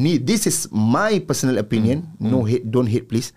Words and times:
Ni 0.00 0.16
this 0.16 0.48
is 0.48 0.64
my 0.72 1.20
personal 1.20 1.60
opinion. 1.60 2.08
No 2.16 2.40
hate, 2.42 2.64
don't 2.64 2.88
hate 2.88 3.04
please. 3.04 3.36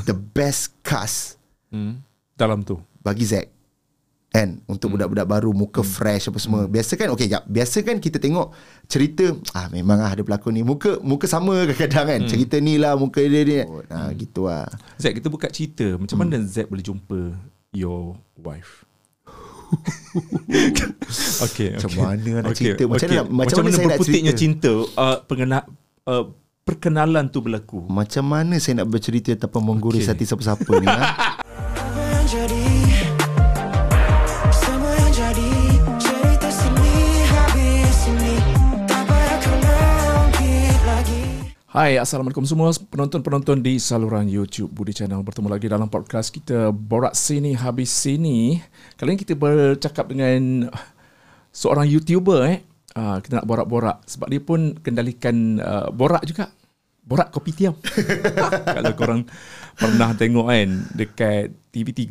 The 0.00 0.14
best 0.14 0.78
cast. 0.80 1.34
Hmm. 1.66 1.98
Dalam 2.32 2.62
tu. 2.62 2.78
bagi 3.00 3.22
Zack. 3.22 3.50
Kan 4.28 4.60
untuk 4.66 4.92
budak-budak 4.92 5.24
baru 5.24 5.50
muka 5.50 5.80
fresh 5.80 6.28
apa 6.28 6.36
semua. 6.36 6.66
Biasa 6.66 6.94
kan 6.94 7.08
okey 7.10 7.26
jap. 7.26 7.42
Biasa 7.44 7.80
kan 7.80 7.96
kita 7.96 8.18
tengok 8.18 8.52
cerita 8.84 9.24
ah 9.50 9.66
memang 9.68 9.98
ah 9.98 10.10
ada 10.10 10.20
pelakon 10.20 10.52
ni. 10.52 10.62
Muka 10.62 10.98
muka 11.00 11.24
sama 11.24 11.54
kadang-kadang 11.66 12.06
kan. 12.06 12.20
Cerita 12.26 12.58
ni 12.58 12.76
lah 12.76 12.94
muka 12.94 13.18
dia 13.18 13.42
ni 13.42 13.56
ah 13.88 14.10
gitu 14.12 14.46
lah. 14.46 14.66
Zack 14.96 15.16
kita 15.16 15.26
buka 15.26 15.48
cerita. 15.48 15.96
Macam 15.96 16.18
mana 16.18 16.38
Zack 16.40 16.68
boleh 16.68 16.84
jumpa 16.84 17.34
Your 17.72 18.14
wife? 18.36 18.86
Okay, 21.42 21.74
Macam 21.74 21.90
okay. 21.90 22.00
mana 22.00 22.30
nak 22.40 22.54
cerita? 22.54 22.82
Macam 22.86 23.06
mana 23.08 23.18
nak- 23.18 23.30
macam 23.30 23.56
mana 23.60 23.74
nak 23.74 23.98
berputiknya 23.98 24.32
cerita? 24.32 24.70
cinta 24.70 24.72
uh, 24.94 25.16
pengena, 25.26 25.58
uh, 26.06 26.24
Perkenalan 26.66 27.30
tu 27.30 27.38
berlaku. 27.38 27.86
Macam 27.86 28.26
mana 28.26 28.58
saya 28.58 28.82
nak 28.82 28.90
bercerita 28.90 29.30
tanpa 29.38 29.62
menggurui 29.62 30.02
Okey. 30.02 30.10
hati 30.10 30.26
siapa-siapa 30.26 30.70
ni 30.82 30.86
ha? 30.90 31.02
Hai, 41.76 42.00
Assalamualaikum 42.00 42.42
semua. 42.48 42.72
Penonton-penonton 42.72 43.62
di 43.62 43.76
saluran 43.78 44.26
YouTube 44.26 44.72
Budi 44.74 44.96
Channel. 44.96 45.22
Bertemu 45.22 45.46
lagi 45.52 45.68
dalam 45.70 45.86
podcast 45.86 46.34
kita 46.34 46.72
Borak 46.74 47.12
Sini 47.14 47.54
Habis 47.54 47.92
Sini. 47.92 48.58
Kali 48.98 49.12
ini 49.14 49.20
kita 49.20 49.36
bercakap 49.38 50.10
dengan 50.10 50.72
seorang 51.54 51.86
YouTuber 51.86 52.38
eh. 52.48 52.64
Uh, 52.96 53.20
kita 53.20 53.38
nak 53.38 53.46
borak-borak. 53.46 54.00
Sebab 54.02 54.26
dia 54.26 54.40
pun 54.40 54.72
kendalikan 54.80 55.60
uh, 55.60 55.92
borak 55.92 56.24
juga. 56.24 56.48
Borak 57.06 57.30
kopi 57.30 57.54
tiam. 57.54 57.76
Kalau 58.74 58.92
korang 58.98 59.22
pernah 59.76 60.10
tengok 60.10 60.48
kan 60.48 60.68
dekat 60.90 61.54
TV3 61.70 62.02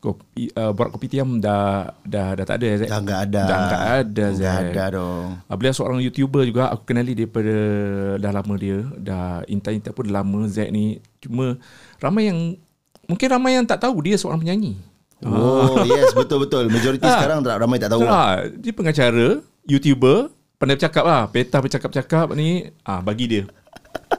kopi 0.00 0.50
uh, 0.50 0.72
borak 0.74 0.90
kopi 0.90 1.06
tiam 1.06 1.38
dah 1.38 1.86
dah 2.02 2.34
dah 2.34 2.44
tak 2.48 2.58
ada 2.58 2.82
Zack. 2.82 2.88
dah 2.88 2.98
enggak 2.98 3.20
ada. 3.28 3.42
Dah 3.44 3.58
tak 3.62 3.82
ada 3.86 4.24
dah 4.32 4.54
ada 4.58 4.84
dong. 4.90 5.26
Ah, 5.44 5.54
Beliau 5.54 5.70
seorang 5.70 6.02
YouTuber 6.02 6.42
juga 6.42 6.72
Aku 6.72 6.82
kenali 6.82 7.14
daripada 7.14 7.54
Dah 8.18 8.32
lama 8.34 8.54
dia. 8.58 8.82
Dah 8.98 9.44
intai-intai 9.46 9.94
pun 9.94 10.08
dah 10.08 10.18
lama 10.18 10.48
Zack 10.50 10.72
ni. 10.74 10.98
Cuma 11.22 11.54
Ramai 12.02 12.26
yang 12.26 12.58
Mungkin 13.06 13.28
ramai 13.30 13.54
yang 13.54 13.68
tak 13.68 13.86
tahu 13.86 14.02
Dia 14.02 14.18
seorang 14.18 14.42
penyanyi. 14.42 14.74
Oh 15.20 15.84
yes 15.84 16.10
betul-betul. 16.10 16.72
Majoriti 16.72 17.04
sekarang 17.04 17.44
ramai 17.44 17.76
tak 17.78 17.92
tahu 17.92 18.02
lah. 18.02 18.10
ah, 18.10 18.34
Dia 18.50 18.72
pengacara 18.72 19.44
YouTuber 19.66 20.30
Pandai 20.60 20.76
bercakap 20.76 21.04
lah. 21.08 21.24
Peta 21.32 21.56
bercakap-cakap 21.56 22.36
ni 22.36 22.68
ah 22.84 23.00
Bagi 23.00 23.24
dia. 23.26 23.42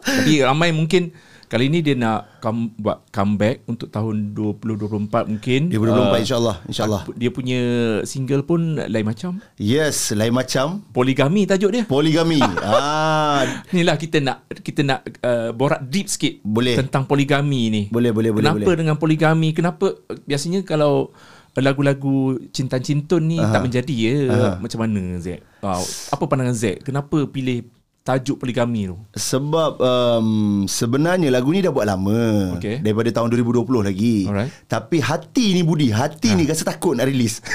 Tapi 0.02 0.42
ramai 0.42 0.74
mungkin 0.74 1.14
Kali 1.52 1.68
ni 1.68 1.84
dia 1.84 2.00
nak 2.00 2.40
come, 2.40 2.72
Buat 2.80 3.12
comeback 3.12 3.68
Untuk 3.68 3.92
tahun 3.92 4.32
2024 4.34 5.28
mungkin. 5.28 5.68
2024 5.68 6.16
Ah, 6.16 6.20
insyaallah 6.24 6.58
insyaallah. 6.66 7.02
Dia 7.12 7.30
punya 7.30 7.60
single 8.08 8.48
pun 8.48 8.80
Lain 8.80 9.04
macam? 9.04 9.44
Yes 9.60 10.16
lain 10.16 10.32
macam. 10.32 10.82
Poligami 10.96 11.44
tajuk 11.44 11.76
dia? 11.76 11.84
Poligami. 11.86 12.40
Ah. 12.64 13.44
Ni 13.76 13.84
lah 13.84 14.00
kita 14.00 14.24
nak 14.24 14.48
kita 14.64 14.82
nak 14.86 15.04
uh, 15.22 15.52
borak 15.52 15.84
deep 15.92 16.08
sikit 16.08 16.40
Boleh. 16.42 16.78
tentang 16.80 17.04
poligami 17.04 17.68
ni. 17.68 17.82
Boleh, 17.92 18.16
boleh, 18.16 18.32
boleh, 18.32 18.48
Kenapa 18.48 18.64
boleh. 18.64 18.78
dengan 18.80 18.96
poligami? 18.96 19.50
Kenapa 19.52 19.98
biasanya 20.24 20.64
kalau 20.64 21.12
lagu-lagu 21.60 22.40
cinta-cintun 22.56 23.28
ni 23.28 23.38
tak 23.42 23.68
menjadi 23.68 23.92
ya? 23.92 24.16
Macam 24.62 24.88
mana 24.88 25.20
Zack? 25.20 25.44
Uh, 25.60 25.84
apa 26.16 26.24
pandangan 26.24 26.56
Zack? 26.56 26.88
Kenapa 26.88 27.28
pilih 27.28 27.68
tajuk 28.02 28.42
poligami 28.42 28.90
tu? 28.90 28.98
Sebab 29.14 29.78
um, 29.78 30.28
sebenarnya 30.66 31.30
lagu 31.30 31.54
ni 31.54 31.62
dah 31.62 31.70
buat 31.70 31.86
lama. 31.86 32.58
Okey. 32.58 32.82
Daripada 32.82 33.10
tahun 33.14 33.30
2020 33.30 33.88
lagi. 33.88 34.26
Alright. 34.26 34.50
Tapi 34.66 34.98
hati 35.00 35.54
ni 35.54 35.62
Budi. 35.62 35.94
Hati 35.94 36.34
ni 36.34 36.50
rasa 36.50 36.66
takut 36.66 36.98
nak 36.98 37.06
release. 37.06 37.46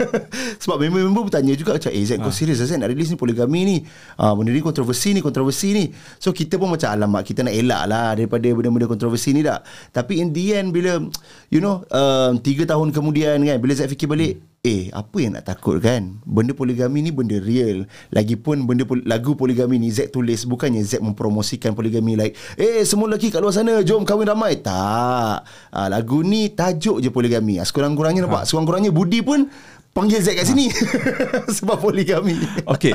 Sebab 0.62 0.82
member-member 0.82 1.30
bertanya 1.30 1.54
juga 1.54 1.78
macam 1.78 1.90
Eh 1.94 2.02
Zack 2.02 2.18
kau 2.18 2.34
serius 2.34 2.58
Zack 2.58 2.82
nak 2.82 2.90
release 2.90 3.14
ni 3.14 3.18
poligami 3.18 3.60
ni? 3.62 3.76
Ah, 4.18 4.34
Benda 4.34 4.50
ni 4.50 4.58
kontroversi 4.58 5.14
ni 5.14 5.22
Kontroversi 5.22 5.70
ni. 5.70 5.84
So 6.18 6.34
kita 6.34 6.58
pun 6.58 6.70
macam 6.70 6.90
Alamak 6.90 7.22
kita 7.22 7.46
nak 7.46 7.54
elak 7.54 7.82
lah 7.86 8.18
Daripada 8.18 8.46
benda-benda 8.50 8.86
kontroversi 8.90 9.30
ni 9.32 9.46
tak 9.46 9.62
Tapi 9.94 10.18
in 10.18 10.34
the 10.34 10.44
end 10.58 10.74
bila 10.74 10.98
You 11.48 11.62
know 11.62 11.86
um, 11.88 12.42
Tiga 12.42 12.66
tahun 12.66 12.90
kemudian 12.90 13.38
kan 13.38 13.58
Bila 13.62 13.72
Zack 13.74 13.90
fikir 13.94 14.10
balik 14.10 14.51
Eh 14.62 14.94
apa 14.94 15.18
yang 15.18 15.34
nak 15.34 15.42
takut 15.44 15.82
kan 15.82 16.22
Benda 16.22 16.54
poligami 16.54 17.02
ni 17.02 17.10
benda 17.10 17.34
real 17.34 17.82
Lagipun 18.14 18.62
benda 18.62 18.86
pol- 18.86 19.02
lagu 19.02 19.34
poligami 19.34 19.74
ni 19.74 19.90
Zack 19.90 20.14
tulis 20.14 20.46
Bukannya 20.46 20.78
Zack 20.80 21.02
mempromosikan 21.02 21.74
poligami 21.74 22.14
like 22.14 22.38
Eh 22.54 22.86
semua 22.86 23.10
lelaki 23.10 23.34
kat 23.34 23.42
luar 23.42 23.50
sana 23.50 23.82
Jom 23.82 24.06
kahwin 24.06 24.22
ramai 24.24 24.54
Tak 24.54 25.42
ah, 25.66 25.88
Lagu 25.90 26.22
ni 26.22 26.46
tajuk 26.46 27.02
je 27.02 27.10
poligami 27.10 27.58
ah, 27.58 27.66
Sekurang-kurangnya 27.66 28.22
nampak 28.22 28.46
Sekurang-kurangnya 28.46 28.94
Budi 28.94 29.18
pun 29.18 29.50
Panggil 29.90 30.22
Zack 30.22 30.38
kat 30.38 30.46
sini 30.46 30.70
Sebab 31.58 31.82
poligami 31.82 32.38
Okey. 32.62 32.94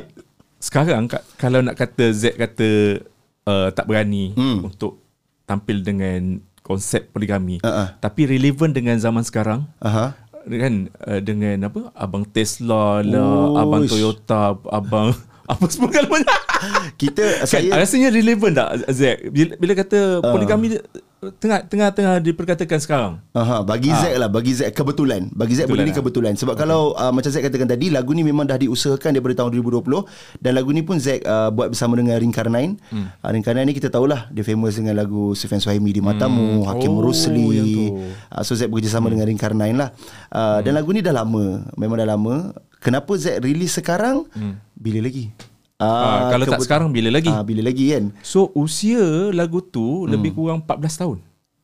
Sekarang 0.58 1.12
ka- 1.12 1.28
kalau 1.36 1.60
nak 1.60 1.76
kata 1.76 2.16
Zack 2.16 2.40
kata 2.40 3.04
uh, 3.44 3.76
tak 3.76 3.84
berani 3.84 4.32
Hmm. 4.32 4.64
untuk 4.64 5.04
tampil 5.44 5.80
dengan 5.80 6.40
konsep 6.60 7.08
poligami. 7.10 7.60
Uh-uh. 7.60 7.96
Tapi 7.96 8.28
relevan 8.28 8.72
dengan 8.72 9.00
zaman 9.00 9.24
sekarang. 9.24 9.64
Aha. 9.80 10.20
Kan 10.48 10.74
uh, 11.04 11.20
dengan 11.20 11.68
apa 11.68 11.92
abang 11.92 12.24
Tesla 12.24 13.04
lah, 13.04 13.52
Uish. 13.52 13.60
abang 13.60 13.84
Toyota, 13.84 14.44
abang 14.72 15.12
apa 15.52 15.64
semua 15.68 15.92
kalau 15.92 16.16
banyak. 16.16 16.42
Kita 17.02 17.44
Kan, 17.44 17.48
Saya 17.48 17.70
rasanya 17.78 18.10
relevan 18.10 18.52
tak 18.54 18.70
Zack 18.92 19.18
bila, 19.30 19.54
bila 19.58 19.74
kata 19.78 20.00
poligami 20.24 20.78
dia, 20.78 20.82
tengah 21.18 21.66
tengah 21.66 21.90
tengah 21.90 22.16
diperkatakan 22.22 22.78
sekarang. 22.78 23.14
Aha, 23.34 23.66
bagi 23.66 23.90
Zack 23.90 24.14
lah 24.22 24.30
Bagi 24.30 24.54
Zack 24.54 24.78
kebetulan 24.78 25.34
Bagi 25.34 25.58
Zack 25.58 25.66
benda 25.70 25.86
ni 25.86 25.94
kebetulan 25.94 26.38
Sebab 26.38 26.54
okay. 26.54 26.62
kalau 26.66 26.94
uh, 26.94 27.10
Macam 27.10 27.30
Zack 27.34 27.50
katakan 27.50 27.70
tadi 27.70 27.90
Lagu 27.90 28.14
ni 28.14 28.22
memang 28.22 28.46
dah 28.46 28.58
diusahakan 28.58 29.18
Daripada 29.18 29.46
tahun 29.46 29.58
2020 29.58 30.42
Dan 30.42 30.52
lagu 30.54 30.70
ni 30.74 30.86
pun 30.86 31.02
Zack 31.02 31.26
uh, 31.26 31.50
Buat 31.50 31.74
bersama 31.74 31.98
dengan 31.98 32.22
Rinkarnain 32.22 32.78
hmm. 32.78 33.22
uh, 33.22 33.30
Rinkarnain 33.34 33.66
ni 33.66 33.74
kita 33.74 33.90
tahulah 33.90 34.30
Dia 34.30 34.46
famous 34.46 34.78
dengan 34.78 34.98
lagu 34.98 35.34
Sufian 35.34 35.58
Suhaimi 35.58 35.90
di 35.90 36.02
Matamu 36.02 36.66
hmm. 36.66 36.70
Hakim 36.70 36.94
Oh, 36.94 37.02
Rusli 37.02 37.90
uh, 38.30 38.42
So 38.46 38.54
Zack 38.54 38.70
bekerjasama 38.70 39.10
hmm. 39.10 39.14
dengan 39.18 39.26
Rinkarnain 39.34 39.76
lah 39.78 39.90
uh, 40.34 40.62
hmm. 40.62 40.70
Dan 40.70 40.74
lagu 40.78 40.90
ni 40.94 41.02
dah 41.02 41.14
lama 41.14 41.66
Memang 41.78 41.98
dah 41.98 42.10
lama 42.10 42.54
Kenapa 42.78 43.18
Zack 43.18 43.42
release 43.42 43.78
sekarang 43.78 44.30
hmm. 44.38 44.54
Bila 44.78 45.02
lagi 45.02 45.34
Ah, 45.78 46.34
kalau 46.34 46.46
tak 46.50 46.66
sekarang, 46.66 46.90
bila 46.90 47.14
lagi? 47.14 47.30
Ah, 47.30 47.46
bila 47.46 47.62
lagi 47.62 47.94
kan 47.94 48.10
So 48.26 48.50
usia 48.58 49.30
lagu 49.30 49.62
tu 49.62 50.06
hmm. 50.06 50.10
lebih 50.10 50.34
kurang 50.34 50.66
14 50.66 51.02
tahun. 51.06 51.18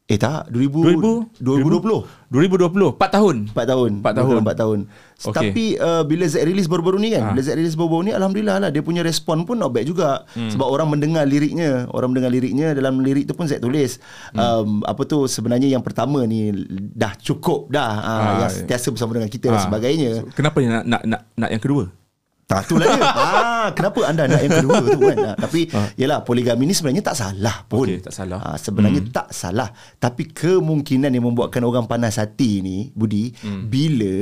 Eh 0.03 0.19
tak 0.19 0.51
2000, 0.51 1.40
2020 1.40 2.28
2020 2.28 3.00
4 3.00 3.16
tahun. 3.16 3.35
4 3.56 3.72
tahun 3.72 3.91
Empat 4.03 4.13
tahun. 4.19 4.35
4 4.44 4.62
tahun 4.62 4.79
okay. 4.91 5.31
Tapi 5.31 5.66
uh, 5.79 6.03
Bila 6.03 6.28
Zack 6.28 6.44
release 6.44 6.68
baru-baru 6.68 7.00
ni 7.00 7.16
kan 7.16 7.23
Ha. 7.23 7.29
Bila 7.31 7.41
Zack 7.47 7.56
release 7.56 7.79
baru-baru 7.79 8.03
ni 8.03 8.12
Alhamdulillah 8.12 8.57
lah 8.68 8.69
Dia 8.69 8.84
punya 8.84 9.00
respon 9.00 9.47
pun 9.47 9.56
not 9.56 9.72
bad 9.72 9.88
juga 9.88 10.28
hmm. 10.35 10.52
Sebab 10.52 10.68
orang 10.68 10.91
mendengar 10.91 11.23
liriknya 11.23 11.88
Orang 11.88 12.12
mendengar 12.12 12.35
liriknya 12.35 12.75
Dalam 12.75 13.00
lirik 13.00 13.31
tu 13.31 13.34
pun 13.34 13.47
Zack 13.47 13.63
tulis 13.63 14.03
hmm. 14.35 14.44
um, 14.44 14.69
Apa 14.84 15.07
tu 15.07 15.23
Sebenarnya 15.23 15.72
yang 15.72 15.79
pertama 15.79 16.28
ni 16.28 16.52
Dah 16.91 17.16
cukup 17.16 17.72
dah 17.72 17.91
uh, 18.03 18.12
Ah, 18.12 18.34
Yang 18.44 18.68
sentiasa 18.68 18.91
bersama 18.91 19.16
dengan 19.16 19.31
kita 19.31 19.56
dan 19.56 19.63
Ah. 19.63 19.66
sebagainya 19.72 20.12
kenapa 20.35 20.59
nak 20.68 20.84
nak 20.84 21.02
nak, 21.07 21.22
nak 21.40 21.50
yang 21.50 21.63
kedua? 21.63 22.03
Tak 22.43 22.61
tu 22.67 22.75
lah 22.75 22.87
dia 22.91 23.03
ah, 23.07 23.67
Kenapa 23.71 23.99
anda 24.03 24.27
nak 24.27 24.41
yang 24.43 24.53
kedua 24.59 24.77
tu 24.83 24.99
kan 24.99 25.17
ah, 25.33 25.35
Tapi 25.39 25.59
Yelah 25.95 26.19
poligami 26.27 26.67
ni 26.67 26.75
sebenarnya 26.75 27.13
tak 27.13 27.17
salah 27.17 27.63
pun 27.65 27.87
Okey, 27.87 28.03
tak 28.03 28.13
salah. 28.13 28.39
ah, 28.43 28.57
Sebenarnya 28.59 29.01
hmm. 29.01 29.11
tak 29.15 29.27
salah 29.31 29.69
Tapi 29.97 30.29
kemungkinan 30.35 31.09
yang 31.09 31.25
membuatkan 31.25 31.63
orang 31.63 31.87
panas 31.87 32.19
hati 32.19 32.59
ni 32.59 32.91
Budi 32.91 33.31
hmm. 33.31 33.61
Bila 33.71 34.15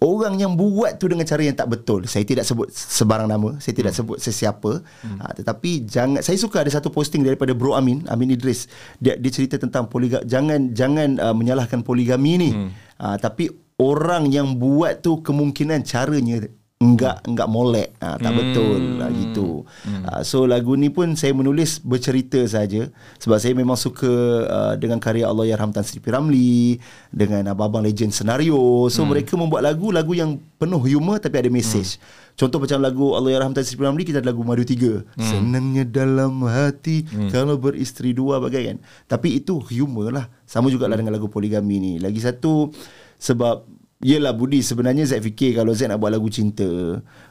Orang 0.00 0.40
yang 0.40 0.56
buat 0.56 0.96
tu 0.96 1.12
dengan 1.12 1.28
cara 1.28 1.44
yang 1.44 1.52
tak 1.52 1.68
betul 1.68 2.08
Saya 2.08 2.24
tidak 2.24 2.48
sebut 2.48 2.72
sebarang 2.72 3.28
nama 3.28 3.60
Saya 3.60 3.76
tidak 3.76 3.92
hmm. 3.92 4.00
sebut 4.00 4.16
sesiapa 4.16 4.72
hmm. 4.80 5.18
ah, 5.20 5.32
Tetapi 5.36 5.84
jangan 5.84 6.24
Saya 6.24 6.40
suka 6.40 6.64
ada 6.64 6.72
satu 6.72 6.88
posting 6.88 7.20
daripada 7.20 7.52
Bro 7.52 7.76
Amin 7.76 8.08
Amin 8.08 8.32
Idris 8.32 8.64
Dia, 8.96 9.20
dia 9.20 9.28
cerita 9.28 9.60
tentang 9.60 9.92
poligami 9.92 10.24
Jangan 10.24 10.72
jangan 10.72 11.20
uh, 11.20 11.36
menyalahkan 11.36 11.84
poligami 11.84 12.40
ni 12.40 12.50
hmm. 12.56 12.70
ah, 12.96 13.20
Tapi 13.20 13.52
orang 13.76 14.32
yang 14.32 14.56
buat 14.56 15.04
tu 15.04 15.20
Kemungkinan 15.20 15.84
caranya 15.84 16.48
enggak 16.80 17.20
enggak 17.28 17.44
molek 17.44 17.92
ha, 18.00 18.16
tak 18.16 18.32
hmm. 18.32 18.40
betul 18.40 18.80
ha, 19.04 19.06
gitu 19.12 19.48
hmm. 19.68 20.02
ha, 20.08 20.24
so 20.24 20.48
lagu 20.48 20.72
ni 20.80 20.88
pun 20.88 21.12
saya 21.12 21.36
menulis 21.36 21.76
bercerita 21.84 22.40
saja 22.48 22.88
sebab 23.20 23.36
saya 23.36 23.52
memang 23.52 23.76
suka 23.76 24.08
uh, 24.48 24.74
dengan 24.80 24.96
karya 24.96 25.28
Allah 25.28 25.44
Yarham 25.44 25.76
Tan 25.76 25.84
Sri 25.84 26.00
P. 26.00 26.08
Ramlee 26.08 26.80
dengan 27.12 27.52
abang-abang 27.52 27.84
legend 27.84 28.16
senario 28.16 28.56
so 28.88 29.04
hmm. 29.04 29.12
mereka 29.12 29.36
membuat 29.36 29.68
lagu 29.68 29.92
lagu 29.92 30.16
yang 30.16 30.40
penuh 30.56 30.80
humor 30.80 31.20
tapi 31.20 31.44
ada 31.44 31.52
message 31.52 32.00
hmm. 32.00 32.40
contoh 32.40 32.56
macam 32.56 32.80
lagu 32.80 33.12
Allah 33.12 33.30
Yarham 33.36 33.52
Tan 33.52 33.60
Sri 33.60 33.76
P. 33.76 33.84
Ramlee 33.84 34.08
kita 34.08 34.24
ada 34.24 34.32
lagu 34.32 34.40
Madu 34.40 34.64
Tiga 34.64 35.04
hmm. 35.04 35.20
senangnya 35.20 35.84
dalam 35.84 36.48
hati 36.48 37.04
hmm. 37.04 37.28
kalau 37.28 37.60
beristeri 37.60 38.16
dua 38.16 38.40
bagai 38.40 38.72
kan 38.72 38.76
tapi 39.04 39.36
itu 39.36 39.60
humor 39.68 40.16
lah 40.16 40.32
sama 40.48 40.72
jugalah 40.72 40.96
dengan 40.96 41.12
lagu 41.12 41.28
poligami 41.28 41.76
ni 41.76 41.92
lagi 42.00 42.24
satu 42.24 42.72
sebab 43.20 43.79
Yelah 44.00 44.32
Budi 44.32 44.64
sebenarnya 44.64 45.04
Zack 45.04 45.20
fikir 45.22 45.52
kalau 45.52 45.76
Zack 45.76 45.92
nak 45.92 46.00
buat 46.00 46.08
lagu 46.08 46.24
cinta 46.32 46.64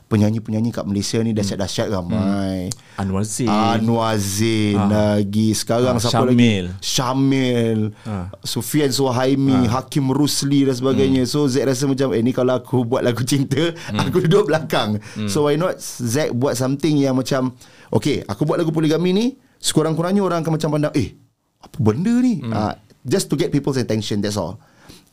penyanyi-penyanyi 0.05 0.69
kat 0.69 0.85
Malaysia 0.85 1.17
ni 1.17 1.33
dahsyat-dahsyat 1.33 1.89
ramai. 1.89 2.69
Anwar 2.93 3.25
Zain. 3.25 3.49
Anwar 3.49 4.13
Zain 4.21 4.77
lagi. 4.77 5.57
Sekarang 5.57 5.97
Ah, 5.97 6.01
siapa 6.01 6.29
Syamil. 6.29 6.69
lagi? 6.69 6.77
Syamil. 6.79 7.79
Ah. 8.05 8.29
Sufian 8.45 8.93
Suhaimi 8.93 9.65
Hakim 9.65 10.13
Rusli 10.13 10.69
dan 10.69 10.77
sebagainya. 10.77 11.25
So 11.25 11.49
Zack 11.49 11.65
rasa 11.65 11.89
macam 11.89 12.13
Eh 12.13 12.21
ni 12.21 12.37
kalau 12.37 12.53
aku 12.53 12.85
buat 12.85 13.01
lagu 13.01 13.25
cinta 13.25 13.73
Aku 14.05 14.21
duduk 14.21 14.45
belakang. 14.45 15.01
So 15.25 15.49
why 15.49 15.57
not 15.57 15.81
Zack 15.81 16.37
buat 16.37 16.53
something 16.53 17.01
yang 17.01 17.17
macam 17.17 17.57
Okay 17.89 18.21
aku 18.23 18.45
buat 18.45 18.61
lagu 18.61 18.69
poligami 18.69 19.09
ni 19.09 19.25
Sekurang-kurangnya 19.57 20.21
orang 20.21 20.45
akan 20.45 20.53
macam 20.53 20.69
pandang 20.71 20.93
Eh 20.93 21.17
apa 21.59 21.77
benda 21.81 22.13
ni 22.13 22.45
Ah, 22.53 22.77
Just 23.01 23.25
to 23.25 23.33
get 23.33 23.49
people's 23.49 23.75
attention 23.75 24.21
That's 24.21 24.37
all 24.37 24.61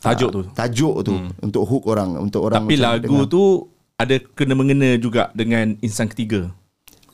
Tajuk 0.01 0.31
tu. 0.31 0.41
Tajuk 0.53 0.95
tu 1.03 1.15
Untuk 1.41 1.63
hook 1.67 1.85
orang 1.89 2.21
Untuk 2.21 2.45
orang 2.47 2.63
Tapi 2.63 2.75
lagu 2.79 3.27
dengar. 3.27 3.33
tu 3.33 3.43
ada 3.97 4.21
kena 4.21 4.53
mengena 4.53 5.01
juga 5.01 5.33
dengan 5.33 5.73
insan 5.81 6.05
ketiga. 6.05 6.53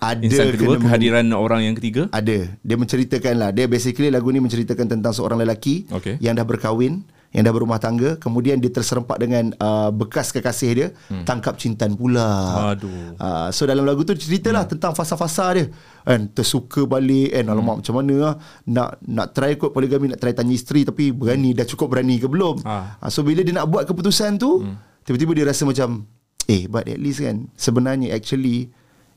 Ada 0.03 0.19
Insan 0.19 0.51
kedua 0.51 0.75
kena 0.75 0.91
kehadiran 0.91 1.31
orang 1.31 1.63
yang 1.63 1.79
ketiga. 1.79 2.11
Ada. 2.11 2.59
Dia 2.59 2.75
menceritakan 2.75 3.35
lah. 3.39 3.51
Dia 3.55 3.71
basically 3.71 4.11
lagu 4.11 4.35
ni 4.35 4.43
menceritakan 4.43 4.91
tentang 4.91 5.15
seorang 5.15 5.39
lelaki 5.39 5.87
Okey. 5.95 6.19
yang 6.19 6.35
dah 6.35 6.43
berkahwin, 6.43 7.07
yang 7.33 7.49
dah 7.49 7.53
berumah 7.53 7.81
tangga, 7.81 8.21
kemudian 8.21 8.61
dia 8.61 8.69
terserempak 8.69 9.17
dengan 9.17 9.57
uh, 9.57 9.89
bekas 9.89 10.29
kekasih 10.37 10.71
dia, 10.77 10.89
hmm. 11.09 11.25
tangkap 11.25 11.57
cintan 11.57 11.97
pula. 11.97 12.29
Aduh. 12.77 13.17
Uh, 13.17 13.49
so 13.49 13.65
dalam 13.65 13.89
lagu 13.89 14.05
tu 14.05 14.13
ceritalah 14.13 14.69
hmm. 14.69 14.77
tentang 14.77 14.93
fasa-fasa 14.93 15.49
dia. 15.57 15.67
Kan 16.05 16.29
tersuka 16.29 16.85
balik 16.85 17.33
kan 17.33 17.45
Hmm. 17.49 17.53
alamak 17.57 17.77
macam 17.81 17.95
mana 17.99 18.15
lah 18.21 18.35
nak 18.69 18.89
nak 19.07 19.27
try 19.33 19.57
kot 19.57 19.73
poligami 19.73 20.13
nak 20.13 20.21
try 20.21 20.37
tanya 20.37 20.53
isteri 20.53 20.85
tapi 20.85 21.09
berani 21.11 21.57
dah 21.57 21.65
cukup 21.65 21.97
berani 21.97 22.21
ke 22.21 22.29
belum. 22.29 22.61
Ah. 22.69 23.01
Uh, 23.01 23.09
so 23.09 23.25
bila 23.25 23.41
dia 23.41 23.57
nak 23.57 23.67
buat 23.67 23.89
keputusan 23.89 24.37
tu, 24.37 24.61
hmm. 24.61 25.09
tiba-tiba 25.09 25.33
dia 25.33 25.45
rasa 25.49 25.65
macam 25.65 26.05
eh 26.51 26.69
but 26.69 26.85
at 26.85 27.01
least 27.01 27.25
kan 27.25 27.49
sebenarnya 27.57 28.13
actually 28.13 28.69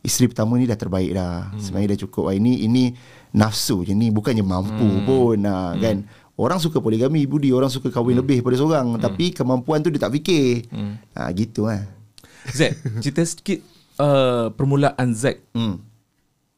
isteri 0.06 0.30
pertama 0.30 0.56
ni 0.56 0.70
dah 0.70 0.78
terbaik 0.78 1.12
dah. 1.18 1.50
Hmm. 1.52 1.60
Sebenarnya 1.60 1.98
dah 1.98 2.00
cukup. 2.06 2.30
Ah, 2.30 2.36
Ini 2.38 2.64
ini 2.70 2.94
nafsu 3.36 3.84
je 3.84 3.92
ni 3.92 4.14
bukannya 4.14 4.46
mampu 4.46 4.86
hmm. 4.86 5.04
pun 5.04 5.36
nah, 5.42 5.74
hmm. 5.74 5.82
kan. 5.82 5.98
Orang 6.36 6.60
suka 6.60 6.84
poligami 6.84 7.24
budi, 7.24 7.56
orang 7.56 7.72
suka 7.72 7.88
kahwin 7.88 8.20
hmm. 8.20 8.22
lebih 8.22 8.38
pada 8.44 8.60
seorang 8.60 9.00
hmm. 9.00 9.02
tapi 9.02 9.32
kemampuan 9.32 9.80
tu 9.80 9.88
dia 9.88 10.04
tak 10.04 10.12
fikir. 10.20 10.68
Hmm. 10.68 11.00
Ha 11.16 11.32
gitu 11.32 11.64
lah. 11.72 11.88
Zack, 12.58 12.76
cerita 13.00 13.24
sikit 13.24 13.60
uh, 13.98 14.52
permulaan 14.52 15.16
Zack 15.16 15.42
Hmm. 15.56 15.80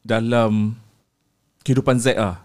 dalam 0.02 0.74
kehidupan 1.62 2.02
Zack 2.02 2.18
ah. 2.18 2.42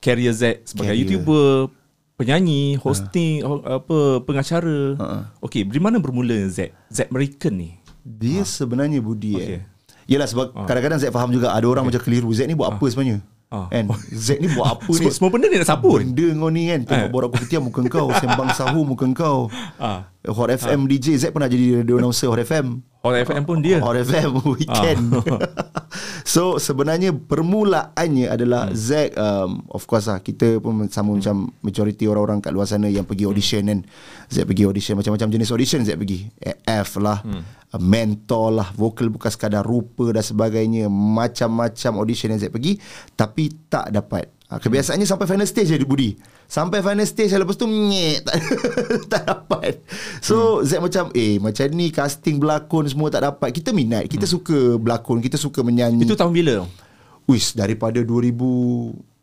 Career 0.00 0.32
Zack 0.32 0.64
sebagai 0.64 0.96
Career. 0.96 1.04
YouTuber, 1.20 1.68
penyanyi, 2.16 2.80
hosting, 2.80 3.44
ho- 3.44 3.64
apa 3.64 4.24
pengacara. 4.24 4.96
Ha. 5.00 5.06
Okey, 5.44 5.68
dari 5.68 5.80
mana 5.80 6.00
bermula 6.00 6.48
Zack? 6.48 6.72
Zack 6.88 7.12
American 7.12 7.60
ni. 7.60 7.70
Dia 8.04 8.44
sebenarnya 8.44 9.00
budi 9.00 9.36
okay. 9.36 9.60
eh. 9.60 9.62
Yelah 10.04 10.28
sebab 10.28 10.52
kadang-kadang 10.64 11.00
Zack 11.00 11.12
faham 11.12 11.32
juga 11.32 11.52
ada 11.52 11.64
orang 11.64 11.88
macam 11.88 12.00
keliru 12.00 12.28
Zack 12.32 12.48
ni 12.48 12.56
buat 12.56 12.72
apa 12.76 12.84
sebenarnya? 12.88 13.20
Ah. 13.54 13.66
Kan? 13.70 13.86
Zack 14.26 14.42
ni 14.42 14.50
buat 14.50 14.66
apa 14.74 14.90
ni? 14.90 15.06
Semua, 15.14 15.30
benda 15.30 15.46
ni 15.46 15.62
nak 15.62 15.70
sabun. 15.70 16.02
Benda 16.10 16.26
kau 16.34 16.50
ni 16.50 16.62
kan 16.66 16.80
Tengok 16.82 17.06
Eh. 17.06 17.12
borak 17.14 17.30
kopitiam 17.30 17.62
muka 17.62 17.80
kau 17.86 18.10
Sembang 18.18 18.50
sahu 18.50 18.82
muka 18.82 19.06
kau 19.14 19.46
Ah. 19.78 20.10
Hot 20.26 20.50
FM 20.50 20.88
DJ 20.88 21.20
Zack 21.20 21.36
pernah 21.36 21.46
jadi 21.46 21.84
radio 21.84 22.00
announcer 22.02 22.26
Hot 22.26 22.40
FM 22.42 22.82
Hot 23.04 23.12
FM 23.12 23.42
pun 23.44 23.60
dia. 23.60 23.78
Hot 23.84 23.92
FM 23.94 24.40
weekend 24.56 25.20
So 26.24 26.56
sebenarnya 26.56 27.12
permulaannya 27.12 28.32
adalah 28.32 28.72
hmm. 28.72 28.74
Zack 28.74 29.08
um, 29.14 29.62
Of 29.68 29.84
course 29.84 30.08
lah 30.08 30.24
Kita 30.24 30.58
pun 30.58 30.88
sama 30.88 31.12
hmm. 31.12 31.16
macam 31.20 31.36
Majority 31.60 32.08
orang-orang 32.08 32.40
kat 32.40 32.50
luar 32.50 32.64
sana 32.64 32.88
Yang 32.88 33.06
pergi 33.12 33.24
audition 33.28 33.62
kan 33.68 33.78
Zack 34.32 34.48
pergi 34.48 34.64
audition 34.64 34.96
Macam-macam 34.96 35.28
jenis 35.28 35.52
audition 35.52 35.84
Zack 35.84 36.00
pergi 36.00 36.32
F 36.64 36.96
lah 36.98 37.20
hmm. 37.20 37.63
Mentor 37.80 38.54
lah 38.54 38.68
Vokal 38.74 39.10
bukan 39.10 39.30
sekadar 39.30 39.66
rupa 39.66 40.10
dan 40.14 40.22
sebagainya 40.22 40.86
Macam-macam 40.90 41.92
audition 42.00 42.30
yang 42.30 42.40
Zack 42.40 42.54
pergi 42.54 42.78
Tapi 43.14 43.44
tak 43.70 43.90
dapat 43.94 44.34
Ha, 44.44 44.60
kebiasaannya 44.60 45.08
sampai 45.08 45.24
final 45.24 45.48
stage 45.48 45.72
je 45.72 45.88
Budi 45.88 46.20
Sampai 46.44 46.84
final 46.84 47.08
stage 47.08 47.32
Lepas 47.32 47.56
tu 47.56 47.64
nyek 47.64 48.28
Tak, 48.28 48.36
tak 49.16 49.22
dapat 49.24 49.80
So 50.20 50.60
hmm. 50.60 50.68
Zack 50.68 50.80
macam 50.84 51.04
Eh 51.16 51.40
macam 51.40 51.64
ni 51.72 51.88
Casting 51.88 52.36
berlakon 52.36 52.84
Semua 52.84 53.08
tak 53.08 53.24
dapat 53.24 53.56
Kita 53.56 53.72
minat 53.72 54.04
Kita 54.04 54.28
hmm. 54.28 54.34
suka 54.36 54.76
berlakon 54.76 55.24
Kita 55.24 55.40
suka 55.40 55.64
menyanyi 55.64 56.04
Itu 56.04 56.12
tahun 56.12 56.36
bila? 56.36 56.60
Wis 57.24 57.56
daripada 57.56 58.04
2000 58.04 59.16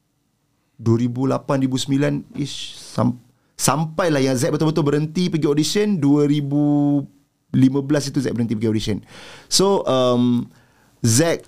2008 0.81 1.69
2009 1.69 2.42
ish 2.42 2.74
sam, 2.74 3.21
sampailah 3.54 4.25
yang 4.25 4.33
Zack 4.33 4.57
betul-betul 4.57 4.81
berhenti 4.81 5.30
pergi 5.30 5.45
audition 5.45 6.01
2015 7.53 8.12
itu 8.15 8.19
Zack 8.24 8.33
berhenti 8.36 8.56
pergi 8.56 8.69
audition. 8.71 8.98
So 9.51 9.83
um 9.88 10.48
Zack 11.03 11.48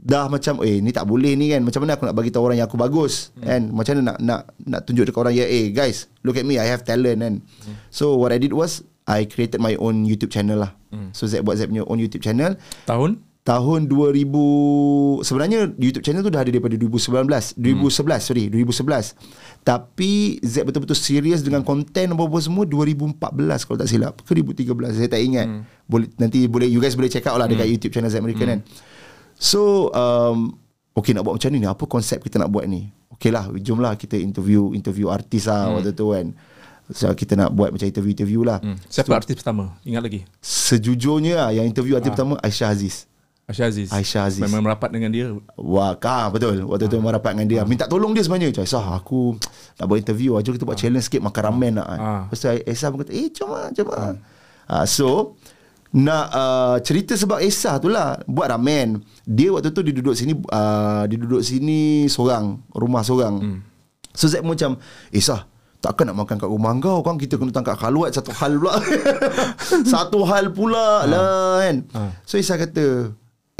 dah 0.00 0.32
macam 0.32 0.64
eh 0.64 0.80
ni 0.80 0.96
tak 0.96 1.04
boleh 1.04 1.36
ni 1.36 1.52
kan 1.52 1.60
macam 1.60 1.84
mana 1.84 1.98
aku 1.98 2.08
nak 2.08 2.16
bagi 2.16 2.32
tahu 2.32 2.48
orang 2.48 2.56
yang 2.62 2.68
aku 2.70 2.80
bagus 2.80 3.36
hmm. 3.36 3.44
kan 3.44 3.62
macam 3.68 3.92
mana 3.98 4.02
nak 4.08 4.18
nak 4.22 4.40
nak 4.64 4.80
tunjuk 4.88 5.04
dekat 5.04 5.20
orang 5.20 5.34
ya 5.36 5.44
eh 5.44 5.68
guys 5.76 6.08
look 6.24 6.40
at 6.40 6.46
me 6.48 6.56
I 6.56 6.64
have 6.72 6.88
talent 6.88 7.20
kan 7.20 7.34
hmm. 7.44 7.74
so 7.92 8.16
what 8.16 8.32
I 8.32 8.40
did 8.40 8.56
was 8.56 8.80
I 9.04 9.28
created 9.28 9.60
my 9.60 9.76
own 9.76 10.08
YouTube 10.08 10.32
channel 10.32 10.64
lah 10.64 10.72
hmm. 10.88 11.12
so 11.12 11.28
Zack 11.28 11.44
buat 11.44 11.60
Zack 11.60 11.68
punya 11.68 11.84
own 11.84 12.00
YouTube 12.00 12.24
channel 12.24 12.56
Tahun? 12.88 13.20
Tahun 13.40 13.88
2000 13.88 15.24
sebenarnya 15.24 15.72
YouTube 15.80 16.04
channel 16.04 16.20
tu 16.20 16.28
dah 16.28 16.44
ada 16.44 16.52
daripada 16.52 16.76
2019 16.76 17.56
2011 17.56 17.56
hmm. 17.56 18.20
sorry 18.20 18.44
2011 18.52 19.64
tapi 19.64 20.36
Z 20.44 20.68
betul-betul 20.68 20.96
serius 20.96 21.40
dengan 21.40 21.64
konten 21.64 22.12
apa-apa 22.12 22.36
semua 22.44 22.68
2014 22.68 23.16
kalau 23.64 23.78
tak 23.80 23.88
silap 23.88 24.20
ke 24.20 24.36
2013 24.36 24.92
saya 24.92 25.08
tak 25.08 25.24
ingat 25.24 25.48
hmm. 25.48 25.62
boleh 25.88 26.08
nanti 26.20 26.44
boleh 26.52 26.68
you 26.68 26.84
guys 26.84 26.92
boleh 26.92 27.08
check 27.08 27.24
out 27.32 27.40
lah 27.40 27.48
dekat 27.48 27.64
YouTube 27.64 27.96
channel 27.96 28.12
Z 28.12 28.20
American 28.20 28.44
hmm. 28.44 28.52
kan 28.52 28.60
so 29.40 29.88
um, 29.96 30.52
okay 30.92 31.16
nak 31.16 31.24
buat 31.24 31.40
macam 31.40 31.48
ni 31.48 31.64
apa 31.64 31.84
konsep 31.88 32.20
kita 32.20 32.36
nak 32.36 32.52
buat 32.52 32.68
ni 32.68 32.92
okay 33.08 33.32
lah 33.32 33.48
jomlah 33.56 33.96
kita 33.96 34.20
interview 34.20 34.76
interview 34.76 35.08
artis 35.08 35.48
lah 35.48 35.72
hmm. 35.72 35.74
waktu 35.80 35.92
tu 35.96 36.12
kan 36.12 36.36
so 36.92 37.08
kita 37.16 37.40
nak 37.40 37.56
buat 37.56 37.72
macam 37.72 37.88
interview-interview 37.88 38.44
lah 38.44 38.60
Hmm. 38.60 38.76
Siapa 38.92 39.16
artis 39.16 39.40
pertama? 39.40 39.80
Ingat 39.88 40.02
lagi? 40.04 40.20
sejujurnya 40.44 41.32
lah, 41.40 41.50
yang 41.56 41.64
interview 41.64 41.96
artis 41.96 42.12
pertama 42.12 42.36
Aisyah 42.44 42.76
Aziz 42.76 43.09
Aisyah 43.50 43.66
Aziz. 43.66 43.88
Aisyah 43.90 44.22
Aziz. 44.30 44.38
Memang 44.38 44.62
merapat 44.62 44.94
dengan 44.94 45.10
dia. 45.10 45.34
Wah, 45.58 45.98
kah, 45.98 46.30
betul. 46.30 46.62
Waktu 46.70 46.86
tu 46.86 47.02
memang 47.02 47.18
rapat 47.18 47.34
dengan 47.34 47.48
dia. 47.50 47.60
Minta 47.66 47.90
tolong 47.90 48.14
dia 48.14 48.22
sebenarnya. 48.22 48.54
Cakap, 48.54 48.70
Sah, 48.70 48.86
aku 48.94 49.34
nak 49.74 49.84
buat 49.90 49.98
interview. 49.98 50.38
Jom 50.38 50.54
kita 50.54 50.62
buat 50.62 50.78
challenge 50.78 51.10
sikit 51.10 51.18
makan 51.18 51.42
ramen 51.50 51.72
nak. 51.82 51.86
Ah. 51.90 52.22
Lepas 52.30 52.38
tu 52.38 52.46
Esa 52.62 52.94
pun 52.94 53.02
kata, 53.02 53.10
eh, 53.10 53.26
jom 53.34 53.50
lah, 53.50 53.66
jom 53.74 53.90
lah. 53.90 54.14
Ah, 54.70 54.86
so, 54.86 55.34
nak 55.90 56.26
uh, 56.30 56.76
cerita 56.86 57.18
sebab 57.18 57.42
Esa 57.42 57.82
tu 57.82 57.90
lah 57.90 58.22
buat 58.30 58.46
ramen. 58.46 59.02
Dia 59.26 59.50
waktu 59.50 59.74
tu 59.74 59.82
dia 59.82 59.90
duduk 59.90 60.14
sini 60.14 60.38
uh, 60.38 61.02
dia 61.10 61.18
duduk 61.18 61.42
sini 61.42 62.06
seorang, 62.06 62.62
rumah 62.70 63.02
seorang. 63.02 63.34
Hmm. 63.42 63.58
So 64.14 64.30
Zack 64.30 64.46
pun 64.46 64.54
macam, 64.54 64.78
Esa, 65.10 65.50
takkan 65.82 66.06
nak 66.06 66.22
makan 66.22 66.38
kat 66.38 66.46
rumah 66.46 66.70
kau 66.78 67.02
kan 67.02 67.18
kita 67.18 67.34
kena 67.34 67.50
tangkap 67.50 67.74
khaluat 67.82 68.14
satu 68.14 68.30
hal 68.30 68.54
pula. 68.62 68.74
satu 69.90 70.18
hal 70.22 70.54
pula 70.54 71.02
lah 71.10 71.66
kan. 71.66 71.76
So 72.22 72.38
Esa 72.38 72.54
kata, 72.54 73.10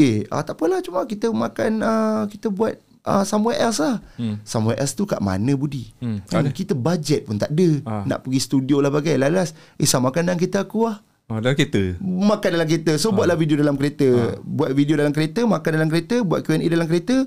eh 0.01 0.17
ah, 0.29 0.41
tak 0.41 0.57
apalah 0.57 0.81
cuma 0.81 1.05
kita 1.05 1.29
makan 1.29 1.71
uh, 1.79 2.23
kita 2.27 2.49
buat 2.49 2.81
uh, 3.05 3.23
somewhere 3.23 3.61
else 3.61 3.79
lah. 3.79 4.01
Hmm. 4.17 4.41
Somewhere 4.43 4.77
else 4.77 4.93
tu 4.93 5.05
kat 5.05 5.21
mana 5.21 5.53
Budi? 5.53 5.93
Hmm, 6.01 6.25
Kan 6.25 6.49
kita 6.51 6.73
budget 6.73 7.25
pun 7.25 7.37
tak 7.37 7.53
ada. 7.53 7.69
Ah. 7.85 8.05
Nak 8.05 8.25
pergi 8.25 8.41
studio 8.41 8.81
lah 8.81 8.89
bagai. 8.89 9.17
Lalas, 9.17 9.53
eh 9.77 9.85
sama 9.85 10.09
makan 10.09 10.27
dalam 10.27 10.39
kereta 10.39 10.65
aku 10.65 10.89
lah. 10.89 11.01
Oh, 11.31 11.39
dalam 11.39 11.55
kereta. 11.55 11.95
Makan 12.03 12.49
dalam 12.51 12.67
kereta. 12.67 12.93
So 12.99 13.15
buatlah 13.15 13.39
video 13.39 13.55
dalam 13.55 13.79
kereta. 13.79 14.35
Buat 14.43 14.75
video 14.75 14.99
dalam 14.99 15.15
kereta, 15.15 15.47
makan 15.47 15.71
dalam 15.79 15.89
kereta, 15.89 16.27
buat 16.27 16.43
Q&A 16.43 16.67
dalam 16.67 16.91
kereta. 16.91 17.23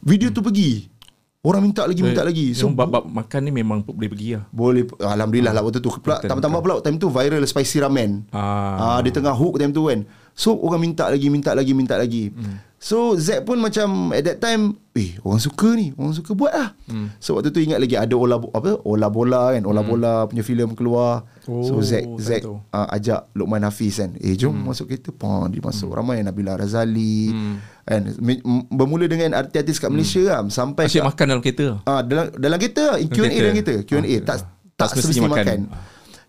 Video 0.00 0.32
tu 0.32 0.40
pergi. 0.40 0.88
Orang 1.42 1.66
minta 1.66 1.82
lagi, 1.82 2.06
minta 2.06 2.22
lagi. 2.22 2.54
So, 2.54 2.70
So 2.70 2.72
bab-bab 2.72 3.02
makan 3.02 3.40
ni 3.42 3.50
memang 3.50 3.82
boleh 3.82 4.06
pergi 4.06 4.38
lah. 4.38 4.46
boleh 4.54 4.86
Alhamdulillah 5.02 5.50
lah 5.50 5.60
waktu 5.60 5.82
tu 5.82 5.90
pula, 5.90 6.22
Tambah-tambah 6.22 6.62
pula 6.62 6.78
Time 6.78 7.02
tu 7.02 7.10
viral 7.10 7.42
spicy 7.42 7.82
ramen 7.82 8.22
Ah. 8.30 8.96
ah. 8.96 8.98
Dia 9.02 9.10
tengah 9.10 9.34
hook 9.34 9.58
time 9.58 9.74
tu 9.74 9.90
kan 9.90 10.06
So 10.32 10.56
orang 10.56 10.80
minta 10.82 11.06
lagi 11.06 11.28
Minta 11.28 11.52
lagi 11.52 11.72
Minta 11.72 11.94
lagi 11.94 12.28
hmm. 12.28 12.72
So 12.76 13.14
Zack 13.14 13.44
pun 13.44 13.56
macam 13.56 14.10
At 14.10 14.24
that 14.24 14.38
time 14.38 14.74
Eh 14.90 15.14
orang 15.20 15.38
suka 15.38 15.70
ni 15.72 15.92
Orang 15.92 16.12
suka 16.12 16.32
buat 16.32 16.50
lah 16.50 16.72
hmm. 16.88 17.20
So 17.20 17.36
waktu 17.36 17.48
tu 17.48 17.60
ingat 17.60 17.76
lagi 17.76 17.94
Ada 17.94 18.12
Ola 18.12 18.40
apa 18.40 18.80
Ola 18.82 19.06
Bola 19.06 19.52
kan 19.52 19.62
Ola 19.62 19.80
Bola 19.80 20.12
punya 20.24 20.40
filem 20.40 20.72
keluar 20.72 21.28
Oh, 21.42 21.60
So 21.60 21.82
Zack 21.82 22.06
tahu. 22.42 22.62
uh, 22.64 22.86
ajak 22.88 23.28
Luqman 23.32 23.62
Hafiz 23.62 23.98
kan 23.98 24.14
Eh 24.18 24.32
jom 24.34 24.50
hmm. 24.52 24.62
masuk 24.64 24.86
kereta 24.86 25.10
Pah, 25.10 25.46
Dia 25.46 25.58
masuk 25.58 25.90
hmm. 25.90 25.96
Ramai 25.96 26.22
Nabila 26.22 26.54
Razali 26.54 27.28
hmm. 27.28 27.54
kan 27.82 28.02
Bermula 28.68 29.04
dengan 29.04 29.36
artis-artis 29.36 29.76
kat 29.76 29.90
Malaysia 29.90 30.22
kan 30.32 30.48
Sampai 30.48 30.86
Asyik 30.86 31.02
kat- 31.02 31.08
makan 31.08 31.24
dalam 31.28 31.42
kereta. 31.42 31.66
Ah 31.82 32.00
dalam 32.00 32.30
dalam 32.34 32.56
kereta 32.56 32.96
Q&A 33.04 33.26
dalam 33.28 33.54
kereta 33.54 33.74
Q&A 33.82 34.00
Ah, 34.00 34.20
tak 34.24 34.36
tak 34.72 34.88
Tak 34.88 34.88
semestinya 34.96 35.30
makan, 35.30 35.44
makan. 35.44 35.60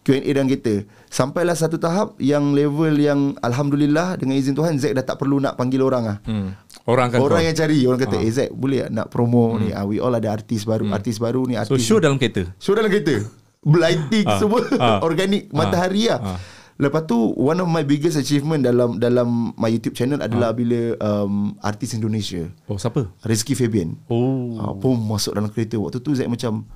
Q&A 0.04 0.20
dalam 0.28 0.46
kereta 0.46 0.84
Sampailah 1.08 1.54
satu 1.54 1.76
tahap 1.76 2.14
Yang 2.18 2.44
level 2.54 2.94
yang 2.94 3.20
Alhamdulillah 3.40 4.16
Dengan 4.16 4.36
izin 4.36 4.52
Tuhan 4.52 4.76
Zack 4.76 4.94
dah 4.94 5.06
tak 5.06 5.18
perlu 5.18 5.38
nak 5.38 5.56
panggil 5.56 5.80
orang 5.80 6.04
lah 6.06 6.18
Hmm. 6.22 6.52
Orang 6.84 7.08
akan 7.08 7.20
Orang 7.22 7.40
call. 7.40 7.48
yang 7.48 7.56
cari 7.56 7.80
Orang 7.82 8.00
kata 8.00 8.18
Eh 8.18 8.28
Zack 8.30 8.50
boleh 8.52 8.88
nak 8.88 9.08
promo 9.08 9.56
ni 9.56 9.72
ah, 9.72 9.82
We 9.82 9.98
all 9.98 10.12
ada 10.12 10.30
artis 10.30 10.64
baru 10.64 10.88
Artis 10.90 11.18
baru 11.18 11.44
ni 11.44 11.56
Hmm. 11.56 11.64
So 11.64 11.74
artis 11.74 11.86
show 11.86 11.98
dalam 11.98 12.16
kereta. 12.16 12.44
Show 12.58 12.74
dalam 12.74 12.88
kereta 12.88 13.24
Lighting 13.64 14.26
Ah, 14.26 14.38
semua 14.38 14.60
ah, 14.76 15.00
Organik 15.08 15.48
Matahari 15.50 16.06
lah 16.06 16.20
ah. 16.36 16.40
Lepas 16.76 17.06
tu 17.06 17.16
One 17.34 17.58
of 17.58 17.70
my 17.70 17.82
biggest 17.82 18.18
achievement 18.18 18.60
Dalam 18.60 18.98
dalam 18.98 19.28
my 19.56 19.70
YouTube 19.70 19.94
channel 19.94 20.20
Adalah 20.20 20.50
Ah. 20.50 20.54
bila 20.54 20.80
um, 21.00 21.34
Artis 21.60 21.94
Indonesia 21.94 22.44
Oh, 22.66 22.76
siapa? 22.76 23.08
Rizky 23.24 23.54
Fabian 23.54 23.96
Oh. 24.06 24.52
uh, 24.54 24.74
Pun 24.76 25.00
masuk 25.00 25.32
dalam 25.32 25.48
kereta 25.48 25.78
Waktu 25.78 25.98
tu 25.98 26.12
Zack 26.12 26.28
macam 26.28 26.68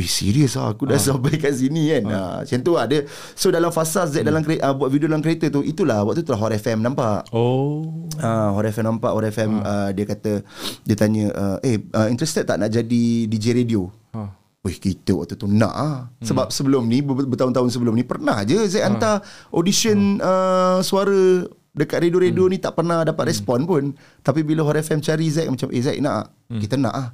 Eh 0.00 0.08
serius 0.08 0.56
lah 0.56 0.72
Aku 0.72 0.88
dah 0.88 0.96
sampai 0.96 1.36
kat 1.36 1.52
sini 1.52 1.92
kan 1.92 2.02
uh. 2.08 2.34
Macam 2.40 2.58
tu 2.64 2.72
lah 2.72 2.88
dia, 2.88 3.04
So 3.36 3.52
dalam 3.52 3.68
fasa 3.68 4.08
Zack 4.08 4.24
dalam 4.24 4.40
kereta, 4.40 4.64
uh, 4.64 4.72
Buat 4.72 4.88
video 4.88 5.12
dalam 5.12 5.20
kereta 5.20 5.52
tu 5.52 5.60
Itulah 5.60 6.00
Waktu 6.02 6.24
tu 6.24 6.32
lah 6.32 6.40
Hot 6.40 6.56
FM 6.56 6.80
nampak 6.80 7.28
Oh. 7.36 7.84
Ah, 8.16 8.56
Hot 8.56 8.64
FM 8.64 8.96
nampak 8.96 9.12
Hot 9.12 9.28
FM 9.28 9.60
uh, 9.60 9.92
dia 9.92 10.08
kata 10.08 10.40
dia 10.82 10.96
tanya 10.96 11.28
uh, 11.32 11.56
eh 11.60 11.76
uh, 11.92 12.08
interested 12.08 12.44
tak 12.44 12.56
nak 12.56 12.70
jadi 12.70 13.02
DJ 13.26 13.52
radio? 13.54 13.86
Ha. 14.12 14.20
Wih 14.60 14.76
kita 14.76 15.12
waktu 15.12 15.36
tu 15.36 15.44
nak 15.44 15.72
ah. 15.72 15.98
Sebab 16.20 16.48
sebelum 16.48 16.84
ni 16.84 17.00
ber- 17.00 17.24
bertahun-tahun 17.24 17.68
sebelum 17.68 17.92
ni 17.92 18.04
pernah 18.04 18.40
je 18.42 18.56
Zack 18.66 18.84
hantar 18.84 19.20
audition 19.50 20.20
uh, 20.20 20.80
suara 20.80 21.44
dekat 21.70 22.02
radio-radio 22.02 22.50
ni 22.50 22.58
tak 22.58 22.74
pernah 22.74 23.00
dapat 23.00 23.30
respon 23.30 23.62
pun. 23.62 23.94
Tapi 24.20 24.42
bila 24.42 24.64
Hot 24.64 24.76
FM 24.76 25.00
cari 25.00 25.26
Zack 25.28 25.48
macam 25.48 25.68
eh 25.70 25.80
Zack 25.80 25.96
nak 26.00 26.14
ah. 26.14 26.24
kita 26.56 26.74
nak 26.76 26.94
ah. 26.94 27.08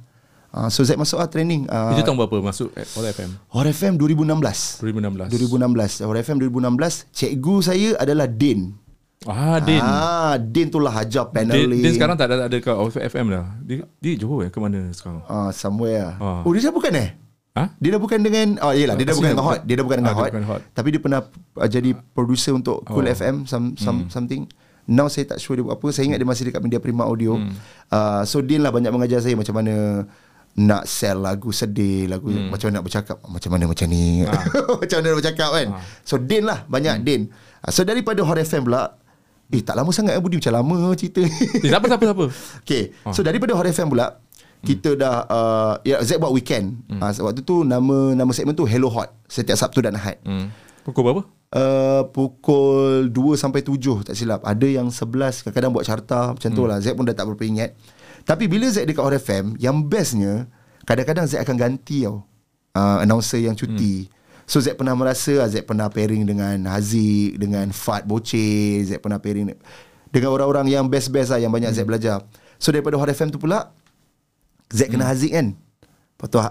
Uh, 0.47 0.67
so 0.67 0.81
Zack 0.81 0.95
masuk 0.95 1.17
ah 1.17 1.25
training. 1.25 1.67
Uh, 1.67 1.91
Itu 1.91 2.01
tahun 2.01 2.17
berapa 2.17 2.39
masuk 2.41 2.71
Hot 2.71 3.05
FM? 3.05 3.29
Hot 3.47 3.67
FM 3.67 3.93
2016. 3.95 4.81
2016. 4.81 5.29
2016. 5.29 6.01
Hot 6.01 6.17
FM 6.17 6.37
2016. 6.41 7.07
Cikgu 7.09 7.55
saya 7.61 7.89
adalah 7.95 8.25
Din. 8.25 8.73
Ah, 9.23 9.59
Din. 9.59 9.81
Ah, 9.81 10.35
Din 10.37 10.67
tu 10.67 10.77
lah 10.77 10.93
ajar 10.95 11.27
Din, 11.27 11.49
paneling. 11.49 11.81
Din 11.81 11.91
sekarang 11.91 12.15
tak 12.15 12.31
ada 12.31 12.47
ada 12.47 12.57
kat 12.57 12.73
Hot 12.73 12.93
FM 12.93 13.25
dah. 13.29 13.45
Dia, 13.59 13.75
dia 13.97 14.13
Johor 14.15 14.45
eh 14.45 14.49
ke 14.49 14.57
mana 14.57 14.87
sekarang? 14.91 15.21
Ah, 15.25 15.51
somewhere. 15.51 16.15
Ah. 16.17 16.41
Oh, 16.41 16.51
dia 16.51 16.63
dah 16.63 16.71
bukan 16.71 16.93
eh? 16.95 17.11
Ha? 17.53 17.73
Dia 17.75 17.89
dah 17.89 17.97
bukan 17.97 18.21
dengan 18.21 18.47
Oh 18.61 18.69
iyalah 18.69 18.93
dia 18.93 19.01
dah 19.03 19.17
bukan 19.17 19.33
dengan 19.33 19.41
Hot. 19.43 19.59
Dia 19.65 19.75
dah 19.75 19.83
bukan 19.83 19.97
dengan 19.99 20.13
Ah, 20.13 20.17
Hot. 20.21 20.29
bukan 20.29 20.45
Hot. 20.47 20.61
Tapi 20.71 20.87
dia 20.93 21.01
pernah 21.01 21.21
uh, 21.57 21.65
jadi 21.67 21.89
producer 22.13 22.53
untuk 22.53 22.85
Cool 22.85 23.03
Oh. 23.03 23.11
FM 23.11 23.35
some 23.43 23.73
some 23.75 24.05
something. 24.07 24.45
Now 24.85 25.09
saya 25.09 25.27
tak 25.27 25.41
sure 25.41 25.57
dia 25.57 25.65
buat 25.65 25.75
apa. 25.75 25.89
Saya 25.89 26.07
ingat 26.07 26.21
dia 26.21 26.29
masih 26.29 26.47
dekat 26.47 26.61
Media 26.61 26.77
Prima 26.77 27.03
Audio. 27.03 27.35
Uh, 27.89 28.21
so 28.23 28.39
Din 28.39 28.61
lah 28.61 28.69
banyak 28.69 28.87
mengajar 28.87 29.19
saya 29.19 29.33
macam 29.33 29.57
mana 29.57 30.05
nak 30.57 30.83
sell 30.83 31.21
lagu 31.21 31.53
sedih, 31.53 32.09
lagu 32.09 32.27
macam 32.49 32.67
mana 32.67 32.81
nak 32.81 32.85
bercakap, 32.89 33.17
macam 33.23 33.49
mana 33.53 33.63
macam 33.69 33.85
ni. 33.87 34.25
macam 34.81 34.95
mana 34.97 35.07
nak 35.07 35.17
bercakap 35.21 35.49
kan. 35.53 35.67
So 36.01 36.17
Din 36.17 36.43
lah 36.43 36.65
banyak 36.65 37.05
Din. 37.05 37.29
Uh, 37.61 37.69
so 37.69 37.81
daripada 37.81 38.21
Hot 38.21 38.37
FM 38.37 38.65
pula 38.65 38.97
Eh 39.47 39.61
tak 39.61 39.73
lama 39.73 39.89
sangat 39.89 40.17
eh 40.17 40.21
Budi? 40.21 40.37
Macam 40.37 40.53
lama 40.57 40.77
cerita 40.93 41.23
Eh, 41.23 41.31
siapa 41.63 41.87
siapa 41.87 42.03
siapa? 42.03 42.25
Okay 42.61 42.91
So 43.09 43.21
daripada 43.21 43.53
Hot 43.53 43.63
FM 43.63 43.87
pula 43.87 44.19
Kita 44.59 44.93
dah 44.93 45.15
uh, 45.23 45.73
ya, 45.81 46.01
Z 46.01 46.17
buat 46.17 46.29
weekend. 46.29 46.83
Hmm. 46.85 46.99
uh, 46.99 47.13
Waktu 47.15 47.41
tu 47.41 47.61
Nama 47.61 48.11
nama 48.11 48.27
segmen 48.33 48.51
tu 48.51 48.67
Hello 48.67 48.89
Hot 48.91 49.13
Setiap 49.25 49.55
Sabtu 49.55 49.79
dan 49.79 49.95
Ahad. 49.95 50.17
Hmm. 50.21 50.51
Pukul 50.83 51.01
berapa? 51.01 51.21
uh, 51.53 52.01
Pukul 52.11 53.07
2 53.07 53.15
sampai 53.35 53.63
7 53.63 54.03
Tak 54.03 54.13
silap. 54.13 54.41
Ada 54.43 54.67
yang 54.67 54.89
11 54.89 55.47
Kadang-kadang 55.47 55.71
buat 55.71 55.85
carta 55.85 56.35
Macam 56.35 56.49
tu 56.51 56.63
lah. 56.65 56.77
Z 56.77 56.91
pun 56.93 57.05
dah 57.05 57.15
tak 57.15 57.25
berapa 57.25 57.45
ingat 57.45 57.71
Tapi 58.27 58.51
bila 58.51 58.67
Z 58.67 58.83
dekat 58.83 58.99
Hot 58.99 59.15
FM 59.15 59.55
Yang 59.55 59.77
bestnya 59.87 60.33
Kadang-kadang 60.83 61.25
Z 61.27 61.39
akan 61.43 61.55
ganti 61.55 62.03
tau. 62.03 62.27
Uh, 62.75 63.01
Announcer 63.01 63.41
yang 63.41 63.55
cuti. 63.55 64.07
So 64.47 64.59
Z 64.63 64.75
pernah 64.79 64.95
merasa 64.95 65.43
Z 65.47 65.63
pernah 65.63 65.87
pairing 65.87 66.27
dengan 66.27 66.55
Haziq 66.67 67.39
Dengan 67.39 67.71
Fat 67.71 68.03
Boce 68.03 68.83
Z 68.87 68.99
pernah 68.99 69.19
pairing 69.19 69.55
Dengan 70.11 70.29
orang-orang 70.35 70.67
yang 70.67 70.85
best-best 70.87 71.31
lah 71.35 71.39
Yang 71.39 71.51
banyak 71.55 71.71
Z 71.75 71.79
belajar. 71.87 72.17
So 72.59 72.75
daripada 72.75 72.99
Hot 72.99 73.07
FM 73.07 73.31
tu 73.31 73.39
pula 73.39 73.71
Z 74.71 74.91
kena 74.91 75.07
Haziq 75.07 75.31
kan? 75.31 75.55
Lepas 75.55 76.27
tu 76.27 76.37
uh, 76.39 76.47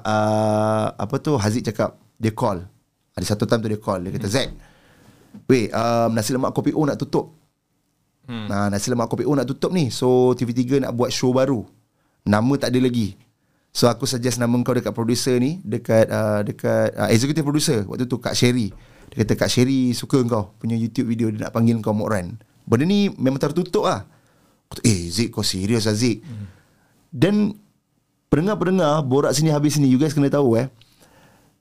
Apa 0.96 1.14
tu 1.20 1.36
Haziq 1.36 1.64
cakap 1.64 2.00
Dia 2.16 2.32
call. 2.32 2.64
Ada 3.16 3.32
satu 3.32 3.48
time 3.48 3.64
tu 3.64 3.68
dia 3.72 3.80
call. 3.80 4.04
Dia 4.04 4.12
kata 4.16 4.28
Z 4.28 4.36
Weh 5.48 5.68
um, 5.72 6.16
Nasi 6.16 6.32
lemak 6.32 6.52
kopi 6.56 6.72
O 6.72 6.84
nak 6.84 7.00
tutup 7.00 7.36
hmm. 8.26 8.46
nah, 8.50 8.66
Nasi 8.68 8.90
lemak 8.92 9.08
kopi 9.10 9.26
O 9.26 9.32
nak 9.32 9.48
tutup 9.48 9.70
ni. 9.72 9.90
So 9.90 10.34
TV3 10.34 10.82
nak 10.86 10.92
buat 10.94 11.10
show 11.10 11.32
baru. 11.34 11.64
Nama 12.26 12.52
tak 12.58 12.74
ada 12.74 12.82
lagi. 12.82 13.14
So 13.70 13.86
aku 13.86 14.08
suggest 14.08 14.40
nama 14.40 14.56
kau 14.64 14.72
dekat 14.72 14.96
producer 14.96 15.36
ni 15.36 15.60
Dekat 15.60 16.08
uh, 16.08 16.40
Dekat 16.40 16.96
uh, 16.96 17.12
Executive 17.12 17.44
producer 17.44 17.84
Waktu 17.84 18.08
tu 18.08 18.16
Kak 18.16 18.32
Sherry. 18.32 18.72
Dia 19.12 19.20
kata 19.20 19.36
Kak 19.36 19.52
Sherry 19.52 19.92
Suka 19.92 20.16
kau 20.24 20.56
Punya 20.56 20.80
YouTube 20.80 21.12
video 21.12 21.28
Dia 21.28 21.44
nak 21.44 21.52
panggil 21.52 21.76
kau 21.84 21.92
Mokran 21.92 22.40
Benda 22.64 22.88
ni 22.88 23.12
memang 23.20 23.36
tertutup 23.36 23.84
lah. 23.84 24.08
Aku 24.72 24.80
tu, 24.80 24.82
Eh 24.88 25.12
Zik 25.12 25.28
kau 25.28 25.44
serius 25.44 25.84
lah 25.84 25.92
Zik. 25.92 26.24
Hmm. 26.24 26.48
Dan 27.12 27.34
Pendengar-pendengar 28.32 29.04
Borak 29.04 29.36
sini 29.36 29.52
habis 29.52 29.76
sini 29.76 29.92
You 29.92 30.00
guys 30.00 30.16
kena 30.16 30.32
tahu 30.32 30.56
eh 30.56 30.72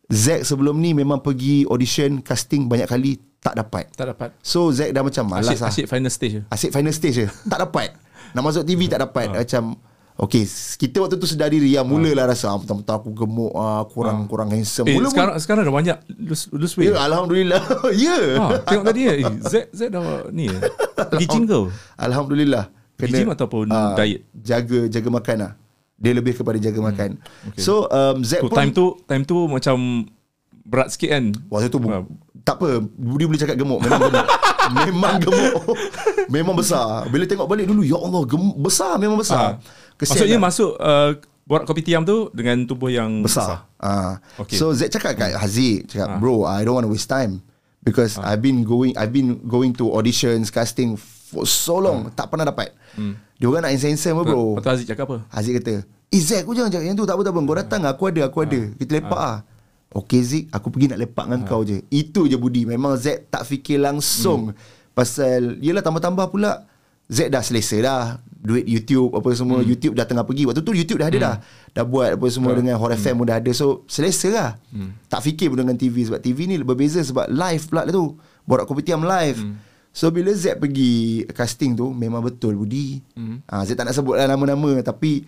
Zack 0.06 0.46
sebelum 0.46 0.78
ni 0.78 0.94
memang 0.94 1.18
pergi 1.18 1.66
audition 1.66 2.22
casting 2.22 2.66
banyak 2.66 2.86
kali 2.86 3.12
tak 3.40 3.58
dapat. 3.58 3.90
Tak 3.92 4.14
dapat. 4.14 4.30
So 4.42 4.70
Zack 4.70 4.90
dah 4.90 5.02
macam 5.02 5.24
malas 5.26 5.50
Asyik, 5.50 5.60
lah. 5.60 5.70
asyik 5.70 5.86
final 5.88 6.12
stage 6.12 6.34
je. 6.34 6.42
Asyik 6.48 6.72
final 6.72 6.94
stage 6.94 7.16
je. 7.16 7.28
tak 7.46 7.60
dapat. 7.62 7.90
Nak 8.34 8.42
masuk 8.42 8.64
TV 8.64 8.86
tak 8.86 9.02
dapat. 9.02 9.32
Ah. 9.32 9.42
Macam 9.42 9.78
Okay 10.16 10.48
Kita 10.48 11.04
waktu 11.04 11.20
tu 11.20 11.28
sedar 11.28 11.52
diri 11.52 11.76
Yang 11.76 11.92
mulalah 11.92 12.32
rasa 12.32 12.48
ah, 12.48 12.56
Betul-betul 12.56 12.96
aku 12.96 13.10
gemuk 13.12 13.52
ah, 13.52 13.84
Kurang 13.84 14.32
kurang 14.32 14.48
handsome 14.48 14.88
Eh, 14.88 14.96
Mula 14.96 15.12
sekarang 15.12 15.36
sekarang 15.36 15.62
dah 15.68 15.76
banyak 15.76 15.98
lose, 16.24 16.48
lose 16.56 16.72
weight. 16.80 16.96
Ya 16.96 17.04
Alhamdulillah 17.04 17.60
Ya 18.00 18.16
Ha, 18.40 18.64
tengok 18.64 18.86
tadi 18.88 19.02
eh, 19.12 19.16
Z 19.44 19.76
Z 19.76 19.92
dah 19.92 20.24
ni 20.32 20.48
eh. 20.48 20.60
Pergi 20.96 21.28
gym 21.28 21.44
kau. 21.44 21.68
Alhamdulillah 22.00 22.72
Pergi 22.96 23.28
gym 23.28 23.36
ataupun 23.36 23.68
ah, 23.68 23.92
diet? 24.00 24.24
Jaga 24.32 24.88
Jaga 24.88 25.10
makan 25.12 25.36
lah 25.36 25.52
Dia 25.96 26.12
lebih 26.12 26.34
kepada 26.34 26.56
jaga 26.56 26.80
makan 26.82 27.10
okay. 27.46 27.60
So 27.60 27.88
um, 27.88 28.20
Zack 28.22 28.44
Tu 28.44 28.48
pun 28.48 28.56
time 28.56 28.72
tu 28.72 28.86
time 29.04 29.24
tu 29.24 29.38
macam 29.46 30.06
berat 30.66 30.90
sikit 30.90 31.10
kan. 31.10 31.24
Waktu 31.48 31.70
tu 31.70 31.78
Ah. 31.86 32.04
tak 32.42 32.58
apa 32.58 32.82
Budi 32.84 33.26
boleh 33.26 33.38
cakap 33.38 33.56
gemuk 33.56 33.80
Memang 33.80 34.02
gemuk 34.04 34.28
Memang 34.82 35.16
gemuk 35.18 35.54
Memang 36.28 36.56
besar 36.58 37.06
Bila 37.08 37.24
tengok 37.24 37.46
balik 37.46 37.66
dulu 37.66 37.82
Ya 37.82 37.96
Allah 37.96 38.22
gemuk, 38.26 38.58
Besar 38.60 38.98
memang 38.98 39.18
besar. 39.18 39.62
Kesian 39.96 40.14
Maksudnya 40.14 40.38
lah. 40.38 40.46
masuk 40.46 40.72
uh, 40.76 41.12
borak 41.46 41.64
kopi 41.64 41.82
tiam 41.82 42.02
tu 42.02 42.34
dengan 42.34 42.66
tubuh 42.66 42.90
yang 42.90 43.22
besar. 43.22 43.70
Ah. 43.78 44.18
Okay. 44.36 44.58
So 44.58 44.74
Z 44.74 44.90
cakap 44.90 45.14
kat 45.16 45.38
Haziq 45.38 45.86
cakap 45.86 46.18
bro 46.18 46.42
I 46.44 46.66
don't 46.66 46.74
want 46.74 46.86
to 46.86 46.92
waste 46.92 47.06
time 47.06 47.46
because 47.86 48.18
I've 48.18 48.42
been 48.42 48.66
going 48.66 48.98
I've 48.98 49.14
been 49.14 49.38
going 49.46 49.78
to 49.78 49.94
auditions 49.94 50.50
casting 50.50 50.98
for 51.26 51.50
so 51.50 51.82
long 51.82 52.14
tak 52.14 52.30
pernah 52.30 52.46
dapat. 52.46 52.70
Hmm. 52.94 53.18
Dia 53.36 53.50
orang 53.50 53.68
nak 53.68 53.74
handsome 53.74 54.22
bro. 54.22 54.56
Lepas 54.56 54.64
tu 54.64 54.70
Aziz 54.72 54.88
cakap 54.88 55.06
apa? 55.10 55.18
Haziq 55.34 55.60
kata 55.60 55.84
Eh 56.14 56.22
Zack 56.22 56.46
kau 56.46 56.54
jangan 56.56 56.72
cakap 56.72 56.86
yang 56.86 56.96
tu. 56.96 57.04
Tak 57.04 57.16
apa 57.18 57.24
tak 57.26 57.34
apa. 57.34 57.40
Kau 57.42 57.58
datang 57.58 57.82
aku 57.84 58.04
ada 58.08 58.22
Aku 58.30 58.38
ada. 58.46 58.62
Kita 58.78 58.92
lepak 58.96 59.20
ah. 59.20 59.38
Okay 59.92 60.22
Zik 60.24 60.46
Aku 60.54 60.72
pergi 60.72 60.94
nak 60.94 61.00
lepak 61.02 61.26
dengan 61.28 61.42
kau 61.44 61.62
je. 61.66 61.82
Itu 61.92 62.30
je 62.30 62.38
Budi. 62.40 62.64
Memang 62.64 62.96
Zack 62.96 63.34
tak 63.34 63.44
fikir 63.44 63.82
langsung 63.82 64.56
Pasal 64.96 65.60
Yelah 65.60 65.84
tambah-tambah 65.84 66.32
pula. 66.32 66.70
Zack 67.12 67.34
dah 67.34 67.44
selesa 67.44 67.78
dah. 67.84 68.04
Duit 68.32 68.64
YouTube 68.64 69.12
Apa 69.18 69.34
semua 69.36 69.60
YouTube 69.66 69.98
dah 69.98 70.08
tengah 70.08 70.24
pergi. 70.24 70.48
Waktu 70.48 70.62
tu 70.64 70.72
YouTube 70.72 71.04
dah 71.04 71.12
ada 71.12 71.18
dah. 71.20 71.36
Dah 71.76 71.84
buat 71.84 72.16
apa 72.16 72.26
semua 72.32 72.56
Dengan 72.56 72.80
Hot 72.80 72.96
FM 72.96 73.20
pun 73.20 73.28
dah 73.28 73.44
ada. 73.44 73.52
So 73.52 73.84
selesa 73.92 74.30
lah. 74.32 74.50
Tak 75.12 75.20
fikir 75.26 75.52
pun 75.52 75.68
dengan 75.68 75.76
TV 75.76 76.08
Sebab 76.08 76.24
TV 76.24 76.48
ni 76.48 76.56
berbeza 76.64 77.04
Sebab 77.04 77.28
live 77.28 77.64
pula 77.68 77.84
tu. 77.92 78.16
Borak 78.48 78.70
Kopitiam 78.70 79.04
live 79.04 79.42
So 79.96 80.12
bila 80.12 80.36
Zack 80.36 80.60
pergi 80.60 81.24
casting 81.32 81.72
tu 81.72 81.96
Memang 81.96 82.20
betul 82.20 82.60
Budi 82.60 83.00
ha, 83.48 83.64
Zack 83.64 83.80
tak 83.80 83.88
nak 83.88 83.96
sebut 83.96 84.20
lah 84.20 84.28
nama-nama 84.28 84.84
Tapi 84.84 85.24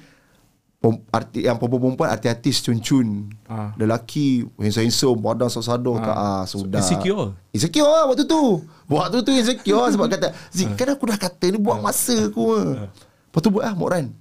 pom, 0.83 1.00
arti, 1.07 1.47
Yang 1.47 1.55
perempuan-perempuan 1.63 2.12
Artis-artis 2.12 2.59
cun-cun. 2.67 3.31
Ah. 3.47 3.71
Lelaki 3.79 4.43
Handsome-handsome 4.59 5.24
Badan 5.24 5.47
sado 5.47 5.95
ah. 5.95 6.43
ah, 6.43 6.43
Sudah. 6.43 6.83
Insecure. 6.83 7.31
Insecure 7.55 7.88
lah 7.88 8.12
waktu 8.12 8.27
tu. 8.27 8.59
Waktu 8.91 9.24
tu 9.24 9.31
insecure 9.31 9.88
lah 9.88 9.89
Sebab 9.95 10.12
kata 10.12 10.36
Zik 10.51 10.75
kan 10.75 10.91
aku 10.91 11.07
dah 11.07 11.15
kata 11.15 11.47
Ni 11.47 11.63
buat 11.63 11.79
masa 11.79 12.27
aku 12.27 12.43
ah. 12.59 12.91
Lepas 12.91 13.39
tu 13.39 13.47
buat 13.47 13.63
lah 13.63 13.71
Mokran 13.71 14.12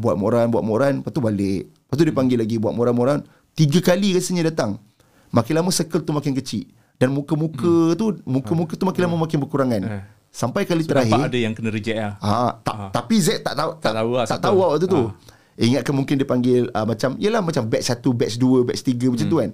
Buat 0.00 0.16
Mokran 0.16 0.48
Buat 0.48 0.64
Mokran 0.64 0.94
Lepas 1.04 1.12
tu 1.12 1.20
balik. 1.20 1.68
Lepas 1.68 1.94
tu 2.00 2.04
dia 2.08 2.16
panggil 2.16 2.40
lagi 2.40 2.56
Buat 2.56 2.72
Mokran-Mokran 2.72 3.28
Tiga 3.52 3.84
kali 3.84 4.16
rasanya 4.16 4.48
datang. 4.48 4.80
Makin 5.36 5.52
lama 5.60 5.68
circle 5.68 6.00
tu 6.00 6.16
makin 6.16 6.32
kecil 6.32 6.64
Dan 7.02 7.10
muka-muka 7.10 7.98
tu 7.98 8.14
Muka-muka 8.22 8.78
tu 8.78 8.86
makin 8.86 9.00
lama 9.02 9.16
makin 9.18 9.42
berkurangan 9.42 9.82
Eh. 9.82 10.02
Sampai 10.30 10.62
kali 10.62 10.86
So, 10.86 10.94
terakhir 10.94 11.18
ada 11.18 11.34
yang 11.34 11.52
kena 11.52 11.68
reject 11.68 11.98
lah. 11.98 12.14
Ah, 12.16 12.56
tak, 12.62 12.72
Ah. 12.72 12.88
tapi 12.88 13.18
Z 13.18 13.42
tak 13.42 13.52
tahu 13.52 13.70
Tak 13.76 13.92
tahu 13.92 14.10
lah 14.14 14.24
tak 14.24 14.40
tahu 14.40 14.56
lah 14.56 14.68
waktu 14.72 14.86
tu. 14.86 15.02
Ah. 15.02 15.12
Ingat 15.58 15.82
ke 15.82 15.92
mungkin 15.92 16.14
dia 16.14 16.24
panggil 16.24 16.70
uh, 16.70 16.86
macam 16.86 17.18
yalah 17.18 17.44
macam 17.44 17.68
batch 17.68 17.92
1, 17.92 18.00
batch 18.16 18.36
2, 18.38 18.64
batch 18.64 18.82
3 18.82 19.12
macam 19.12 19.26
tu 19.26 19.36
Hmm. 19.36 19.44
kan. 19.44 19.50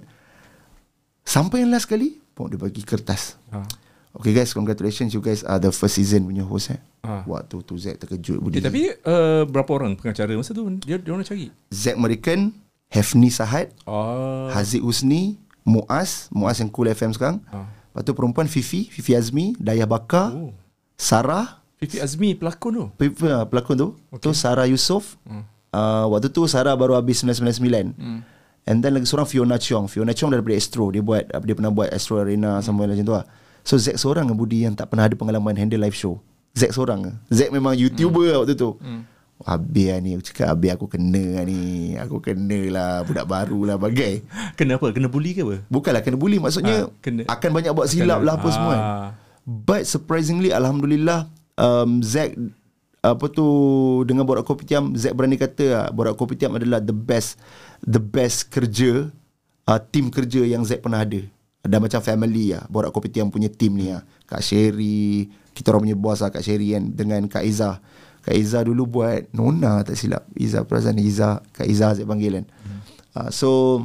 Sampai 1.21 1.61
yang 1.61 1.69
last 1.69 1.85
kali, 1.85 2.17
pun 2.31 2.47
dia 2.47 2.55
bagi 2.55 2.81
kertas. 2.81 3.35
Ah. 3.49 3.67
Okay 4.11 4.31
guys, 4.31 4.49
congratulations 4.49 5.11
you 5.11 5.19
guys 5.19 5.43
are 5.43 5.59
the 5.59 5.69
first 5.69 5.93
season 5.93 6.25
punya 6.25 6.41
host 6.41 6.71
eh. 6.71 6.79
Ah. 7.01 7.21
Waktu 7.23 7.61
tu 7.61 7.75
Z 7.75 7.99
terkejut 7.99 8.39
Budi. 8.39 8.57
Eh, 8.57 8.63
tapi 8.63 8.89
uh, 8.89 9.45
berapa 9.45 9.69
orang 9.69 9.93
pengacara 9.93 10.31
masa 10.33 10.51
tu? 10.51 10.63
Dia 10.79 10.95
dia 10.95 11.11
orang 11.11 11.23
cari. 11.23 11.51
Z 11.67 11.93
American, 11.93 12.55
Hefni 12.87 13.29
Sahad, 13.29 13.69
Oh. 13.83 14.49
Haziq 14.49 14.79
Husni, 14.79 15.35
Muaz, 15.63 16.31
Muaz 16.33 16.57
yang 16.59 16.71
Cool 16.71 16.91
FM 16.91 17.11
sekarang. 17.13 17.39
Ah. 17.51 17.67
Lepas 17.91 18.03
tu 18.05 18.13
perempuan 18.13 18.47
Fifi, 18.47 18.87
Fifi 18.87 19.17
Azmi, 19.17 19.57
Dayah 19.57 19.89
Bakar, 19.89 20.31
Oh. 20.33 20.53
Sarah, 20.99 21.59
Fifi 21.79 22.03
Azmi 22.03 22.35
pelakon 22.35 22.71
tu. 22.75 22.85
Pe- 22.99 23.13
pe- 23.15 23.45
pelakon 23.47 23.75
tu 23.79 23.87
okay. 24.11 24.19
tu 24.19 24.29
Sarah 24.35 24.67
Yusof 24.67 25.15
hmm. 25.23 25.43
uh, 25.71 26.05
waktu 26.11 26.27
tu 26.27 26.43
Sarah 26.43 26.75
baru 26.75 26.99
habis 26.99 27.23
999 27.23 27.95
hmm. 27.95 28.19
And 28.69 28.85
then 28.85 28.93
lagi 28.93 29.09
seorang 29.09 29.25
Fiona 29.25 29.57
Chong. 29.57 29.89
Fiona 29.89 30.13
Chong 30.13 30.29
daripada 30.29 30.53
Astro. 30.53 30.93
Dia 30.93 31.01
buat 31.01 31.25
dia 31.25 31.55
pernah 31.57 31.73
buat 31.73 31.89
Astro 31.89 32.21
Arena 32.21 32.61
sama 32.61 32.85
macam 32.85 33.01
tu 33.01 33.15
lah. 33.17 33.25
So 33.65 33.81
Zack 33.81 33.97
seorang 33.97 34.29
dengan 34.29 34.37
Budi 34.37 34.61
yang 34.61 34.77
tak 34.77 34.93
pernah 34.93 35.09
ada 35.09 35.17
pengalaman 35.17 35.57
handle 35.57 35.81
live 35.81 35.97
show. 35.97 36.21
Zack 36.53 36.77
seorang. 36.77 37.17
Zack 37.33 37.49
memang 37.49 37.73
YouTuber 37.73 38.29
hmm. 38.29 38.39
waktu 38.45 38.53
tu. 38.53 38.77
Hmm. 38.77 39.09
Habis 39.39 39.85
lah 39.87 39.97
ni 39.97 40.09
Aku 40.11 40.23
cakap 40.25 40.47
habis 40.49 40.71
aku 40.73 40.85
kena 40.85 41.23
ni 41.43 41.59
Aku 41.95 42.19
kena 42.19 42.59
lah 42.67 42.91
Budak 43.01 43.23
baru 43.23 43.59
lah 43.63 43.75
bagai 43.75 44.19
Kenapa? 44.53 44.91
Kena 44.91 45.07
bully 45.07 45.31
ke 45.31 45.41
apa? 45.41 45.63
Bukanlah 45.65 46.01
kena 46.01 46.15
bully 46.15 46.37
Maksudnya 46.37 46.85
Ah, 46.85 46.99
kena- 46.99 47.23
Akan 47.25 47.49
banyak 47.49 47.71
buat 47.71 47.87
silap 47.87 48.19
lah 48.19 48.35
Apa 48.35 48.49
semua 48.49 48.73
kan 48.73 48.81
Ah. 48.81 49.09
But 49.41 49.83
surprisingly 49.83 50.51
Alhamdulillah 50.51 51.25
um, 51.55 51.99
Zack 51.99 52.35
Apa 52.99 53.25
tu 53.27 53.47
Dengan 54.03 54.23
Borak 54.23 54.43
Kopitiam 54.43 54.91
Zack 54.93 55.13
berani 55.13 55.35
kata 55.35 55.65
lah, 55.65 55.85
Borak 55.89 56.13
Kopitiam 56.13 56.53
adalah 56.53 56.77
the 56.77 56.91
best 56.91 57.39
The 57.79 57.97
best 57.97 58.47
kerja 58.47 59.07
uh, 59.63 59.79
Team 59.81 60.11
kerja 60.11 60.43
yang 60.43 60.61
Zack 60.61 60.83
pernah 60.83 60.99
ada 60.99 61.23
Ada 61.61 61.79
macam 61.79 61.99
family 61.99 62.51
lah 62.51 62.67
Borak 62.67 62.91
Kopitiam 62.91 63.27
punya 63.27 63.47
team 63.47 63.73
ni 63.73 63.87
lah 63.87 64.03
Kak 64.25 64.43
Sherry 64.43 65.25
Kita 65.49 65.71
orang 65.71 65.87
punya 65.87 65.95
boss 65.95 66.19
lah 66.19 66.29
Kak 66.29 66.43
Sherry 66.43 66.75
kan 66.75 66.83
Dengan 66.85 67.23
Kak 67.25 67.41
Izzah 67.41 67.79
Kak 68.29 68.37
Izzah 68.37 68.61
dulu 68.61 68.85
buat 68.85 69.25
Nona 69.33 69.81
tak 69.81 69.97
silap 69.97 70.29
Izzah 70.37 70.61
perasaan 70.61 71.01
Izzah 71.01 71.41
Kak 71.49 71.65
Izzah 71.65 71.97
Zack 71.97 72.05
panggil 72.05 72.37
kan 72.37 72.45
uh, 73.17 73.29
So 73.33 73.81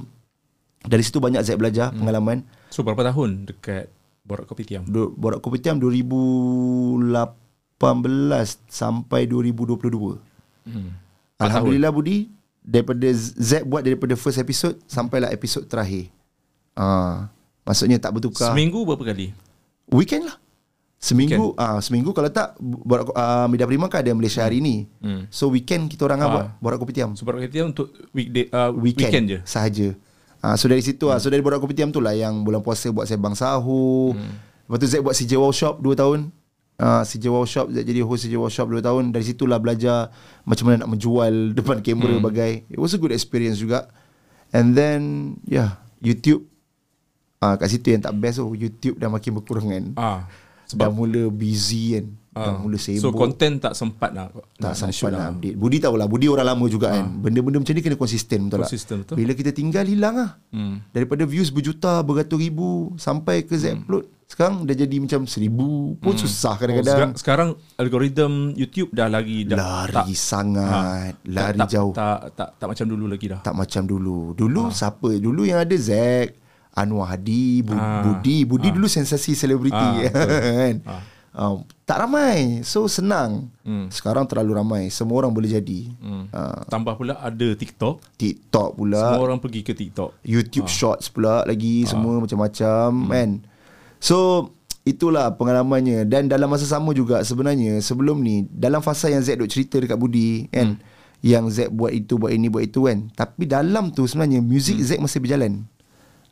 Dari 0.84 1.00
situ 1.00 1.16
banyak 1.16 1.40
Zack 1.40 1.56
belajar 1.56 1.96
Pengalaman 1.96 2.44
So 2.68 2.84
berapa 2.84 3.08
tahun 3.08 3.48
dekat 3.48 3.88
Borak 4.20 4.44
Kopitiam? 4.44 4.84
Du- 4.84 5.12
Borak 5.12 5.40
Kopitiam 5.40 5.76
2018 5.76 7.14
sampai 8.66 9.28
2022. 9.28 10.16
Hmm. 10.64 10.96
Alhamdulillah 11.36 11.92
Budi 11.92 12.32
daripada 12.64 13.04
Z 13.12 13.68
buat 13.68 13.84
daripada 13.84 14.16
first 14.16 14.40
episode 14.40 14.80
sampailah 14.88 15.28
episod 15.28 15.68
terakhir. 15.68 16.08
Ah, 16.72 17.28
maksudnya 17.62 18.00
tak 18.00 18.16
bertukar. 18.16 18.56
Seminggu 18.56 18.80
berapa 18.82 19.12
kali? 19.12 19.36
Weekend 19.92 20.32
lah. 20.32 20.40
Seminggu 21.04 21.52
ah 21.60 21.84
seminggu 21.84 22.16
kalau 22.16 22.32
tak 22.32 22.56
Borak 22.56 23.12
uh, 23.12 23.44
Media 23.44 23.68
Prima 23.68 23.92
kan 23.92 24.00
ada 24.00 24.16
Malaysia 24.16 24.40
hari 24.40 24.64
ni. 24.64 24.88
Hmm. 25.04 25.28
So 25.28 25.52
weekend 25.52 25.92
kita 25.92 26.08
orang 26.08 26.24
ah. 26.24 26.24
Ah. 26.24 26.32
buat 26.32 26.46
Borak 26.64 26.78
Kopitiam. 26.80 27.12
So 27.12 27.28
Borak 27.28 27.44
Kopitiam 27.44 27.76
untuk 27.76 27.92
weekday 28.16 28.48
uh, 28.48 28.72
weekend, 28.72 29.12
weekend 29.12 29.24
je. 29.28 29.38
sahaja. 29.44 29.92
Ah, 30.40 30.56
so 30.56 30.64
dari 30.64 30.80
situ 30.80 31.12
ah, 31.12 31.20
so 31.20 31.28
dari 31.28 31.44
Borak 31.44 31.60
Kopitiam 31.60 31.92
tu 31.92 32.00
lah 32.00 32.16
yang 32.16 32.40
bulan 32.40 32.64
puasa 32.64 32.88
buat 32.88 33.04
sebang 33.04 33.36
sahur. 33.36 34.16
Hmm. 34.16 34.40
Lepas 34.64 34.76
tu 34.80 34.86
Zack 34.88 35.04
buat 35.04 35.12
CJ 35.12 35.32
Wow 35.36 35.52
Shop 35.52 35.74
2 35.84 35.92
tahun. 35.92 36.20
Ah, 36.80 37.04
CJ 37.04 37.24
Wow 37.28 37.44
Shop 37.44 37.68
Zack 37.68 37.84
jadi 37.84 38.00
host 38.00 38.24
CJ 38.24 38.40
Wow 38.40 38.48
Shop 38.48 38.68
2 38.72 38.80
tahun. 38.80 39.12
Dari 39.12 39.24
situlah 39.28 39.60
belajar 39.60 40.08
macam 40.48 40.72
mana 40.72 40.84
nak 40.84 40.90
menjual 40.96 41.32
depan 41.60 41.84
kamera 41.84 42.16
hmm. 42.16 42.24
bagai. 42.24 42.52
It 42.72 42.80
was 42.80 42.96
a 42.96 43.00
good 43.00 43.12
experience 43.12 43.60
juga. 43.60 43.92
And 44.56 44.72
then 44.72 45.36
yeah, 45.44 45.84
YouTube 46.00 46.48
ah 47.44 47.60
kat 47.60 47.76
situ 47.76 47.92
yang 47.92 48.00
tak 48.00 48.16
best 48.16 48.40
tu 48.40 48.56
YouTube 48.56 48.96
dah 48.96 49.12
makin 49.12 49.36
berkurang 49.36 49.68
kan. 49.68 49.84
Ah. 50.72 50.76
Dah 50.76 50.90
mula 50.90 51.28
busy 51.28 51.94
kan. 51.94 52.06
Dah 52.34 52.50
Ah. 52.50 52.58
mula 52.58 52.74
sibuk. 52.74 52.98
So 52.98 53.14
content 53.14 53.62
tak 53.62 53.78
sempat 53.78 54.10
nak 54.10 54.34
tak 54.58 54.74
nak, 54.74 54.90
sempat 54.90 55.10
nak 55.12 55.38
update. 55.38 55.54
Budi 55.54 55.78
tahulah, 55.78 56.06
Budi 56.06 56.26
orang 56.26 56.50
lama 56.50 56.66
juga 56.66 56.90
kan. 56.90 57.06
Benda-benda 57.20 57.62
macam 57.62 57.70
ni 57.70 57.80
kena 57.80 57.94
konsisten 57.94 58.50
betul 58.50 58.66
Konsisten, 58.66 58.96
tak? 58.96 59.02
betul. 59.06 59.16
Bila 59.22 59.32
kita 59.32 59.50
tinggal 59.50 59.86
hilang 59.86 60.14
lah. 60.18 60.30
Hmm. 60.50 60.82
Daripada 60.90 61.22
views 61.24 61.48
berjuta, 61.48 62.02
beratus 62.02 62.34
ribu 62.34 62.90
sampai 62.96 63.42
ke 63.42 63.54
Z 63.54 63.78
upload. 63.78 64.10
Sekarang 64.24 64.64
dah 64.64 64.74
jadi 64.74 64.96
macam 64.98 65.28
seribu 65.28 65.94
pun 65.94 66.16
susah 66.16 66.56
Oh, 66.56 66.58
kadang-kadang. 66.58 67.12
sekarang, 67.12 67.12
sekarang 67.14 67.48
algoritma 67.78 68.26
YouTube 68.52 68.90
dah 68.90 69.06
lagi 69.06 69.44
dah 69.44 69.54
lari 69.54 70.16
sangat, 70.16 71.14
lari 71.28 71.60
tak, 71.60 71.68
jauh. 71.70 71.92
Tak, 71.92 72.18
tak, 72.18 72.30
tak 72.34 72.48
tak 72.56 72.66
macam 72.66 72.86
dulu 72.88 73.04
lagi 73.06 73.26
dah. 73.30 73.40
Tak 73.44 73.54
macam 73.54 73.82
dulu. 73.84 74.34
Dulu 74.34 74.62
siapa? 74.72 75.10
Dulu 75.14 75.44
yang 75.44 75.60
ada 75.60 75.76
Zack, 75.76 76.34
Anwar 76.74 77.06
Hadi, 77.08 77.62
Bu- 77.62 77.72
Ah. 77.72 78.02
Budi. 78.02 78.42
Budi 78.42 78.68
dulu 78.68 78.84
sensasi 78.84 79.32
selebriti 79.32 79.72
Ah, 79.72 79.94
kan. 80.04 80.74
Ah. 80.84 81.02
Um, 81.34 81.66
tak 81.82 81.98
ramai. 81.98 82.62
So 82.62 82.86
senang. 82.86 83.50
Hmm. 83.62 83.86
Sekarang 83.88 84.22
terlalu 84.22 84.54
ramai. 84.54 84.82
Semua 84.86 85.18
orang 85.18 85.30
boleh 85.30 85.50
jadi. 85.50 85.90
Hmm. 85.96 86.30
Ah, 86.30 86.62
Tambah 86.64 86.94
pula 86.94 87.14
ada 87.16 87.48
TikTok. 87.52 87.98
TikTok 88.14 88.68
pula. 88.76 88.98
Semua 89.00 89.22
orang 89.24 89.38
pergi 89.38 89.60
ke 89.60 89.72
TikTok. 89.72 90.14
YouTube 90.22 90.66
Shorts 90.68 91.06
pula 91.08 91.42
lagi 91.42 91.82
semua 91.84 92.18
macam-macam 92.18 92.90
kan. 93.08 93.30
So 93.98 94.50
itulah 94.82 95.32
pengalamannya 95.32 96.04
dan 96.04 96.28
dalam 96.28 96.46
masa 96.46 96.66
sama 96.66 96.92
juga 96.92 97.18
sebenarnya 97.20 97.80
sebelum 97.80 98.20
ni 98.20 98.44
dalam 98.46 98.78
fasa 98.78 99.08
yang 99.08 99.18
Z 99.18 99.34
duk 99.34 99.48
cerita 99.48 99.80
dekat 99.80 99.96
Budi 99.96 100.46
kan 100.48 100.76
yang 101.18 101.48
Z 101.48 101.72
buat 101.72 101.88
itu 101.88 102.14
buat 102.14 102.30
ini 102.30 102.46
buat 102.46 102.62
itu 102.62 102.84
kan. 102.84 103.10
Tapi 103.10 103.42
dalam 103.44 103.90
tu 103.90 104.04
sebenarnya 104.04 104.38
music 104.38 104.78
Z 104.78 104.98
masih 104.98 105.18
berjalan. 105.18 105.64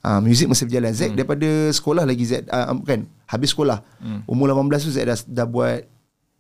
Ah, 0.03 0.19
music 0.19 0.51
masih 0.51 0.67
berjalan. 0.67 0.91
Z 0.91 1.15
daripada 1.15 1.47
sekolah 1.71 2.03
lagi 2.03 2.27
Z 2.27 2.51
ah, 2.51 2.75
kan 2.83 3.07
habis 3.25 3.55
sekolah. 3.55 3.87
Umur 4.27 4.51
18 4.51 4.83
tu 4.83 4.91
Z 4.91 4.99
dah, 5.07 5.19
dah 5.31 5.47
buat 5.47 5.87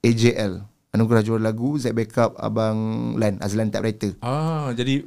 AJL. 0.03 0.67
Anugerah 0.93 1.25
juara 1.25 1.41
lagu 1.41 1.81
Z 1.81 1.97
backup 1.97 2.37
abang 2.37 2.77
Lan 3.17 3.41
Azlan 3.41 3.73
typewriter 3.73 4.13
Ah, 4.21 4.77
jadi 4.77 5.01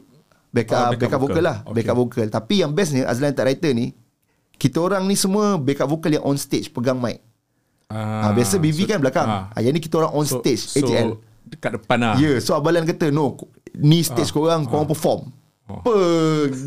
backup, 0.49 0.73
Ah, 0.73 0.81
ah, 0.81 0.89
backup 0.89 0.97
backup, 0.97 1.21
vocal, 1.21 1.35
vocal. 1.37 1.43
lah 1.45 1.57
Okay. 1.61 1.73
backup 1.77 1.97
vocal 1.99 2.25
tapi 2.25 2.53
yang 2.57 2.71
bestnya 2.73 3.05
Azlan 3.05 3.37
tak 3.37 3.45
writer 3.45 3.69
ni 3.69 3.93
kita 4.57 4.81
orang 4.81 5.05
ni 5.05 5.13
semua 5.13 5.61
backup 5.61 5.85
vocal 5.85 6.09
yang 6.09 6.25
on 6.25 6.41
stage 6.41 6.73
pegang 6.73 6.97
mic 6.97 7.21
ah, 7.85 8.33
biasa 8.33 8.57
BV 8.57 8.89
kan 8.89 8.97
belakang 8.97 9.29
ah. 9.29 9.53
ah. 9.53 9.61
yang 9.61 9.75
ni 9.75 9.83
kita 9.83 10.01
orang 10.01 10.15
on 10.15 10.25
so, 10.25 10.41
stage 10.41 10.57
so, 10.65 10.81
AJL 10.81 11.21
dekat 11.45 11.77
depan 11.77 11.97
lah. 12.01 12.15
ya 12.17 12.33
yeah, 12.33 12.37
so 12.41 12.57
Abalan 12.57 12.81
kata 12.81 13.13
no 13.13 13.37
ni 13.77 14.01
stage 14.01 14.33
korang 14.33 14.65
korang 14.65 14.89
perform 14.89 15.29
Oh. 15.29 15.44
Apa? 15.65 15.93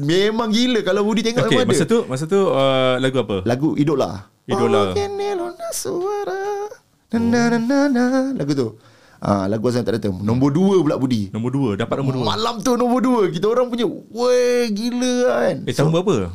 Memang 0.03 0.51
gila 0.51 0.83
kalau 0.83 1.07
Budi 1.07 1.23
tengok 1.23 1.47
Okay, 1.47 1.63
masa 1.63 1.87
ada 1.87 1.93
tu 1.95 1.99
masa 2.11 2.25
tu 2.27 2.41
uh, 2.51 2.99
lagu 2.99 3.23
apa? 3.23 3.47
lagu 3.47 3.79
Idola. 3.79 4.27
Idola. 4.49 4.91
Oh, 4.91 5.51
suara? 5.71 6.73
Na 7.15 7.19
na 7.21 7.41
na 7.55 7.59
na 7.61 7.77
na. 7.89 8.05
Lagu 8.35 8.53
tu. 8.59 8.75
Ah, 9.19 9.51
lagu 9.51 9.67
Azlan 9.67 9.83
tak 9.83 9.99
datang. 9.99 10.15
Nombor 10.23 10.55
dua 10.55 10.79
pula 10.79 10.95
Budi 10.95 11.27
Nombor 11.35 11.51
dua, 11.51 11.71
dapat 11.75 11.99
nombor 12.03 12.23
dua. 12.23 12.25
Malam 12.27 12.55
tu 12.63 12.75
nombor 12.79 13.01
dua. 13.03 13.21
Kita 13.31 13.51
orang 13.51 13.67
punya 13.67 13.87
Weh 13.87 14.71
gila 14.71 15.15
kan. 15.27 15.57
Eh, 15.67 15.75
tahun 15.75 15.91
berapa? 15.91 16.31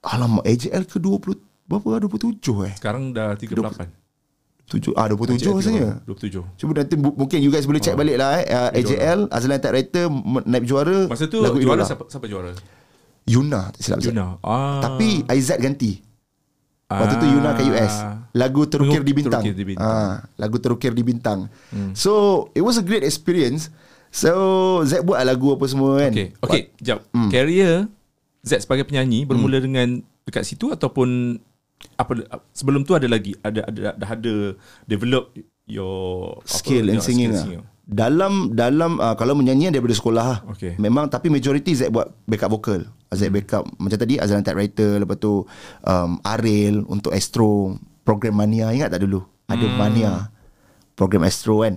Alamak 0.00 0.48
AJL 0.48 0.88
ke 0.88 0.96
20 0.96 1.36
Berapa? 1.68 1.86
Lah 1.86 2.00
27 2.02 2.40
eh? 2.66 2.74
Sekarang 2.74 3.12
dah 3.12 3.36
38. 3.36 3.99
7, 4.70 4.94
Ah 4.94 5.10
27 5.10 5.50
rasanya 5.50 5.98
27. 6.06 6.46
Cuba 6.54 6.72
nanti 6.78 6.94
mungkin 6.94 7.38
you 7.42 7.50
guys 7.50 7.66
boleh 7.66 7.82
check 7.82 7.98
balik 7.98 8.14
lah 8.14 8.38
eh. 8.38 8.46
Uh, 8.46 8.70
AJL 8.78 9.20
Azlan 9.34 9.58
Tak 9.58 9.74
Writer 9.74 10.06
Naib 10.46 10.62
juara 10.62 11.10
Masa 11.10 11.26
tu 11.26 11.42
lagu 11.42 11.58
juara 11.58 11.82
Idola. 11.82 11.90
siapa, 11.90 12.04
siapa 12.06 12.26
juara? 12.30 12.54
Yuna 13.26 13.74
tak 13.74 13.80
silap. 13.82 13.98
Yuna. 13.98 14.38
Ah. 14.46 14.78
Tapi 14.78 15.26
Aizat 15.26 15.58
ganti 15.58 15.98
Waktu 16.86 17.14
tu 17.18 17.26
Yuna 17.26 17.50
kat 17.58 17.64
US 17.66 17.94
Lagu 18.34 18.62
Terukir 18.70 19.02
di 19.02 19.12
Bintang, 19.14 19.42
Terukir 19.42 19.58
di 19.58 19.66
Bintang. 19.74 19.90
Ah, 19.90 20.14
Lagu 20.38 20.56
Terukir 20.62 20.94
di 20.94 21.02
Bintang 21.02 21.50
So 21.98 22.46
It 22.54 22.62
was 22.62 22.78
a 22.78 22.84
great 22.86 23.02
experience 23.02 23.74
So 24.14 24.82
Zack 24.86 25.02
buat 25.02 25.18
lagu 25.26 25.58
apa 25.58 25.66
semua 25.66 25.98
kan 25.98 26.14
Okay, 26.14 26.28
okay, 26.38 26.62
jap. 26.78 27.02
Hmm. 27.10 27.30
Career 27.30 27.90
Z 28.40 28.64
sebagai 28.64 28.86
penyanyi 28.86 29.28
bermula 29.28 29.58
hmm. 29.60 29.66
dengan 29.66 29.88
dekat 30.24 30.46
situ 30.46 30.72
ataupun 30.72 31.38
apa 31.96 32.12
sebelum 32.52 32.84
tu 32.84 32.96
ada 32.96 33.08
lagi 33.08 33.36
ada 33.40 33.64
ada 33.68 33.80
dah 33.96 34.10
ada 34.12 34.34
develop 34.88 35.32
your 35.68 36.36
skill 36.44 36.88
apa, 36.88 36.92
and 36.92 36.98
your 37.00 37.06
singing 37.06 37.32
skill 37.32 37.60
lah. 37.60 37.68
Dalam 37.90 38.54
dalam 38.54 39.02
uh, 39.02 39.18
kalau 39.18 39.34
menyanyi 39.34 39.74
daripada 39.74 39.96
sekolah 39.98 40.24
lah. 40.24 40.40
Okay. 40.54 40.78
Memang 40.78 41.10
tapi 41.10 41.26
majority 41.26 41.74
Zack 41.74 41.90
buat 41.90 42.06
backup 42.22 42.54
vocal. 42.54 42.86
Zack 43.10 43.34
backup 43.34 43.66
macam 43.82 43.98
tadi 43.98 44.14
Azlan 44.14 44.46
typewriter 44.46 45.02
lepas 45.02 45.18
tu 45.18 45.42
um, 45.82 46.10
Ariel 46.22 46.86
untuk 46.86 47.10
Astro 47.10 47.74
program 48.06 48.38
Mania 48.38 48.70
ingat 48.70 48.94
tak 48.94 49.02
dulu? 49.02 49.26
Ada 49.50 49.66
Mania 49.74 50.12
program 50.94 51.26
Astro 51.26 51.66
kan. 51.66 51.74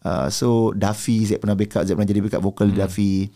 Uh, 0.00 0.32
so 0.32 0.72
Duffy 0.72 1.28
Zack 1.28 1.44
pernah 1.44 1.58
backup 1.58 1.84
Zack 1.84 1.92
pernah 1.92 2.08
jadi 2.08 2.24
backup 2.24 2.40
vocal 2.40 2.72
hmm. 2.72 2.78
Duffy. 2.80 3.28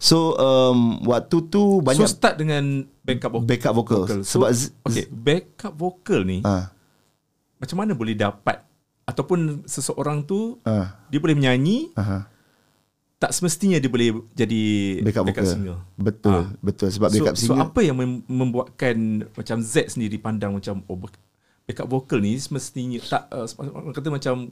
So 0.00 0.32
um, 0.34 0.78
waktu 1.04 1.44
tu 1.44 1.60
So 1.76 1.84
banyak 1.84 2.08
start 2.08 2.34
dengan 2.34 2.64
backup 3.00 3.36
vocal. 3.36 3.44
backup 3.44 3.74
vocal. 3.74 4.00
So, 4.24 4.40
Sebab 4.40 4.48
Z- 4.50 4.72
okay, 4.82 5.04
backup 5.06 5.74
vocal 5.74 6.24
ni 6.24 6.40
ah 6.42 6.72
macam 7.54 7.76
mana 7.76 7.92
boleh 7.92 8.16
dapat 8.16 8.64
ataupun 9.04 9.62
seseorang 9.64 10.24
tu 10.24 10.56
ah 10.62 10.96
dia 11.06 11.20
boleh 11.20 11.36
menyanyi 11.36 11.92
aha. 11.92 12.24
tak 13.18 13.30
semestinya 13.30 13.76
dia 13.76 13.86
boleh 13.86 14.16
jadi 14.32 14.62
backup, 15.02 15.28
vocal. 15.28 15.44
singer. 15.44 15.76
Betul, 15.94 16.32
Ah. 16.32 16.46
betul 16.58 16.88
sebab 16.88 17.08
so, 17.08 17.14
backup 17.14 17.36
so 17.36 17.44
singer. 17.46 17.60
apa 17.60 17.80
yang 17.82 17.92
mem- 17.94 18.24
membuatkan 18.24 18.96
macam 19.30 19.60
Z 19.60 19.92
sendiri 19.92 20.16
pandang 20.16 20.56
macam 20.56 20.80
oh 20.82 20.96
back- 20.96 21.20
backup 21.66 21.84
vocal 21.86 22.16
ni 22.16 22.34
semestinya 22.34 22.96
tak 23.02 23.28
uh, 23.28 23.44
orang 23.60 23.92
kata 23.92 24.08
macam 24.08 24.48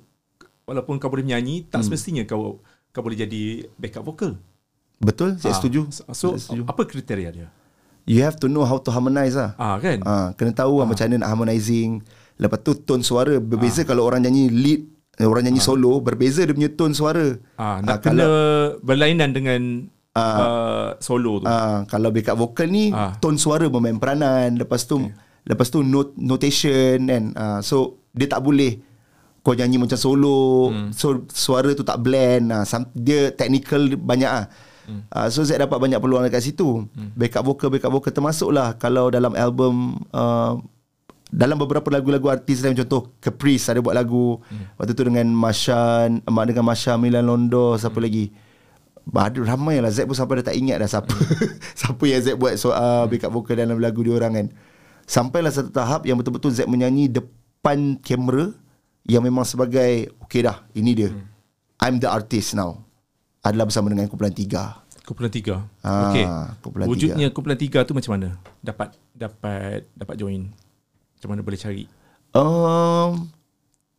walaupun 0.63 1.01
kau 1.01 1.09
boleh 1.09 1.25
menyanyi 1.25 1.65
tak 1.65 1.81
Hmm. 1.81 1.89
semestinya 1.89 2.23
kau 2.23 2.61
kau 2.91 3.01
boleh 3.01 3.17
jadi 3.17 3.43
backup 3.75 4.05
vocal. 4.05 4.37
Betul, 4.99 5.39
saya 5.39 5.55
Ah, 5.55 5.57
setuju. 5.57 5.81
So 6.11 6.35
Saya 6.35 6.43
setuju. 6.43 6.63
apa 6.65 6.83
kriteria 6.83 7.31
dia? 7.31 7.49
You 8.03 8.25
have 8.25 8.35
to 8.37 8.49
know 8.49 8.65
how 8.65 8.77
to 8.77 8.89
harmonize 8.89 9.33
lah. 9.33 9.53
Ah 9.55 9.77
kan? 9.77 10.01
Ah, 10.03 10.33
kena 10.33 10.51
tahu 10.51 10.81
lah 10.81 10.87
macam 10.87 11.05
mana 11.07 11.23
nak 11.23 11.31
harmonizing. 11.31 12.01
Lepas 12.35 12.59
tu 12.61 12.73
tone 12.75 13.03
suara 13.03 13.37
berbeza 13.37 13.83
kalau 13.83 14.03
orang 14.03 14.23
nyanyi 14.23 14.49
lead, 14.49 14.81
orang 15.21 15.45
nyanyi 15.45 15.61
solo 15.61 15.99
berbeza 15.99 16.41
dia 16.41 16.51
punya 16.51 16.71
tone 16.71 16.93
suara. 16.93 17.37
Ah, 17.55 17.77
Ah, 17.77 17.77
nak 17.79 17.99
kena 18.01 18.27
berlainan 18.81 19.31
dengan 19.31 19.61
uh, 20.15 20.97
solo 20.99 21.43
tu. 21.43 21.47
Ah, 21.47 21.85
kalau 21.85 22.09
backup 22.09 22.35
vokal 22.35 22.67
ni 22.67 22.91
Ah. 22.91 23.13
tone 23.15 23.37
suara 23.37 23.67
bermain 23.67 23.97
peranan, 23.97 24.57
lepas 24.57 24.83
tu 24.83 25.05
lepas 25.45 25.67
tu 25.67 25.81
note, 25.81 26.17
notation 26.17 26.99
kan. 27.03 27.25
Ah, 27.35 27.61
so 27.61 28.03
dia 28.11 28.27
tak 28.27 28.41
boleh 28.41 28.81
kau 29.41 29.53
nyanyi 29.53 29.79
macam 29.79 29.97
solo. 29.97 30.73
Hmm. 30.73 30.91
So 30.91 31.23
suara 31.29 31.71
tu 31.71 31.83
tak 31.83 32.01
blend. 32.01 32.51
Ah, 32.51 32.65
some, 32.65 32.89
dia 32.93 33.31
technical 33.31 33.85
banyak 33.95 34.27
ah. 34.27 34.47
Hmm. 34.89 35.05
Uh, 35.13 35.29
so 35.29 35.45
Zack 35.45 35.61
dapat 35.61 35.77
banyak 35.77 36.01
peluang 36.01 36.25
dekat 36.25 36.49
situ. 36.49 36.89
Hmm. 36.89 37.13
Backup 37.13 37.45
vokal 37.45 37.69
backup 37.69 37.93
vokal 37.93 38.11
termasuklah 38.11 38.73
kalau 38.81 39.13
dalam 39.13 39.37
album 39.37 40.01
uh, 40.17 40.57
dalam 41.29 41.61
beberapa 41.61 41.93
lagu-lagu 41.93 42.33
artis 42.33 42.65
lain 42.65 42.73
contoh 42.73 43.13
Caprice 43.21 43.69
ada 43.69 43.85
buat 43.85 43.93
lagu 43.93 44.41
hmm. 44.41 44.81
waktu 44.81 44.93
tu 44.97 45.05
dengan 45.05 45.29
Masha 45.29 46.09
mak 46.25 46.45
dengan 46.49 46.65
Masha 46.65 46.97
Milan 46.97 47.29
Londo 47.29 47.77
siapa 47.77 48.01
hmm. 48.01 48.07
lagi 48.09 48.25
ada 49.09 49.41
ramai 49.45 49.81
lah 49.81 49.93
Zack 49.93 50.09
pun 50.09 50.17
sampai 50.17 50.41
dah 50.41 50.53
tak 50.53 50.57
ingat 50.57 50.81
dah 50.81 50.89
siapa 50.89 51.13
siapa 51.85 52.03
yang 52.09 52.21
Zack 52.25 52.37
buat 52.41 52.57
so, 52.57 52.73
uh, 52.73 53.05
backup 53.05 53.29
vokal 53.29 53.61
dalam 53.61 53.77
lagu 53.77 54.01
dia 54.01 54.17
orang 54.17 54.33
kan 54.33 54.47
sampailah 55.05 55.53
satu 55.53 55.69
tahap 55.69 56.09
yang 56.09 56.17
betul-betul 56.17 56.49
Zack 56.49 56.69
menyanyi 56.69 57.13
depan 57.13 58.01
kamera 58.01 58.57
yang 59.05 59.21
memang 59.21 59.45
sebagai 59.45 60.09
okay 60.25 60.41
dah 60.41 60.65
ini 60.73 60.93
dia 60.97 61.13
hmm. 61.13 61.25
I'm 61.85 62.01
the 62.01 62.09
artist 62.09 62.57
now 62.57 62.88
adalah 63.41 63.65
bersama 63.67 63.89
dengan 63.89 64.07
kumpulan 64.07 64.35
tiga 64.35 64.83
Kumpulan 65.03 65.33
tiga. 65.33 65.65
Ah, 65.81 66.13
Okey. 66.13 66.25
kumpulan 66.61 66.85
Wujudnya 66.85 67.27
kumpulan 67.33 67.57
tiga 67.57 67.81
tu 67.81 67.97
macam 67.97 68.13
mana? 68.13 68.37
Dapat 68.61 68.93
dapat 69.17 69.89
dapat 69.97 70.15
join. 70.21 70.53
Macam 71.17 71.29
mana 71.33 71.41
boleh 71.41 71.57
cari? 71.57 71.85
Um, 72.37 73.33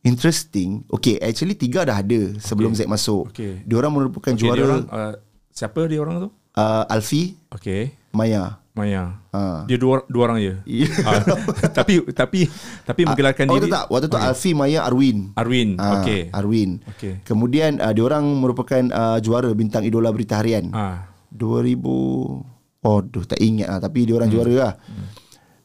interesting. 0.06 0.86
Okay, 0.86 1.18
actually 1.18 1.58
tiga 1.58 1.82
dah 1.82 1.98
ada 1.98 2.38
sebelum 2.38 2.72
Okay. 2.72 2.86
Zack 2.86 2.90
masuk. 2.94 3.24
Okay. 3.34 3.58
Diorang 3.66 3.90
merupakan 3.90 4.30
Okay, 4.30 4.38
juara 4.38 4.54
dia 4.54 4.64
orang, 4.70 4.82
uh, 4.86 5.14
siapa 5.50 5.80
dia 5.90 5.98
orang 5.98 6.16
tu? 6.24 6.28
uh, 6.54 6.84
Alfi, 6.86 7.34
Okay. 7.50 7.90
Maya. 8.10 8.62
Maya. 8.74 9.18
Ah. 9.34 9.66
Dia 9.66 9.76
dua 9.76 10.06
dua 10.06 10.30
orang 10.30 10.38
je. 10.42 10.54
Ya. 10.66 10.86
Ah, 11.08 11.22
tapi 11.70 12.02
tapi 12.10 12.46
tapi 12.86 13.00
menggelarkan 13.06 13.46
oh, 13.50 13.58
diri 13.58 13.66
tu 13.66 13.68
tak. 13.70 13.84
Waktu 13.90 14.06
tu 14.06 14.18
okay. 14.18 14.28
Alfi, 14.30 14.50
Maya, 14.54 14.80
Arwin. 14.86 15.34
Arwin. 15.34 15.78
Ah, 15.78 16.00
okay. 16.00 16.30
Arwin. 16.30 16.82
Okay. 16.96 17.22
Kemudian 17.26 17.82
uh, 17.82 17.92
diorang 17.94 18.24
merupakan 18.38 18.82
uh, 18.90 19.18
juara 19.18 19.50
bintang 19.54 19.82
idola 19.86 20.10
berita 20.14 20.38
harian. 20.38 20.70
Ah. 20.74 21.10
2000 21.34 22.60
Oh, 22.80 23.04
duh, 23.04 23.28
tak 23.28 23.36
ingat 23.44 23.68
lah 23.68 23.76
tapi 23.76 24.08
diorang 24.08 24.32
hmm. 24.32 24.36
juara 24.40 24.54
lah. 24.56 24.72
Hmm. 24.88 25.06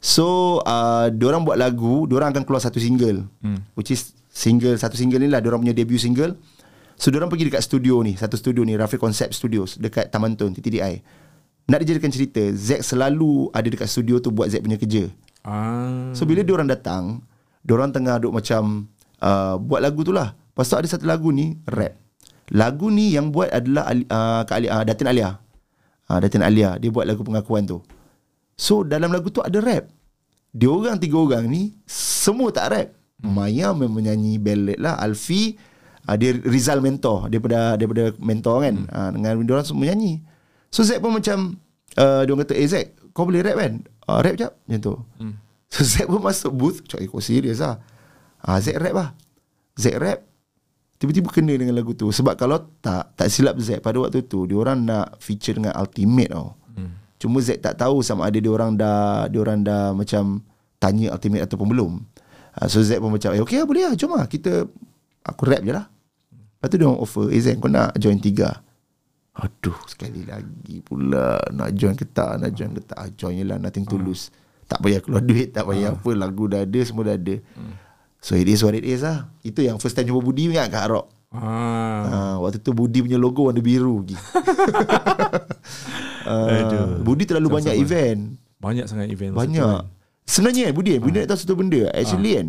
So, 0.04 0.60
uh, 0.68 1.08
diorang 1.08 1.48
buat 1.48 1.56
lagu, 1.56 2.04
diorang 2.04 2.28
akan 2.28 2.44
keluar 2.44 2.60
satu 2.60 2.76
single. 2.76 3.24
Hmm. 3.40 3.64
Which 3.72 3.88
is 3.88 4.12
single 4.36 4.76
satu 4.76 5.00
single 5.00 5.24
ni 5.24 5.32
lah 5.32 5.40
diorang 5.40 5.64
punya 5.64 5.72
debut 5.72 5.96
single. 5.96 6.36
So 6.96 7.08
diorang 7.08 7.32
pergi 7.32 7.48
dekat 7.48 7.64
studio 7.64 8.04
ni, 8.04 8.16
satu 8.16 8.36
studio 8.36 8.64
ni, 8.64 8.76
Rafiq 8.76 9.00
Concept 9.00 9.32
Studios 9.32 9.80
dekat 9.80 10.12
Taman 10.12 10.36
Tun, 10.36 10.52
TTDI. 10.52 11.00
Nak 11.66 11.82
dijadikan 11.82 12.14
cerita, 12.14 12.42
Zack 12.54 12.86
selalu 12.86 13.50
ada 13.50 13.66
dekat 13.66 13.90
studio 13.90 14.22
tu 14.22 14.30
buat 14.30 14.46
Zack 14.46 14.62
punya 14.62 14.78
kerja. 14.78 15.10
Ah. 15.42 16.14
So 16.14 16.22
bila 16.22 16.46
diorang 16.46 16.70
datang, 16.70 17.26
diorang 17.66 17.90
tengah 17.90 18.22
duk 18.22 18.30
macam 18.30 18.86
uh, 19.18 19.58
buat 19.58 19.82
lagu 19.82 20.06
tu 20.06 20.14
lah. 20.14 20.34
Lepas 20.34 20.70
tu 20.70 20.78
ada 20.78 20.86
satu 20.86 21.04
lagu 21.10 21.34
ni 21.34 21.58
rap. 21.66 21.98
Lagu 22.54 22.86
ni 22.94 23.18
yang 23.18 23.34
buat 23.34 23.50
adalah 23.50 23.90
uh, 23.90 24.42
Kak 24.46 24.56
Ali, 24.62 24.70
uh, 24.70 24.86
Datin 24.86 25.10
Alia. 25.10 25.42
Uh, 26.06 26.18
Datin 26.22 26.46
Alia 26.46 26.78
dia 26.78 26.90
buat 26.94 27.02
lagu 27.02 27.26
pengakuan 27.26 27.66
tu. 27.66 27.82
So 28.54 28.86
dalam 28.86 29.10
lagu 29.10 29.28
tu 29.34 29.42
ada 29.42 29.58
rap. 29.58 29.90
Dia 30.54 30.70
orang 30.70 31.02
tiga 31.02 31.18
orang 31.18 31.50
ni 31.50 31.74
semua 31.90 32.54
tak 32.54 32.66
rap. 32.70 32.88
Maya 33.26 33.74
memang 33.74 33.98
menyanyi 33.98 34.38
ballad 34.38 34.78
lah. 34.78 34.94
Alfi 35.02 35.58
uh, 36.06 36.14
dia 36.14 36.38
Rizal 36.46 36.78
mentor 36.78 37.26
daripada 37.26 37.74
daripada 37.74 38.14
mentor 38.22 38.56
kan. 38.62 38.74
Hmm. 38.86 38.94
Uh, 38.94 39.10
dengan 39.18 39.32
dia 39.42 39.52
orang 39.58 39.66
semua 39.66 39.82
menyanyi. 39.82 40.22
So 40.70 40.82
Zack 40.82 41.00
pun 41.00 41.14
macam 41.14 41.58
uh, 41.96 42.20
dia 42.24 42.30
orang 42.32 42.44
kata, 42.46 42.54
"Eh 42.58 42.68
Zack, 42.68 42.86
kau 43.16 43.26
boleh 43.26 43.42
rap 43.42 43.56
kan?" 43.56 43.72
Uh, 44.06 44.20
rap 44.22 44.34
jap 44.38 44.52
macam 44.66 44.80
tu. 44.80 44.94
Hmm. 45.18 45.34
So 45.72 45.82
Zack 45.96 46.06
pun 46.06 46.20
masuk 46.20 46.52
booth, 46.52 46.78
cakap, 46.86 47.04
"Eh, 47.04 47.08
kau 47.08 47.22
serius 47.22 47.62
lah." 47.62 47.80
Ah, 48.42 48.62
Zack 48.62 48.78
rap 48.78 48.94
lah. 48.94 49.08
Zack 49.76 49.96
rap 49.98 50.18
tiba-tiba 50.96 51.28
kena 51.28 51.52
dengan 51.52 51.76
lagu 51.76 51.92
tu 51.92 52.08
sebab 52.08 52.40
kalau 52.40 52.56
tak 52.80 53.12
tak 53.16 53.28
silap 53.28 53.60
Zack 53.60 53.84
pada 53.84 54.00
waktu 54.00 54.24
tu 54.24 54.48
dia 54.48 54.56
orang 54.56 54.80
nak 54.84 55.20
feature 55.20 55.56
dengan 55.56 55.76
Ultimate 55.76 56.32
tau. 56.32 56.56
Hmm. 56.72 56.96
Cuma 57.20 57.38
Zack 57.44 57.60
tak 57.60 57.76
tahu 57.76 58.00
sama 58.00 58.28
ada 58.28 58.38
dia 58.40 58.48
orang 58.48 58.76
dah 58.76 59.28
dia 59.28 59.38
orang 59.40 59.60
dah 59.60 59.92
macam 59.92 60.40
tanya 60.80 61.12
Ultimate 61.12 61.44
ataupun 61.44 61.66
belum. 61.68 61.92
Uh, 62.56 62.68
so 62.68 62.80
Zack 62.80 63.04
pun 63.04 63.12
macam 63.12 63.36
eh 63.36 63.40
okey 63.44 63.60
lah 63.60 63.66
boleh 63.68 63.82
lah 63.92 63.94
jom 63.96 64.16
lah 64.16 64.24
kita 64.24 64.64
aku 65.20 65.42
rap 65.44 65.60
je 65.60 65.72
lah. 65.76 65.86
Lepas 66.56 66.66
tu 66.72 66.76
dia 66.80 66.86
orang 66.88 67.00
offer 67.04 67.28
eh 67.28 67.40
Zack 67.44 67.60
kau 67.60 67.68
nak 67.68 67.92
join 68.00 68.16
tiga. 68.16 68.64
Aduh 69.36 69.76
sekali 69.84 70.24
lagi 70.24 70.80
pula 70.80 71.36
nak 71.52 71.76
join 71.76 71.92
ke 71.92 72.08
tak 72.08 72.40
nak 72.40 72.56
join 72.56 72.72
ke 72.72 72.80
tak 72.80 72.96
Ah, 72.96 73.08
join 73.12 73.36
je 73.36 73.44
lah 73.44 73.60
nothing 73.60 73.84
to 73.84 74.00
lose. 74.00 74.32
Tak 74.64 74.80
payah 74.80 75.04
keluar 75.04 75.20
duit 75.28 75.52
tak 75.52 75.68
payah 75.68 75.92
apa 75.92 76.10
lagu 76.16 76.48
dah 76.48 76.64
ada 76.64 76.80
semua 76.80 77.04
dah 77.12 77.16
ada. 77.20 77.36
So 78.18 78.32
it 78.34 78.48
is 78.48 78.64
what 78.64 78.72
it 78.72 78.82
is 78.82 79.04
lah. 79.04 79.28
Itu 79.44 79.60
yang 79.60 79.76
first 79.76 79.92
time 79.92 80.08
jumpa 80.08 80.24
Budi 80.24 80.48
ingat 80.48 80.72
kat 80.72 80.88
Rock. 80.88 81.12
Ah. 81.36 82.02
Ha, 82.06 82.16
waktu 82.40 82.64
tu 82.64 82.72
Budi 82.72 83.04
punya 83.04 83.20
logo 83.20 83.52
warna 83.52 83.60
biru 83.60 84.00
lagi. 84.00 84.16
uh, 86.26 86.96
Budi 87.04 87.28
terlalu 87.28 87.52
Sama-sama. 87.52 87.58
banyak 87.60 87.74
event. 87.76 88.20
Banyak 88.56 88.84
sangat 88.88 89.06
event. 89.12 89.32
Banyak. 89.36 89.62
kan. 89.84 89.92
Sebenarnya 90.26 90.72
kan 90.72 90.74
Budi, 90.74 90.90
Budi 90.98 91.16
nak 91.22 91.28
tahu 91.30 91.38
satu 91.38 91.54
benda. 91.54 91.86
Actually 91.94 92.40
kan, 92.40 92.48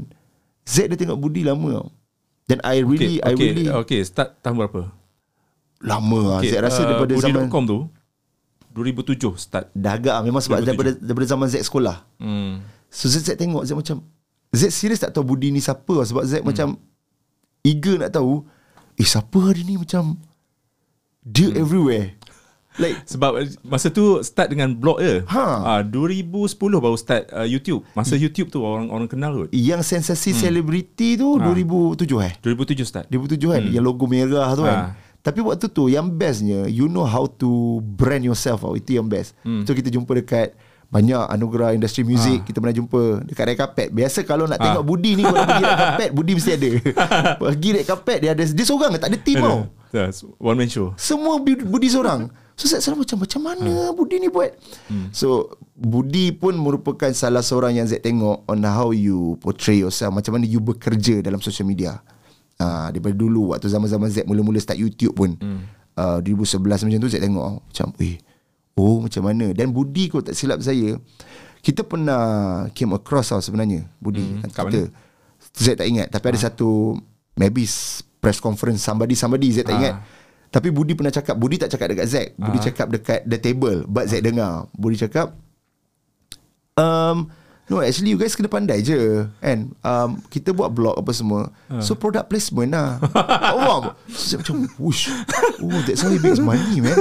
Z 0.66 0.90
dah 0.90 0.98
tengok 0.98 1.20
Budi 1.20 1.46
lama 1.46 1.84
tau. 1.84 1.88
Dan 2.48 2.58
I 2.64 2.80
really, 2.80 3.20
Okay, 3.20 3.28
I 3.28 3.32
okay, 3.36 3.48
really 3.52 3.68
okay, 3.68 4.00
start 4.08 4.40
tahun 4.40 4.56
berapa? 4.66 4.88
Lama 5.82 6.38
lah. 6.38 6.40
Okay, 6.42 6.54
Z 6.54 6.62
rasa 6.64 6.82
uh, 6.84 6.86
daripada 6.90 7.14
zaman 7.18 7.46
Budi.com 7.48 7.64
tu 7.66 7.80
2007 8.78 9.42
start. 9.42 9.66
dah 9.74 9.98
agak 9.98 10.16
lah. 10.22 10.24
memang 10.26 10.42
sebab 10.42 10.62
2007. 10.62 10.70
daripada 10.70 10.92
daripada 11.02 11.28
zaman 11.28 11.48
Z 11.50 11.56
sekolah. 11.66 11.98
Hmm. 12.22 12.62
So 12.94 13.10
Z, 13.10 13.26
Z 13.26 13.30
tengok 13.38 13.66
Z 13.66 13.74
macam 13.74 14.06
Z 14.54 14.62
serius 14.70 15.02
tak 15.02 15.12
tahu 15.12 15.34
Budi 15.34 15.50
ni 15.50 15.60
siapa 15.60 15.90
tau. 15.90 16.06
Sebab 16.06 16.24
Z 16.24 16.42
hmm. 16.42 16.46
macam 16.46 16.68
Eager 17.66 18.00
nak 18.00 18.14
tahu 18.16 18.48
Eh 18.98 19.06
siapa 19.06 19.42
dia 19.54 19.64
ni 19.66 19.76
macam 19.78 20.18
Dia 21.22 21.52
hmm. 21.52 21.62
everywhere 21.62 22.08
Like 22.78 22.98
Sebab 23.12 23.32
uh, 23.34 23.46
masa 23.66 23.90
tu 23.90 24.22
start 24.22 24.54
dengan 24.54 24.70
blog 24.78 25.02
je. 25.02 25.26
Ha. 25.26 25.46
Ah 25.66 25.82
2010 25.82 26.78
baru 26.78 26.94
start 26.94 27.26
uh, 27.34 27.46
YouTube. 27.46 27.82
Masa 27.98 28.14
YouTube 28.14 28.54
tu 28.54 28.62
orang 28.62 28.94
orang 28.94 29.10
kenal 29.10 29.34
kot. 29.34 29.50
Yang 29.50 29.98
sensasi 29.98 30.32
hmm. 30.34 30.40
selebriti 30.40 31.18
tu 31.18 31.42
Ha. 31.42 31.50
2007 31.50 32.30
eh 32.30 32.34
2007 32.46 32.86
start. 32.86 33.06
2007 33.10 33.42
kan 33.50 33.62
hmm. 33.66 33.74
Yang 33.74 33.84
logo 33.84 34.06
merah 34.06 34.54
tu 34.54 34.64
kan 34.64 34.94
Ha. 34.94 35.07
Tapi 35.28 35.44
waktu 35.44 35.68
tu 35.68 35.92
Yang 35.92 36.16
bestnya 36.16 36.72
You 36.72 36.88
know 36.88 37.04
how 37.04 37.28
to 37.28 37.84
Brand 37.84 38.24
yourself 38.24 38.64
tau. 38.64 38.80
Itu 38.80 38.96
yang 38.96 39.12
best. 39.12 39.36
Hmm. 39.44 39.68
So 39.68 39.76
kita 39.76 39.92
jumpa 39.92 40.16
dekat 40.16 40.56
banyak 40.88 41.20
anugerah 41.20 41.76
industri 41.76 42.08
muzik 42.08 42.48
Kita 42.48 42.64
pernah 42.64 42.72
jumpa 42.72 43.28
Dekat 43.28 43.44
red 43.44 43.58
carpet. 43.60 43.88
Biasa 43.92 44.24
kalau 44.24 44.48
nak 44.48 44.64
tengok 44.64 44.88
Budi 44.88 45.20
ni 45.20 45.24
Kalau 45.28 45.44
pergi 45.44 45.64
red 45.68 45.80
carpet 45.84 46.10
Budi 46.16 46.32
mesti 46.32 46.52
ada. 46.56 46.70
Pergi 47.44 47.70
red 47.76 47.86
carpet 47.86 48.18
Dia 48.24 48.32
ada 48.32 48.44
Dia 48.48 48.66
seorang 48.66 48.96
Tak 48.96 49.12
ada 49.12 49.20
team 49.20 49.44
tau. 49.44 49.68
Yes, 49.92 50.24
one 50.40 50.56
man 50.56 50.72
show. 50.72 50.96
Semua 50.96 51.40
Budi 51.44 51.88
seorang. 51.92 52.32
So 52.56 52.72
saya 52.72 52.80
selalu 52.80 53.04
macam 53.04 53.18
Macam 53.28 53.42
mana 53.44 53.74
Budi 53.92 54.16
ni 54.24 54.32
buat? 54.32 54.56
So 55.12 55.60
Budi 55.76 56.32
pun 56.32 56.56
merupakan 56.56 57.12
Salah 57.12 57.44
seorang 57.44 57.76
yang 57.76 57.88
Zack 57.92 58.08
tengok 58.08 58.48
On 58.48 58.60
how 58.64 58.96
you 58.96 59.36
Portray 59.44 59.84
yourself 59.84 60.16
Macam 60.16 60.40
mana 60.40 60.48
you 60.48 60.64
bekerja 60.64 61.20
Dalam 61.20 61.44
social 61.44 61.68
media 61.68 62.00
uh, 62.58 62.88
Daripada 62.90 63.14
dulu 63.14 63.52
Waktu 63.52 63.68
zaman-zaman 63.68 64.08
Zack 64.08 64.26
Mula-mula 64.26 64.58
start 64.58 64.76
YouTube 64.76 65.14
pun. 65.14 65.34
Uh, 65.94 66.20
2011 66.22 66.62
macam 66.86 67.00
tu 67.00 67.10
Zack 67.10 67.22
tengok 67.22 67.44
oh, 67.44 67.58
Macam 67.60 67.88
Eh 67.98 68.16
Oh 68.74 69.02
macam 69.02 69.24
mana? 69.24 69.50
Dan 69.52 69.74
Budi 69.74 70.06
kot 70.06 70.22
tak 70.24 70.34
silap 70.34 70.62
saya 70.62 71.02
Kita 71.60 71.82
pernah 71.82 72.22
Came 72.72 72.94
across 72.94 73.30
tau 73.30 73.42
sebenarnya 73.42 73.90
Budi. 73.98 74.22
Hmm, 74.22 74.46
kat 74.46 74.70
kita, 74.70 74.82
Zack 75.58 75.82
tak 75.82 75.88
ingat 75.88 76.08
Tapi 76.08 76.26
ada 76.30 76.40
satu 76.40 76.94
Maybe 77.34 77.66
press 78.18 78.38
conference 78.38 78.82
Somebody 78.82 79.14
somebody 79.14 79.50
Zack 79.50 79.66
tak 79.66 79.74
Ah. 79.74 79.80
ingat. 79.80 79.96
Tapi 80.48 80.70
Budi 80.70 80.94
pernah 80.94 81.10
cakap 81.10 81.34
Budi 81.34 81.58
tak 81.58 81.70
cakap 81.70 81.90
dekat 81.90 82.08
Zack 82.08 82.28
Budi 82.36 82.58
cakap 82.62 82.88
dekat 82.88 83.26
the 83.26 83.36
table 83.36 83.82
But 83.84 84.06
Zack 84.08 84.22
dengar. 84.22 84.70
Budi 84.72 84.96
cakap 84.96 85.34
um, 86.76 87.28
No 87.68 87.84
actually 87.84 88.16
you 88.16 88.20
guys 88.20 88.32
kena 88.32 88.48
pandai 88.48 88.80
je 88.80 89.28
Kan? 89.44 89.76
Um, 89.84 90.24
Kita 90.32 90.56
buat 90.56 90.72
blog 90.72 90.96
apa 90.96 91.12
semua 91.12 91.52
So 91.84 92.00
product 92.00 92.32
placement 92.32 92.72
lah. 92.72 92.96
Oh 93.60 93.92
So 94.08 94.24
Zack 94.32 94.48
macam 94.48 94.72
Whoosh 94.80 95.12
Oh 95.60 95.80
that's 95.84 96.00
how 96.00 96.08
he 96.08 96.16
makes 96.18 96.40
money 96.40 96.80
man. 96.80 96.96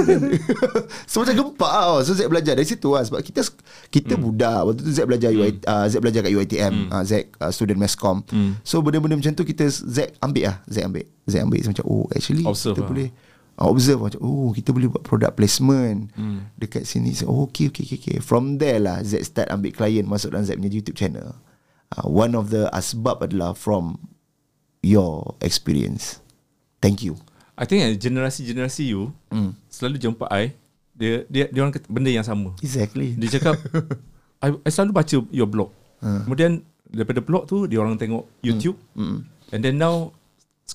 So 1.09 1.23
macam 1.23 1.35
gempak 1.39 1.71
tau 1.71 2.03
So 2.03 2.11
Zack 2.11 2.27
belajar 2.27 2.59
dari 2.59 2.67
situ 2.67 2.91
lah. 2.91 3.07
Sebab 3.07 3.23
kita 3.23 3.47
Kita 3.87 4.19
budak. 4.19 4.67
Waktu 4.67 4.81
tu 4.83 4.91
Zack 4.91 5.07
belajar 5.07 5.31
UI, 5.31 5.55
uh, 5.63 5.87
Zack 5.87 6.03
belajar 6.03 6.19
kat 6.27 6.31
UiTM 6.35 6.91
uh, 6.91 7.03
Zack 7.07 7.31
uh, 7.39 7.51
student 7.51 7.79
masscom 7.79 8.27
So 8.67 8.83
benda-benda 8.83 9.15
macam 9.15 9.31
tu 9.31 9.47
Kita 9.47 9.71
Zack 9.71 10.19
ambil 10.19 10.51
lah. 10.51 10.57
Zack 10.67 10.83
ambil. 10.83 11.05
Zack 11.23 11.41
ambil. 11.47 11.59
So, 11.63 11.69
macam 11.71 11.85
Oh 11.87 12.05
actually 12.11 12.43
Observe 12.43 12.75
Kita 12.75 12.83
lah. 12.83 12.91
boleh 12.91 13.09
uh, 13.57 13.67
observe 13.67 13.99
macam 13.99 14.21
oh 14.21 14.49
kita 14.53 14.69
boleh 14.71 14.87
buat 14.89 15.03
product 15.03 15.33
placement 15.35 16.13
hmm. 16.13 16.55
dekat 16.57 16.85
sini 16.85 17.13
so, 17.13 17.27
oh 17.27 17.49
okay, 17.49 17.69
okay 17.69 17.83
okay 17.83 17.97
okay 17.97 18.17
from 18.21 18.61
there 18.61 18.77
lah 18.77 19.01
Z 19.01 19.25
start 19.25 19.49
ambil 19.49 19.73
klien 19.73 20.05
masuk 20.05 20.33
dalam 20.33 20.45
Z 20.45 20.55
punya 20.55 20.71
YouTube 20.71 20.97
channel 20.97 21.35
uh, 21.97 22.07
one 22.07 22.37
of 22.37 22.53
the 22.53 22.69
asbab 22.71 23.19
adalah 23.25 23.57
from 23.57 23.97
your 24.85 25.35
experience 25.41 26.21
thank 26.79 27.01
you 27.01 27.17
I 27.57 27.65
think 27.65 27.81
eh, 27.81 27.97
generasi-generasi 27.97 28.93
you 28.93 29.09
Hmm. 29.33 29.57
selalu 29.67 29.97
jumpa 29.97 30.29
I 30.29 30.53
dia 30.97 31.25
dia 31.29 31.45
dia 31.49 31.59
orang 31.61 31.73
kata 31.73 31.89
benda 31.89 32.09
yang 32.09 32.25
sama. 32.25 32.57
Exactly. 32.61 33.13
Dia 33.17 33.37
cakap 33.37 33.57
I, 34.45 34.53
I 34.53 34.69
selalu 34.73 34.91
baca 34.97 35.17
your 35.29 35.49
blog. 35.49 35.69
Kemudian 36.01 36.61
daripada 36.89 37.21
blog 37.21 37.49
tu 37.49 37.69
dia 37.69 37.81
orang 37.81 37.97
tengok 37.97 38.25
YouTube. 38.41 38.77
And 39.53 39.61
then 39.61 39.77
now 39.81 40.13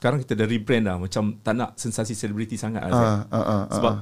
sekarang 0.02 0.18
kita 0.18 0.34
dah 0.34 0.50
rebrand 0.50 0.84
lah 0.90 0.98
macam 0.98 1.38
tak 1.46 1.54
nak 1.54 1.78
sensasi 1.78 2.18
selebriti 2.18 2.58
sangat 2.58 2.90
lah. 2.90 3.22
Ah, 3.22 3.22
ah, 3.30 3.38
ah, 3.38 3.46
ah. 3.46 3.62
Sebab 3.70 3.92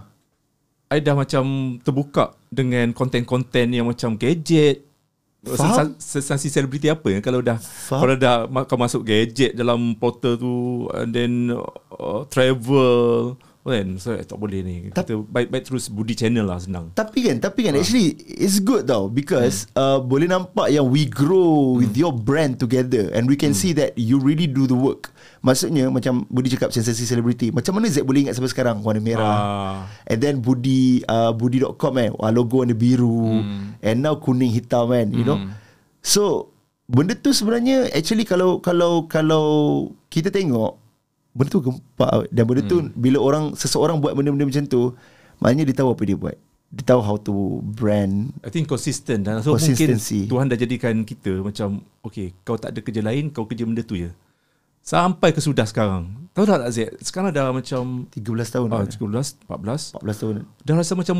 I 0.91 1.05
dah 1.05 1.13
macam 1.13 1.77
terbuka 1.85 2.33
dengan 2.49 2.97
konten-konten 2.97 3.69
yang 3.69 3.85
macam 3.85 4.17
gadget. 4.17 4.89
Faham. 5.45 5.93
Sensa- 5.93 5.97
Sensasi 6.01 6.49
selebriti 6.49 6.89
apa 6.89 7.05
yang 7.13 7.21
kalau 7.21 7.45
dah 7.45 7.61
Faham. 7.61 8.01
kalau 8.01 8.15
dah 8.17 8.49
kau 8.65 8.81
masuk 8.81 9.05
gadget 9.05 9.53
dalam 9.53 9.93
portal 9.97 10.41
tu 10.41 10.89
and 10.97 11.13
then 11.13 11.53
uh, 11.93 12.25
travel 12.33 13.37
kan 13.61 14.01
so 14.01 14.17
tak 14.17 14.39
boleh 14.41 14.65
ni. 14.65 14.89
Kita 14.89 15.13
baik-baik 15.21 15.69
terus 15.69 15.93
budi 15.93 16.17
channel 16.17 16.49
lah 16.49 16.57
senang. 16.57 16.89
Tapi 16.97 17.29
kan, 17.29 17.37
tapi 17.37 17.69
kan 17.69 17.77
actually 17.77 18.17
it's 18.25 18.57
good 18.57 18.89
tau 18.89 19.13
because 19.13 19.69
uh, 19.77 20.01
boleh 20.01 20.25
nampak 20.25 20.73
yang 20.73 20.89
we 20.89 21.05
grow 21.05 21.77
with 21.77 21.93
your 21.93 22.11
brand 22.11 22.57
together 22.57 23.13
and 23.13 23.29
we 23.29 23.37
can 23.37 23.53
see 23.53 23.77
that 23.77 23.93
you 24.01 24.17
really 24.17 24.49
do 24.49 24.65
the 24.65 24.77
work. 24.77 25.13
Maksudnya 25.45 25.93
macam 25.93 26.25
Budi 26.33 26.53
cakap 26.53 26.73
sensasi 26.73 27.05
celebrity. 27.05 27.53
Macam 27.53 27.77
mana 27.77 27.89
Z 27.89 28.05
boleh 28.05 28.29
ingat 28.29 28.41
sampai 28.41 28.53
sekarang 28.53 28.81
warna 28.81 29.01
merah. 29.01 29.37
Ah. 29.41 29.77
And 30.09 30.21
then 30.21 30.41
Budi 30.41 31.05
uh, 31.05 31.37
Budi.com 31.37 32.01
kan 32.01 32.13
wah, 32.17 32.33
logo 32.33 32.65
warna 32.65 32.73
biru 32.73 33.45
and 33.85 34.01
now 34.01 34.17
kuning 34.17 34.53
hitam 34.53 34.89
kan 34.89 35.13
you 35.13 35.25
know. 35.25 35.37
So 36.01 36.53
benda 36.89 37.13
tu 37.13 37.37
sebenarnya 37.37 37.93
actually 37.93 38.25
kalau 38.25 38.59
kalau 38.59 39.05
kalau 39.05 39.47
kita 40.11 40.33
tengok 40.33 40.80
benda 41.31 41.49
tu 41.51 41.63
gempak 41.63 42.11
dan 42.31 42.43
benda 42.47 42.63
tu 42.67 42.79
bila 42.99 43.19
orang 43.23 43.55
seseorang 43.55 44.03
buat 44.03 44.13
benda-benda 44.19 44.47
macam 44.47 44.65
tu 44.67 44.95
maknanya 45.39 45.65
dia 45.71 45.77
tahu 45.79 45.91
apa 45.95 46.03
dia 46.07 46.17
buat. 46.19 46.37
Dia 46.71 46.87
tahu 46.87 47.01
how 47.03 47.19
to 47.19 47.59
brand 47.67 48.31
I 48.47 48.51
think 48.51 48.71
consistent 48.71 49.27
dan 49.27 49.43
so 49.43 49.59
mungkin. 49.59 49.99
Tuhan 50.31 50.47
dah 50.47 50.59
jadikan 50.59 51.03
kita 51.03 51.43
macam 51.43 51.83
okay 52.03 52.31
kau 52.47 52.55
tak 52.55 52.75
ada 52.75 52.81
kerja 52.83 53.03
lain 53.03 53.31
kau 53.35 53.47
kerja 53.47 53.67
benda 53.67 53.83
tu 53.83 53.99
je. 53.99 54.11
Sampai 54.81 55.31
ke 55.37 55.43
sudah 55.45 55.69
sekarang. 55.69 56.31
Tahu 56.33 56.47
tak 56.47 56.63
tak 56.63 56.71
Zek? 56.73 56.89
Sekarang 57.05 57.31
dah 57.35 57.53
macam 57.53 58.07
13 58.15 58.55
tahun. 58.55 58.67
ah, 58.73 58.87
kan? 58.87 58.89
13, 58.89 59.45
14 59.45 59.99
14 59.99 60.21
tahun. 60.23 60.35
dah 60.65 60.75
rasa 60.79 60.93
macam 60.97 61.17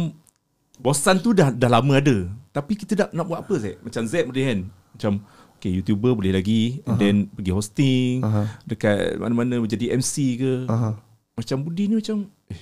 bosan 0.81 1.17
tu 1.21 1.37
dah 1.37 1.53
dah 1.53 1.69
lama 1.69 1.93
ada. 1.99 2.31
Tapi 2.57 2.73
kita 2.79 2.93
dah 2.97 3.09
nak 3.13 3.27
buat 3.29 3.43
apa 3.45 3.55
Zek? 3.61 3.83
Macam 3.85 4.03
Zek 4.09 4.25
boleh 4.31 4.45
kan? 4.49 4.61
Macam 4.97 5.13
okay 5.61 5.73
YouTuber 5.77 6.17
boleh 6.17 6.33
lagi 6.33 6.81
and 6.89 6.97
then 6.97 7.17
pergi 7.29 7.53
hosting 7.53 8.25
Aha. 8.25 8.49
dekat 8.65 9.21
mana-mana 9.21 9.61
menjadi 9.61 9.93
MC 9.93 10.41
ke. 10.41 10.53
Aha. 10.67 10.97
Macam 11.37 11.57
Budi 11.61 11.93
ni 11.93 12.01
macam 12.01 12.27
eh 12.49 12.61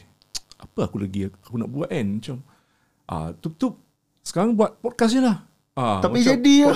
apa 0.59 0.91
aku 0.91 0.99
lagi 0.99 1.31
aku 1.31 1.55
nak 1.55 1.71
buat 1.71 1.89
kan? 1.89 2.07
Macam 2.19 2.37
ah 3.07 3.31
tup-tup 3.39 3.79
sekarang 4.27 4.59
buat 4.59 4.77
podcast 4.83 5.15
je 5.15 5.23
lah. 5.23 5.47
Ah, 5.79 6.03
Tapi 6.03 6.27
jadi 6.27 6.67
lah. 6.67 6.75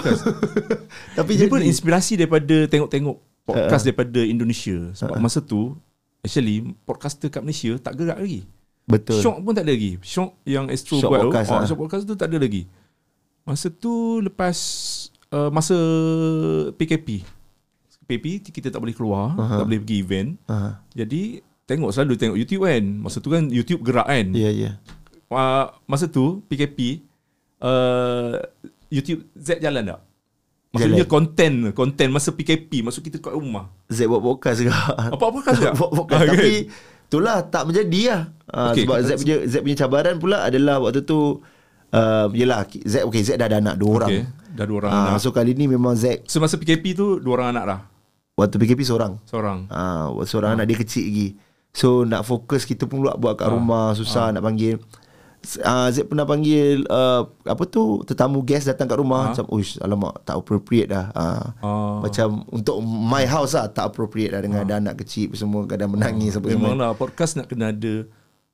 Tapi 1.18 1.32
Dia 1.34 1.44
jadi. 1.44 1.50
pun 1.50 1.60
inspirasi 1.60 2.14
daripada 2.14 2.70
tengok-tengok 2.70 3.16
podcast 3.42 3.82
daripada 3.82 4.22
Indonesia. 4.22 4.94
Sebab 4.94 5.18
masa 5.18 5.42
tu 5.42 5.74
actually 6.22 6.62
podcaster 6.86 7.26
kat 7.26 7.42
Malaysia 7.42 7.74
tak 7.82 7.98
gerak 7.98 8.22
lagi. 8.22 8.46
Betul. 8.86 9.18
Shock 9.18 9.36
pun 9.42 9.52
tak 9.58 9.66
ada 9.66 9.74
lagi. 9.74 9.98
Shock 10.02 10.38
yang 10.46 10.70
Astro 10.70 11.02
Shock 11.02 11.10
buat 11.10 11.20
podcast. 11.26 11.48
Oh, 11.50 11.58
ah. 11.58 11.66
Shock 11.66 11.80
podcast 11.82 12.02
tu 12.06 12.14
tak 12.14 12.30
ada 12.30 12.38
lagi. 12.38 12.70
Masa 13.42 13.66
tu 13.74 14.22
lepas 14.22 14.54
uh, 15.32 15.48
masa 15.48 15.76
PKP. 16.76 17.24
PKP 18.04 18.52
kita 18.52 18.68
tak 18.68 18.78
boleh 18.78 18.92
keluar, 18.92 19.32
tak 19.32 19.64
boleh 19.64 19.80
pergi 19.80 19.96
event. 19.98 20.30
Aha. 20.46 20.84
Jadi 20.92 21.40
tengok 21.64 21.90
selalu 21.90 22.14
tengok 22.14 22.36
YouTube 22.36 22.62
kan. 22.64 22.84
Masa 23.00 23.18
tu 23.18 23.30
kan 23.30 23.48
YouTube 23.48 23.80
gerak 23.80 24.04
kan. 24.04 24.26
Ya, 24.36 24.50
ya. 24.52 24.70
Uh, 25.32 25.72
masa 25.88 26.06
tu 26.06 26.44
PKP 26.44 27.00
uh, 27.58 28.36
YouTube 28.92 29.24
Z 29.32 29.56
jalan 29.58 29.96
tak? 29.96 30.00
Maksudnya 30.72 31.04
Jalan. 31.04 31.12
konten 31.12 31.52
konten 31.72 32.08
masa 32.08 32.32
PKP 32.32 32.80
masuk 32.80 33.04
kita 33.04 33.20
kat 33.20 33.32
rumah. 33.32 33.68
Z 33.88 34.08
buat 34.08 34.20
podcast 34.20 34.60
juga. 34.60 34.76
Apa 35.12 35.20
podcast 35.20 35.58
tak? 35.64 35.72
buat 35.76 35.90
podcast 35.92 36.20
Ah, 36.20 36.28
kan? 36.28 36.36
tapi 36.36 36.52
itulah 37.08 37.36
tak 37.44 37.62
menjadi 37.68 38.00
lah. 38.08 38.22
Uh, 38.48 38.72
Okey, 38.72 38.84
sebab 38.84 38.96
Z 39.04 39.10
punya 39.20 39.36
Z 39.44 39.54
punya 39.60 39.76
cabaran 39.76 40.16
pula 40.16 40.44
adalah 40.44 40.80
waktu 40.80 41.04
tu 41.04 41.44
uh, 41.92 42.26
yalah 42.32 42.64
Z 42.66 43.04
okey 43.04 43.22
Z 43.22 43.36
dah 43.36 43.46
ada 43.46 43.58
anak 43.58 43.76
dua 43.76 43.90
orang. 43.98 44.10
Okey, 44.10 44.22
dah 44.50 44.64
dua 44.64 44.76
orang 44.78 44.90
Ah, 44.90 45.02
anak. 45.10 45.20
so 45.20 45.30
kali 45.30 45.52
ni 45.52 45.64
memang 45.66 45.92
Z 45.92 46.24
So 46.24 46.36
masa 46.38 46.56
PKP 46.56 46.92
tu 46.92 47.16
dua 47.16 47.32
orang 47.36 47.48
anak 47.52 47.64
dah. 47.64 47.80
waktu 48.34 48.56
PKP 48.58 48.80
seorang. 48.82 49.20
Seorang. 49.24 49.68
Ah, 49.68 50.08
seorang 50.22 50.56
anak 50.56 50.66
dia 50.66 50.76
kecil 50.78 51.04
lagi. 51.04 51.28
So 51.70 52.02
nak 52.02 52.22
fokus 52.22 52.64
kita 52.64 52.84
pun 52.84 53.00
pula 53.00 53.14
buat 53.14 53.32
kat 53.34 53.48
rumah 53.48 53.92
susah 53.92 54.28
nak 54.30 54.42
panggil. 54.42 54.76
Uh, 55.58 55.90
Z 55.90 56.06
pernah 56.06 56.22
panggil 56.22 56.86
uh, 56.86 57.26
apa 57.42 57.66
tu 57.66 57.98
tetamu 58.04 58.40
guest 58.40 58.62
datang 58.64 58.86
kat 58.86 58.94
rumah 58.94 59.26
macam 59.28 59.42
uish 59.50 59.74
alamak 59.76 60.22
tak 60.22 60.38
appropriate 60.38 60.86
dah. 60.86 61.10
Uh, 61.10 61.44
Ah. 61.58 61.98
Macam 62.00 62.28
untuk 62.48 62.78
my 62.78 63.24
house 63.24 63.52
lah 63.52 63.66
tak 63.66 63.90
appropriate 63.90 64.30
lah 64.30 64.38
dengan 64.38 64.62
ada 64.62 64.78
anak 64.78 65.02
kecil 65.02 65.34
semua 65.34 65.66
kadang 65.66 65.90
menangis 65.90 66.36
apa 66.36 66.46
semua. 66.46 66.70
Memanglah 66.70 66.94
podcast 66.94 67.34
nak 67.34 67.48
kena 67.48 67.68
ada 67.68 68.06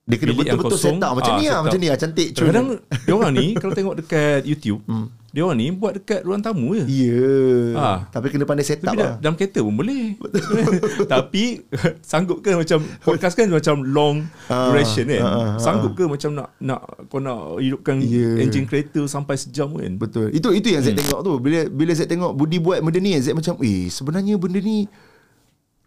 Dia 0.09 0.17
kena 0.17 0.33
betul-betul 0.33 0.81
set 0.81 0.97
up 0.97 1.13
macam 1.13 1.33
Ah, 1.33 1.39
ni 1.39 1.47
lah 1.47 1.61
macam 1.61 1.79
ni 1.79 1.87
lah 1.87 1.97
cantik 1.97 2.29
cun. 2.33 2.49
Kadang 2.49 2.67
dia 2.81 3.13
orang 3.13 3.33
ni 3.35 3.47
kalau 3.53 3.73
tengok 3.73 3.95
dekat 3.99 4.41
YouTube, 4.43 4.81
dia 5.29 5.45
orang 5.45 5.55
ni 5.55 5.69
buat 5.71 5.93
dekat 5.95 6.25
ruang 6.25 6.41
tamu 6.41 6.73
je. 6.73 6.89
Ya. 6.89 7.29
Ah. 7.77 7.99
Tapi 8.09 8.33
kena 8.33 8.43
pandai 8.43 8.65
set 8.65 8.81
up 8.81 8.89
Tapi 8.89 8.99
lah. 8.99 9.21
dalam 9.21 9.37
kereta 9.37 9.61
pun 9.61 9.77
boleh. 9.77 10.17
Tapi 11.07 11.61
sanggup 12.01 12.41
ke 12.41 12.55
macam 12.55 12.81
podcast 12.99 13.35
kan 13.35 13.49
macam 13.49 13.85
long 13.85 14.25
Ah, 14.47 14.73
duration 14.73 15.05
kan. 15.07 15.21
ah, 15.21 15.29
ah, 15.29 15.53
Sanggup 15.59 15.93
ke 15.93 16.05
macam 16.05 16.33
nak 16.35 16.57
nak 16.59 16.81
kau 17.07 17.21
nak 17.21 17.59
hidupkan 17.59 18.01
Ya. 18.01 18.41
engine 18.41 18.65
kereta 18.65 19.05
sampai 19.05 19.37
sejam 19.37 19.69
kan. 19.71 19.93
Betul. 19.95 20.33
Itu 20.33 20.49
itu 20.51 20.73
yang 20.73 20.81
Z 20.81 20.91
Hmm. 20.91 20.99
tengok 20.99 21.21
tu. 21.21 21.33
Bila 21.37 21.69
bila 21.69 21.93
Z 21.93 22.09
tengok 22.09 22.33
Budi 22.33 22.57
buat 22.57 22.81
benda 22.81 22.97
ni, 22.97 23.13
Z 23.15 23.33
macam, 23.33 23.61
"Eh, 23.61 23.89
sebenarnya 23.89 24.35
benda 24.35 24.59
ni 24.59 24.89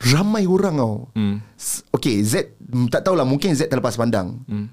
ramai 0.02 0.50
orang 0.50 0.76
tau." 0.76 0.96
Hmm. 1.14 1.38
Okay, 1.94 2.26
Z 2.26 2.58
tak 2.90 3.06
tahulah 3.06 3.24
mungkin 3.24 3.54
Z 3.54 3.70
terlepas 3.70 3.94
pandang. 3.94 4.42
Hmm. 4.50 4.68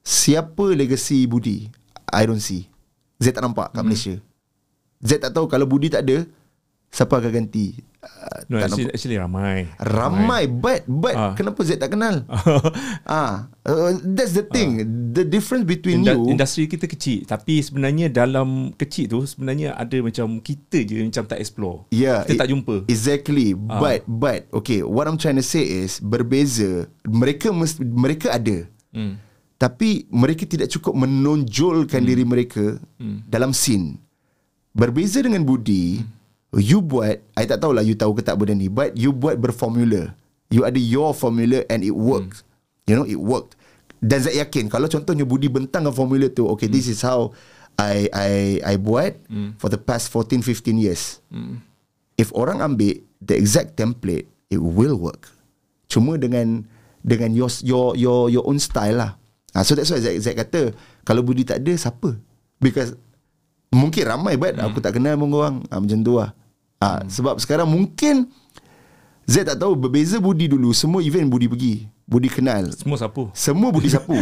Siapa 0.00 0.72
legacy 0.72 1.26
Budi? 1.26 1.66
I 2.10 2.22
don't 2.24 2.40
see. 2.40 2.70
Z 3.18 3.34
tak 3.34 3.42
nampak 3.42 3.70
Hmm. 3.70 3.76
kat 3.76 3.82
Malaysia. 3.82 4.14
Z 5.00 5.10
tak 5.18 5.32
tahu 5.34 5.50
kalau 5.50 5.66
Budi 5.66 5.88
tak 5.88 6.06
ada, 6.06 6.24
siapa 6.88 7.18
akan 7.18 7.30
ganti? 7.42 7.76
Uh, 8.00 8.40
No, 8.48 8.56
tak 8.56 8.72
actually, 8.72 8.88
nampak. 8.88 8.96
actually 8.96 9.18
ramai. 9.20 9.58
Ramai 9.76 10.42
but 10.48 10.80
but 10.86 11.12
Ah. 11.12 11.32
kenapa 11.36 11.60
Z 11.60 11.76
tak 11.76 11.92
kenal? 11.92 12.24
ah, 13.04 13.52
uh, 13.60 13.92
that's 14.08 14.32
the 14.32 14.40
thing. 14.42 14.80
The 15.12 15.20
difference 15.22 15.68
between 15.68 16.00
Inda- 16.00 16.16
you 16.16 16.32
industri 16.32 16.64
kita 16.64 16.88
kecil 16.88 17.28
tapi 17.28 17.60
sebenarnya 17.60 18.08
dalam 18.08 18.72
kecil 18.72 19.04
tu 19.06 19.20
sebenarnya 19.22 19.76
ada 19.76 20.00
macam 20.00 20.40
kita 20.40 20.80
je 20.80 21.04
macam 21.04 21.28
tak 21.28 21.38
explore. 21.38 21.84
Yeah, 21.90 22.24
kita 22.24 22.34
it- 22.34 22.40
tak 22.40 22.48
jumpa. 22.48 22.74
Exactly. 22.88 23.52
But 23.52 24.08
but 24.08 24.48
okay, 24.50 24.80
what 24.80 25.04
I'm 25.04 25.14
trying 25.14 25.36
to 25.36 25.44
say 25.44 25.60
is 25.60 26.00
berbeza. 26.00 26.88
Mereka 27.04 27.52
mesti, 27.52 27.84
mereka 27.84 28.32
ada. 28.32 28.64
Hmm. 28.90 29.20
Tapi 29.54 30.08
mereka 30.08 30.48
tidak 30.48 30.72
cukup 30.72 30.96
menonjolkan 30.96 32.00
diri 32.00 32.24
mereka 32.24 32.80
dalam 33.28 33.52
scene. 33.52 34.00
Berbeza 34.72 35.20
dengan 35.20 35.44
Budi, 35.44 36.00
you 36.58 36.82
buat, 36.82 37.22
I 37.38 37.46
tak 37.46 37.62
tahulah 37.62 37.86
you 37.86 37.94
tahu 37.94 38.18
ke 38.18 38.22
tak 38.26 38.34
benda 38.34 38.58
ni, 38.58 38.66
but 38.66 38.98
you 38.98 39.14
buat 39.14 39.38
berformula. 39.38 40.14
You 40.50 40.66
ada 40.66 40.78
your 40.82 41.14
formula 41.14 41.62
and 41.70 41.86
it 41.86 41.94
worked. 41.94 42.42
You 42.90 42.98
know, 42.98 43.06
it 43.06 43.22
worked. 43.22 43.54
Dan 44.02 44.24
saya 44.24 44.42
yakin 44.42 44.66
kalau 44.66 44.90
contohnya 44.90 45.22
Budi 45.22 45.46
bentangkan 45.46 45.94
formula 45.94 46.26
tu, 46.26 46.50
okay, 46.50 46.66
this 46.66 46.90
is 46.90 47.04
how 47.06 47.30
I 47.78 48.10
I 48.10 48.32
I 48.64 48.74
buat 48.80 49.14
for 49.62 49.70
the 49.70 49.78
past 49.78 50.10
14 50.10 50.42
15 50.42 50.74
years. 50.80 51.22
If 52.18 52.34
orang 52.34 52.64
ambil 52.64 52.98
the 53.22 53.38
exact 53.38 53.78
template, 53.78 54.26
it 54.50 54.58
will 54.58 54.98
work. 54.98 55.30
Cuma 55.86 56.18
dengan 56.18 56.66
dengan 57.00 57.30
your 57.32 57.52
your 57.62 57.94
your 57.94 58.32
your 58.32 58.44
own 58.48 58.58
style 58.58 58.98
lah. 58.98 59.12
Ha, 59.54 59.62
so 59.66 59.74
that's 59.74 59.90
why 59.90 59.98
Zack, 59.98 60.16
Zack 60.22 60.36
kata 60.46 60.74
kalau 61.02 61.22
Budi 61.22 61.42
tak 61.42 61.62
ada 61.62 61.72
siapa? 61.74 62.16
Because 62.58 62.94
mungkin 63.70 64.06
ramai 64.06 64.34
but 64.38 64.56
hmm. 64.58 64.66
aku 64.66 64.78
tak 64.82 64.98
kenal 64.98 65.14
pun 65.20 65.30
orang. 65.36 65.56
Ha, 65.68 65.78
macam 65.78 65.98
tu 66.02 66.14
lah. 66.16 66.32
Ha, 66.80 67.04
hmm. 67.04 67.12
sebab 67.12 67.36
sekarang 67.36 67.68
mungkin 67.68 68.32
Zack 69.28 69.52
tak 69.52 69.58
tahu 69.60 69.76
berbeza 69.76 70.16
Budi 70.16 70.48
dulu 70.48 70.72
semua 70.72 71.04
event 71.04 71.28
Budi 71.28 71.46
pergi. 71.46 71.74
Budi 72.08 72.26
kenal. 72.26 72.72
Semua 72.74 72.98
sapu. 72.98 73.28
Semua 73.36 73.70
Budi 73.70 73.92
sapu 73.94 74.16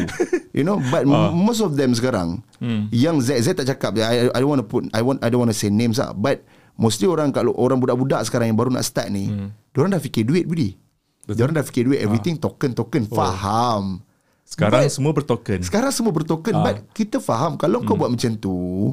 You 0.53 0.67
know 0.67 0.77
But 0.93 1.09
uh. 1.09 1.33
most 1.33 1.65
of 1.65 1.73
them 1.79 1.97
sekarang 1.97 2.45
hmm. 2.61 2.93
Yang 2.93 3.17
Z 3.25 3.29
Z 3.47 3.49
tak 3.63 3.67
cakap 3.73 3.97
I, 3.97 4.29
I 4.29 4.39
don't 4.43 4.53
want 4.53 4.61
to 4.61 4.69
put 4.69 4.85
I 4.93 5.01
want 5.01 5.25
I 5.25 5.33
don't 5.33 5.41
want 5.41 5.55
to 5.55 5.57
say 5.57 5.73
names 5.73 5.97
lah 5.97 6.13
But 6.13 6.45
Mostly 6.77 7.09
orang 7.09 7.33
Kalau 7.33 7.57
orang 7.57 7.81
budak-budak 7.81 8.29
sekarang 8.29 8.53
Yang 8.53 8.59
baru 8.61 8.71
nak 8.77 8.85
start 8.85 9.09
ni 9.09 9.33
hmm. 9.33 9.49
Diorang 9.73 9.95
dah 9.95 10.03
fikir 10.03 10.29
duit 10.29 10.45
Budi 10.45 10.77
Diorang 11.25 11.57
dah 11.57 11.65
fikir 11.65 11.89
duit 11.89 12.05
Everything 12.05 12.37
token 12.37 12.77
token 12.77 13.09
oh. 13.09 13.17
Faham 13.17 14.05
Sekarang 14.45 14.85
But- 14.85 14.93
semua 14.93 15.13
bertoken. 15.17 15.65
Sekarang 15.65 15.95
semua 15.95 16.13
bertoken 16.13 16.53
uh. 16.53 16.61
But 16.61 16.85
kita 16.93 17.23
faham 17.25 17.57
Kalau 17.57 17.81
kau 17.87 17.97
buat 17.97 18.13
macam 18.13 18.37
tu 18.37 18.93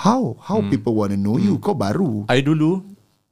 How 0.00 0.32
How 0.40 0.64
people 0.64 0.96
want 0.96 1.12
to 1.12 1.18
know 1.20 1.36
you 1.36 1.60
Kau 1.60 1.76
baru 1.76 2.24
I 2.26 2.40
dulu 2.40 2.80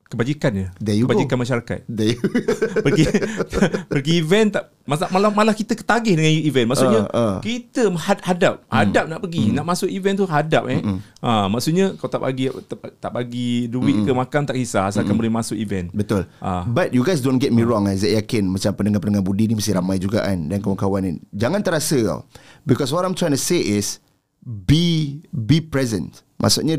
kebajikan 0.09 0.51
je. 0.57 0.67
There 0.81 0.97
you 0.97 1.05
go. 1.05 1.13
kebajikan 1.13 1.37
masyarakat. 1.37 1.85
There 1.85 2.17
you- 2.17 2.33
pergi 2.85 3.05
pergi 3.93 4.13
event 4.17 4.57
tak 4.57 4.73
malah 4.89 5.09
malah, 5.13 5.29
malah 5.29 5.53
kita 5.53 5.77
ketagih 5.77 6.17
dengan 6.17 6.33
event. 6.33 6.67
Maksudnya 6.73 7.01
Ah, 7.13 7.37
ah. 7.37 7.37
kita 7.45 7.93
had, 7.93 8.25
hadap, 8.25 8.65
hadap 8.73 9.05
nak 9.05 9.21
pergi, 9.21 9.53
nak 9.53 9.69
masuk 9.69 9.85
event 9.85 10.17
tu 10.17 10.25
hadap 10.25 10.65
eh. 10.65 10.81
Ha, 11.21 11.53
maksudnya 11.53 11.93
kau 12.01 12.09
tak 12.09 12.25
bagi 12.25 12.49
tak, 12.49 12.97
tak 12.97 13.13
bagi 13.13 13.69
duit 13.69 14.01
ke 14.01 14.17
makan 14.17 14.49
tak 14.49 14.57
kisah 14.57 14.89
asalkan 14.89 15.13
boleh 15.13 15.29
masuk 15.29 15.61
event. 15.61 15.93
Betul. 15.93 16.25
Ah. 16.41 16.65
But 16.65 16.97
you 16.97 17.05
guys 17.05 17.21
don't 17.21 17.37
get 17.37 17.53
me 17.53 17.61
wrong. 17.61 17.85
Saya 17.93 18.25
yakin 18.25 18.49
macam 18.49 18.73
pendengar-pendengar 18.73 19.21
Budi 19.21 19.45
ni 19.45 19.61
mesti 19.61 19.77
ramai 19.77 20.01
juga 20.01 20.25
kan 20.25 20.41
dan 20.49 20.65
kawan-kawan 20.65 21.05
ni. 21.05 21.11
Jangan 21.37 21.61
terasa 21.61 22.01
tau. 22.01 22.21
Because 22.65 22.89
what 22.89 23.05
I'm 23.05 23.13
trying 23.13 23.37
to 23.37 23.41
say 23.41 23.61
is 23.61 24.01
be 24.41 25.21
be 25.29 25.61
present. 25.61 26.25
Maksudnya 26.39 26.79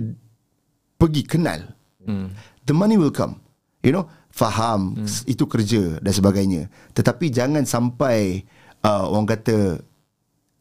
pergi 1.00 1.24
kenal. 1.24 1.76
Hmm. 2.04 2.32
The 2.64 2.74
money 2.76 2.96
will 3.00 3.14
come. 3.14 3.40
You 3.80 3.96
know, 3.96 4.12
faham 4.32 5.00
hmm. 5.00 5.08
itu 5.28 5.44
kerja 5.48 6.04
dan 6.04 6.12
sebagainya. 6.12 6.68
Tetapi 6.96 7.32
jangan 7.32 7.64
sampai 7.64 8.44
uh, 8.84 9.08
orang 9.08 9.28
kata 9.28 9.80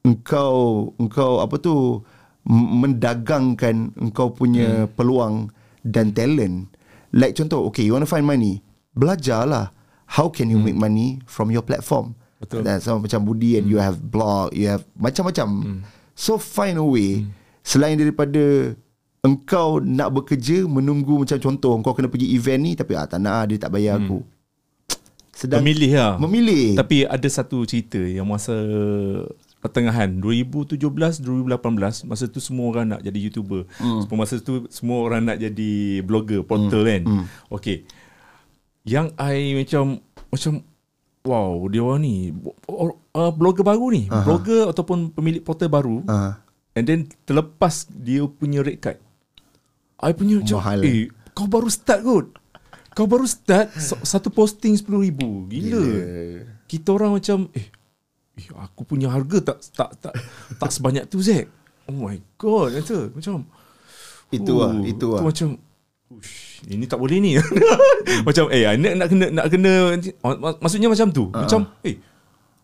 engkau 0.07 0.91
engkau 0.97 1.43
apa 1.43 1.59
tu 1.59 2.03
mendagangkan 2.49 3.93
engkau 3.99 4.33
punya 4.33 4.87
hmm. 4.87 4.95
peluang 4.95 5.51
dan 5.85 6.15
talent. 6.15 6.71
Like 7.13 7.37
contoh, 7.37 7.65
okay, 7.69 7.85
you 7.85 7.97
want 7.97 8.05
to 8.05 8.11
find 8.11 8.25
money, 8.25 8.61
belajarlah 8.93 9.73
how 10.09 10.33
can 10.33 10.49
you 10.49 10.57
hmm. 10.57 10.73
make 10.73 10.79
money 10.79 11.09
from 11.29 11.53
your 11.53 11.63
platform. 11.63 12.17
Betul. 12.41 12.65
Dan 12.65 12.81
sama 12.81 13.05
macam 13.05 13.27
Budi 13.27 13.59
and 13.59 13.67
you 13.69 13.77
have 13.83 13.99
blog, 13.99 14.55
you 14.55 14.71
have 14.71 14.87
macam-macam. 14.97 15.49
Hmm. 15.61 15.81
So 16.17 16.41
find 16.41 16.81
a 16.81 16.87
way 16.87 17.27
hmm. 17.27 17.35
selain 17.61 18.01
daripada 18.01 18.75
engkau 19.29 19.79
nak 19.85 20.09
bekerja 20.17 20.64
menunggu 20.64 21.21
macam 21.21 21.37
contoh 21.37 21.77
kau 21.85 21.93
kena 21.93 22.09
pergi 22.09 22.33
event 22.33 22.61
ni 22.64 22.73
tapi 22.73 22.97
ah 22.97 23.05
tak 23.05 23.21
nak 23.21 23.35
ah, 23.35 23.45
dia 23.45 23.59
tak 23.61 23.73
bayar 23.73 24.01
hmm. 24.01 24.05
aku. 24.09 24.19
Sedang 25.38 25.62
Memilih 25.62 25.93
lah. 25.95 26.14
memilih. 26.19 26.75
Tapi 26.75 27.07
ada 27.07 27.29
satu 27.31 27.62
cerita 27.62 28.01
yang 28.03 28.27
masa 28.27 28.59
pertengahan 29.59 30.19
2017 30.23 30.83
2018 31.23 32.07
masa 32.07 32.25
tu 32.27 32.43
semua 32.43 32.67
orang 32.75 32.87
nak 32.97 33.01
jadi 33.07 33.19
youtuber. 33.19 33.62
Hmm. 33.79 34.03
Masa 34.19 34.43
tu 34.43 34.67
semua 34.67 35.07
orang 35.07 35.31
nak 35.31 35.38
jadi 35.38 36.03
blogger, 36.03 36.43
portal 36.43 36.83
hmm. 36.83 36.91
kan. 36.91 37.03
Hmm. 37.07 37.25
Okay. 37.55 37.87
Yang 38.83 39.14
I 39.14 39.55
macam 39.55 40.03
macam 40.27 40.53
wow, 41.23 41.67
dia 41.71 41.81
orang 41.87 42.01
ni 42.03 42.35
uh, 43.14 43.33
blogger 43.35 43.67
baru 43.67 43.87
ni, 43.93 44.09
uh-huh. 44.09 44.25
blogger 44.25 44.62
ataupun 44.71 45.12
pemilik 45.12 45.43
portal 45.45 45.71
baru. 45.71 46.03
Ah. 46.09 46.41
And 46.73 46.87
then 46.87 47.11
terlepas 47.27 47.91
dia 47.91 48.23
punya 48.27 48.62
rate 48.62 48.81
card. 48.83 48.99
I 49.99 50.13
punya 50.15 50.39
macam 50.39 50.59
Mahal. 50.63 50.81
eh 50.83 51.03
kau 51.33 51.47
baru 51.47 51.67
start 51.67 52.01
kot. 52.03 52.27
Kau 52.95 53.07
baru 53.07 53.27
start 53.27 53.71
sa- 53.75 54.03
satu 54.03 54.31
posting 54.31 54.75
RM10,000. 54.75 55.21
Gila. 55.47 55.51
Gila. 55.51 55.83
Kita 56.67 56.89
orang 56.91 57.19
macam 57.19 57.47
eh, 57.55 57.67
eh 58.35 58.47
aku 58.55 58.83
punya 58.85 59.09
harga 59.09 59.39
tak 59.41 59.59
tak 59.75 59.91
tak 59.99 60.15
tak 60.59 60.71
sebanyak 60.71 61.07
tu 61.07 61.19
Zack. 61.19 61.47
Oh 61.87 61.95
my 61.95 62.19
god 62.37 62.75
kata 62.77 63.11
macam 63.11 63.47
Itu 64.29 64.53
oh, 64.55 64.67
lah, 64.67 64.73
itu 64.85 65.07
lah. 65.09 65.23
Macam 65.25 65.57
Ush, 66.09 66.65
ini 66.65 66.89
tak 66.89 66.97
boleh 66.97 67.21
ni. 67.21 67.37
macam 68.29 68.49
eh 68.49 68.65
nak 68.81 68.93
nak 68.97 69.09
kena 69.09 69.27
nak 69.29 69.47
kena 69.53 69.73
mak- 70.25 70.61
maksudnya 70.61 70.89
macam 70.89 71.09
tu. 71.13 71.29
Ah. 71.33 71.45
Macam 71.45 71.69
eh 71.85 72.01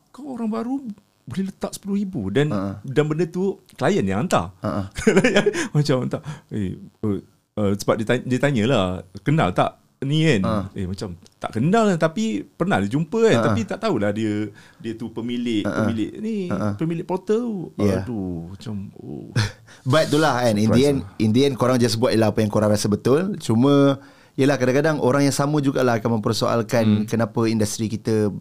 kau 0.08 0.32
orang 0.32 0.48
baru 0.48 0.80
boleh 1.24 1.48
letak 1.48 1.72
RM10,000 1.74 2.14
dan 2.30 2.46
Ah. 2.52 2.74
dan 2.84 3.04
benda 3.08 3.24
tu 3.24 3.56
klien 3.74 4.04
yang 4.04 4.24
hantar. 4.24 4.52
Klien 5.00 5.44
macam 5.72 5.96
hantar. 6.04 6.20
Eh 6.52 6.76
uh, 7.00 7.18
uh, 7.56 7.72
sebab 7.72 7.96
dia 7.96 8.06
tanya, 8.06 8.22
dia 8.24 8.38
tanyalah 8.38 8.84
kenal 9.20 9.48
tak 9.50 9.80
ni 10.04 10.20
kan. 10.20 10.40
Ah. 10.44 10.64
Eh 10.76 10.84
macam 10.84 11.16
tak 11.40 11.56
kenal 11.56 11.88
kan 11.88 11.98
tapi 11.98 12.44
pernah 12.44 12.76
dia 12.76 12.92
jumpa 12.92 13.18
kan 13.24 13.36
Ah. 13.40 13.44
tapi 13.48 13.60
tak 13.64 13.80
tahulah 13.80 14.12
dia 14.12 14.52
dia 14.76 14.92
tu 14.92 15.08
pemilik 15.08 15.64
pemilik 15.64 16.12
ni 16.20 16.52
pemilik 16.76 17.08
portal 17.08 17.40
tu. 17.40 17.80
Yeah. 17.80 18.04
Aduh 18.04 18.52
macam 18.52 18.92
oh. 19.00 19.32
But 19.88 20.08
itulah 20.08 20.40
kan 20.40 20.56
In 20.56 20.68
the 20.68 20.82
end 20.82 20.98
In 21.16 21.32
the 21.32 21.44
end 21.44 21.56
korang 21.56 21.76
just 21.76 21.96
buat 21.96 22.12
Ialah 22.12 22.32
apa 22.32 22.40
yang 22.40 22.48
korang 22.48 22.72
rasa 22.72 22.88
betul 22.88 23.36
Cuma 23.36 24.00
Yelah 24.32 24.56
kadang-kadang 24.56 24.96
Orang 24.96 25.22
yang 25.22 25.36
sama 25.36 25.60
jugalah 25.60 26.00
Akan 26.00 26.16
mempersoalkan 26.16 26.84
hmm. 26.84 27.04
Kenapa 27.04 27.44
industri 27.44 27.92
kita 27.92 28.32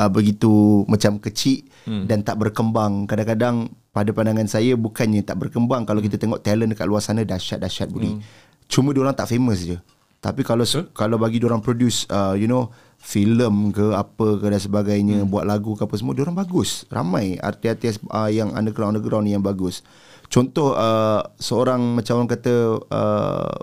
uh, 0.00 0.08
Begitu 0.08 0.82
Macam 0.88 1.20
kecil 1.20 1.68
hmm. 1.84 2.08
Dan 2.08 2.24
tak 2.24 2.40
berkembang 2.40 3.04
Kadang-kadang 3.04 3.68
Pada 3.92 4.10
pandangan 4.16 4.48
saya 4.48 4.72
Bukannya 4.80 5.20
tak 5.20 5.36
berkembang 5.36 5.84
Kalau 5.84 6.00
kita 6.00 6.16
tengok 6.16 6.40
talent 6.40 6.72
Dekat 6.72 6.88
luar 6.88 7.04
sana 7.04 7.20
Dahsyat-dahsyat 7.20 7.92
Budi 7.92 8.16
hmm. 8.16 8.20
Cuma 8.64 8.96
diorang 8.96 9.12
tak 9.12 9.28
famous 9.28 9.60
je 9.60 9.76
Tapi 10.24 10.40
kalau 10.40 10.64
Betul. 10.64 10.88
kalau 10.96 11.20
bagi 11.20 11.36
diorang 11.36 11.60
produce 11.60 12.08
uh, 12.08 12.32
You 12.32 12.48
know 12.48 12.72
filem 13.00 13.72
ke 13.72 13.96
apa 13.96 14.36
ke 14.36 14.46
dan 14.52 14.60
sebagainya 14.60 15.18
hmm. 15.24 15.32
buat 15.32 15.48
lagu 15.48 15.72
ke 15.72 15.88
apa 15.88 15.96
semua 15.96 16.12
diorang 16.12 16.36
bagus 16.36 16.84
ramai 16.92 17.40
artis-artis 17.40 17.96
uh, 18.12 18.28
yang 18.28 18.52
underground 18.52 18.92
underground 18.92 19.24
ni 19.24 19.32
yang 19.32 19.40
bagus 19.40 19.80
contoh 20.28 20.76
uh, 20.76 21.24
seorang 21.40 21.96
macam 21.96 22.20
orang 22.20 22.30
kata 22.30 22.54
uh, 22.92 23.56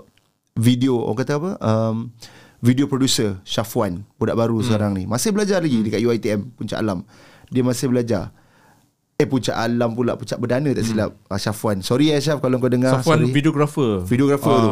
video 0.58 0.98
orang 1.06 1.18
kata 1.22 1.32
apa 1.38 1.50
um, 1.62 2.10
video 2.58 2.86
producer 2.86 3.38
Syafwan 3.42 4.02
budak 4.16 4.34
baru 4.34 4.58
hmm. 4.58 4.66
sekarang 4.66 4.92
ni 4.92 5.04
masih 5.04 5.30
belajar 5.30 5.62
lagi 5.62 5.78
dekat 5.78 6.00
UiTM 6.00 6.40
Puncak 6.54 6.78
Alam 6.78 7.06
dia 7.48 7.62
masih 7.62 7.86
belajar 7.86 8.34
eh 9.14 9.26
Puncak 9.26 9.54
Alam 9.54 9.94
pula 9.94 10.14
Puncak 10.14 10.38
Berdana 10.38 10.70
tak 10.74 10.82
silap 10.82 11.14
hmm. 11.14 11.38
Syafwan 11.38 11.76
sorry 11.80 12.10
eh 12.10 12.18
Syaf 12.18 12.38
kalau 12.38 12.58
kau 12.58 12.66
dengar 12.66 12.98
Safwan 12.98 13.22
sorry. 13.22 13.30
videographer. 13.30 14.02
videographer 14.02 14.54
tu 14.54 14.70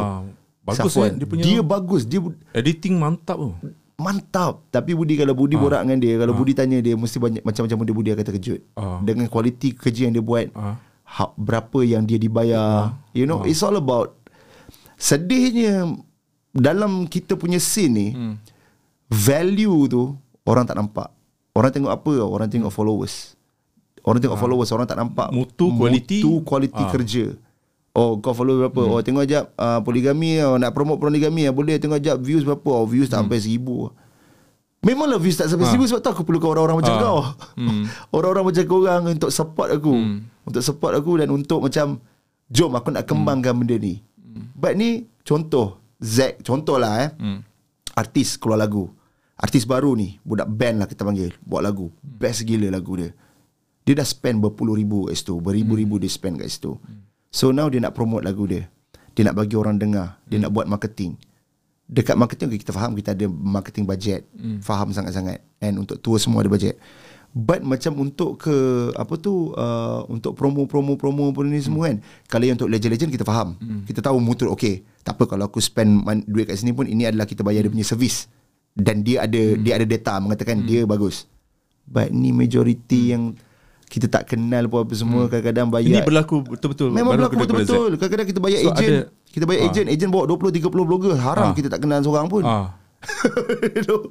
Bagus 0.67 0.91
Syafwan. 0.91 1.07
eh 1.07 1.15
dia 1.15 1.27
punya 1.27 1.43
dia 1.43 1.59
bagus 1.63 2.01
dia 2.03 2.19
editing 2.51 2.99
mantap 2.99 3.39
tu. 3.39 3.55
Mantap 3.97 4.61
Tapi 4.69 4.93
Budi 4.93 5.17
kalau 5.17 5.33
Budi 5.33 5.57
borak 5.57 5.81
dengan 5.81 5.97
dia 5.97 6.21
Kalau 6.21 6.37
Budi 6.37 6.53
tanya 6.53 6.77
dia 6.77 6.93
Mesti 6.93 7.17
banyak 7.17 7.41
macam-macam 7.41 7.77
benda 7.81 7.93
Budi 7.97 8.09
akan 8.13 8.25
terkejut 8.29 8.61
Ah. 8.77 9.01
Dengan 9.01 9.25
kualiti 9.25 9.73
kerja 9.73 10.05
yang 10.05 10.13
dia 10.13 10.21
buat 10.21 10.53
Ah. 10.53 10.77
ha, 11.01 11.33
Berapa 11.33 11.81
yang 11.81 12.05
dia 12.05 12.21
dibayar 12.21 12.93
You 13.17 13.25
know 13.25 13.41
It's 13.41 13.65
all 13.65 13.73
about 13.73 14.13
Sedihnya 14.97 15.97
Dalam 16.57 17.05
kita 17.05 17.37
punya 17.37 17.61
scene 17.61 17.93
ni 17.93 18.07
Hmm. 18.11 18.35
Value 19.07 19.87
tu 19.87 20.03
Orang 20.41 20.63
tak 20.63 20.75
nampak. 20.75 21.11
Orang 21.51 21.69
tengok 21.69 21.91
apa? 21.91 22.13
Orang 22.23 22.47
tengok 22.47 22.71
followers. 22.71 23.35
Orang 23.99 24.17
tengok 24.17 24.39
followers 24.39 24.71
Orang 24.71 24.87
tak 24.87 24.95
nampak. 24.95 25.27
Mutu, 25.29 25.69
kualiti. 25.69 26.23
Mutu 26.23 26.39
kualiti 26.41 26.79
Ah. 26.79 26.87
kerja. 26.89 27.35
Oh 27.91 28.15
kau 28.17 28.31
follow 28.31 28.57
berapa? 28.57 28.77
Hmm. 28.79 28.93
Oh 28.93 29.01
tengok 29.01 29.25
jap 29.25 29.51
uh, 29.53 29.81
Poligami 29.81 30.37
oh, 30.39 30.55
Nak 30.55 30.69
promote 30.69 30.97
poligami 30.97 31.45
ah, 31.45 31.51
Boleh. 31.51 31.77
Tengok 31.77 31.97
jap 31.97 32.17
Views 32.17 32.41
berapa? 32.41 32.69
Oh 32.73 32.85
views 32.85 33.07
tak 33.07 33.19
sampai 33.19 33.37
seribu. 33.37 33.89
Memanglah 34.79 35.17
views 35.17 35.35
tak 35.35 35.49
sampai 35.49 35.65
seribu 35.65 35.83
Sebab 35.83 35.99
tu 35.99 36.09
aku 36.11 36.21
perlukan 36.23 36.53
orang-orang 36.53 36.77
macam 36.79 36.93
Ah. 36.93 37.01
kau. 37.01 37.19
Hmm. 37.57 37.83
Orang-orang 38.15 38.43
macam 38.47 38.63
kau 38.63 38.79
orang 38.81 39.03
Untuk 39.11 39.31
support 39.31 39.69
aku. 39.69 39.93
Untuk 40.43 40.61
support 40.61 40.93
aku 40.93 41.11
Dan 41.17 41.27
untuk 41.29 41.59
macam 41.59 41.99
Jom 42.47 42.71
aku 42.71 42.87
nak 42.89 43.03
kembangkan 43.03 43.51
benda 43.51 43.75
ni. 43.75 43.99
But 44.53 44.77
ni 44.77 45.03
Contoh 45.21 45.81
Zack 45.97 46.45
Contoh 46.45 46.77
lah 46.77 47.07
eh. 47.07 47.09
Hmm. 47.17 47.39
Artis 47.97 48.37
keluar 48.37 48.61
lagu. 48.61 48.89
Artis 49.37 49.65
baru 49.65 49.93
ni 49.93 50.17
Budak 50.25 50.49
band 50.49 50.81
lah 50.81 50.87
kita 50.89 51.05
panggil 51.05 51.33
Buat 51.41 51.65
lagu. 51.65 51.89
Best 52.01 52.45
gila 52.45 52.69
lagu 52.69 52.97
dia. 52.97 53.09
Dia 53.87 53.93
dah 53.95 54.07
spend 54.07 54.43
berpuluh 54.43 54.75
ribu 54.75 55.07
kat 55.07 55.15
situ. 55.15 55.39
Beribu-ribu 55.39 55.95
dia 55.95 56.11
spend 56.11 56.43
kat 56.43 56.51
situ. 56.51 56.75
So 57.31 57.55
now 57.55 57.71
dia 57.71 57.79
nak 57.79 57.95
promote 57.95 58.27
lagu 58.27 58.43
dia. 58.43 58.67
Dia 59.15 59.31
nak 59.31 59.39
bagi 59.39 59.55
orang 59.55 59.79
dengar. 59.79 60.19
Dia 60.27 60.43
nak 60.43 60.51
buat 60.51 60.67
marketing. 60.67 61.15
Dekat 61.87 62.19
marketing 62.19 62.51
okay, 62.51 62.59
kita 62.59 62.75
faham 62.75 62.91
Kita 62.99 63.15
ada 63.15 63.31
marketing 63.31 63.87
budget. 63.87 64.27
Faham 64.59 64.91
sangat-sangat. 64.91 65.39
And 65.63 65.79
untuk 65.79 66.03
tour 66.03 66.19
semua 66.19 66.43
ada 66.43 66.51
budget 66.51 66.75
But 67.37 67.61
macam 67.61 67.93
untuk 67.99 68.39
ke 68.39 68.55
Apa 68.93 69.13
tu 69.15 69.53
uh, 69.53 70.01
Untuk 70.07 70.33
promo-promo-promo 70.33 71.29
pun 71.29 71.45
ni 71.45 71.59
semua 71.59 71.87
kan 71.87 72.01
Kalau 72.25 72.43
yang 72.43 72.55
untuk 72.55 72.65
legend-legend 72.67 73.11
kita 73.11 73.21
faham 73.21 73.53
Kita 73.83 74.01
tahu 74.01 74.17
mutur 74.17 74.49
Okay 74.49 74.81
Tak 75.01 75.13
apa 75.13 75.27
kalau 75.27 75.45
aku 75.45 75.59
spend 75.59 76.01
man- 76.01 76.25
duit 76.25 76.45
kat 76.45 76.55
sini 76.55 76.71
pun 76.71 76.83
Ini 76.83 77.07
adalah 77.07 77.23
kita 77.23 77.45
bayar 77.45 77.61
dia 77.61 77.69
punya 77.69 77.85
servis 77.85 78.25
Dan 78.71 79.01
dia 79.01 79.21
ada 79.21 79.37
Dia 79.55 79.77
ada 79.77 79.85
data 79.85 80.17
Mengatakan 80.17 80.63
dia 80.63 80.81
bagus 80.83 81.29
But 81.83 82.09
ni 82.09 82.31
majority 82.31 83.13
yang 83.13 83.37
kita 83.87 84.09
tak 84.09 84.27
kenal 84.27 84.67
pun 84.67 84.83
apa 84.83 84.93
semua 84.93 85.21
kadang-kadang 85.25 85.67
bayar 85.69 85.87
Ini 85.87 85.99
berlaku 86.03 86.43
betul-betul. 86.43 86.91
Memang 86.91 87.15
berlaku 87.15 87.39
betul-betul. 87.39 87.95
Kadang-kadang 87.95 88.27
kita 88.27 88.39
bayar 88.41 88.59
So, 88.59 88.67
ejen. 88.73 88.91
ada- 88.91 89.07
Kita 89.27 89.43
bayar 89.45 89.59
Ah. 89.61 89.67
ejen. 89.69 89.85
Ejen 89.87 90.09
bawa 90.09 90.23
20 90.27 90.51
30 90.51 90.83
blogger. 90.83 91.15
Haram 91.15 91.47
Ah. 91.47 91.55
kita 91.55 91.71
tak 91.71 91.79
kenal 91.79 92.03
seorang 92.03 92.27
pun. 92.27 92.43
Zack. 92.43 92.75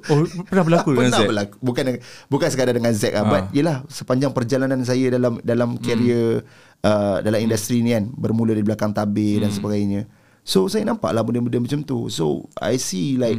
Ah. 0.07 0.13
Oh, 0.15 0.23
pernah 0.47 0.63
berlaku 0.63 0.95
dengan 0.95 1.11
Pernah 1.11 1.19
Zack? 1.19 1.29
berlaku. 1.29 1.55
Bukan 1.59 1.83
bukan 2.31 2.47
sekadar 2.47 2.73
dengan 2.75 2.93
Zack 2.95 3.13
ah. 3.19 3.25
But 3.27 3.43
yelah 3.51 3.83
sepanjang 3.91 4.31
perjalanan 4.31 4.79
saya 4.87 5.11
dalam 5.11 5.43
dalam 5.43 5.75
career 5.75 6.47
uh, 6.87 7.19
dalam 7.19 7.39
industri 7.43 7.83
ni 7.83 7.91
kan 7.91 8.07
bermula 8.15 8.55
dari 8.55 8.63
belakang 8.63 8.95
tabir 8.95 9.43
dan 9.43 9.51
sebagainya. 9.51 10.07
So 10.47 10.71
saya 10.71 10.87
nampak 10.87 11.11
lah 11.11 11.27
benda-benda 11.27 11.59
macam 11.59 11.83
tu. 11.83 12.07
So 12.07 12.47
I 12.55 12.79
see 12.79 13.19
like 13.19 13.37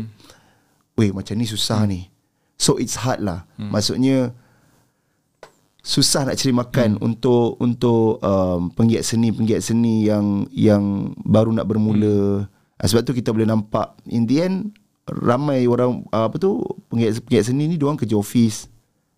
weh 1.01 1.11
macam 1.15 1.41
ni 1.41 1.49
susah 1.49 1.89
ni. 1.89 2.13
So 2.61 2.77
it's 2.77 3.01
hard 3.01 3.25
lah. 3.25 3.49
Maksudnya 3.57 4.37
susah 5.81 6.29
nak 6.29 6.37
cari 6.37 6.53
makan 6.53 6.91
hmm. 6.99 7.07
untuk 7.07 7.57
untuk 7.65 8.21
um, 8.21 8.69
penggiat 8.77 9.07
seni 9.09 9.33
penggiat 9.33 9.65
seni 9.65 10.05
yang 10.05 10.45
yang 10.53 11.17
baru 11.25 11.55
nak 11.55 11.65
bermula. 11.65 12.45
Hmm. 12.45 12.85
Sebab 12.85 13.03
tu 13.09 13.17
kita 13.17 13.33
boleh 13.33 13.49
nampak 13.49 13.97
in 14.07 14.29
the 14.29 14.45
end 14.45 14.77
ramai 15.11 15.65
orang 15.65 16.05
uh, 16.09 16.27
apa 16.27 16.37
tu 16.37 16.61
penggiat 16.89 17.17
seni 17.43 17.67
ni 17.67 17.77
diorang 17.77 17.97
kerja 17.97 18.15
office. 18.15 18.69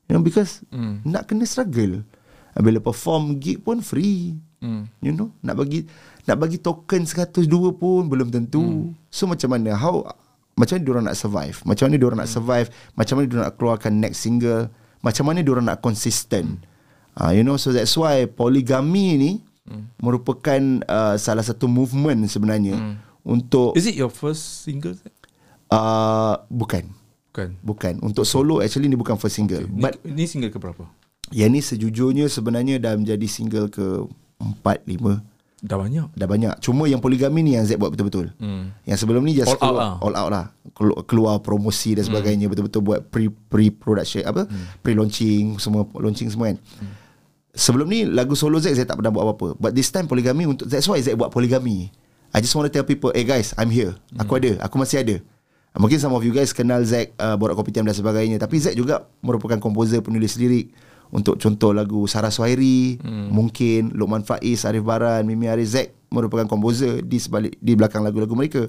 You 0.07 0.15
know 0.15 0.23
because 0.23 0.63
Hmm. 0.69 1.03
nak 1.03 1.27
kena 1.27 1.45
struggle. 1.45 2.03
Uh, 2.51 2.61
Bila 2.61 2.79
perform 2.79 3.37
gig 3.37 3.59
pun 3.59 3.79
free. 3.79 4.35
Hmm. 4.59 4.91
You 4.99 5.11
know, 5.11 5.33
nak 5.41 5.57
bagi 5.57 5.89
nak 6.25 6.37
bagi 6.37 6.59
token 6.59 7.03
102 7.03 7.47
pun 7.73 8.07
belum 8.07 8.29
tentu. 8.29 8.61
Hmm. 8.61 8.93
So 9.09 9.25
macam 9.25 9.51
mana 9.51 9.73
how 9.73 10.05
macam 10.53 10.77
mana 10.77 10.85
diorang 10.85 11.05
nak 11.07 11.17
survive? 11.17 11.57
Macam 11.65 11.89
mana 11.89 11.97
diorang 11.97 12.19
Hmm. 12.21 12.27
nak 12.27 12.33
survive? 12.33 12.67
Macam 12.93 13.15
mana 13.17 13.25
diorang 13.25 13.47
nak 13.47 13.57
keluarkan 13.57 13.93
next 13.97 14.21
single? 14.21 14.69
Macam 15.01 15.25
mana 15.25 15.41
diorang 15.41 15.65
nak 15.65 15.81
consistent? 15.81 16.61
Ah, 17.13 17.33
you 17.33 17.41
know, 17.41 17.57
so 17.57 17.71
that's 17.71 17.95
why 17.95 18.23
poligami 18.25 19.09
ni 19.15 19.33
Hmm. 19.65 19.87
merupakan 19.97 20.61
uh, 20.85 21.15
salah 21.15 21.41
satu 21.41 21.65
movement 21.65 22.27
sebenarnya 22.27 22.99
untuk 23.23 23.79
Is 23.79 23.87
it 23.87 23.95
your 23.95 24.11
first 24.11 24.67
single? 24.67 24.99
Uh, 25.71 26.35
bukan 26.47 26.85
Bukan. 27.31 27.49
bukan 27.61 27.95
untuk 28.03 28.23
solo 28.23 28.59
actually 28.59 28.87
ni 28.87 28.95
bukan 28.95 29.15
first 29.15 29.35
single 29.35 29.63
Ni, 29.65 29.81
but 29.81 29.95
ni 30.03 30.27
single 30.27 30.51
ke 30.51 30.59
berapa? 30.59 30.83
yang 31.31 31.49
ni 31.49 31.59
sejujurnya 31.59 32.27
sebenarnya 32.27 32.77
dah 32.77 32.95
menjadi 32.95 33.23
single 33.25 33.67
ke 33.67 34.03
4 34.37 34.67
5 34.83 35.23
Dah 35.61 35.77
banyak. 35.77 36.11
dah 36.11 36.25
banyak 36.25 36.55
cuma 36.59 36.85
yang 36.85 36.99
poligami 36.99 37.45
ni 37.45 37.53
yang 37.53 37.63
Z 37.63 37.77
buat 37.77 37.93
betul-betul 37.93 38.33
Hmm. 38.35 38.73
Yang 38.83 38.99
sebelum 38.99 39.23
ni 39.23 39.37
just 39.37 39.53
All 39.53 39.55
out 39.55 39.61
keluar, 39.61 39.77
lah. 39.77 39.93
all 40.01 40.15
out 40.17 40.31
lah. 40.31 40.47
Keluar, 41.05 41.35
promosi 41.39 41.93
dan 41.93 42.03
sebagainya 42.03 42.49
betul-betul 42.49 42.81
buat 42.81 43.01
pre 43.05 43.29
pre 43.29 43.69
production 43.69 44.25
apa? 44.25 44.49
Pre 44.81 44.91
launching 44.91 45.55
semua 45.57 45.85
launching 45.93 46.27
semua 46.27 46.51
kan. 46.51 46.59
Sebelum 47.53 47.85
ni 47.85 48.07
lagu 48.07 48.33
solo 48.33 48.57
Z 48.57 48.73
saya 48.73 48.87
tak 48.87 48.97
pernah 48.97 49.11
buat 49.11 49.23
apa-apa. 49.23 49.49
But 49.55 49.71
this 49.71 49.87
time 49.89 50.07
poligami 50.07 50.47
untuk 50.47 50.65
that's 50.65 50.87
why 50.87 50.97
Z 50.97 51.13
buat 51.13 51.29
poligami. 51.29 51.93
I 52.31 52.39
just 52.39 52.55
want 52.55 52.65
to 52.65 52.73
tell 52.73 52.83
people, 52.83 53.13
"Hey 53.13 53.23
guys, 53.23 53.53
I'm 53.55 53.69
here. 53.69 53.93
Aku 54.17 54.35
ada, 54.35 54.57
aku 54.61 54.75
masih 54.77 54.99
ada." 54.99 55.17
Mungkin 55.79 56.03
some 56.03 56.15
of 56.17 56.27
you 56.27 56.35
guys 56.35 56.51
kenal 56.51 56.83
Zack 56.83 57.15
uh, 57.15 57.39
Borak 57.39 57.55
Kopitiam 57.55 57.87
dan 57.87 57.95
sebagainya. 57.95 58.43
Tapi 58.43 58.59
Zack 58.59 58.75
juga 58.75 59.07
merupakan 59.23 59.55
komposer 59.63 60.03
penulis 60.03 60.35
lirik 60.35 60.75
Untuk 61.11 61.39
contoh 61.39 61.71
lagu 61.75 62.07
Sarah 62.11 62.31
Suhairi 62.31 62.99
hmm. 62.99 63.31
Mungkin 63.31 63.95
Lokman 63.95 64.27
Faiz, 64.27 64.67
Arif 64.67 64.83
Baran, 64.83 65.23
Mimi 65.27 65.47
Arif. 65.47 65.71
Zack 65.71 65.95
Merupakan 66.11 66.51
komposer 66.51 67.07
di 67.07 67.23
sebalik 67.23 67.55
di 67.63 67.79
belakang 67.79 68.03
lagu-lagu 68.03 68.35
mereka. 68.35 68.67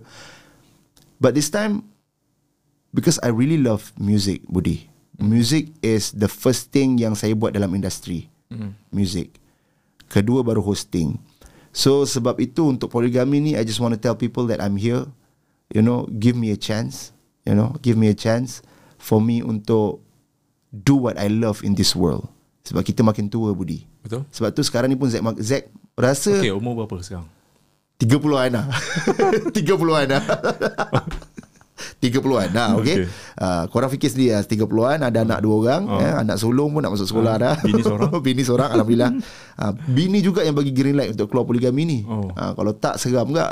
But 1.18 1.34
this 1.34 1.50
time 1.50 1.86
Because 2.94 3.18
I 3.24 3.34
really 3.34 3.58
love 3.58 3.90
music 3.98 4.46
Budi 4.46 4.86
Music 5.22 5.74
is 5.82 6.14
the 6.14 6.30
first 6.30 6.70
thing 6.70 7.02
yang 7.02 7.18
saya 7.18 7.34
buat 7.38 7.54
dalam 7.54 7.74
industri 7.74 8.30
Hmm. 8.52 8.76
Music. 8.92 9.32
Kedua 10.12 10.44
baru 10.44 10.60
hosting. 10.60 11.16
So 11.72 12.04
sebab 12.04 12.36
itu 12.44 12.68
untuk 12.68 12.92
poligami 12.92 13.40
ni 13.40 13.52
I 13.56 13.64
just 13.64 13.80
want 13.80 13.96
to 13.96 14.00
tell 14.00 14.20
people 14.20 14.44
that 14.52 14.60
I'm 14.60 14.76
here 14.76 15.08
You 15.72 15.84
know 15.84 16.08
Give 16.12 16.36
me 16.36 16.52
a 16.52 16.60
chance 16.60 17.16
You 17.48 17.56
know 17.56 17.76
Give 17.80 17.96
me 17.96 18.12
a 18.12 18.18
chance 18.18 18.60
For 19.00 19.24
me 19.24 19.40
untuk 19.42 20.04
Do 20.72 20.96
what 20.96 21.20
I 21.20 21.28
love 21.32 21.64
in 21.64 21.76
this 21.76 21.96
world 21.96 22.28
Sebab 22.68 22.86
kita 22.86 23.02
makin 23.02 23.28
tua 23.28 23.52
Budi 23.56 23.88
Betul? 24.06 24.28
Sebab 24.30 24.50
tu 24.54 24.62
sekarang 24.62 24.92
ni 24.92 24.98
pun 25.00 25.10
Zack, 25.10 25.24
Zack 25.42 25.64
rasa 25.98 26.40
Okay, 26.40 26.54
umur 26.54 26.84
berapa 26.84 27.02
sekarang? 27.02 27.28
30-an 28.02 28.50
lah 28.58 28.66
30-an 29.54 30.08
lah 30.10 30.24
30-an 31.98 32.50
lah 32.50 32.70
okay, 32.74 32.96
Okay. 32.98 33.08
Uh, 33.36 33.64
Korang 33.68 33.90
fikir 33.90 34.08
sendiri 34.08 34.32
lah 34.32 34.44
30-an 34.44 35.00
Ada 35.02 35.18
anak 35.22 35.40
dua 35.40 35.56
orang 35.58 35.82
Oh. 35.84 35.98
eh, 35.98 36.14
Anak 36.18 36.38
sulung 36.38 36.70
pun 36.70 36.80
nak 36.80 36.92
masuk 36.92 37.08
sekolah 37.08 37.36
dah 37.36 37.56
bini 37.60 37.82
seorang. 37.82 38.12
Bini 38.26 38.42
seorang 38.42 38.70
Alhamdulillah 38.70 39.12
uh, 39.56 39.72
Bini 39.96 40.20
juga 40.20 40.42
yang 40.42 40.54
bagi 40.54 40.70
green 40.70 40.94
light 40.94 41.12
Untuk 41.12 41.28
keluar 41.28 41.44
poligami 41.44 41.84
ni 41.84 42.00
Oh. 42.04 42.30
uh, 42.30 42.52
Kalau 42.52 42.72
tak 42.74 42.96
seram 42.96 43.30
tak 43.30 43.50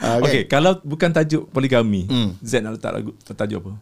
uh, 0.00 0.16
Okay, 0.20 0.44
kalau 0.44 0.78
bukan 0.80 1.10
tajuk 1.10 1.48
poligami, 1.48 2.06
Hmm. 2.06 2.34
Z 2.40 2.60
nak 2.60 2.76
letak 2.76 2.92
lagu 2.92 3.10
tajuk 3.24 3.60
apa? 3.60 3.72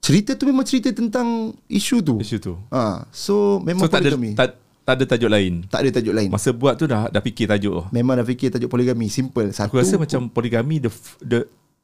Cerita 0.00 0.32
tu 0.32 0.44
memang 0.44 0.62
cerita 0.62 0.90
tentang 0.90 1.52
Isu 1.64 2.00
tu 2.00 2.16
Isu 2.18 2.36
tu. 2.38 2.54
uh, 2.68 2.96
So 3.10 3.58
memang 3.60 3.82
So 3.82 3.88
tak 3.88 4.00
ada 4.00 4.12
poligami 4.12 4.30
tak, 4.34 4.48
tak 4.82 4.94
ada 4.94 5.04
tajuk 5.06 5.30
lain. 5.30 5.52
tak 5.66 5.80
ada 5.80 5.90
tajuk 5.90 6.12
lain 6.12 6.28
Masa 6.28 6.52
buat 6.52 6.74
tu 6.74 6.84
dah 6.84 7.08
dah 7.08 7.20
fikir 7.20 7.48
tajuk. 7.48 7.88
Memang 7.88 8.14
dah 8.14 8.26
fikir 8.26 8.48
tajuk 8.50 8.68
poligami 8.68 9.08
Simple 9.08 9.48
Satu 9.50 9.68
Aku 9.70 9.80
rasa 9.80 9.96
macam 9.96 10.28
poligami 10.28 10.76
the 10.78 10.90
f- 10.90 11.16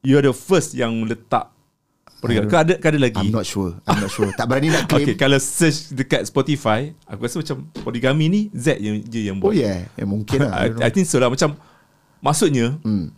the 0.01 0.07
you're 0.07 0.21
the 0.21 0.33
first 0.33 0.73
yang 0.73 1.05
letak 1.05 1.49
poligami. 2.21 2.49
Ke 2.49 2.57
ada 2.59 2.75
ke 2.77 2.87
ada 2.87 2.99
lagi? 2.99 3.17
I'm 3.19 3.33
not 3.33 3.45
sure 3.45 3.77
I'm 3.85 3.97
not 3.97 4.09
sure 4.09 4.29
Tak 4.31 4.45
berani 4.45 4.69
nak 4.69 4.85
claim 4.91 5.05
Okay, 5.05 5.17
kalau 5.17 5.37
search 5.37 5.89
dekat 5.91 6.25
Spotify, 6.25 6.93
aku 7.05 7.25
rasa 7.25 7.41
macam 7.41 7.57
poligami 7.81 8.29
ni 8.29 8.41
Z 8.53 8.77
je, 8.77 9.01
je 9.01 9.21
yang 9.25 9.41
Oh 9.41 9.49
buat. 9.49 9.57
yeah, 9.57 9.89
yeah 9.95 10.05
Mungkin 10.05 10.37
lah 10.39 10.53
I 10.53 10.69
I. 10.81 10.89
I 10.89 10.91
think 10.91 11.05
so 11.05 11.17
lah 11.17 11.29
macam 11.29 11.57
maksudnya 12.19 12.77
Hmm. 12.81 13.13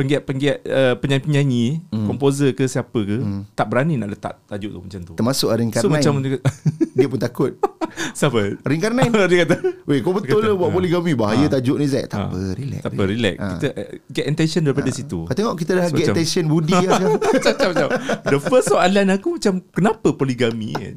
Penggiat-penggiat 0.00 0.56
uh, 0.64 0.94
penyanyi-penyanyi, 0.96 1.84
komposer 2.08 2.56
ke 2.56 2.64
siapa 2.64 2.96
ke 2.96 3.20
tak 3.52 3.68
berani 3.68 3.94
nak 3.94 4.08
letak 4.08 4.40
tajuk 4.48 4.72
tu 4.72 4.80
macam 4.80 5.00
tu. 5.04 5.12
Termasuk 5.12 5.48
Arin 5.52 5.68
So 5.68 5.84
Karnain 5.84 5.92
macam 5.92 6.12
dia, 6.20 6.40
Dia 6.96 7.06
pun 7.06 7.20
takut. 7.20 7.52
Siapa? 8.10 8.56
Ring 8.62 8.80
Karnain 8.80 9.10
dia 9.30 9.44
kata 9.44 9.56
Weh 9.84 9.98
kau 9.98 10.14
betul 10.14 10.40
lah 10.40 10.54
buat 10.54 10.70
poligami. 10.70 11.12
Bahaya 11.12 11.46
tajuk 11.46 11.76
ni 11.76 11.84
Zack. 11.84 12.08
Tak 12.08 12.16
Ah. 12.16 12.28
apa 12.28 12.38
relax 12.54 12.80
tak 12.80 12.90
apa 12.92 13.02
relax. 13.04 13.34
Ah. 13.36 13.50
Kita 13.52 13.68
uh, 13.72 13.88
get 14.08 14.24
attention 14.26 14.60
daripada 14.62 14.90
situ. 14.90 15.18
Kau 15.26 15.34
tengok 15.34 15.54
kita 15.56 15.72
dah 15.74 15.84
So, 15.84 15.92
get 15.92 16.00
macam- 16.00 16.14
attention 16.14 16.44
Budi 16.46 16.76
lah. 16.80 17.00
Macam, 17.02 17.66
macam, 17.66 17.88
The 18.24 18.38
first 18.40 18.66
soalan 18.68 19.06
aku 19.10 19.28
macam 19.36 19.54
Kenapa 19.68 20.08
poligami 20.12 20.70
kan 20.72 20.94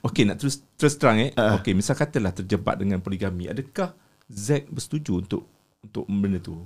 Okay 0.00 0.22
nak 0.22 0.38
terus 0.38 0.62
Terus 0.74 0.94
terang 0.96 1.18
eh. 1.18 1.30
Ah. 1.34 1.58
Okay 1.58 1.74
misal 1.74 1.92
katalah 1.92 2.30
terjebak 2.30 2.78
dengan 2.78 2.98
poligami. 2.98 3.46
Adakah 3.46 3.92
Zack 4.28 4.70
bersetuju 4.70 5.20
untuk 5.20 5.42
Untuk 5.80 6.06
benda 6.06 6.38
tu 6.38 6.56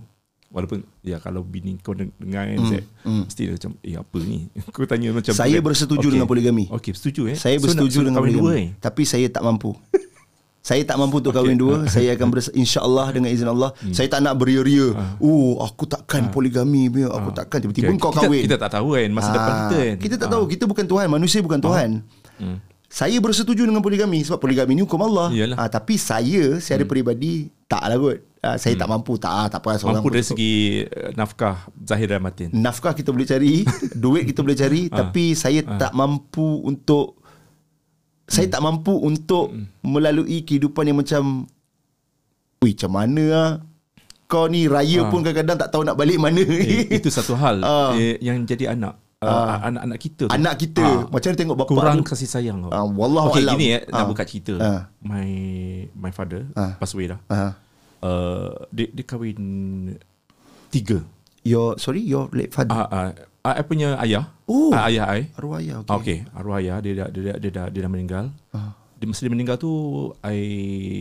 Walaupun 0.52 0.84
Ya 1.00 1.16
kalau 1.16 1.40
bini 1.42 1.80
kau 1.80 1.92
deng- 1.92 2.12
dengar 2.14 2.44
kan 2.44 2.60
Zack 2.68 2.84
Mesti 3.02 3.42
dia 3.42 3.52
macam 3.52 3.70
Eh 3.80 3.96
apa 3.96 4.18
ni? 4.20 4.38
Kau 4.70 4.84
tanya 4.84 5.08
macam 5.10 5.32
Saya 5.32 5.58
bersetuju 5.58 6.06
dengan 6.08 6.24
poligami. 6.24 6.68
Okay 6.68 6.92
bersetuju 6.92 7.22
eh? 7.26 7.36
Saya 7.36 7.56
So, 7.56 7.62
bersetuju 7.64 7.98
so, 7.98 8.04
dengan 8.04 8.20
poligami. 8.20 8.38
dua, 8.38 8.52
eh? 8.54 8.68
Tapi 8.76 9.02
saya 9.02 9.26
tak 9.26 9.40
mampu. 9.40 9.72
Saya 10.62 10.78
tak 10.84 10.94
mampu 10.94 11.18
untuk 11.18 11.34
kahwin 11.34 11.58
dua. 11.58 11.90
Saya 11.90 12.14
akan 12.14 12.28
bers- 12.32 12.54
InsyaAllah 12.54 13.10
dengan 13.10 13.28
izin 13.28 13.50
Allah. 13.50 13.74
Hmm. 13.74 13.90
Saya 13.90 14.06
tak 14.06 14.20
nak 14.20 14.36
beria-ria. 14.36 14.94
Oh 15.18 15.58
aku 15.58 15.84
takkan 15.84 16.30
poligami 16.30 16.86
punya. 16.86 17.10
Aku 17.10 17.32
takkan. 17.32 17.58
Tiba-tiba 17.58 17.82
Ah. 17.82 17.90
Okay, 17.90 17.98
kau 17.98 18.12
kita, 18.12 18.20
kahwin. 18.22 18.42
Kita 18.44 18.56
tak 18.60 18.70
tahu 18.72 18.88
kan 18.94 19.10
Masa 19.10 19.30
depan 19.30 19.42
Ah, 19.42 19.58
kita 19.58 19.76
kan. 19.80 19.96
Kita 19.98 20.14
tak 20.16 20.28
tahu. 20.30 20.44
Kita 20.46 20.64
bukan 20.64 20.84
Tuhan. 20.86 21.06
Manusia 21.08 21.40
bukan 21.40 21.58
Tuhan. 21.58 21.88
Hmm. 22.38 22.56
Saya 22.92 23.16
bersetuju 23.18 23.64
dengan 23.64 23.80
poligami 23.80 24.20
Sebab 24.20 24.36
poligami 24.38 24.76
ni 24.76 24.84
hukum 24.84 25.00
Allah. 25.00 25.32
Iyalah. 25.32 25.56
Ah, 25.56 25.64
Tapi 25.66 25.96
saya 25.96 26.60
Secara 26.60 26.84
peribadi 26.84 27.48
Tak 27.64 27.80
lah 27.82 27.96
kot. 27.96 28.20
Ah, 28.38 28.60
Saya 28.60 28.76
tak 28.76 28.84
mampu 28.84 29.16
Tak 29.16 29.32
ah, 29.32 29.46
tak 29.48 29.64
apa 29.64 29.80
seorang 29.80 30.04
Mampu 30.04 30.12
dari 30.12 30.26
segi 30.26 30.54
uh, 30.84 31.08
Nafkah 31.16 31.72
Zahir 31.80 32.12
dan 32.12 32.20
Matin 32.20 32.52
Nafkah 32.52 32.92
kita 32.92 33.08
boleh 33.08 33.24
cari 33.24 33.64
Duit 34.04 34.28
kita 34.28 34.44
boleh 34.44 34.52
cari. 34.54 34.82
Tapi 34.86 35.32
saya 35.32 35.64
tak 35.64 35.96
mampu 35.96 36.60
untuk 36.62 37.16
Saya 38.22 38.44
Hmm. 38.44 38.52
tak 38.52 38.62
mampu 38.62 38.92
untuk 38.94 39.56
Melalui 39.80 40.44
kehidupan 40.44 40.84
yang 40.84 41.00
macam 41.00 41.48
Wih 42.60 42.76
macam 42.76 42.92
mana 42.92 43.24
lah 43.24 43.50
Kau 44.28 44.46
ni 44.46 44.68
raya 44.68 45.08
pun 45.08 45.20
kadang-kadang 45.20 45.56
Tak 45.58 45.70
tahu 45.70 45.82
nak 45.82 45.96
balik 45.96 46.16
mana. 46.16 46.40
Eh, 46.40 46.92
Itu 46.92 47.08
satu 47.08 47.34
hal. 47.34 47.64
Ah. 47.64 47.96
eh, 47.96 48.20
Yang 48.20 48.52
jadi 48.52 48.76
anak 48.76 49.00
uh, 49.22 49.62
Anak-anak 49.62 49.98
kita 49.98 50.22
tu. 50.26 50.32
Anak 50.32 50.54
kita 50.58 50.82
Ah. 50.82 51.00
Macam 51.06 51.28
mana 51.28 51.38
tengok 51.38 51.56
bapak 51.56 51.72
kurang 51.72 51.96
tu 51.98 52.06
kasih 52.10 52.26
sayang 52.26 52.58
kau. 52.66 52.70
Ah, 52.70 52.82
wallahu 52.82 53.30
okay, 53.30 53.42
alam. 53.42 53.54
gini 53.54 53.66
eh, 53.72 53.82
nak 53.86 54.02
Ah. 54.02 54.08
buka 54.08 54.22
cerita. 54.26 54.54
Ah. 54.58 54.80
My 55.00 55.30
my 55.94 56.10
father 56.10 56.46
Ah. 56.52 56.74
pass 56.76 56.92
away 56.92 57.08
dah. 57.08 57.20
Ah. 57.26 57.54
Uh, 57.98 58.66
dia, 58.68 58.90
dia 58.90 59.04
kahwin 59.04 59.38
tiga. 60.68 61.02
Your 61.42 61.74
Sorry 61.76 62.02
Your 62.02 62.30
late 62.30 62.50
father 62.50 62.70
Ah, 62.70 62.86
ah, 62.86 63.08
ah, 63.42 63.54
I 63.58 63.62
punya 63.62 63.98
ayah. 63.98 64.30
Oh. 64.46 64.70
Ah, 64.70 64.86
ayah 64.86 65.06
I. 65.10 65.30
Arwah 65.34 65.58
ayah 65.58 65.82
Okay. 65.82 65.94
okay, 65.94 66.18
arwah 66.32 66.58
ayah 66.58 66.78
dia 66.78 66.92
dah 66.96 67.08
dia, 67.08 67.22
dah- 67.24 67.38
dia, 67.38 67.50
dah 67.50 67.66
dia 67.68 67.80
dah 67.82 67.90
meninggal. 67.90 68.24
Ah. 68.50 68.74
Dia 68.96 69.06
masa 69.06 69.22
dia 69.22 69.30
meninggal 69.30 69.56
tu 69.56 69.70
I 70.22 70.38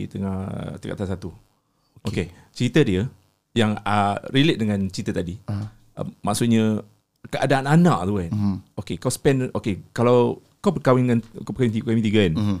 tengah 0.06 0.36
tingkat 0.78 0.98
atas 0.98 1.10
satu. 1.10 1.30
Okay. 2.02 2.26
okay. 2.26 2.26
Cerita 2.50 2.82
dia 2.82 3.06
yang 3.52 3.78
uh, 3.78 4.16
relate 4.30 4.58
dengan 4.58 4.78
cerita 4.88 5.12
tadi. 5.12 5.38
Ah. 5.46 5.70
Uh, 5.94 6.08
maksudnya 6.20 6.82
keadaan 7.28 7.66
anak 7.66 7.98
tu 8.02 8.14
kan. 8.18 8.30
Mhm. 8.30 8.56
Okay, 8.74 8.96
kau 8.98 9.08
spend 9.08 9.52
okay 9.52 9.78
kalau 9.92 10.42
kau 10.58 10.70
berkahwin 10.70 11.06
dengan 11.06 11.20
kau 11.42 11.54
berkahwin 11.54 11.74
tiga, 11.74 11.94
tiga 11.94 12.20
kan. 12.26 12.34
Mhm. 12.34 12.56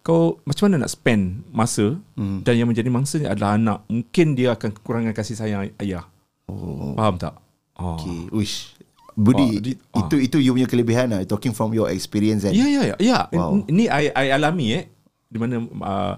Kau 0.00 0.40
macam 0.42 0.64
mana 0.66 0.88
nak 0.88 0.92
spend 0.92 1.44
masa 1.52 1.94
Mhm. 2.16 2.40
dan 2.42 2.54
yang 2.56 2.68
menjadi 2.68 2.88
mangsa 2.88 3.20
adalah 3.22 3.54
anak. 3.54 3.84
Mungkin 3.86 4.32
dia 4.32 4.56
akan 4.56 4.70
kekurangan 4.72 5.12
kasih 5.12 5.36
sayang 5.36 5.70
ayah. 5.76 6.08
Oh 6.50 6.96
Faham 6.96 7.14
tak? 7.14 7.38
Oh. 7.78 7.94
Okay 7.94 8.18
Uish 8.34 8.74
Budi 9.14 9.38
Ah, 9.38 9.60
di- 9.62 9.78
ah. 9.94 10.02
Itu 10.02 10.16
itu 10.18 10.36
you 10.40 10.50
punya 10.50 10.66
kelebihan 10.66 11.06
lah 11.06 11.22
Talking 11.22 11.54
from 11.54 11.70
your 11.70 11.86
experience 11.86 12.42
kan 12.42 12.50
Ya 12.50 12.66
ya 12.66 12.82
ya. 12.90 12.96
Ya, 12.98 13.18
Wow. 13.30 13.62
ini 13.68 13.86
I, 13.86 14.10
I 14.10 14.34
alami 14.34 14.74
eh 14.74 14.84
di 15.30 15.38
mana 15.38 15.62
uh, 15.62 16.14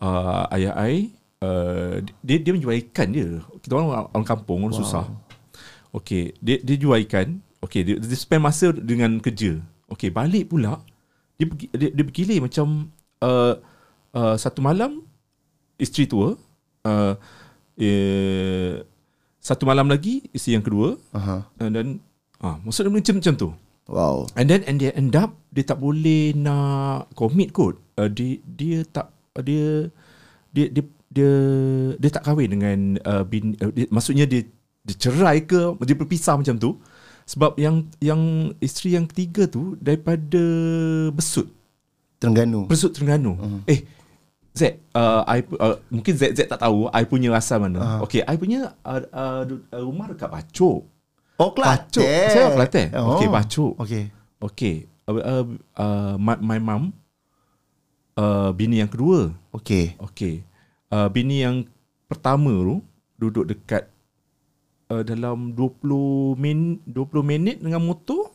uh, 0.00 0.44
ayah 0.48 0.72
I 0.80 1.12
uh, 1.44 2.00
dia 2.24 2.40
dia 2.40 2.56
menjual 2.56 2.72
ikan 2.88 3.12
dia. 3.12 3.44
Kita 3.60 3.76
orang 3.76 4.08
orang 4.08 4.24
kampung 4.24 4.64
orang 4.64 4.72
wow. 4.72 4.80
susah. 4.80 5.04
Okey, 5.96 6.36
dia 6.44 6.60
dia 6.60 6.76
jual 6.76 7.00
ikan. 7.08 7.40
Okey, 7.64 7.82
dia, 7.82 7.94
dia 7.96 8.16
spend 8.16 8.44
masa 8.44 8.70
dengan 8.70 9.16
kerja. 9.18 9.58
Okey, 9.88 10.12
balik 10.12 10.52
pula 10.52 10.84
dia 11.36 11.46
dia, 11.76 11.88
dia 11.92 12.04
bergilir 12.04 12.40
macam 12.40 12.88
uh, 13.20 13.60
uh, 14.16 14.34
satu 14.40 14.64
malam 14.64 15.04
isteri 15.76 16.08
tua 16.08 16.32
uh, 16.88 17.12
eh, 17.76 18.80
satu 19.36 19.68
malam 19.68 19.84
lagi 19.92 20.24
isteri 20.32 20.56
yang 20.56 20.64
kedua 20.64 20.96
Aha. 21.12 21.44
uh, 21.44 21.70
dan 21.70 22.00
Ah, 22.36 22.60
maksudnya 22.60 22.92
macam 22.92 23.16
macam 23.16 23.34
tu. 23.34 23.48
Wow. 23.88 24.28
And 24.36 24.50
then 24.50 24.60
and 24.68 24.76
they 24.76 24.92
end 24.92 25.16
up 25.16 25.40
dia 25.54 25.64
tak 25.64 25.80
boleh 25.80 26.36
nak 26.36 27.08
commit 27.16 27.54
kot. 27.56 27.80
Uh, 27.96 28.12
dia 28.12 28.36
dia 28.44 28.84
tak 28.84 29.08
uh, 29.38 29.40
dia 29.40 29.88
dia 30.52 30.68
dia 30.68 30.84
dia, 31.08 31.30
dia 31.96 32.10
tak 32.12 32.28
kahwin 32.28 32.52
dengan 32.52 32.78
uh, 33.08 33.24
bin 33.24 33.56
uh, 33.64 33.72
dia, 33.72 33.88
maksudnya 33.88 34.28
dia 34.28 34.44
dia 34.86 34.94
cerai 34.94 35.42
ke 35.42 35.74
dia 35.82 35.98
berpisah 35.98 36.38
macam 36.38 36.54
tu 36.54 36.78
sebab 37.26 37.58
yang 37.58 37.90
yang 37.98 38.54
isteri 38.62 38.94
yang 38.94 39.02
ketiga 39.10 39.50
tu 39.50 39.74
daripada 39.82 40.38
Besut 41.10 41.50
Terengganu. 42.22 42.70
Besut 42.70 42.94
Terengganu. 42.94 43.34
Uh-huh. 43.34 43.60
Eh 43.66 43.82
Z, 44.56 44.80
uh, 44.96 45.20
I, 45.28 45.44
uh, 45.60 45.76
mungkin 45.92 46.16
Z, 46.16 46.32
Z 46.32 46.48
tak 46.48 46.62
tahu 46.62 46.88
I 46.88 47.04
punya 47.04 47.28
asal 47.34 47.60
mana. 47.60 47.76
Uh-huh. 47.76 48.08
Okay, 48.08 48.24
I 48.24 48.38
punya 48.40 48.72
uh, 48.86 49.02
uh, 49.12 49.42
rumah 49.84 50.08
dekat 50.08 50.32
Bacok. 50.32 50.80
Oh, 51.36 51.50
Kelantan. 51.52 52.00
Bacok. 52.00 52.08
Saya 52.32 52.48
Kelantan. 52.56 52.86
Oh. 52.96 53.20
Okay, 53.20 53.28
Bacok. 53.28 53.72
Okay. 53.84 54.04
Okay. 54.40 54.76
Uh, 55.04 55.20
uh, 55.20 55.44
uh, 55.76 56.14
my, 56.16 56.40
my 56.40 56.58
mum, 56.62 56.94
uh, 58.16 58.48
bini 58.56 58.80
yang 58.80 58.88
kedua. 58.88 59.34
Okay. 59.52 59.92
Okay. 60.00 60.40
Uh, 60.88 61.10
bini 61.12 61.44
yang 61.44 61.68
pertama 62.08 62.48
tu 62.48 62.80
duduk 63.20 63.52
dekat 63.52 63.92
uh, 64.88 65.02
dalam 65.02 65.52
20 65.52 66.36
min 66.36 66.58
20 66.84 67.22
minit 67.22 67.56
dengan 67.58 67.80
motor. 67.80 68.32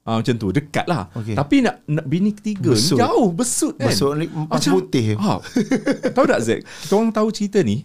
Ah 0.00 0.16
macam 0.16 0.32
tu 0.32 0.48
dekat 0.48 0.88
lah 0.88 1.12
Okey. 1.12 1.36
Tapi 1.36 1.60
nak, 1.60 1.84
nak 1.84 2.08
bini 2.08 2.32
ketiga 2.32 2.72
Besut. 2.72 2.96
ni 2.96 3.04
jauh 3.04 3.28
besut 3.30 3.76
kan 3.76 3.92
Besut 3.92 4.16
ni 4.16 4.32
macam 4.32 4.70
putih. 4.80 5.12
ha, 5.12 5.36
Tahu 6.08 6.24
tak 6.24 6.40
Zack 6.40 6.60
Kita 6.64 6.92
orang 6.96 7.12
tahu 7.12 7.28
cerita 7.28 7.60
ni 7.60 7.84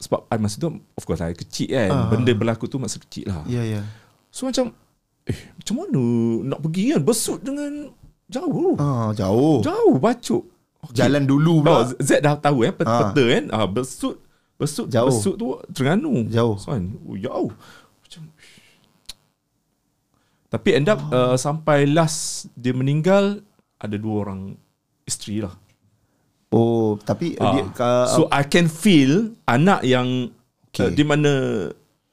Sebab 0.00 0.24
I 0.26 0.40
masa 0.40 0.56
tu 0.56 0.72
Of 0.72 1.04
course 1.04 1.20
I 1.20 1.36
kecil 1.36 1.68
kan 1.68 1.90
Ah. 1.92 2.08
Benda 2.08 2.32
berlaku 2.32 2.64
tu 2.66 2.80
masa 2.80 2.96
kecil 2.96 3.28
lah 3.28 3.44
Ya, 3.44 3.60
ya. 3.60 3.84
So 4.32 4.48
macam 4.48 4.72
Eh 5.28 5.38
macam 5.54 5.74
mana 5.76 6.02
nak 6.48 6.58
pergi 6.64 6.96
kan 6.96 7.00
Besut 7.04 7.38
dengan 7.44 7.92
Jauh 8.24 8.72
Ah, 8.80 9.12
jauh. 9.12 9.60
Jauh 9.60 10.00
bacuk 10.00 10.48
okay. 10.80 11.04
Jalan 11.04 11.28
dulu 11.28 11.60
oh, 11.60 11.84
pula. 11.84 11.84
Z 12.00 12.24
dah 12.24 12.40
tahu 12.40 12.64
eh 12.64 12.72
pet-. 12.72 12.88
Peta 12.88 13.22
kan 13.28 13.44
ah, 13.52 13.68
Besut 13.68 14.23
Besut 14.54 14.86
Jauh. 14.86 15.08
Besut 15.08 15.34
tu 15.34 15.54
Terengganu 15.70 16.26
Jauh. 16.28 16.54
so, 16.56 16.70
kan? 16.70 16.86
oh, 17.00 17.16
Jauh 17.16 17.50
Macam 18.00 18.22
Tapi 20.48 20.68
end 20.72 20.86
up 20.86 21.00
uh, 21.08 21.34
Sampai 21.36 21.84
last 21.84 22.46
Dia 22.54 22.70
meninggal 22.70 23.42
Ada 23.76 23.96
dua 23.96 24.16
orang 24.22 24.54
Isteri 25.02 25.42
lah 25.42 25.54
Oh, 26.48 26.94
tapi 26.96 27.34
Ah. 27.34 27.50
dia 27.50 27.66
ka, 27.68 28.06
So 28.08 28.30
I 28.30 28.46
can 28.46 28.66
feel 28.66 29.34
Anak 29.44 29.82
yang 29.82 30.30
Okay. 30.70 30.86
okay. 30.86 30.86
uh, 30.86 30.90
Di 30.92 31.04
mana 31.04 31.32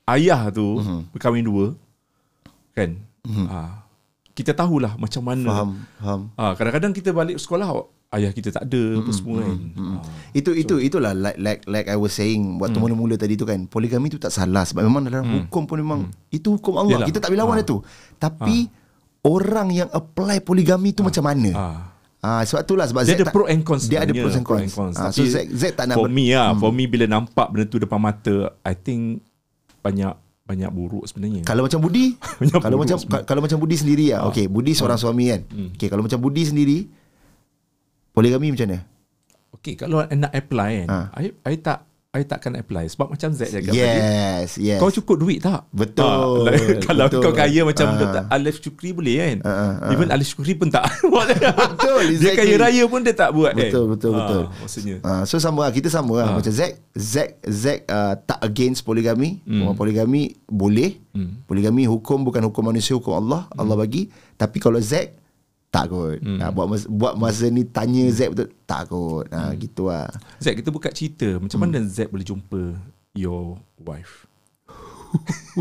Ayah 0.03 0.49
tu 0.49 0.81
Mhm. 0.81 1.13
Berkahwin 1.13 1.45
dua 1.45 1.65
Kan 2.73 2.97
ah, 3.47 3.85
Kita 4.33 4.49
tahulah 4.51 4.97
Macam 4.97 5.21
mana 5.21 5.45
faham, 5.45 5.69
faham. 5.95 6.21
Ah, 6.33 6.53
kadang-kadang 6.53 6.89
kita 6.91 7.09
balik 7.11 7.37
sekolah 7.37 7.69
ayah 8.11 8.29
kita 8.29 8.51
tak 8.51 8.63
ada 8.65 8.81
apa 8.97 9.11
semua 9.11 9.39
kan. 9.39 9.57
Ah. 9.73 9.99
Itu 10.31 10.51
itu 10.51 10.75
itulah 10.77 11.11
like 11.11 11.37
like 11.37 11.61
like 11.65 11.87
I 11.87 11.95
was 11.95 12.11
saying 12.11 12.57
waktu 12.57 12.75
Hmm. 12.75 12.83
mula-mula 12.85 13.15
tadi 13.15 13.33
tu 13.33 13.43
kan 13.43 13.63
poligami 13.65 14.07
tu 14.07 14.17
tak 14.17 14.29
salah 14.29 14.61
sebab 14.61 14.81
memang 14.81 15.05
dalam 15.05 15.23
hukum 15.23 15.63
pun 15.63 15.77
memang 15.77 15.99
itu 16.27 16.53
hukum 16.53 16.75
Allah. 16.75 16.97
Yalah. 16.97 17.07
kita 17.07 17.17
tak 17.17 17.29
boleh 17.29 17.41
lawan 17.41 17.55
Ah. 17.55 17.63
itu 17.63 17.77
tapi 18.17 18.67
orang 19.21 19.67
yang 19.71 19.89
apply 19.89 20.39
poligami 20.39 20.91
tu 20.91 21.01
macam 21.01 21.23
mana? 21.23 21.49
Ah. 21.53 21.77
ah 22.21 22.41
sebab 22.41 22.61
itulah 22.61 22.85
sebab 22.85 23.01
Dia 23.01 23.07
Zack 23.07 23.17
ada 23.17 23.25
tak- 23.25 23.33
pro 23.33 23.45
and 23.45 23.61
cons 23.61 23.83
dia 23.85 23.99
ada 23.99 24.11
pros 24.11 24.35
and 24.35 24.43
pro 24.43 24.59
cons, 24.59 24.93
Ah, 24.93 25.09
so 25.09 25.23
Zack 25.23 25.47
Zack 25.49 25.73
tak 25.73 25.87
nak 25.87 25.95
For 25.95 26.05
ber- 26.05 26.11
me 26.11 26.29
lah 26.29 26.51
For 26.53 26.69
me 26.69 26.85
bila 26.85 27.07
nampak 27.07 27.47
benda 27.47 27.65
tu 27.65 27.77
depan 27.77 27.97
mata 27.97 28.35
I 28.61 28.73
think 28.73 29.23
Banyak 29.79 30.13
Banyak 30.43 30.67
buruk 30.69 31.07
sebenarnya. 31.07 31.41
Kalau 31.41 31.63
macam 31.63 31.79
Budi 31.79 32.19
Kalau 32.59 32.75
macam 32.75 32.97
sebenarnya. 32.97 33.23
Kalau 33.23 33.39
macam 33.39 33.57
Budi 33.57 33.75
sendiri 33.77 34.05
lah. 34.11 34.27
Okay 34.27 34.45
Budi 34.45 34.75
seorang 34.75 34.99
suami 34.99 35.31
kan. 35.31 35.41
Okay 35.73 35.87
kalau 35.87 36.03
macam 36.03 36.19
Budi 36.19 36.43
sendiri 36.43 36.91
Poligami 38.11 38.51
macam 38.51 38.67
mana 38.67 38.79
Okay 39.51 39.73
kalau 39.75 40.03
nak 40.05 40.31
apply 40.31 40.71
kan 40.83 40.87
Ah. 40.87 41.05
I, 41.15 41.31
I 41.45 41.55
tak 41.57 41.79
I 42.11 42.27
takkan 42.27 42.59
apply 42.59 42.91
Sebab 42.91 43.15
macam 43.15 43.31
Z 43.31 43.47
cakap 43.47 43.71
tadi 43.71 43.79
Yes 43.79 44.59
Yes 44.59 44.83
Kau 44.83 44.91
cukup 44.91 45.15
duit 45.17 45.39
tak? 45.39 45.63
Betul, 45.71 46.43
like, 46.43 46.83
kalau 46.87 47.07
betul. 47.07 47.23
kau 47.23 47.31
kaya 47.31 47.63
macam 47.63 47.87
uh, 47.95 48.27
Alif 48.27 48.59
Syukri 48.59 48.91
boleh 48.91 49.15
kan? 49.15 49.37
Ah. 49.47 49.95
Even 49.95 50.11
Alif 50.11 50.27
Syukri 50.27 50.51
pun 50.51 50.67
tak. 50.67 50.91
Betul, 51.07 52.11
Dia 52.11 52.35
exactly. 52.35 52.51
kaya 52.51 52.55
raya 52.59 52.83
pun 52.83 52.99
dia 52.99 53.15
tak 53.15 53.31
buat 53.31 53.55
Betul, 53.55 53.87
kan? 53.87 53.91
betul, 53.95 54.11
Ah, 54.11 54.17
betul. 54.19 54.41
Maksudnya. 54.59 54.95
Uh, 54.99 55.23
so 55.23 55.39
sama 55.39 55.63
lah 55.63 55.71
Kita 55.71 55.87
sama 55.87 56.13
lah 56.19 56.27
Ah. 56.27 56.35
Macam 56.35 56.51
Zack 56.51 56.73
Zack 56.91 57.29
Zack 57.47 57.79
uh, 57.87 58.13
tak 58.19 58.39
against 58.43 58.83
poligami 58.83 59.39
hmm. 59.41 59.71
Poligami 59.71 60.21
boleh 60.43 60.99
Hmm. 61.11 61.43
Poligami 61.43 61.87
hukum 61.87 62.23
Bukan 62.23 62.39
hukum 62.41 62.63
manusia 62.65 62.91
Hukum 62.91 63.11
Allah 63.13 63.47
Allah 63.51 63.75
bagi 63.75 64.07
Tapi 64.33 64.59
kalau 64.59 64.79
Zack 64.79 65.15
Tak 65.71 65.87
kot 65.87 66.19
hmm. 66.19 66.37
uh, 66.37 66.51
buat, 66.51 66.67
masa, 66.67 66.85
buat 66.85 67.13
masa 67.15 67.47
ni 67.47 67.63
Tanya 67.63 68.03
Zack 68.11 68.35
betul 68.35 68.51
Tak 68.61 68.81
kot 68.87 69.25
uh, 69.25 69.39
Hmm. 69.47 69.55
Gitu 69.55 69.87
lah 69.87 70.11
Zack 70.37 70.59
kita 70.59 70.67
buka 70.67 70.91
cerita 70.91 71.39
Macam 71.39 71.57
Hmm. 71.57 71.63
mana 71.65 71.79
Zack 71.81 72.11
boleh 72.11 72.27
jumpa 72.27 72.75
Your 73.13 73.55
wife 73.79 74.27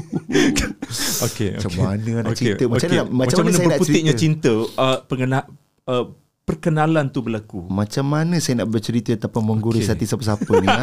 Okay 1.23 1.55
Macam 1.55 1.73
mana 1.77 2.13
nak 2.23 2.35
cerita? 2.35 2.63
Macam 2.67 2.87
mana 2.87 2.99
nak- 3.01 3.11
macam 3.13 3.37
mana 3.41 3.51
saya 3.53 3.67
nak 3.67 3.79
berputiknya 3.79 4.15
cinta 4.15 4.51
uh, 4.77 4.99
pengena, 5.05 5.47
uh, 5.87 6.05
Perkenalan 6.43 7.07
tu 7.07 7.23
berlaku 7.23 7.71
Macam 7.71 8.03
mana 8.05 8.39
saya 8.39 8.59
nak 8.59 8.69
bercerita 8.69 9.15
Tanpa 9.17 9.39
mengguris 9.39 9.87
Okay. 9.87 9.95
hati 9.95 10.05
siapa-siapa 10.05 10.53
ni 10.57 10.67
ha? 10.67 10.83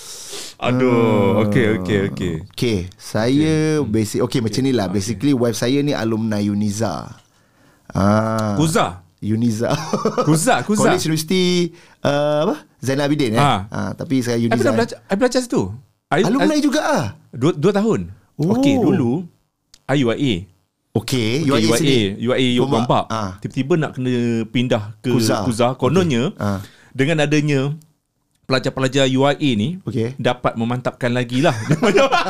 Aduh 0.66 1.44
Okay 1.44 1.76
okay 1.76 1.98
okay 2.08 2.32
Okay 2.46 2.78
Saya 2.94 3.80
okay. 3.80 3.90
basic 3.90 4.20
Okay 4.22 4.40
macam 4.40 4.60
ni 4.60 4.72
lah 4.72 4.88
Basically 4.88 5.32
wife 5.32 5.52
saya 5.54 5.80
ni 5.80 5.92
Alumni 5.92 6.40
Uniza 6.40 7.20
ah, 7.92 8.56
Kuza 8.56 9.04
Uniza 9.24 9.72
Kuza 10.24 10.60
Kuza 10.68 10.84
College 10.92 11.08
University 11.08 11.72
uh, 12.04 12.44
apa? 12.48 12.54
Zainal 12.80 13.08
Abidin 13.08 13.36
eh. 13.36 13.40
Ah. 13.40 13.64
Ah. 13.72 13.90
tapi 13.96 14.20
saya 14.20 14.36
Uniza. 14.36 14.56
pernah 14.56 14.74
belajar 14.76 14.96
I 15.08 15.14
belajar 15.16 15.40
situ 15.40 15.62
I, 16.12 16.20
Alumni 16.28 16.56
I, 16.56 16.62
juga 16.62 16.80
ah. 16.84 17.04
dua, 17.32 17.52
dua 17.56 17.72
tahun 17.72 18.12
Oh. 18.34 18.50
Okay 18.58 18.74
dulu 18.74 19.22
I 19.86 20.02
UIA 20.02 20.34
Okay, 20.94 21.42
Okay, 21.42 21.66
UIA 21.66 21.74
sini. 21.74 21.98
UIA 22.22 22.54
Yog 22.54 22.70
Gombak. 22.70 22.86
Gombak 22.86 23.04
Ah. 23.10 23.30
Tiba-tiba 23.42 23.74
nak 23.74 23.98
kena 23.98 24.46
pindah 24.46 24.94
ke 25.02 25.10
Kuza. 25.10 25.42
Kuza, 25.42 25.66
Kononnya 25.74 26.30
Ah. 26.38 26.62
Dengan 26.94 27.26
adanya 27.26 27.74
Pelajar-pelajar 28.46 29.06
UIA 29.10 29.50
ni 29.58 29.82
Okey. 29.82 30.14
Dapat 30.18 30.54
memantapkan 30.54 31.10
lagi 31.10 31.42
lah 31.42 31.54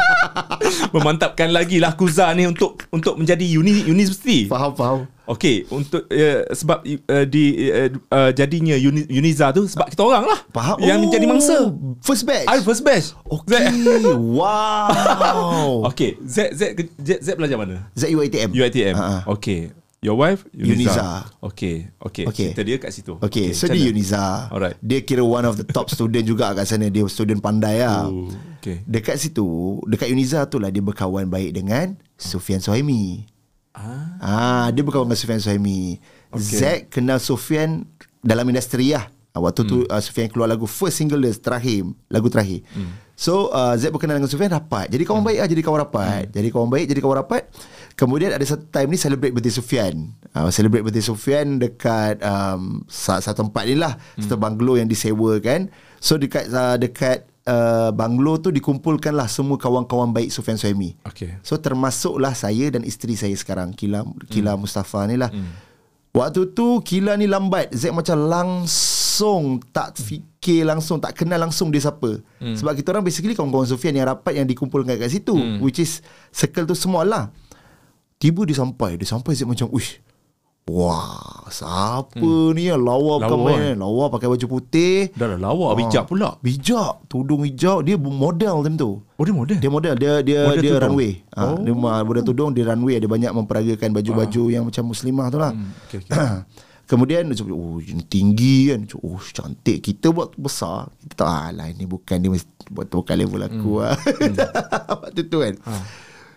Memantapkan 0.97 1.53
lagi 1.53 1.77
lah 1.77 1.93
Kuza 1.93 2.33
ni 2.33 2.49
Untuk 2.49 2.81
untuk 2.89 3.21
menjadi 3.21 3.45
uni, 3.57 3.85
universiti 3.85 4.49
Faham, 4.49 4.73
faham. 4.73 4.99
Okey 5.25 5.65
Untuk 5.73 6.05
uh, 6.13 6.45
Sebab 6.53 6.85
uh, 6.85 7.25
di 7.25 7.73
uh, 7.73 7.89
uh, 8.13 8.31
Jadinya 8.37 8.77
uni, 8.77 9.09
Uniza 9.09 9.49
tu 9.57 9.65
Sebab 9.65 9.89
kita 9.89 10.05
orang 10.05 10.29
lah 10.29 10.41
Faham. 10.53 10.77
Yang 10.85 10.99
oh, 11.01 11.03
menjadi 11.09 11.25
mangsa 11.25 11.57
First 12.05 12.29
batch. 12.29 12.45
I 12.45 12.61
first 12.61 12.85
batch 12.85 13.17
Okay. 13.25 13.73
wow. 14.37 15.89
Okay 15.89 16.21
Z, 16.21 16.53
Z, 16.53 16.77
Z, 17.01 17.11
Z 17.25 17.29
belajar 17.41 17.57
mana? 17.57 17.89
ZUITM. 17.97 18.53
UiTM. 18.53 18.95
Ah, 18.95 19.25
ah. 19.25 19.33
Okay. 19.33 19.73
Your 20.05 20.21
wife 20.21 20.45
Uniza. 20.53 20.77
Uniza. 20.77 21.09
Okay. 21.41 21.89
Okay. 21.97 22.25
Okay. 22.29 22.53
Cerita 22.53 22.61
dia 22.61 22.77
kat 22.77 22.93
situ. 22.93 23.17
Okay, 23.25 23.57
so 23.57 23.65
macam 23.65 23.81
dia? 23.81 23.89
Uniza. 23.89 24.25
Alright. 24.53 24.77
Dia 24.85 25.01
kira 25.01 25.25
one 25.25 25.49
of 25.49 25.57
the 25.57 25.65
top 25.65 25.89
student 25.89 26.29
juga 26.29 26.53
kat 26.53 26.69
sana. 26.69 26.93
Dia 26.93 27.09
student 27.09 27.41
pandai 27.41 27.81
lah. 27.81 28.13
Oh, 28.13 28.29
okay. 28.61 28.85
Dekat 28.85 29.17
situ, 29.17 29.81
dekat 29.89 30.13
Uniza 30.13 30.45
tu 30.45 30.61
lah 30.61 30.69
dia 30.69 30.85
berkawan 30.85 31.25
baik 31.25 31.57
dengan 31.57 31.97
Sufian 32.21 32.61
Sohaimi. 32.61 33.25
Ah. 33.75 34.07
Ah, 34.23 34.67
dia 34.71 34.87
berkawan 34.87 35.11
dengan 35.11 35.19
Sufian 35.19 35.43
Sohaimi. 35.43 35.99
Okay. 36.31 36.59
Zack 36.63 36.81
kenal 36.95 37.19
Sufian 37.19 37.91
dalam 38.23 38.47
industri 38.47 38.95
lah. 38.95 39.11
Ah, 39.35 39.43
Waktu 39.43 39.67
hmm. 39.67 39.71
tu 39.71 39.77
uh, 39.91 39.99
Sufian 39.99 40.31
keluar 40.31 40.47
lagu 40.47 40.71
first 40.71 41.03
single 41.03 41.19
dia 41.19 41.35
terakhir, 41.35 41.83
lagu 42.07 42.31
terakhir. 42.31 42.63
Hmm. 42.71 42.95
So 43.19 43.51
uh, 43.51 43.75
Zack 43.75 43.91
berkenal 43.91 44.23
dengan 44.23 44.31
Sufian 44.31 44.55
rapat. 44.55 44.95
Jadi 44.95 45.03
kawan 45.03 45.27
hmm. 45.27 45.29
baik 45.29 45.39
lah, 45.43 45.49
jadi 45.51 45.63
kawan 45.67 45.81
rapat. 45.91 46.23
Hmm. 46.31 46.35
Jadi 46.39 46.49
kawan 46.55 46.69
baik, 46.71 46.87
jadi 46.87 47.01
kawan 47.03 47.17
rapat. 47.27 47.43
Kemudian 47.99 48.31
ada 48.31 48.43
satu 48.47 48.63
time 48.71 48.95
ni 48.95 48.99
celebrate 48.99 49.35
birthday 49.35 49.55
Sufian. 49.55 49.95
Uh, 50.31 50.51
celebrate 50.55 50.87
birthday 50.87 51.03
Sufian 51.03 51.59
dekat 51.59 52.23
um, 52.23 52.87
sa- 52.87 53.19
satu 53.19 53.43
tempat 53.43 53.67
ni 53.67 53.75
lah, 53.75 53.99
hmm. 53.99 54.23
satu 54.23 54.39
banglo 54.39 54.79
yang 54.79 54.87
disewakan. 54.87 55.67
So 55.99 56.15
dekat 56.15 56.47
uh, 56.55 56.79
dekat 56.79 57.27
uh, 57.49 57.91
banglo 57.93 58.41
tu 58.41 58.49
dikumpulkanlah 58.51 59.29
semua 59.29 59.61
kawan-kawan 59.61 60.11
baik 60.13 60.33
Sufian 60.33 60.57
Suhaimi. 60.57 60.97
Okay. 61.05 61.37
So 61.45 61.61
termasuklah 61.61 62.33
saya 62.33 62.73
dan 62.73 62.83
isteri 62.85 63.17
saya 63.17 63.33
sekarang 63.37 63.77
Kila 63.77 64.05
Kila 64.29 64.57
hmm. 64.57 64.61
Mustafa 64.61 65.05
ni 65.09 65.17
lah. 65.21 65.31
Hmm. 65.31 65.53
Waktu 66.15 66.53
tu 66.57 66.81
Kila 66.81 67.17
ni 67.21 67.29
lambat. 67.29 67.73
Zack 67.75 67.93
macam 67.93 68.17
langsung 68.29 69.61
tak 69.71 69.99
fikir 70.01 70.67
langsung 70.67 70.99
tak 70.99 71.15
kenal 71.15 71.41
langsung 71.41 71.69
dia 71.69 71.85
siapa. 71.85 72.21
Hmm. 72.41 72.57
Sebab 72.57 72.73
kita 72.77 72.93
orang 72.97 73.05
basically 73.05 73.37
kawan-kawan 73.37 73.69
Sofian 73.69 73.95
yang 73.97 74.09
rapat 74.09 74.37
yang 74.37 74.49
dikumpulkan 74.49 74.97
kat 74.97 75.11
situ 75.13 75.35
hmm. 75.37 75.61
which 75.61 75.81
is 75.81 76.01
circle 76.33 76.65
tu 76.65 76.77
semua 76.77 77.05
lah. 77.05 77.25
Tiba 78.15 78.47
dia 78.49 78.57
sampai, 78.57 78.97
dia 78.97 79.05
sampai 79.05 79.37
Zack 79.37 79.51
macam, 79.51 79.69
"Uish. 79.69 80.01
Wah, 80.65 81.45
siapa 81.53 82.17
hmm. 82.17 82.57
ni 82.57 82.73
yang 82.73 82.81
lawa 82.81 83.21
bukan 83.21 83.37
Lawa, 83.37 83.49
main. 83.53 83.77
Lawa 83.77 84.09
pakai 84.09 84.33
baju 84.33 84.47
putih. 84.49 85.13
Dah 85.13 85.29
lah 85.29 85.39
lawa 85.39 85.77
bijak 85.77 86.09
pula. 86.09 86.41
Bijak, 86.41 87.05
tudung 87.05 87.45
hijau, 87.45 87.85
dia 87.85 87.95
model 87.95 88.65
time 88.65 88.73
tu. 88.75 89.05
Oh 89.05 89.23
dia 89.23 89.37
model. 89.37 89.61
Dia 89.61 89.69
model, 89.69 89.95
dia 89.95 90.13
dia 90.25 90.41
Model 90.49 90.65
dia 90.65 90.73
tudung? 90.73 90.85
runway. 90.97 91.13
Ha, 91.31 91.41
Oh. 91.45 91.61
dia 91.61 91.73
ma- 91.73 92.01
model 92.01 92.25
tudung, 92.25 92.51
dia 92.51 92.65
runway, 92.65 92.97
dia 92.97 93.05
banyak 93.05 93.29
memperagakan 93.31 93.93
baju-baju 93.93 94.43
yang 94.49 94.65
macam 94.65 94.89
muslimah 94.89 95.27
tu 95.29 95.37
lah. 95.37 95.53
Hmm, 95.53 95.69
okey, 95.85 95.99
okey. 96.01 96.17
Kemudian 96.91 97.29
dia 97.29 97.37
cakap, 97.37 97.53
oh 97.53 97.77
tinggi 98.07 98.57
kan. 98.69 98.81
Cakap, 98.85 99.05
oh 99.05 99.21
cantik. 99.21 99.79
Kita 99.81 100.07
buat 100.11 100.33
besar. 100.35 100.89
Kita 100.99 101.15
tahu, 101.19 101.29
alah 101.29 101.69
ini 101.69 101.85
bukan 101.85 102.17
dia 102.17 102.33
mesti 102.33 102.49
buat 102.69 102.89
tu 102.89 103.05
bukan 103.05 103.17
level 103.21 103.41
aku 103.43 103.71
Hmm. 103.77 103.85
lah. 103.85 103.97
Waktu 105.05 105.29
tu 105.29 105.45
kan. 105.45 105.61
Ha. 105.61 105.73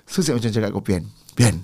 So 0.04 0.20
saya 0.20 0.36
macam 0.36 0.52
cakap 0.52 0.70
kau 0.70 0.84
Pian. 0.84 1.08
Pian. 1.32 1.64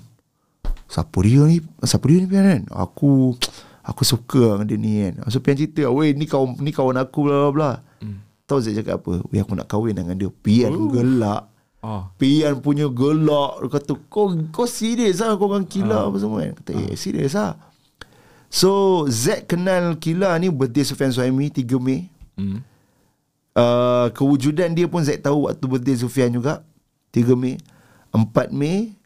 Siapa 0.86 1.18
dia 1.20 1.42
ni? 1.44 1.58
Siapa 1.80 2.04
dia 2.04 2.18
ni 2.18 2.26
Pian 2.26 2.44
kan? 2.44 2.62
Aku 2.70 3.34
aku 3.82 4.02
suka 4.02 4.56
dengan 4.56 4.66
dia 4.66 4.78
ni 4.78 4.92
kan. 5.02 5.14
So 5.28 5.38
Pian 5.38 5.54
cerita, 5.54 5.86
weh 5.88 6.12
ni 6.12 6.24
kawan 6.24 6.56
ni 6.58 6.70
kawan 6.70 6.96
aku 6.96 7.26
bla 7.26 7.36
bla 7.38 7.50
bla. 7.50 7.70
Hmm. 7.98 8.22
Tahu 8.44 8.58
saya 8.60 8.78
cakap 8.78 9.00
apa? 9.00 9.24
Weh 9.28 9.38
aku 9.38 9.52
nak 9.52 9.66
kahwin 9.66 9.92
dengan 9.92 10.14
dia. 10.14 10.30
Pian 10.30 10.70
Oh. 10.70 10.88
gelak. 10.88 11.48
Ah. 11.84 12.08
Pian 12.16 12.64
punya 12.64 12.88
gelak 12.88 13.60
Dia 13.60 13.68
kata 13.70 13.92
kau 14.08 14.32
kau 14.48 14.64
serius 14.64 15.20
lah 15.20 15.36
kau 15.36 15.52
orang 15.52 15.68
Kila 15.68 15.92
Ah. 15.92 16.08
apa 16.08 16.16
semua 16.16 16.40
kan 16.40 16.56
Kata 16.56 16.72
eh 16.72 16.96
serius 16.96 17.36
lah 17.36 17.60
So 18.48 19.04
Z 19.04 19.44
kenal 19.44 19.92
Kila 20.00 20.32
ni 20.40 20.48
birthday 20.48 20.80
Sufian 20.80 21.12
Suhaimi 21.12 21.52
3 21.52 21.76
Mei 21.76 22.08
Hmm. 22.40 22.64
uh, 23.52 24.08
Kewujudan 24.10 24.72
dia 24.72 24.88
pun 24.88 25.04
Z 25.04 25.20
tahu 25.20 25.44
waktu 25.44 25.60
birthday 25.60 25.92
Sufian 25.94 26.32
juga 26.32 26.64
3 27.12 27.36
Mei 27.36 27.60
4 28.16 28.32
Mei 28.48 28.96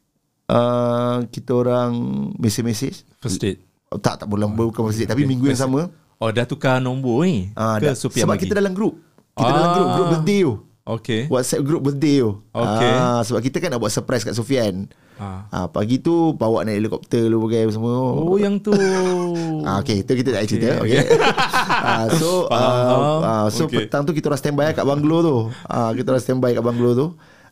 uh, 0.48 1.24
Kita 1.26 1.50
orang 1.54 1.92
mesej-mesej 2.34 3.04
First 3.18 3.38
date. 3.38 3.60
oh, 3.88 3.96
Tak 3.96 4.20
tak 4.20 4.26
bulan 4.26 4.50
bukan 4.50 4.84
mesej 4.84 5.04
Tapi 5.04 5.24
minggu 5.24 5.46
yang 5.46 5.58
sama 5.58 5.88
Oh 6.18 6.28
dah 6.28 6.42
tukar 6.42 6.76
nombor 6.78 7.22
ni. 7.22 7.52
uh, 7.52 7.78
Ke 7.78 7.94
Sebab 7.94 8.34
bagi? 8.34 8.44
kita 8.44 8.58
dalam 8.58 8.72
grup 8.72 8.98
Kita 9.32 9.48
dalam 9.48 9.64
Ah. 9.64 9.74
grup 9.74 9.88
Grup 9.92 10.08
birthday 10.12 10.40
tu 10.42 10.54
Okay. 10.88 11.28
WhatsApp 11.28 11.60
group 11.62 11.84
birthday 11.84 12.16
tu 12.18 12.40
Okay. 12.50 12.88
ah, 12.90 13.20
Sebab 13.20 13.40
kita 13.40 13.60
kan 13.60 13.68
nak 13.68 13.78
buat 13.78 13.92
surprise 13.92 14.24
kat 14.24 14.32
Sufian 14.32 14.88
Ah. 15.14 15.44
ah, 15.50 15.66
Pagi 15.66 15.98
tu 15.98 16.32
bawa 16.32 16.62
naik 16.62 16.78
helikopter 16.78 17.26
lu 17.26 17.42
pakai 17.42 17.68
semua 17.68 17.92
Oh 18.14 18.34
yang 18.34 18.56
tu. 18.56 18.72
Ah, 19.68 19.78
okay, 19.78 20.00
itu 20.00 20.12
kita 20.14 20.32
tak 20.32 20.46
cerita. 20.46 20.80
Okay. 20.80 21.04
ah, 21.84 22.08
so, 22.08 22.48
Faham. 22.48 22.88
uh, 22.88 23.20
uh, 23.20 23.46
so 23.50 23.66
Okay. 23.66 23.84
petang 23.84 24.00
tu 24.02 24.16
kita 24.16 24.32
orang 24.32 24.40
standby 24.40 24.72
kat 24.72 24.80
banglo 24.82 25.16
tu. 25.20 25.36
Ah, 25.62 25.92
kita 25.92 26.08
orang 26.08 26.22
standby 26.22 26.50
kat 26.52 26.62
banglo 26.62 26.90
tu. 26.94 27.06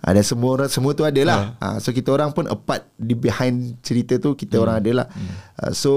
Ada 0.07 0.23
semua 0.23 0.51
orang 0.55 0.71
semua 0.71 0.91
tu 0.93 1.03
ada 1.03 1.19
lah. 1.21 1.41
Ah, 1.59 1.77
so 1.77 1.91
kita 1.91 2.09
orang 2.09 2.31
pun 2.31 2.47
apart 2.47 2.87
di 2.95 3.13
behind 3.13 3.55
cerita 3.81 4.17
tu 4.17 4.33
kita 4.33 4.57
orang 4.57 4.79
ada 4.79 4.91
lah. 4.95 5.07
Ah, 5.55 5.73
so 5.73 5.93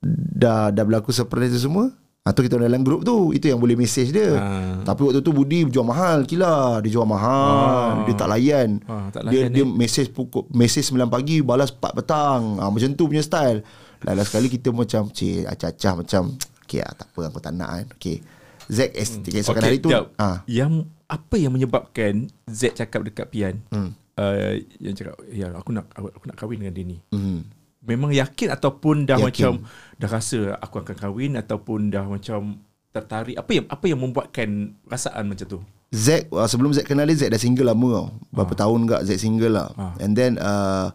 dah 0.00 0.70
dah 0.70 0.82
berlaku 0.82 1.10
surprise 1.10 1.50
tu 1.50 1.60
semua. 1.60 1.90
Ah, 2.22 2.30
tu 2.30 2.42
kita 2.42 2.58
dalam 2.58 2.82
grup 2.82 3.06
tu 3.06 3.30
Itu 3.30 3.46
yang 3.46 3.62
boleh 3.62 3.78
message 3.78 4.10
dia 4.10 4.34
Ah. 4.34 4.82
Tapi 4.82 4.98
waktu 5.00 5.22
tu 5.22 5.30
Budi 5.30 5.62
jual 5.64 5.86
mahal 5.86 6.26
Kila 6.26 6.82
Dia 6.82 6.90
jual 6.90 7.06
mahal 7.06 8.02
Ah. 8.02 8.02
Dia 8.02 8.18
tak 8.18 8.26
layan 8.26 8.82
Ah, 8.82 9.06
tak 9.14 9.30
Dia 9.30 9.46
layan, 9.46 9.54
dia 9.54 9.62
eh. 9.62 9.68
message 9.68 10.10
pukul 10.10 10.42
Message 10.50 10.90
9 10.90 11.06
pagi 11.06 11.38
Balas 11.38 11.70
4 11.70 11.86
petang 11.94 12.58
ah, 12.58 12.66
Macam 12.66 12.90
tu 12.90 13.06
punya 13.06 13.22
style 13.22 13.62
Lala 14.02 14.26
sekali 14.26 14.50
kita 14.50 14.74
macam 14.74 15.06
Cik 15.06 15.46
acah-acah 15.46 15.92
macam 15.96 16.22
Okay 16.66 16.82
lah 16.82 16.98
tak 16.98 17.06
apa 17.06 17.20
Aku 17.30 17.38
tak 17.38 17.54
nak 17.54 17.70
kan 17.70 17.86
Okay 17.94 18.18
Zack 18.66 18.90
es, 18.92 19.08
hmm. 19.12 19.30
Esokkan 19.30 19.62
hari 19.62 19.78
tu 19.78 19.94
jap. 19.94 20.10
ah, 20.18 20.42
Yang 20.50 20.82
apa 21.06 21.34
yang 21.34 21.54
menyebabkan 21.54 22.26
Z 22.46 22.74
cakap 22.74 23.06
dekat 23.06 23.30
Pian? 23.30 23.62
Hmm. 23.70 23.94
Uh, 24.16 24.58
yang 24.80 24.96
cakap 24.96 25.12
ya 25.28 25.52
aku 25.52 25.70
nak 25.70 25.92
aku 25.92 26.24
nak 26.24 26.36
kahwin 26.36 26.60
dengan 26.60 26.74
dia 26.74 26.84
ni. 26.84 26.98
hmm. 27.10 27.40
Memang 27.86 28.10
yakin 28.10 28.50
ataupun 28.50 29.06
dah 29.06 29.14
Yakin. 29.14 29.26
macam 29.30 29.52
dah 29.94 30.10
rasa 30.10 30.58
aku 30.58 30.82
akan 30.82 30.96
kahwin 30.98 31.38
ataupun 31.38 31.86
dah 31.86 32.02
macam 32.02 32.58
tertarik 32.90 33.38
apa 33.38 33.50
yang 33.52 33.66
apa 33.70 33.84
yang 33.86 34.00
membuatkan 34.02 34.48
perasaan 34.82 35.30
macam 35.30 35.46
tu? 35.46 35.60
Zack 35.94 36.26
uh, 36.34 36.50
Sebelum 36.50 36.74
Zack 36.74 36.90
kenal 36.90 37.06
dia 37.06 37.14
Zack 37.14 37.30
dah 37.30 37.38
single 37.38 37.70
lama 37.70 37.86
tau 37.94 38.06
Berapa 38.34 38.58
tahun 38.58 38.90
tak 38.90 39.06
Zack 39.06 39.22
single 39.22 39.54
lah 39.54 39.70
Ah. 39.78 39.94
And 40.02 40.18
then 40.18 40.34
uh, 40.34 40.90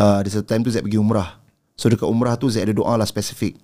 uh, 0.00 0.16
Ada 0.24 0.40
satu 0.40 0.48
time 0.48 0.64
tu 0.64 0.72
Zack 0.72 0.80
pergi 0.80 0.96
umrah 0.96 1.36
So 1.76 1.92
dekat 1.92 2.08
umrah 2.08 2.32
tu 2.34 2.48
Zack 2.48 2.64
ada 2.64 2.72
doa 2.72 2.96
lah 2.96 3.04
spesifik 3.04 3.60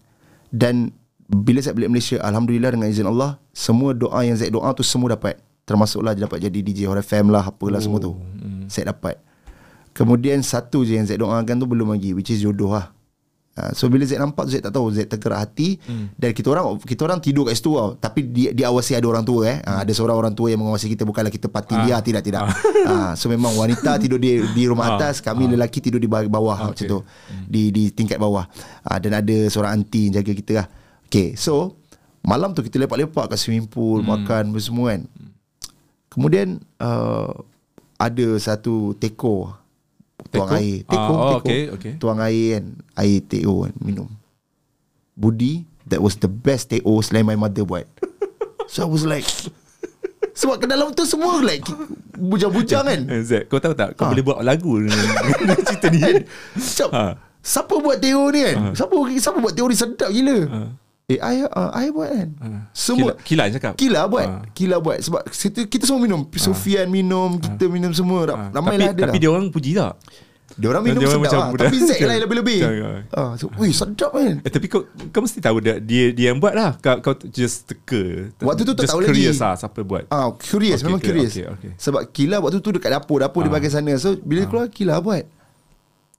Dan 0.52 0.92
Bila 1.24 1.64
Zack 1.64 1.72
balik 1.72 1.88
Malaysia 1.88 2.20
Alhamdulillah 2.20 2.76
dengan 2.76 2.92
izin 2.92 3.08
Allah 3.08 3.40
Semua 3.50 3.96
doa 3.96 4.20
yang 4.20 4.36
Zack 4.36 4.52
doa 4.52 4.68
tu 4.76 4.84
Semua 4.84 5.16
dapat 5.16 5.40
Termasuklah 5.64 6.12
dia 6.12 6.24
dapat 6.24 6.38
jadi 6.40 6.58
DJ 6.60 6.86
Hot 6.86 7.00
FM 7.00 7.28
lah 7.28 7.44
Apalah 7.44 7.80
semua 7.80 7.96
tu. 7.98 8.12
Zack 8.68 8.84
dapat. 8.86 9.16
Kemudian 9.90 10.40
satu 10.40 10.82
je 10.82 10.94
yang 10.94 11.04
Zack 11.04 11.16
doakan 11.16 11.56
tu 11.56 11.64
Belum 11.64 11.88
lagi 11.88 12.12
Which 12.12 12.28
is 12.28 12.40
jodoh 12.40 12.72
lah. 12.72 12.92
Ha, 13.54 13.70
so 13.70 13.86
bila 13.86 14.02
Zack 14.02 14.18
nampak 14.18 14.50
Zack 14.50 14.66
tak 14.66 14.74
tahu. 14.74 14.90
Zack 14.90 15.06
tergerak 15.08 15.38
hati. 15.40 15.78
Hmm. 15.86 16.10
dan 16.18 16.34
kita 16.34 16.50
orang 16.50 16.74
kita 16.82 17.06
orang 17.06 17.22
tidur 17.22 17.46
kat 17.46 17.54
situ 17.54 17.70
tau. 17.70 17.94
Tapi 17.94 18.26
dia 18.26 18.50
diawasi 18.50 18.98
ada 18.98 19.06
orang 19.06 19.22
tua 19.22 19.46
eh. 19.46 19.58
Ha, 19.62 19.86
ada 19.86 19.92
seorang 19.94 20.16
orang 20.18 20.34
tua 20.34 20.50
yang 20.50 20.58
mengawasi 20.58 20.90
kita. 20.90 21.06
Bukanlah 21.06 21.30
kita 21.30 21.46
parti 21.46 21.72
Ah. 21.72 21.86
liar 21.86 22.02
tidak 22.02 22.26
tidak. 22.26 22.50
Ha, 22.84 23.14
so 23.14 23.30
memang 23.30 23.54
wanita 23.54 23.94
tidur 24.02 24.18
di 24.18 24.42
di 24.52 24.66
rumah 24.66 24.90
Ah. 24.90 24.98
atas 24.98 25.22
kami 25.22 25.46
lelaki 25.46 25.78
tidur 25.78 25.96
di 25.96 26.10
ba- 26.10 26.26
bawah 26.26 26.74
Okay. 26.74 26.84
macam 26.84 26.84
tu. 26.90 26.98
Di 27.46 27.70
di 27.70 27.88
tingkat 27.88 28.18
bawah. 28.18 28.42
Ha, 28.84 28.98
dan 28.98 29.22
ada 29.22 29.36
seorang 29.46 29.78
aunty 29.78 30.10
yang 30.10 30.18
jaga 30.18 30.32
kita 30.34 30.52
lah. 30.58 30.66
Okay 31.06 31.38
so 31.38 31.78
malam 32.26 32.50
tu 32.50 32.64
kita 32.64 32.74
lepak-lepak 32.74 33.30
kat 33.30 33.38
swimming 33.38 33.70
pool 33.70 34.02
hmm. 34.02 34.08
makan 34.08 34.42
semua 34.58 34.96
kan 34.96 35.06
kemudian 36.14 36.48
uh, 36.78 37.30
ada 37.96 38.26
satu 38.36 38.94
teko 38.94 39.50
tuang 40.30 40.48
Teko? 40.48 40.56
air 40.56 40.76
teko, 40.80 40.96
Ah, 40.96 41.10
oh, 41.10 41.30
teko 41.32 41.38
okay, 41.40 41.62
okay. 41.68 41.92
tuang 41.96 42.18
air 42.18 42.48
kan 42.54 42.64
air 42.96 43.18
teo 43.20 43.54
kan 43.62 43.74
minum 43.78 44.08
Budi 45.12 45.62
that 45.84 45.98
was 45.98 46.16
the 46.16 46.26
best 46.26 46.68
teo 46.68 46.98
selain 47.00 47.22
my 47.22 47.36
mother 47.36 47.62
buat 47.62 47.86
so 48.66 48.82
I 48.82 48.88
was 48.88 49.04
like 49.04 49.26
sebab 50.32 50.58
ke 50.58 50.66
dalam 50.66 50.90
tu 50.90 51.04
semua 51.04 51.38
like 51.38 51.62
bujang-bujang 52.12 52.82
kan 52.84 53.00
Eh, 53.06 53.22
Z, 53.22 53.46
kau 53.46 53.58
tahu 53.58 53.70
tak 53.72 53.94
kau 53.94 54.06
Ah. 54.06 54.10
boleh 54.10 54.24
buat 54.24 54.38
lagu 54.40 54.82
dengan 54.82 54.98
cerita 55.68 55.86
ni. 55.88 56.00
Macam 56.56 56.88
Ha. 56.90 57.04
Siapa 57.38 57.74
buat 57.76 58.00
teo 58.00 58.32
ni 58.32 58.40
kan 58.42 58.72
Siapa 58.72 58.94
siapa 59.14 59.38
buat 59.38 59.52
teo 59.52 59.68
ni 59.68 59.76
sedap 59.76 60.08
gila 60.08 60.36
Ha. 60.44 60.58
Eh 61.04 61.20
I, 61.20 61.44
uh, 61.44 61.68
I 61.70 61.92
buat 61.92 62.08
kan 62.08 62.28
Semua 62.72 63.12
Kila, 63.20 63.44
kila 63.44 63.52
cakap. 63.52 63.72
Kila 63.76 64.08
buat 64.08 64.24
Ah. 64.24 64.40
Kila 64.50 64.80
buat 64.80 64.96
Sebab 64.98 65.20
kita, 65.28 65.68
kita 65.68 65.84
semua 65.84 66.00
minum 66.00 66.24
Sofian 66.32 66.88
minum 66.88 67.36
Kita 67.36 67.68
minum 67.68 67.92
semua 67.92 68.24
Ah, 68.26 68.48
Ramai 68.48 68.80
tapi, 68.80 68.80
lah 68.80 68.88
ada 68.88 69.02
tapi 69.04 69.12
dah. 69.12 69.20
dia 69.20 69.28
orang 69.28 69.46
puji 69.52 69.76
tak? 69.76 70.00
Dia 70.54 70.66
orang 70.66 70.80
minum 70.82 70.96
dia 70.96 71.08
sedap 71.10 71.20
macam 71.20 71.38
lah 71.38 71.48
budak- 71.52 71.66
Tapi 71.66 71.76
Zack 71.82 72.00
lain 72.00 72.20
lebih-lebih 72.24 72.60
ah, 73.12 73.32
so, 73.36 73.52
Wih 73.52 73.68
sedap 73.70 74.16
kan 74.16 74.34
Eh, 74.40 74.48
tapi 74.48 74.64
kau 74.64 74.80
kau 75.12 75.20
mesti 75.20 75.38
tahu 75.40 75.56
dia 75.60 75.76
dia, 75.76 76.04
dia 76.08 76.26
yang 76.32 76.40
buat 76.40 76.56
lah. 76.56 76.72
Kau, 76.78 76.96
kau 77.02 77.12
just 77.26 77.66
teka. 77.66 78.32
Waktu 78.38 78.62
tu 78.62 78.72
tak 78.72 78.88
just 78.88 78.88
tahu 78.88 79.00
lagi. 79.00 79.12
curious 79.12 79.36
lah 79.38 79.54
siapa 79.54 79.80
buat. 79.82 80.08
Ah, 80.08 80.32
curious 80.34 80.78
Okay, 80.78 80.86
memang 80.86 81.00
okay, 81.00 81.08
curious. 81.10 81.32
okay, 81.34 81.46
okay. 81.50 81.70
Sebab 81.76 82.08
Kila 82.08 82.40
waktu 82.40 82.58
tu 82.58 82.70
dekat 82.70 82.88
dapur, 82.90 83.20
dapur 83.20 83.40
di 83.40 83.52
Ah. 83.52 83.52
bahagian 83.52 83.72
sana. 83.74 83.92
So 83.94 84.16
bila 84.16 84.40
keluar 84.46 84.68
Kila 84.68 84.96
buat. 84.98 85.28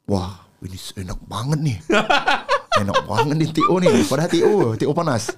Wah, 0.05 0.45
ini 0.59 0.77
enak 0.95 1.17
banget 1.23 1.59
ni. 1.59 1.73
enak 2.81 2.97
banget 3.07 3.35
ni 3.39 3.47
TO 3.51 3.75
ni. 3.79 3.87
Padahal 4.07 4.29
TO, 4.31 4.55
TO 4.75 4.91
panas. 4.91 5.31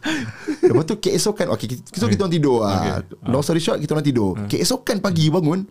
Lepas 0.64 0.84
tu 0.88 0.96
keesokan, 0.98 1.54
okay, 1.54 1.68
kita, 1.70 1.82
kita, 1.86 2.06
kita 2.10 2.22
orang 2.26 2.34
tidur. 2.34 2.58
Ah. 2.66 3.02
Long 3.28 3.44
story 3.46 3.62
short, 3.62 3.78
kita 3.78 3.94
orang 3.94 4.08
tidur. 4.08 4.32
Keesokan 4.50 4.98
pagi 5.04 5.30
bangun, 5.30 5.66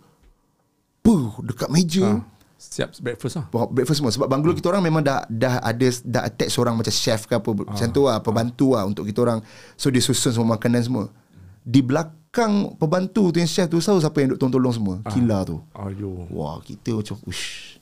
puh, 1.02 1.42
dekat 1.42 1.68
meja. 1.70 2.06
Ah. 2.06 2.20
Siap 2.56 3.04
breakfast 3.04 3.36
lah. 3.36 3.46
Breakfast 3.68 4.00
semua 4.00 4.08
Sebab 4.08 4.32
banglo 4.32 4.56
kita 4.56 4.72
orang 4.72 4.80
memang 4.80 5.04
dah 5.04 5.28
dah 5.28 5.60
ada 5.60 5.88
dah 6.08 6.22
attach 6.24 6.48
seorang 6.48 6.72
macam 6.72 6.88
chef 6.88 7.28
ke 7.28 7.36
apa 7.36 7.52
macam 7.52 7.88
tu 7.92 8.08
lah 8.08 8.16
pembantu 8.24 8.72
lah 8.72 8.88
untuk 8.88 9.04
kita 9.04 9.28
orang 9.28 9.44
so 9.76 9.92
dia 9.92 10.00
susun 10.00 10.32
semua 10.32 10.56
makanan 10.56 10.80
semua 10.80 11.12
di 11.60 11.84
belakang 11.84 12.72
pembantu 12.80 13.28
tu 13.28 13.36
yang 13.44 13.50
chef 13.50 13.68
tu 13.68 13.76
tahu 13.76 14.00
siapa 14.00 14.16
yang 14.24 14.28
duk 14.34 14.38
tolong-tolong 14.40 14.72
semua 14.72 14.94
kila 15.12 15.44
tu 15.44 15.60
Ayo. 15.76 16.24
wah 16.32 16.56
kita 16.64 16.96
macam 16.96 17.20
ush 17.28 17.75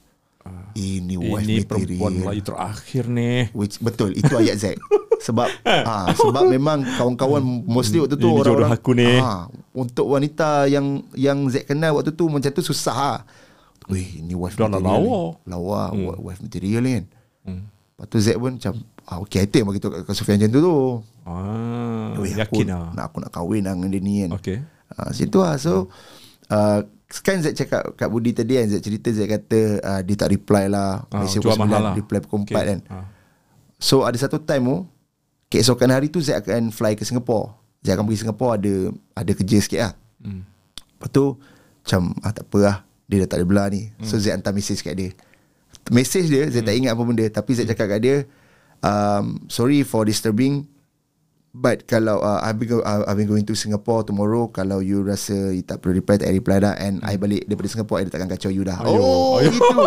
ini 0.75 1.15
wife 1.15 1.47
Ini 1.47 1.55
material 1.63 1.69
perempuan 1.71 2.13
Melayu 2.19 2.43
terakhir 2.43 3.05
ni. 3.07 3.47
Which, 3.55 3.79
betul 3.79 4.13
itu 4.13 4.35
ayat 4.35 4.57
Zack 4.59 4.77
sebab 5.23 5.49
ha, 5.65 6.11
sebab 6.21 6.51
memang 6.51 6.85
kawan-kawan 6.85 7.41
mostly 7.65 8.03
waktu 8.03 8.19
tu 8.19 8.29
Ini 8.29 8.43
jodoh 8.43 8.61
orang-orang 8.61 8.73
aku 8.75 8.93
ni. 8.93 9.09
ha, 9.17 9.49
untuk 9.73 10.11
wanita 10.11 10.67
yang 10.69 11.01
yang 11.15 11.49
Zack 11.49 11.71
kenal 11.71 11.97
waktu 11.97 12.13
tu 12.13 12.29
macam 12.29 12.51
tu 12.51 12.61
susah 12.61 12.93
ha. 12.93 13.13
Weh 13.87 14.21
ini 14.21 14.35
wife 14.35 14.57
lah 14.57 14.69
material 14.69 15.01
lawa. 15.01 15.01
ni. 15.01 15.49
lawa 15.49 15.83
hmm. 15.93 16.05
wife 16.21 16.41
material 16.43 16.81
ni 16.83 16.93
kan 16.93 17.05
hmm. 17.47 17.63
lepas 17.95 18.07
tu 18.11 18.17
Zack 18.21 18.37
pun 18.37 18.53
macam 18.59 18.73
ah, 19.07 19.19
okay 19.23 19.39
I 19.41 19.49
think 19.49 19.65
bagi 19.65 19.81
tu 19.81 19.89
kat 19.89 20.13
Sofian 20.13 20.37
macam 20.37 20.51
tu 20.51 20.61
tu 20.61 20.77
Ah, 21.25 22.13
Weh, 22.21 22.37
yakin 22.37 22.45
aku, 22.45 22.59
lah. 22.69 22.93
nak, 22.93 23.05
aku 23.09 23.17
nak 23.25 23.33
kahwin 23.33 23.65
dengan 23.65 23.89
dia 23.89 24.01
ni 24.01 24.15
kan 24.27 24.37
Okay. 24.37 24.61
Ha, 24.93 25.09
situ 25.09 25.41
lah 25.41 25.57
So 25.57 25.89
uh, 26.53 26.85
Kan 27.23 27.39
Zack 27.45 27.55
cakap 27.55 27.83
Kat 27.95 28.09
Budi 28.11 28.35
tadi 28.35 28.59
kan 28.59 28.67
Zack 28.67 28.83
cerita 28.83 29.09
Zack 29.15 29.29
kata 29.31 29.61
uh, 29.79 30.01
Dia 30.03 30.15
tak 30.19 30.35
reply 30.35 30.67
lah. 30.67 31.07
Ah, 31.13 31.23
Malaysia 31.23 31.39
pukul 31.39 31.61
mahal 31.61 31.71
9 31.71 31.87
lah. 31.87 31.95
Reply 31.95 32.19
pukul 32.25 32.39
4 32.43 32.49
Okay. 32.49 32.57
kan. 32.67 32.79
Ah. 32.91 33.07
So 33.79 34.03
ada 34.03 34.17
satu 34.19 34.43
time 34.43 34.65
tu 34.67 34.79
Keesokan 35.53 35.95
hari 35.95 36.11
tu 36.11 36.19
Zack 36.19 36.49
akan 36.49 36.75
fly 36.75 36.99
ke 36.99 37.07
Singapore. 37.07 37.55
Zack 37.85 37.95
akan 38.01 38.05
pergi 38.11 38.21
Singapore 38.27 38.53
Ada 38.59 38.75
ada 39.15 39.33
kerja 39.37 39.59
sikit 39.63 39.81
lah. 39.85 39.93
Hmm. 40.25 40.43
Lepas 40.99 41.09
tu 41.13 41.25
Macam 41.85 42.01
ah, 42.25 42.33
tak 42.33 42.45
apa 42.49 42.59
lah. 42.59 42.77
Dia 43.05 43.17
dah 43.23 43.29
tak 43.31 43.39
ada 43.39 43.47
belah 43.47 43.67
ni. 43.69 43.93
So 44.03 44.17
Zack 44.19 44.41
hantar 44.41 44.57
message 44.57 44.81
kat 44.81 44.97
dia. 44.97 45.11
Message 45.93 46.27
dia 46.33 46.49
Zack 46.49 46.65
tak 46.67 46.75
ingat 46.75 46.97
apa 46.97 47.03
benda. 47.05 47.27
Tapi 47.29 47.51
Zack 47.53 47.69
cakap 47.71 47.87
kat 47.95 48.01
dia 48.01 48.17
um, 48.85 49.41
sorry 49.49 49.81
for 49.81 50.05
disturbing 50.05 50.69
But 51.55 51.87
kalau 51.87 52.19
uh, 52.19 52.43
I've, 52.43 52.59
been 52.59 52.67
go, 52.67 52.83
uh, 52.83 53.07
I've 53.07 53.15
been 53.15 53.31
going 53.31 53.47
to 53.47 53.55
Singapore 53.55 54.03
tomorrow 54.03 54.51
Kalau 54.51 54.83
you 54.83 55.07
rasa 55.07 55.55
you 55.55 55.63
tak 55.63 55.79
perlu 55.79 56.03
reply 56.03 56.19
Tak 56.19 56.35
reply 56.35 56.59
dah 56.59 56.75
And 56.75 56.99
I 57.07 57.15
balik 57.15 57.47
daripada 57.47 57.71
Singapore 57.71 58.03
I 58.03 58.11
takkan 58.11 58.27
kacau 58.27 58.51
you 58.51 58.67
dah. 58.67 58.83
Ayo, 58.83 58.99
Oh 58.99 59.39
ayo. 59.39 59.55
gitu. 59.55 59.87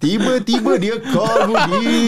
Tiba-tiba 0.00 0.80
dia 0.80 0.96
call 1.12 1.44
Budi 1.52 2.00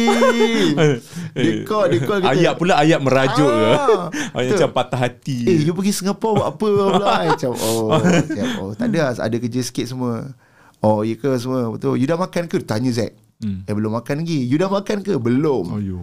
Dia 1.37 1.53
call 1.69 1.85
Dia 1.93 2.01
call 2.01 2.19
kata, 2.25 2.33
Ayat 2.33 2.53
pula 2.57 2.81
ayat 2.81 3.01
merajuk 3.05 3.45
ke? 3.53 3.69
Ah, 3.77 4.09
Ayat 4.41 4.57
betul. 4.57 4.57
macam 4.57 4.71
patah 4.73 5.01
hati. 5.05 5.39
Eh 5.45 5.69
you 5.69 5.77
pergi 5.77 5.93
Singapore 5.93 6.33
buat 6.41 6.49
apa? 6.57 6.69
Pula 6.73 7.15
Macam 7.29 7.51
oh, 7.61 7.93
macam, 8.25 8.47
oh 8.57 8.71
Tak 8.73 8.89
ada 8.89 9.21
Ada 9.21 9.37
kerja 9.37 9.61
sikit 9.69 9.85
semua. 9.85 10.33
Oh 10.81 11.05
ya 11.05 11.13
ke 11.13 11.29
semua? 11.37 11.69
Betul. 11.77 12.01
You 12.01 12.09
dah 12.09 12.17
makan 12.17 12.49
ke? 12.49 12.57
Tanya 12.65 12.89
Zack. 12.89 13.13
Hmm. 13.45 13.69
Eh 13.69 13.75
belum 13.77 14.01
makan 14.01 14.25
lagi. 14.25 14.49
You 14.49 14.57
dah 14.57 14.73
makan 14.73 15.05
ke? 15.05 15.13
Belum. 15.21 15.77
Ayo. 15.77 16.01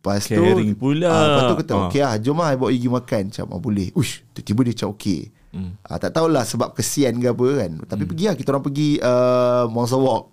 Lepas 0.00 0.24
tu 0.24 0.32
Caring 0.34 0.72
pula. 0.74 1.06
ah, 1.06 1.20
Lepas 1.22 1.42
tu 1.44 1.56
kata 1.58 1.72
Ah. 1.72 1.80
Okay 1.84 2.00
lah 2.00 2.14
jom 2.16 2.34
lah 2.34 2.48
I 2.48 2.56
bawa 2.56 2.68
pergi 2.68 2.88
makan 2.88 3.22
Macam 3.28 3.46
ah, 3.46 3.60
boleh 3.60 3.88
Ush 3.92 4.24
Tiba-tiba 4.32 4.60
dia 4.62 4.74
macam 4.74 4.90
okay 4.90 5.20
Hmm. 5.50 5.74
ah, 5.82 5.98
Tak 5.98 6.10
tahulah 6.10 6.40
sebab 6.42 6.72
kesian 6.72 7.16
ke 7.16 7.26
apa 7.26 7.46
kan 7.58 7.70
Tapi 7.84 8.06
pergi 8.06 8.24
lah 8.24 8.34
Kita 8.34 8.48
orang 8.50 8.62
pergi 8.62 8.96
uh, 8.96 9.66
Monster 9.66 9.98
Walk 9.98 10.30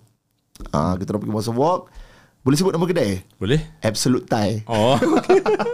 ah, 0.70 0.94
Kita 0.94 1.10
orang 1.10 1.20
pergi 1.20 1.34
Monster 1.34 1.52
Walk 1.52 1.80
Boleh 2.40 2.56
sebut 2.56 2.70
nama 2.70 2.86
kedai 2.86 3.12
Boleh? 3.34 3.60
Absolute 3.78 4.24
Thai 4.24 4.62
Oh. 4.64 4.94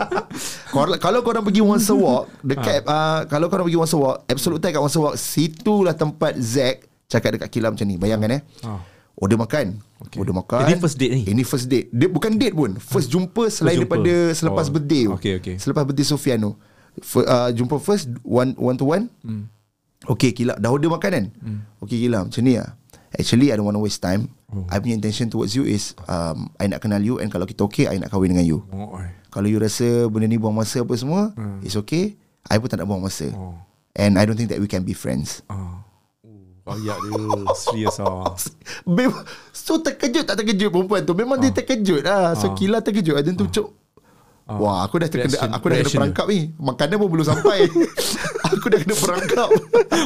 kalau, 0.72 0.96
kalau 0.96 1.20
korang 1.20 1.42
pergi 1.42 1.60
Monster 1.60 1.94
Walk 1.94 2.24
Dekat 2.40 2.82
uh, 2.84 3.24
Kalau 3.26 3.46
korang 3.46 3.64
pergi 3.64 3.76
Monster 3.76 4.00
Walk 4.00 4.16
Absolute 4.26 4.58
Thai 4.58 4.72
kat 4.72 4.80
Monster 4.80 5.02
Walk 5.02 5.16
Situlah 5.16 5.94
tempat 5.94 6.34
Zack 6.36 6.76
Cakap 7.06 7.36
dekat 7.36 7.48
kilam 7.48 7.76
macam 7.76 7.84
ni 7.84 7.96
Bayangkan 7.96 8.30
eh 8.32 8.42
Ah. 8.64 8.80
Order 9.24 9.40
makan 9.40 9.66
okay. 9.98 10.20
Order 10.20 10.36
makan 10.36 10.68
Ini 10.68 10.76
first 10.76 10.96
date 11.00 11.12
ni? 11.16 11.22
Ini 11.24 11.42
first 11.42 11.66
date 11.66 11.88
Dia 11.88 12.12
bukan 12.12 12.36
date 12.36 12.52
pun 12.52 12.76
First 12.76 13.08
jumpa 13.08 13.48
Selain 13.48 13.80
jumpa. 13.80 13.96
daripada 13.96 14.14
Selepas 14.36 14.68
Oh. 14.68 14.72
birthday. 14.76 15.04
Okay, 15.16 15.32
okay. 15.40 15.54
Selepas 15.56 15.82
birthday 15.82 16.04
Sofian 16.04 16.38
tu 16.38 16.52
F- 17.00 17.24
uh, 17.24 17.48
Jumpa 17.50 17.80
first 17.80 18.12
One 18.20 18.52
one 18.54 18.76
to 18.76 18.84
one 18.84 19.08
Hmm. 19.24 19.48
Okay 20.04 20.30
kilat 20.30 20.60
Dah 20.60 20.68
order 20.68 20.92
makanan 20.92 21.32
hmm. 21.34 21.80
Okay 21.80 21.96
kilat 21.98 22.28
Macam 22.28 22.42
ni 22.44 22.60
lah 22.60 22.76
Actually 23.14 23.48
I 23.48 23.56
don't 23.56 23.64
want 23.64 23.74
to 23.74 23.82
waste 23.82 23.98
time 23.98 24.28
oh. 24.52 24.66
I 24.68 24.76
punya 24.76 24.92
intention 24.92 25.30
towards 25.30 25.54
you 25.54 25.64
is 25.64 25.96
um, 26.04 26.50
I 26.58 26.68
nak 26.68 26.82
kenal 26.82 27.00
you 27.00 27.16
And 27.16 27.32
kalau 27.32 27.46
kita 27.46 27.64
okay 27.64 27.88
I 27.88 27.96
nak 27.96 28.12
kahwin 28.12 28.34
dengan 28.34 28.44
you 28.44 28.60
Oh, 28.68 28.98
kalau 29.34 29.50
you 29.50 29.58
rasa 29.58 30.06
benda 30.06 30.30
ni 30.30 30.38
buang 30.38 30.54
masa 30.54 30.86
apa 30.86 30.94
semua, 30.94 31.34
hmm. 31.34 31.58
it's 31.62 31.74
okay. 31.74 32.14
I 32.46 32.54
pun 32.54 32.70
tak 32.70 32.78
nak 32.78 32.86
buang 32.86 33.02
masa. 33.02 33.34
Oh. 33.34 33.58
And 33.90 34.14
I 34.14 34.22
don't 34.22 34.38
think 34.38 34.46
that 34.50 34.62
we 34.62 34.70
can 34.70 34.86
be 34.86 34.94
friends. 34.94 35.42
Oh, 35.50 35.82
ayat 36.64 36.96
dia 36.96 37.24
serius 37.54 37.96
ah. 38.00 38.32
Mem- 38.84 39.24
so 39.52 39.76
terkejut 39.78 40.24
tak 40.24 40.40
terkejut 40.40 40.68
perempuan 40.68 41.04
tu. 41.04 41.12
Memang 41.12 41.36
dia 41.36 41.52
terkejut 41.52 42.00
lah. 42.00 42.32
So 42.34 42.52
kila 42.52 42.80
terkejut. 42.80 43.20
Dan 43.20 43.36
tu 43.36 43.46
cuk. 43.46 43.68
Wah, 44.44 44.84
aku 44.84 45.00
dah 45.00 45.08
terkena, 45.08 45.32
Reaction- 45.32 45.56
aku 45.56 45.66
dah 45.66 45.76
kena 45.78 45.88
perangkap 45.90 46.26
ni. 46.28 46.40
Makanan 46.56 46.96
pun 47.00 47.08
belum 47.08 47.24
sampai. 47.24 47.58
aku 48.52 48.66
dah 48.68 48.78
kena 48.80 48.94
perangkap. 48.94 49.48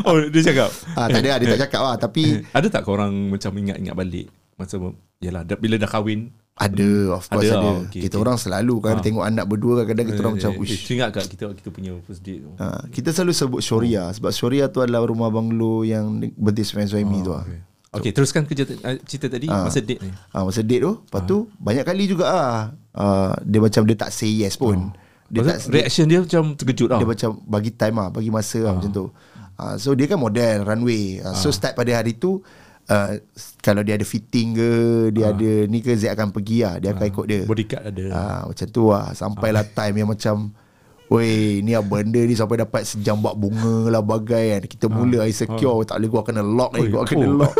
Oh, 0.06 0.14
dia 0.14 0.42
cakap. 0.46 0.70
ah, 0.94 1.10
tak 1.10 1.26
ada, 1.26 1.42
dia 1.42 1.46
tak 1.58 1.60
cakap 1.66 1.80
lah. 1.82 1.94
Tapi 1.98 2.22
Ada 2.56 2.66
tak 2.70 2.82
korang 2.86 3.34
macam 3.34 3.50
ingat-ingat 3.50 3.94
balik 3.98 4.26
masa 4.54 4.74
yalah 5.18 5.42
bila 5.46 5.78
dah 5.78 5.86
kahwin 5.86 6.34
ada, 6.58 6.90
of 7.14 7.24
course 7.30 7.46
Ada, 7.46 7.54
ada. 7.54 7.68
oh, 7.70 7.78
okay, 7.86 8.02
kita 8.02 8.18
okay. 8.18 8.24
orang 8.26 8.36
selalu 8.36 8.74
kan 8.82 8.98
tengok 8.98 9.24
anak 9.24 9.46
berdua 9.46 9.82
kadang-kadang 9.82 10.06
kita 10.10 10.20
orang 10.26 10.34
macam, 10.34 10.50
eh, 10.50 10.62
ush. 10.66 10.74
eh, 10.74 10.94
ingat 10.98 11.08
kat 11.14 11.24
kita 11.30 11.44
kita 11.54 11.68
punya 11.70 11.92
first 12.02 12.20
date 12.26 12.42
tu. 12.42 12.50
Ah, 12.58 12.82
kita 12.90 13.08
selalu 13.14 13.32
sebut 13.32 13.60
Shoria 13.62 14.10
sebab 14.10 14.30
Shoria 14.34 14.66
tu 14.66 14.82
adalah 14.82 15.06
rumah 15.06 15.30
banglo 15.30 15.86
yang 15.86 16.18
birthday 16.34 16.66
Sven 16.66 16.90
Suhaimi 16.90 17.22
tu 17.22 17.30
lah. 17.30 17.46
Okay. 17.46 17.62
Okay, 17.88 18.12
teruskan 18.12 18.44
kerja 18.44 18.68
uh, 18.68 19.00
cerita 19.08 19.32
tadi 19.32 19.48
masa 19.48 19.80
date 19.80 20.04
ni. 20.04 20.12
Ah 20.28 20.44
masa 20.44 20.60
date 20.60 20.84
tu, 20.84 20.92
lepas 21.00 21.22
tu 21.24 21.48
banyak 21.56 21.84
kali 21.88 22.04
juga 22.04 22.24
ah 22.28 22.52
uh, 22.92 23.32
dia 23.40 23.64
macam 23.64 23.82
dia 23.88 23.96
tak 23.96 24.10
say 24.12 24.28
yes 24.28 24.60
pun. 24.60 24.92
Dia 25.32 25.40
tak 25.44 25.60
Maksud, 25.60 25.72
reaction 25.72 26.04
dia 26.04 26.20
macam 26.20 26.42
terkejut 26.56 26.88
lah. 26.88 27.00
dia 27.00 27.08
macam 27.08 27.30
bagi 27.48 27.70
time 27.72 27.96
ah, 27.96 28.08
bagi 28.12 28.28
masa 28.28 28.60
lah 28.60 28.72
macam 28.76 28.92
tu. 28.92 29.06
Ah 29.56 29.80
so 29.80 29.96
dia 29.96 30.04
kan 30.04 30.20
model 30.20 30.68
runway. 30.68 31.24
Ah, 31.24 31.32
so 31.32 31.48
start 31.48 31.72
pada 31.72 31.88
hari 31.96 32.12
tu 32.12 32.44
uh, 32.88 33.10
kalau 33.60 33.80
dia 33.84 33.94
ada 33.96 34.06
fitting 34.08 34.56
ke, 34.56 34.70
dia 35.12 35.30
ada 35.32 35.50
ni 35.68 35.78
ke 35.84 35.92
Zack 35.94 36.16
akan 36.18 36.28
pergi 36.32 36.64
lah, 36.64 36.74
dia 36.80 36.96
akan 36.96 37.06
ikut 37.08 37.26
dia. 37.28 37.40
Bodyguard 37.44 37.84
ada. 37.88 38.04
Ah 38.12 38.40
macam 38.48 38.66
tu 38.68 38.82
lah 38.90 39.12
sampailah 39.12 39.64
time 39.76 39.94
yang 40.04 40.10
macam 40.10 40.52
Weh 41.08 41.64
ni 41.64 41.72
apa 41.72 42.04
benda 42.04 42.20
ni 42.20 42.36
sampai 42.36 42.60
dapat 42.60 42.84
sejambak 42.84 43.32
bunga 43.32 43.88
lah 43.88 44.04
bagai 44.04 44.60
kan. 44.60 44.62
Kita 44.68 44.86
mula 44.92 45.24
insecure 45.24 45.80
tak 45.88 46.04
boleh 46.04 46.08
gua 46.12 46.20
kena 46.20 46.44
lock 46.44 46.76
ni, 46.76 46.84
Oi, 46.84 46.88
gua 46.92 47.02
kena 47.08 47.24
oh. 47.32 47.32
lock. 47.32 47.54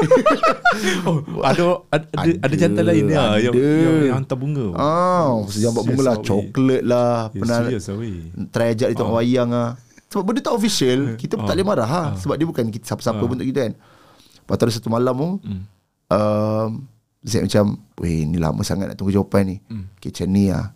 oh, 1.08 1.16
ada 1.40 1.80
ada 1.88 2.04
ada, 2.12 2.30
ada 2.44 2.54
jantan 2.60 2.84
lain 2.84 3.08
ya 3.08 3.40
yang, 3.40 3.54
ada. 3.56 3.64
yang, 3.64 3.96
yang 4.04 4.16
hantar 4.20 4.36
bunga. 4.36 4.76
Ah, 4.76 5.32
sejambak 5.48 5.80
bunga 5.80 6.02
lah, 6.04 6.16
Serious, 6.20 6.28
ah, 6.28 6.28
coklat 6.28 6.82
lah, 6.84 7.16
Eh, 7.32 7.40
pernah 7.40 7.58
serious 7.64 7.84
ah, 7.88 7.94
weh. 7.96 8.16
try 8.52 8.68
ajak 8.76 8.88
dia 8.92 8.96
tengok 9.00 9.16
wayang 9.16 9.50
ah. 9.56 9.70
Sebab 10.12 10.22
benda 10.28 10.40
tak 10.44 10.54
official, 10.56 10.98
kita 11.16 11.32
pun 11.40 11.44
tak 11.48 11.56
boleh 11.56 11.68
marah 11.72 11.88
ha. 11.88 11.96
Ah. 11.96 12.08
sebab 12.20 12.36
dia 12.36 12.44
bukan 12.44 12.68
kita 12.68 12.84
siapa-siapa 12.84 13.24
pun 13.24 13.32
untuk 13.40 13.48
kita 13.48 13.60
kan. 13.64 13.72
Lepas 14.49 14.57
tu 14.57 14.64
ada 14.64 14.72
satu 14.72 14.88
malam 14.88 15.12
tu, 15.12 15.30
Hmm. 15.44 15.62
um, 16.09 16.70
Zack 17.20 17.44
macam, 17.44 17.76
weh 18.01 18.24
ni 18.24 18.40
lama 18.40 18.64
sangat 18.64 18.88
nak 18.88 18.96
tunggu 18.96 19.12
jawapan 19.12 19.42
ni. 19.44 19.57
Hmm. 19.68 19.92
Okay, 20.01 20.09
macam 20.09 20.28
ni 20.32 20.49
lah. 20.49 20.72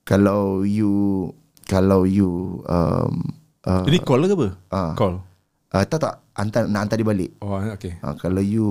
Kalau 0.00 0.64
you, 0.64 1.28
kalau 1.66 2.08
you, 2.08 2.62
um, 2.64 3.28
uh, 3.62 3.84
Ini 3.84 4.00
call 4.00 4.24
ke 4.24 4.32
apa? 4.32 4.48
Ah. 4.72 4.92
Call. 4.96 5.20
uh, 5.68 5.84
tak 5.84 6.00
tak, 6.00 6.14
hantar, 6.32 6.64
nak 6.64 6.88
hantar 6.88 6.96
dia 6.96 7.04
balik. 7.04 7.30
Oh, 7.44 7.60
okay. 7.60 8.00
Uh, 8.00 8.16
kalau 8.16 8.40
you 8.40 8.68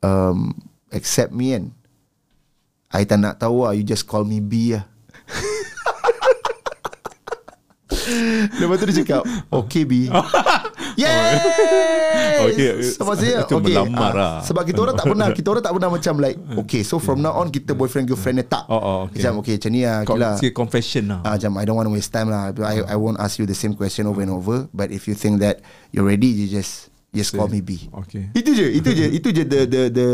um, 0.00 0.54
accept 0.94 1.34
me 1.34 1.58
kan, 1.58 1.64
I 2.92 3.02
tak 3.02 3.18
nak 3.18 3.40
tahu 3.40 3.66
lah, 3.66 3.74
you 3.74 3.82
just 3.82 4.06
call 4.06 4.22
me 4.22 4.38
B 4.38 4.78
lah. 4.78 4.86
Lepas 8.58 8.76
tu 8.76 8.86
dia 8.88 8.96
cakap 9.04 9.22
Okay 9.48 9.84
B 9.84 10.08
Yes 10.96 11.40
Okay. 12.42 12.82
Sama 12.98 13.14
saya 13.14 13.46
Itu 13.46 13.62
okay. 13.62 13.70
melamar 13.70 14.12
ah, 14.12 14.12
lah. 14.12 14.34
Sebab 14.42 14.62
kita 14.66 14.78
orang 14.82 14.94
tak 14.98 15.06
pernah 15.06 15.28
Kita 15.30 15.48
orang 15.54 15.64
tak 15.64 15.72
pernah 15.78 15.90
macam 15.94 16.14
like 16.18 16.36
Okay 16.66 16.82
so 16.82 16.98
from 16.98 17.22
now 17.22 17.38
on 17.38 17.54
Kita 17.54 17.72
boyfriend 17.72 18.10
girlfriend 18.10 18.42
ni 18.42 18.46
tak 18.46 18.66
Oh, 18.66 18.76
oh, 18.76 18.98
okay. 19.06 19.22
Macam 19.22 19.32
okay 19.40 19.54
macam 19.62 19.70
ni 19.70 19.80
lah 19.86 20.02
Con- 20.02 20.20
confession 20.50 21.04
lah. 21.10 21.20
Ah, 21.26 21.34
macam 21.36 21.52
I 21.58 21.64
don't 21.64 21.76
want 21.76 21.88
to 21.90 21.94
waste 21.94 22.12
time 22.14 22.28
lah. 22.30 22.54
I 22.62 22.82
I 22.86 22.96
won't 22.96 23.18
ask 23.18 23.36
you 23.36 23.44
the 23.44 23.56
same 23.56 23.74
question 23.74 24.08
over 24.08 24.22
and 24.22 24.32
over. 24.32 24.70
But 24.70 24.94
if 24.94 25.10
you 25.10 25.18
think 25.18 25.42
that 25.42 25.60
you're 25.90 26.06
ready, 26.06 26.30
you 26.30 26.46
just 26.48 26.88
just 27.12 27.36
call 27.36 27.50
me 27.50 27.60
B. 27.60 27.90
Okay. 28.06 28.32
Itu 28.32 28.56
je, 28.56 28.66
itu 28.72 28.88
je, 28.94 29.06
itu 29.18 29.28
je 29.34 29.42
the 29.44 29.60
the 29.68 29.82
the 29.92 30.06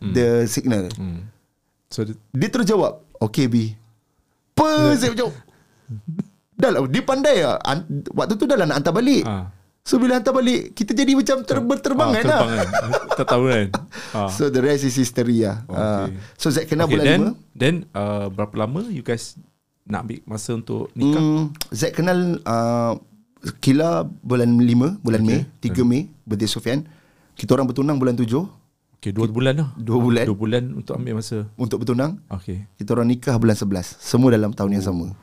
the 0.00 0.26
signal. 0.50 0.90
Hmm. 0.96 1.30
So 1.92 2.06
dia, 2.06 2.16
Dia 2.34 2.48
terus 2.48 2.66
jawab, 2.66 3.02
okay 3.22 3.46
B. 3.46 3.76
Apa 4.56 4.96
saya 4.96 5.12
macam 5.16 5.32
Dah 6.60 6.68
lah, 6.76 6.84
dia 6.92 7.00
pandai 7.00 7.40
lah. 7.40 7.56
Waktu 8.12 8.36
tu 8.36 8.44
dah 8.44 8.56
lah 8.60 8.68
nak 8.68 8.84
hantar 8.84 8.92
balik. 8.92 9.24
Ah. 9.24 9.48
So 9.80 9.96
bila 9.96 10.20
hantar 10.20 10.36
balik, 10.36 10.76
kita 10.76 10.92
jadi 10.92 11.16
macam 11.16 11.40
ter- 11.42 11.64
berterbangan 11.64 12.22
ah, 12.22 12.28
lah. 12.28 12.40
terbang 12.44 12.50
kan. 12.60 12.68
tak 13.16 13.26
tahu 13.26 13.44
kan. 13.48 13.68
Ah. 14.10 14.26
So 14.26 14.50
the 14.50 14.58
rest 14.58 14.82
is 14.82 14.98
history 14.98 15.46
lah. 15.46 15.62
Okay. 15.70 15.78
Ah, 15.78 16.06
so 16.34 16.50
Zack 16.50 16.66
kenal 16.66 16.90
okay, 16.90 16.98
bulan 16.98 17.06
then, 17.06 17.20
lima. 17.22 17.30
Then 17.54 17.74
uh, 17.94 18.26
berapa 18.26 18.54
lama 18.58 18.82
you 18.90 19.06
guys 19.06 19.38
nak 19.86 20.02
ambil 20.02 20.18
masa 20.26 20.50
untuk 20.58 20.90
nikah? 20.98 21.22
Hmm, 21.22 21.54
Zack 21.70 21.94
kenal 21.94 22.42
uh, 22.42 22.98
Kila 23.62 24.04
bulan 24.20 24.52
5 24.52 25.00
Bulan 25.00 25.22
Mei 25.24 25.48
3 25.64 25.80
Mei 25.80 26.12
Birthday 26.28 26.50
Sofian 26.50 26.84
Kita 27.32 27.56
orang 27.56 27.70
bertunang 27.70 27.96
bulan 27.96 28.12
7 28.12 28.28
Okay, 29.00 29.16
dua 29.16 29.32
bulan 29.32 29.56
lah. 29.56 29.68
Dua 29.80 29.96
bulan. 29.96 30.28
Dua 30.28 30.36
bulan 30.36 30.64
untuk 30.76 30.92
ambil 30.92 31.24
masa. 31.24 31.48
Untuk 31.56 31.80
bertunang 31.80 32.20
Okay. 32.28 32.68
Kita 32.76 32.92
orang 32.92 33.08
nikah 33.08 33.40
bulan 33.40 33.56
11 33.56 33.96
Semua 33.96 34.28
dalam 34.28 34.52
tahun 34.52 34.76
yang 34.76 34.84
sama 34.84 35.16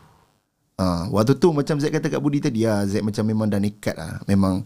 uh, 0.78 1.10
Waktu 1.12 1.38
tu 1.38 1.52
macam 1.52 1.76
Zack 1.82 1.94
kata 1.98 2.08
kat 2.08 2.22
Budi 2.22 2.40
tadi 2.40 2.64
ah, 2.64 2.86
Zack 2.86 3.04
macam 3.04 3.24
memang 3.28 3.48
dah 3.50 3.60
nekat 3.62 3.96
lah 3.98 4.22
Memang 4.30 4.64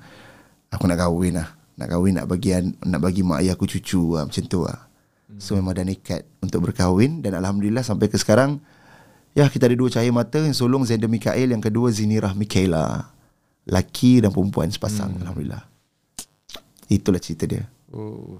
Aku 0.71 0.87
nak 0.87 0.99
kahwin 0.99 1.39
lah 1.39 1.51
Nak 1.79 1.87
kahwin 1.87 2.19
nak 2.19 2.27
bagi 2.27 2.55
Nak 2.83 2.99
bagi 3.01 3.21
mak 3.25 3.43
ayah 3.43 3.55
aku 3.55 3.67
cucu 3.67 4.15
lah 4.15 4.27
Macam 4.27 4.43
tu 4.47 4.61
lah 4.63 4.79
So 5.39 5.55
memang 5.57 5.73
dah 5.75 5.87
nekat 5.87 6.27
Untuk 6.43 6.69
berkahwin 6.69 7.23
Dan 7.23 7.35
Alhamdulillah 7.39 7.83
sampai 7.83 8.11
ke 8.11 8.19
sekarang 8.19 8.61
Ya 9.31 9.47
kita 9.47 9.71
ada 9.71 9.75
dua 9.75 9.87
cahaya 9.87 10.11
mata 10.11 10.43
Yang 10.43 10.59
sulung 10.59 10.83
Zenda 10.83 11.07
Mikael 11.07 11.51
Yang 11.51 11.71
kedua 11.71 11.87
Zinirah 11.91 12.35
Mikaela. 12.35 13.15
Laki 13.67 14.25
dan 14.25 14.33
perempuan 14.33 14.73
sepasang 14.73 15.15
Alhamdulillah. 15.21 15.63
Itulah 16.91 17.21
cerita 17.23 17.47
dia 17.47 17.63
Oh. 17.91 18.39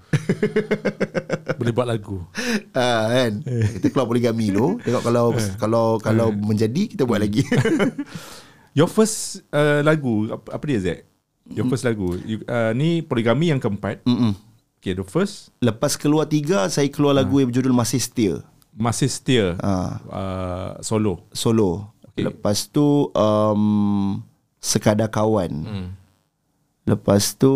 Boleh 1.55 1.71
buat 1.71 1.85
lagu. 1.85 2.23
Ah 2.71 3.07
kan. 3.07 3.43
Kita 3.43 3.91
keluar 3.91 4.07
poligami 4.07 4.49
dulu. 4.49 4.79
Tengok 4.79 5.03
kalau 5.03 5.25
kalau 5.57 5.85
kalau 5.99 6.27
menjadi 6.31 6.87
kita 6.87 7.03
buat 7.03 7.19
lagi. 7.19 7.43
Your 8.77 8.87
first 8.87 9.43
uh, 9.51 9.83
lagu 9.83 10.31
apa, 10.31 10.55
apa 10.55 10.63
dia 10.63 10.79
Zack? 10.79 10.99
Your 11.51 11.67
first 11.67 11.83
lagu. 11.83 12.15
You, 12.23 12.39
uh, 12.47 12.71
ni 12.71 13.03
poligami 13.03 13.51
yang 13.51 13.59
keempat. 13.59 14.07
Mm-mm. 14.07 14.31
Okay, 14.79 14.95
the 14.95 15.03
first 15.03 15.51
Lepas 15.59 15.93
keluar 15.93 16.25
tiga 16.25 16.65
saya 16.65 16.87
keluar 16.87 17.13
lagu 17.13 17.37
yang 17.37 17.51
berjudul 17.51 17.69
Masih 17.69 17.99
Setia. 17.99 18.41
masih 18.71 19.11
setia 19.11 19.59
Ah. 19.59 19.99
uh, 20.07 20.71
solo. 20.79 21.27
Solo. 21.29 21.91
Okay. 22.07 22.23
Lepas 22.23 22.65
tu 22.65 23.11
um, 23.11 23.63
Sekadar 24.57 25.11
Kawan. 25.11 25.51
Hmm. 25.61 25.87
Lepas 26.87 27.35
tu 27.35 27.51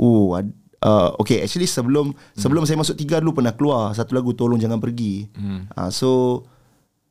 Oh 0.00 0.36
ad, 0.36 0.48
uh, 0.82 1.14
okay 1.18 1.40
actually 1.44 1.70
sebelum 1.70 2.12
sebelum 2.34 2.66
saya 2.66 2.76
masuk 2.76 2.98
tiga 2.98 3.22
dulu 3.22 3.40
pernah 3.40 3.54
keluar 3.54 3.94
satu 3.94 4.12
lagu 4.12 4.34
tolong 4.34 4.58
jangan 4.58 4.82
pergi. 4.82 5.30
Hmm. 5.36 5.70
Uh, 5.72 5.90
so 5.92 6.10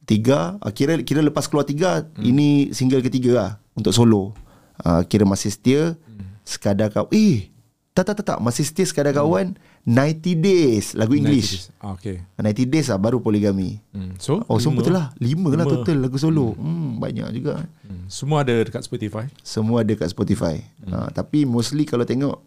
tiga 0.05 0.59
uh, 0.59 0.71
kira 0.73 0.99
kira 1.01 1.23
lepas 1.23 1.47
keluar 1.47 1.63
tiga 1.63 2.03
hmm. 2.03 2.23
ini 2.23 2.49
single 2.75 3.01
ketiga 3.01 3.32
lah 3.34 3.51
untuk 3.73 3.95
solo. 3.95 4.36
Uh, 4.82 5.05
kira 5.05 5.23
masih 5.29 5.53
setia 5.53 5.93
hmm. 5.93 6.41
sekadar 6.41 6.89
kau 6.89 7.05
eh 7.13 7.51
tak 7.91 8.07
tak 8.07 8.23
tak 8.23 8.25
tak 8.34 8.39
masih 8.39 8.63
setia 8.65 8.88
sekadar 8.88 9.13
kawan 9.13 9.53
90 9.84 10.38
days 10.38 10.93
lagu 10.93 11.17
English. 11.17 11.67
90 11.67 11.73
days. 11.73 11.82
Ah, 11.82 11.97
okay. 11.97 12.21
90 12.38 12.69
days 12.69 12.88
lah 12.93 13.01
baru 13.01 13.17
poligami. 13.17 13.82
Hmm. 13.91 14.13
So, 14.21 14.45
Oh, 14.45 14.61
so 14.61 14.69
lima. 14.69 14.77
betul 14.77 14.93
lah. 14.93 15.07
Lima, 15.17 15.49
lah 15.57 15.65
Lima. 15.65 15.73
total 15.73 15.97
lagu 16.05 16.17
solo. 16.21 16.53
Hmm. 16.53 17.01
banyak 17.01 17.27
juga. 17.34 17.65
Hmm. 17.82 18.05
Semua 18.05 18.45
ada 18.45 18.53
dekat 18.53 18.86
Spotify. 18.86 19.25
Semua 19.41 19.82
ada 19.82 19.93
kat 19.97 20.07
Spotify. 20.13 20.61
Hmm. 20.86 20.93
Ha, 20.93 20.97
tapi 21.09 21.49
mostly 21.49 21.84
kalau 21.84 22.05
tengok 22.05 22.45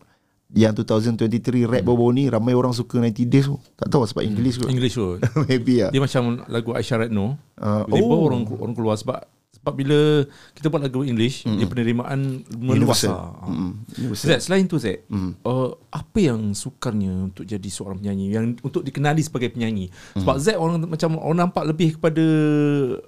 yang 0.54 0.72
2023 0.72 1.66
rap 1.66 1.82
baru 1.82 2.14
ni 2.14 2.30
ramai 2.30 2.54
orang 2.54 2.70
suka 2.70 3.02
90 3.02 3.26
days 3.26 3.50
tu. 3.50 3.58
Tak 3.74 3.90
tahu 3.90 4.06
sebab 4.06 4.22
English 4.22 4.62
kot. 4.62 4.70
English 4.70 4.94
tu. 4.94 5.18
Maybe 5.50 5.82
lah. 5.82 5.90
Dia 5.90 6.00
macam 6.00 6.46
lagu 6.46 6.70
Aisyah. 6.72 7.10
Ah, 7.58 7.82
Label 7.90 8.14
oh. 8.14 8.30
orang 8.30 8.46
orang 8.46 8.74
keluar 8.74 8.94
sebab 8.94 9.26
sebab 9.64 9.80
bila 9.80 10.28
kita 10.52 10.68
buat 10.68 10.84
lagu 10.84 11.00
English, 11.08 11.48
mm. 11.48 11.56
dia 11.56 11.64
penerimaan 11.64 12.44
meluas 12.52 13.00
lah. 13.08 13.32
Mm. 13.48 13.72
Zed, 14.12 14.44
selain 14.44 14.68
tu 14.68 14.76
Zed, 14.76 15.08
mm. 15.08 15.40
uh, 15.40 15.72
apa 15.88 16.18
yang 16.20 16.52
sukarnya 16.52 17.32
untuk 17.32 17.48
jadi 17.48 17.64
seorang 17.72 17.96
penyanyi 18.04 18.28
yang 18.28 18.52
untuk 18.60 18.84
dikenali 18.84 19.24
sebagai 19.24 19.56
penyanyi? 19.56 19.88
Sebab 20.20 20.36
Zed 20.36 20.60
orang 20.60 20.84
macam 20.84 21.16
orang 21.16 21.48
nampak 21.48 21.64
lebih 21.64 21.96
kepada 21.96 22.24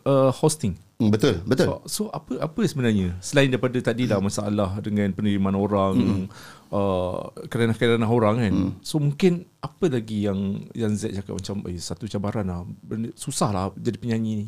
uh, 0.08 0.32
hosting. 0.32 0.80
Hmm, 0.96 1.12
betul, 1.12 1.44
betul. 1.44 1.84
So, 1.84 1.84
so 1.84 2.02
apa 2.08 2.40
apa 2.40 2.60
sebenarnya 2.64 3.20
selain 3.20 3.52
daripada 3.52 3.76
tadi 3.84 4.08
lah 4.08 4.16
masalah 4.16 4.80
dengan 4.80 5.12
penerimaan 5.12 5.52
orang, 5.52 5.92
mm. 5.92 6.24
Uh, 6.70 7.30
kerana-kerana 7.46 8.06
orang 8.06 8.36
kan. 8.40 8.54
Mm. 8.54 8.70
So 8.82 8.98
mungkin 8.98 9.46
apa 9.62 9.90
lagi 9.90 10.26
yang 10.26 10.70
yang 10.72 10.92
Z 10.94 11.14
cakap 11.14 11.38
macam 11.38 11.56
eh, 11.70 11.78
satu 11.78 12.04
cabaran 12.06 12.46
lah, 12.46 12.62
susah 13.14 13.50
lah 13.52 13.64
jadi 13.76 13.98
penyanyi 13.98 14.32
ni. 14.44 14.46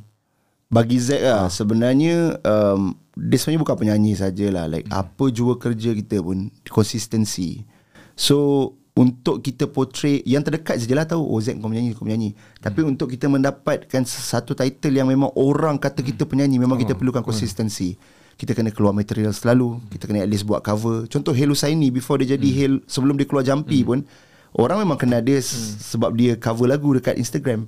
Bagi 0.69 1.01
Zack 1.01 1.25
lah 1.25 1.49
Sebenarnya 1.49 2.45
um, 2.45 2.93
Dia 3.17 3.41
sebenarnya 3.41 3.63
bukan 3.65 3.77
penyanyi 3.81 4.13
sajalah. 4.21 4.69
Like 4.69 4.85
hmm. 4.85 5.01
apa 5.01 5.25
jua 5.33 5.57
kerja 5.57 5.97
kita 5.97 6.21
pun 6.21 6.53
Konsistensi. 6.69 7.65
So 8.13 8.77
Untuk 8.93 9.41
kita 9.41 9.65
portray 9.65 10.21
Yang 10.29 10.53
terdekat 10.53 10.77
sajalah 10.85 11.09
tahu 11.09 11.25
Oh 11.25 11.41
Zack 11.41 11.57
kau 11.57 11.73
penyanyi 11.73 11.97
Kau 11.97 12.05
penyanyi. 12.05 12.37
Tapi 12.61 12.85
untuk 12.85 13.09
kita 13.09 13.33
mendapatkan 13.33 14.05
Satu 14.05 14.53
title 14.53 14.93
yang 14.93 15.09
memang 15.09 15.33
Orang 15.41 15.81
kata 15.81 16.05
kita 16.05 16.29
penyanyi 16.29 16.61
Memang 16.61 16.77
kita 16.77 16.93
perlukan 16.93 17.25
konsistensi 17.25 17.97
kita 18.39 18.55
kena 18.55 18.71
keluar 18.71 18.95
material 18.95 19.35
selalu 19.35 19.83
Kita 19.91 20.07
kena 20.07 20.23
at 20.23 20.31
least 20.31 20.47
buat 20.47 20.63
cover 20.63 21.11
Contoh 21.11 21.35
Hel 21.35 21.51
Husaini 21.51 21.91
Before 21.91 22.23
dia 22.23 22.39
jadi 22.39 22.49
Hel 22.55 22.79
Sebelum 22.87 23.19
dia 23.19 23.27
keluar 23.27 23.43
Jampi 23.43 23.83
pun 23.83 24.07
Orang 24.55 24.79
memang 24.79 24.95
kenal 24.95 25.19
dia 25.27 25.43
Sebab 25.43 26.15
dia 26.15 26.39
cover 26.39 26.71
lagu 26.71 26.87
Dekat 26.95 27.19
Instagram 27.19 27.67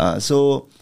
uh, 0.00 0.16
So 0.16 0.72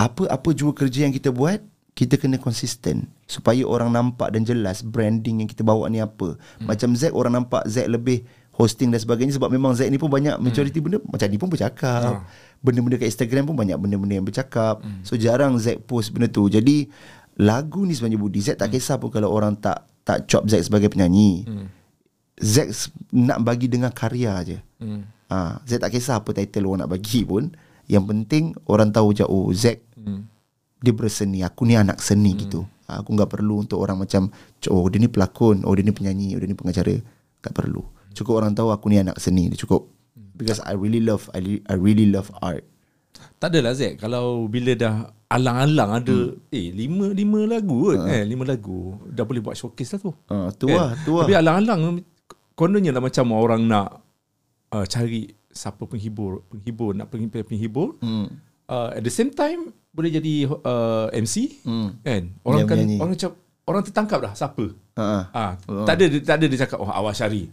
apa-apa 0.00 0.56
jua 0.56 0.72
kerja 0.72 1.04
yang 1.04 1.12
kita 1.12 1.28
buat 1.28 1.60
kita 1.92 2.16
kena 2.16 2.40
konsisten 2.40 3.12
supaya 3.28 3.60
orang 3.68 3.92
nampak 3.92 4.32
dan 4.32 4.40
jelas 4.40 4.80
branding 4.80 5.44
yang 5.44 5.48
kita 5.50 5.60
bawa 5.60 5.84
ni 5.92 6.00
apa. 6.00 6.40
Hmm. 6.56 6.64
Macam 6.72 6.96
Zack 6.96 7.12
orang 7.12 7.36
nampak 7.36 7.68
Zack 7.68 7.92
lebih 7.92 8.24
hosting 8.56 8.88
dan 8.88 8.96
sebagainya 8.96 9.36
sebab 9.36 9.52
memang 9.52 9.76
Zack 9.76 9.92
ni 9.92 10.00
pun 10.00 10.08
banyak 10.08 10.40
majority 10.40 10.80
benda 10.80 11.04
macam 11.04 11.28
ni 11.28 11.36
pun 11.36 11.52
bercakap. 11.52 12.24
Benda-benda 12.64 12.96
kat 12.96 13.12
Instagram 13.12 13.52
pun 13.52 13.56
banyak 13.60 13.76
benda-benda 13.76 14.14
yang 14.16 14.24
bercakap. 14.24 14.80
Hmm. 14.80 15.04
So 15.04 15.20
jarang 15.20 15.60
Zack 15.60 15.84
post 15.84 16.16
benda 16.16 16.32
tu. 16.32 16.48
Jadi 16.48 16.88
lagu 17.38 17.86
ni 17.86 17.94
sebenarnya 17.94 18.18
Budi 18.18 18.40
Zack 18.42 18.58
tak 18.58 18.74
kisah 18.74 18.98
pun 18.98 19.12
kalau 19.12 19.30
orang 19.30 19.54
tak 19.54 19.86
tak 20.02 20.26
chop 20.26 20.48
Zack 20.50 20.66
sebagai 20.66 20.90
penyanyi. 20.90 21.44
Hmm. 21.46 21.66
Zack 22.40 22.72
nak 23.12 23.44
bagi 23.44 23.68
dengan 23.68 23.92
karya 23.92 24.34
je. 24.42 24.58
Hmm. 24.80 25.06
Ha, 25.30 25.62
Zack 25.62 25.86
tak 25.86 25.92
kisah 25.94 26.18
apa 26.18 26.34
title 26.34 26.66
orang 26.66 26.88
nak 26.88 26.90
bagi 26.96 27.22
pun. 27.22 27.52
Yang 27.86 28.04
penting 28.06 28.44
orang 28.66 28.90
tahu 28.90 29.14
je 29.14 29.26
oh 29.26 29.52
Zack 29.54 29.90
Hmm. 30.00 30.24
dia 30.80 30.96
berseni 30.96 31.44
aku 31.44 31.68
ni 31.68 31.76
anak 31.76 32.00
seni 32.00 32.32
hmm. 32.32 32.40
gitu 32.40 32.64
Ha, 32.88 33.06
aku 33.06 33.14
nggak 33.14 33.30
perlu 33.36 33.62
untuk 33.62 33.78
orang 33.78 34.02
macam 34.02 34.32
oh 34.66 34.84
dia 34.90 34.98
ni 34.98 35.06
pelakon 35.06 35.62
oh 35.62 35.70
dia 35.78 35.86
ni 35.86 35.94
penyanyi 35.94 36.34
oh 36.34 36.42
dia 36.42 36.50
ni 36.50 36.58
pengacara 36.58 36.98
tak 37.38 37.54
perlu 37.54 37.86
cukup 38.16 38.42
orang 38.42 38.50
tahu 38.50 38.74
aku 38.74 38.90
ni 38.90 38.98
anak 38.98 39.14
seni 39.22 39.46
cukup 39.54 39.86
because 40.34 40.58
I 40.66 40.74
really 40.74 40.98
love 40.98 41.30
I, 41.30 41.62
I 41.70 41.78
really 41.78 42.10
love 42.10 42.34
art 42.42 42.66
Tak 43.40 43.48
adalah 43.50 43.72
Zek 43.72 43.96
Kalau 43.96 44.44
bila 44.46 44.76
dah 44.76 44.94
Alang-alang 45.26 45.90
ada 45.96 46.18
hmm. 46.28 46.52
Eh 46.52 46.68
lima 46.70 47.08
Lima 47.10 47.40
lagu 47.48 47.88
kot 47.88 47.98
uh. 47.98 48.06
eh, 48.06 48.22
Lima 48.22 48.44
lagu 48.44 49.00
Dah 49.08 49.24
boleh 49.24 49.40
buat 49.40 49.56
showcase 49.56 49.96
lah 49.96 50.00
tu 50.00 50.12
ha, 50.28 50.52
tu 50.52 50.68
lah 50.68 50.92
tu 51.00 51.16
lah 51.16 51.24
Tapi 51.24 51.34
alang-alang 51.34 52.04
Kononnya 52.52 52.92
lah 52.92 53.00
macam 53.00 53.32
orang 53.32 53.64
nak 53.64 54.04
uh, 54.70 54.84
Cari 54.84 55.24
Siapa 55.48 55.82
penghibur 55.82 56.44
Penghibur 56.46 56.92
Nak 56.92 57.08
penghibur, 57.08 57.40
penghibur. 57.42 57.88
hmm. 57.98 58.26
Uh, 58.68 58.92
At 58.92 59.02
the 59.02 59.10
same 59.10 59.32
time 59.32 59.72
Boleh 59.90 60.12
jadi 60.12 60.44
uh, 60.46 61.08
MC 61.10 61.64
Hmm. 61.64 61.96
Kan 62.00 62.36
Orang 62.44 62.60
Yang 62.60 62.68
kan 62.68 62.76
menyanyi. 62.76 62.98
Orang 62.98 63.12
macam 63.16 63.30
Orang 63.64 63.82
tertangkap 63.82 64.18
dah 64.20 64.32
Siapa 64.36 64.66
Ha, 65.00 65.32
Ah, 65.32 65.52
tak 65.88 65.96
ada 65.96 66.04
tak 66.20 66.36
ada 66.36 66.44
dia 66.44 66.60
cakap 66.60 66.76
oh 66.76 66.84
awal 66.84 67.16
syari. 67.16 67.48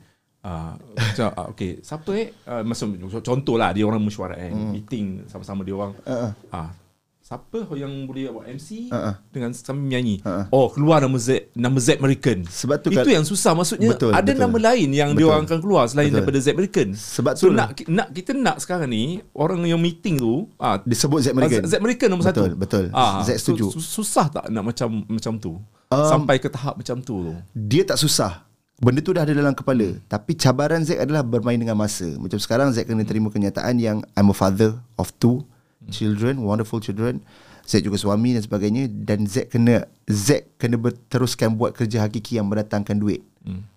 Ah, 0.48 0.80
macam 0.96 1.28
ah, 1.34 1.46
okey, 1.52 1.84
siapa 1.84 2.08
eh? 2.16 2.32
Uh, 2.42 2.64
macam 2.64 2.88
contohlah 3.20 3.76
dia 3.76 3.84
orang 3.84 4.00
mesyuarat 4.00 4.40
kan, 4.40 4.54
Hmm. 4.56 4.72
meeting 4.72 5.28
sama-sama 5.28 5.60
dia 5.62 5.76
orang. 5.76 5.92
Ha, 6.02 6.32
Ah, 6.50 6.72
siapa 7.20 7.68
yang 7.76 8.08
boleh 8.08 8.32
buat 8.32 8.48
MC 8.48 8.88
ha. 8.88 9.20
dengan 9.28 9.52
sambil 9.52 9.84
menyanyi? 9.84 10.24
Ha. 10.24 10.48
Oh, 10.48 10.72
keluar 10.72 11.04
nama 11.04 11.20
Z 11.20 11.52
nama 11.52 11.76
Z 11.76 12.00
American. 12.00 12.48
Sebab 12.48 12.80
tu 12.80 12.88
itu 12.90 13.04
yang 13.06 13.28
susah 13.28 13.52
maksudnya 13.52 13.92
Betul, 13.92 14.16
ada 14.16 14.24
betul. 14.24 14.40
nama 14.40 14.58
lain 14.72 14.90
yang 14.90 15.12
dia 15.12 15.20
Betul. 15.20 15.30
orang 15.30 15.44
akan 15.44 15.60
keluar 15.60 15.84
selain 15.86 16.08
Betul. 16.08 16.16
daripada 16.24 16.38
Z 16.40 16.48
American. 16.56 16.88
Sebab 16.96 17.34
so 17.36 17.44
tu 17.44 17.48
nak 17.52 17.68
nak 17.86 18.08
kita 18.16 18.32
nak 18.32 18.56
sekarang 18.58 18.88
ni 18.88 19.04
orang 19.34 19.60
yang 19.62 19.76
meeting 19.78 20.16
tu 20.16 20.48
ah 20.56 20.80
disebut 20.80 21.20
Zack 21.22 21.36
American 21.36 21.68
Z 21.68 21.76
American 21.76 22.08
nombor 22.08 22.26
Betul, 22.26 22.48
satu. 22.48 22.56
betul. 22.56 22.86
Ah, 22.96 23.20
Zack 23.20 23.38
setuju. 23.38 23.68
So, 23.76 23.84
susah 23.84 24.32
tak 24.32 24.48
nak 24.48 24.64
macam 24.64 25.04
macam 25.04 25.36
tu? 25.36 25.60
Um, 25.88 26.04
Sampai 26.06 26.36
ke 26.38 26.48
tahap 26.48 26.76
macam 26.76 27.00
tu 27.00 27.16
tu. 27.22 27.34
dia 27.54 27.84
tak 27.84 27.96
susah 27.96 28.47
Benda 28.78 29.02
tu 29.02 29.10
dah 29.10 29.26
ada 29.26 29.34
dalam 29.34 29.58
kepala 29.58 29.98
Tapi 30.06 30.38
cabaran 30.38 30.86
Zack 30.86 31.02
adalah 31.02 31.26
bermain 31.26 31.58
dengan 31.58 31.74
masa 31.74 32.06
Macam 32.22 32.38
sekarang 32.38 32.70
Zack 32.70 32.86
kena 32.86 33.02
terima 33.10 33.34
kenyataan 33.34 33.82
yang 33.82 34.06
I'm 34.14 34.30
a 34.30 34.38
father 34.38 34.78
of 35.02 35.10
two 35.18 35.42
children 35.90 36.46
Wonderful 36.46 36.78
children 36.78 37.26
Zack 37.66 37.82
juga 37.82 37.98
suami 37.98 38.38
dan 38.38 38.46
sebagainya 38.46 38.86
Dan 38.86 39.26
Zack 39.26 39.50
kena 39.58 39.90
Zack 40.06 40.62
kena 40.62 40.78
berteruskan 40.78 41.58
buat 41.58 41.74
kerja 41.74 42.06
hakiki 42.06 42.38
yang 42.38 42.46
mendatangkan 42.54 43.02
duit 43.02 43.26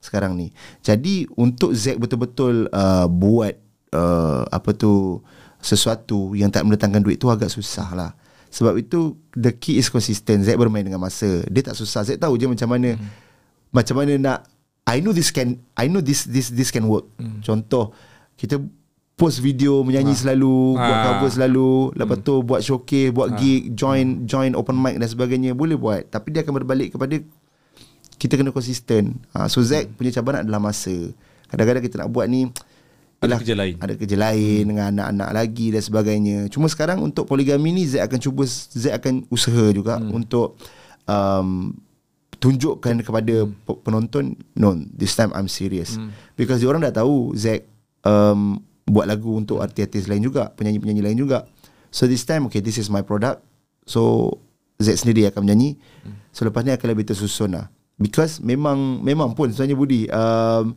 Sekarang 0.05 0.37
ni 0.37 0.53
Jadi 0.85 1.25
untuk 1.33 1.73
Zack 1.73 1.97
betul-betul 1.97 2.69
uh, 2.69 3.09
buat 3.09 3.57
uh, 3.97 4.45
Apa 4.53 4.77
tu 4.77 5.25
Sesuatu 5.65 6.37
yang 6.37 6.53
tak 6.53 6.69
mendatangkan 6.69 7.01
duit 7.01 7.17
tu 7.17 7.33
agak 7.33 7.49
susah 7.49 7.89
lah 7.97 8.13
sebab 8.51 8.75
itu 8.83 9.15
the 9.39 9.55
key 9.55 9.79
is 9.79 9.87
consistent. 9.87 10.43
Zack 10.43 10.59
bermain 10.59 10.83
dengan 10.83 10.99
masa. 10.99 11.47
Dia 11.47 11.71
tak 11.71 11.79
susah. 11.79 12.03
Zack 12.03 12.19
tahu 12.19 12.35
je 12.35 12.51
macam 12.51 12.67
mana 12.67 12.99
hmm. 12.99 13.11
macam 13.71 13.95
mana 14.03 14.13
nak 14.19 14.39
I 14.89 15.03
know 15.05 15.13
this 15.13 15.31
can 15.31 15.61
I 15.77 15.87
know 15.87 16.01
this 16.01 16.25
this 16.27 16.51
this 16.51 16.73
can 16.73 16.89
work. 16.89 17.07
Hmm. 17.21 17.41
Contoh 17.45 17.93
kita 18.41 18.61
post 19.21 19.45
video 19.45 19.85
menyanyi 19.85 20.17
selalu, 20.17 20.81
buat 20.81 20.97
Ah. 20.97 21.05
cover 21.13 21.29
selalu, 21.29 21.93
lepas 21.93 22.19
tu 22.25 22.41
buat 22.41 22.65
showcase, 22.65 23.13
buat 23.13 23.37
gig, 23.37 23.77
join 23.77 24.25
join 24.25 24.57
open 24.57 24.81
mic 24.81 24.97
dan 24.97 25.05
sebagainya 25.05 25.53
boleh 25.53 25.77
buat. 25.77 26.09
Tapi 26.09 26.33
dia 26.33 26.41
akan 26.41 26.65
berbalik 26.65 26.97
kepada 26.97 27.21
kita 28.17 28.41
kena 28.41 28.49
konsisten. 28.49 29.21
Ha, 29.37 29.49
so 29.53 29.61
Zack 29.61 29.93
punya 29.97 30.09
cabaran 30.13 30.49
adalah 30.49 30.61
masa. 30.61 30.93
Kadang-kadang 31.53 31.85
kita 31.85 32.01
nak 32.01 32.09
buat 32.13 32.29
ni 32.29 32.49
Ada 33.21 33.37
kerja 33.37 33.53
lain. 33.53 33.77
Ada 33.77 33.93
kerja 34.01 34.17
lain 34.17 34.63
dengan 34.73 34.97
anak-anak 34.97 35.31
lagi 35.37 35.67
dan 35.69 35.85
sebagainya. 35.85 36.39
Cuma 36.49 36.73
sekarang 36.73 37.05
untuk 37.05 37.29
poligami 37.29 37.77
ni 37.77 37.85
Zack 37.85 38.09
akan 38.09 38.19
cuba 38.25 38.49
Zack 38.49 39.05
akan 39.05 39.29
usaha 39.29 39.67
juga 39.77 40.01
hmm. 40.01 40.09
untuk 40.17 40.57
um, 41.05 41.77
tunjukkan 42.41 43.05
kepada 43.05 43.45
pe- 43.45 43.81
penonton 43.85 44.35
no 44.57 44.75
this 44.97 45.13
time 45.13 45.31
I'm 45.37 45.47
serious. 45.47 46.01
Hmm. 46.01 46.11
Because 46.35 46.65
diorang 46.65 46.81
dah 46.81 46.91
tahu 46.91 47.37
Zack 47.37 47.69
um, 48.03 48.59
buat 48.89 49.07
lagu 49.07 49.37
untuk 49.37 49.61
artis-artis 49.61 50.09
lain 50.09 50.25
juga, 50.25 50.51
penyanyi-penyanyi 50.57 51.05
lain 51.05 51.19
juga. 51.21 51.47
So 51.93 52.09
this 52.09 52.25
time 52.25 52.49
okay 52.49 52.65
this 52.65 52.81
is 52.81 52.89
my 52.89 53.05
product. 53.05 53.45
So 53.85 54.33
Zack 54.81 55.05
sendiri 55.05 55.29
akan 55.29 55.45
menyanyi. 55.45 55.77
Hmm. 56.03 56.17
So 56.33 56.49
lepas 56.49 56.65
ni 56.65 56.73
akan 56.73 56.89
lebih 56.89 57.13
tersusun 57.13 57.55
lah. 57.55 57.69
Because 58.01 58.41
memang 58.41 59.05
memang 59.05 59.37
pun 59.37 59.53
sebenarnya 59.53 59.77
Budi 59.77 60.09
um, 60.09 60.73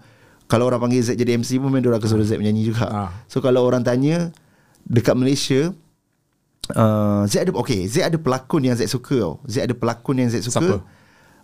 kalau 0.51 0.67
orang 0.67 0.83
panggil 0.83 0.99
Z 0.99 1.15
jadi 1.15 1.39
MC 1.39 1.55
pun 1.55 1.71
memang 1.71 1.87
dia 1.87 1.95
akan 1.95 2.09
suruh 2.11 2.27
Z 2.27 2.35
menyanyi 2.35 2.67
juga. 2.67 2.85
Ah. 2.91 3.09
So 3.31 3.39
kalau 3.39 3.63
orang 3.63 3.87
tanya 3.87 4.35
dekat 4.83 5.15
Malaysia 5.15 5.71
uh, 6.75 7.23
Z 7.23 7.47
ada 7.47 7.55
okay, 7.55 7.87
Z 7.87 8.03
ada 8.03 8.19
pelakon 8.19 8.67
yang 8.67 8.75
Z 8.75 8.91
suka 8.91 9.15
tau. 9.15 9.35
Z 9.47 9.63
ada 9.63 9.71
pelakon 9.71 10.19
yang 10.19 10.27
Z 10.27 10.43
suka. 10.43 10.59
Siapa? 10.59 10.77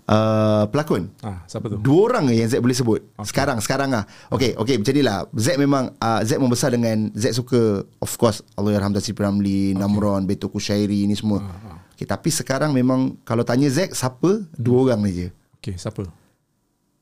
Uh, 0.10 0.66
pelakon. 0.74 1.14
Ah, 1.22 1.46
siapa 1.46 1.70
tu? 1.70 1.78
Dua 1.78 2.10
orang 2.10 2.34
yang 2.34 2.50
Z 2.50 2.58
boleh 2.58 2.74
sebut. 2.74 3.02
Okay. 3.14 3.30
Sekarang, 3.30 3.62
sekarang 3.62 3.94
lah. 3.94 4.10
Okay, 4.34 4.58
okay 4.58 4.82
macam 4.82 4.94
ni 4.98 5.04
lah. 5.06 5.30
Z 5.38 5.54
memang, 5.62 5.94
uh, 6.02 6.22
Z 6.26 6.42
membesar 6.42 6.74
dengan, 6.74 7.14
Z 7.14 7.38
suka, 7.38 7.86
of 8.02 8.12
course, 8.18 8.42
Allahyarham 8.58 8.90
Tasir 8.90 9.14
Piramli, 9.14 9.78
okay. 9.78 9.78
Namron, 9.78 10.26
Beto 10.26 10.50
Kushairi 10.50 11.06
ni 11.06 11.14
semua. 11.14 11.46
Ah, 11.46 11.78
Okay, 11.94 12.08
tapi 12.08 12.32
sekarang 12.32 12.72
memang, 12.74 13.22
kalau 13.28 13.46
tanya 13.46 13.70
Z, 13.70 13.94
siapa? 13.94 14.50
Dua 14.58 14.88
orang 14.90 15.06
ni 15.06 15.12
je. 15.14 15.28
Okey, 15.62 15.76
siapa? 15.78 16.08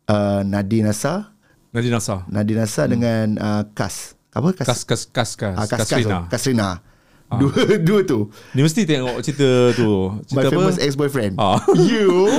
Uh, 0.09 0.41
Nadir 0.43 0.83
Nasar 0.83 1.37
Nadine 1.77 1.93
Nasa. 1.99 2.25
Nadine 2.31 2.59
Nasa 2.63 2.83
hmm. 2.83 2.91
dengan 2.91 3.25
uh, 3.37 3.63
Kas. 3.75 4.15
Apa 4.33 4.53
Kas? 4.53 4.65
Kas 4.65 4.81
kas 4.83 5.01
kas 5.05 5.29
kas. 5.37 5.55
Ah, 5.57 5.65
Kas 5.69 5.89
Kas. 5.89 6.05
Kasrina. 6.31 6.81
Kasrina. 7.27 7.39
Dua 7.43 7.51
dua 7.87 7.99
tu. 8.03 8.19
Ni 8.53 8.63
mesti 8.63 8.81
tengok 8.83 9.19
cerita 9.19 9.47
tu. 9.73 10.15
My 10.15 10.23
Cerita 10.23 10.47
apa? 10.47 10.55
famous 10.55 10.77
ex-boyfriend. 10.79 11.33
Ah. 11.37 11.59
You. 11.75 12.07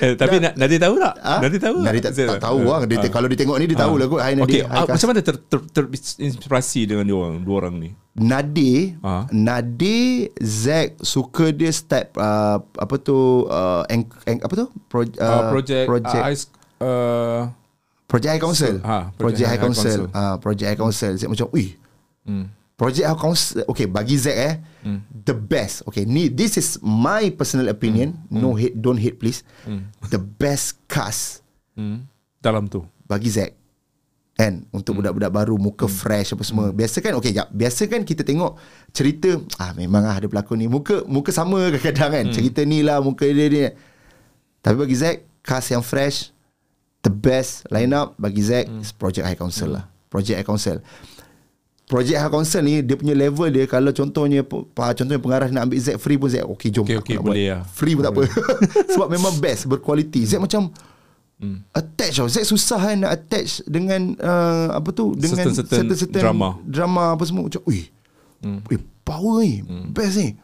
Eh, 0.00 0.14
tapi 0.18 0.42
Na- 0.42 0.54
Nadia 0.54 0.78
tahu 0.80 0.98
tak? 0.98 1.14
Ah? 1.22 1.38
Nadia 1.38 1.60
tahu 1.60 1.76
Nadia 1.82 2.02
tak, 2.02 2.12
tak 2.14 2.42
tahu 2.42 2.58
lah. 2.66 2.82
Dia, 2.84 2.98
Ah. 2.98 3.10
Kalau 3.10 3.26
dia 3.30 3.38
tengok 3.38 3.56
ni 3.58 3.66
dia 3.66 3.78
tahu 3.78 3.94
lah 3.94 4.06
kot. 4.06 4.20
Hai. 4.20 4.34
Hai 4.34 4.62
ah, 4.66 4.84
macam 4.86 5.08
mana 5.08 5.20
ter, 5.22 5.36
ter, 5.38 5.60
terinspirasi 5.70 6.80
dengan 6.84 7.04
dia 7.06 7.14
orang, 7.14 7.34
dua 7.42 7.54
orang 7.62 7.74
ni? 7.78 7.90
Nade 8.14 8.98
Ah. 9.02 9.26
Nade 9.30 10.30
Zack 10.38 10.98
suka 10.98 11.50
dia 11.50 11.70
step 11.70 12.14
uh, 12.14 12.58
apa 12.74 12.94
tu 12.96 13.46
uh, 13.46 13.82
eng, 13.86 14.06
eng, 14.26 14.38
apa 14.42 14.54
tu 14.54 14.66
Pro, 14.86 15.02
uh, 15.02 15.10
Uh, 15.14 15.50
project, 15.52 15.86
project 15.86 16.22
uh, 16.22 16.30
Ice, 16.30 16.42
uh, 16.80 17.40
Project 18.06 18.30
High 18.30 18.42
Council. 18.42 18.74
Ah, 18.80 19.10
Project, 19.10 19.18
Project 19.18 19.42
High 19.42 19.50
High 19.50 19.62
Council. 19.62 19.98
Council. 20.06 20.14
Ah, 20.14 20.34
Project 20.38 20.66
High 20.68 20.80
Council. 20.80 21.12
Zack 21.18 21.30
macam, 21.30 21.46
"Ui, 21.50 21.66
hmm. 22.24 22.46
Project 22.74 23.06
High 23.06 23.20
Council 23.20 23.62
okay 23.64 23.86
bagi 23.86 24.18
Zack 24.18 24.34
eh 24.36 24.54
Hmm. 24.84 25.00
the 25.08 25.32
best. 25.32 25.80
Okay, 25.86 26.04
ni 26.04 26.28
this 26.28 26.56
is 26.56 26.76
my 26.80 27.30
personal 27.30 27.68
opinion. 27.68 28.18
Hmm. 28.28 28.36
No 28.36 28.52
hate, 28.52 28.74
don't 28.74 28.98
hate 28.98 29.16
please. 29.16 29.40
The 30.04 30.18
best 30.18 30.76
cast 30.84 31.40
Hmm. 31.72 32.04
dalam 32.38 32.66
tu. 32.66 32.84
bagi 33.04 33.28
Zack. 33.28 33.52
Kan 34.34 34.66
untuk 34.68 34.98
budak-budak 34.98 35.30
baru 35.30 35.54
muka 35.54 35.86
fresh 35.86 36.34
apa 36.34 36.42
semua. 36.42 36.68
Biasa 36.68 36.98
kan 36.98 37.14
okey 37.16 37.30
jap. 37.30 37.48
Biasa 37.48 37.86
kan 37.86 38.02
kita 38.02 38.26
tengok 38.26 38.58
cerita 38.90 39.30
ah 39.56 39.70
memang 39.72 40.02
ah 40.02 40.18
ada 40.18 40.26
pelakon 40.26 40.58
ni 40.58 40.66
muka 40.66 41.06
muka 41.06 41.30
sama 41.30 41.70
kadang-kadang 41.70 42.10
kan. 42.10 42.24
Cerita 42.34 42.60
ni 42.66 42.82
lah 42.82 42.98
muka 42.98 43.22
dia 43.24 43.46
ni. 43.46 43.62
Tapi 44.58 44.74
bagi 44.74 44.96
Zack 44.98 45.22
cast 45.40 45.70
yang 45.70 45.84
fresh 45.86 46.34
the 47.00 47.12
best 47.12 47.62
line 47.70 47.94
up 47.94 48.18
bagi 48.18 48.42
Zack 48.42 48.66
is 48.82 48.90
Project 48.90 49.22
High 49.22 49.38
Council 49.38 49.78
lah. 49.78 49.86
Project 50.10 50.42
High 50.42 50.48
Council. 50.48 50.82
Project 51.84 52.16
High 52.16 52.32
Council 52.32 52.62
ni 52.62 52.80
dia 52.80 52.94
punya 52.94 53.12
level 53.12 53.44
dia 53.46 53.64
kalau 53.64 53.90
contohnya 53.90 54.40
pa, 54.40 54.64
contohnya 54.90 55.20
pengarah 55.20 55.48
nak 55.48 55.68
ambil 55.68 55.78
Zack 55.78 55.98
free 55.98 56.16
pun 56.16 56.26
Zack 56.26 56.48
okey 56.48 56.68
jom. 56.70 56.84
Aku 56.84 56.96
okey, 56.98 57.14
nak 57.14 57.22
buat. 57.22 57.30
boleh 57.30 57.46
lah. 57.46 57.60
Free 57.68 57.92
pun 57.92 58.02
tak 58.02 58.12
apa. 58.12 58.22
Sebab 58.92 59.08
memang 59.08 59.32
best 59.36 59.62
berkualiti. 59.66 60.24
Zack 60.24 60.40
macam 60.40 60.72
Hmm. 61.34 61.66
attach 61.70 62.14
tau. 62.14 62.30
Zack 62.30 62.46
susah 62.46 62.78
kan 62.80 62.96
nak 62.96 63.10
attach 63.12 63.58
dengan 63.66 64.14
uh, 64.16 64.70
apa 64.72 64.86
tu 64.90 65.12
dengan 65.12 65.50
Certain- 65.50 65.90
certain 65.90 66.22
drama. 66.22 66.56
drama 66.62 67.12
apa 67.12 67.26
semua 67.26 67.44
macam 67.44 67.58
ui. 67.64 67.90
Hmm. 68.38 68.62
Ui, 68.64 68.76
power 69.02 69.42
ni. 69.42 69.60
Hmm. 69.60 69.90
Best 69.90 70.14
ni. 70.14 70.38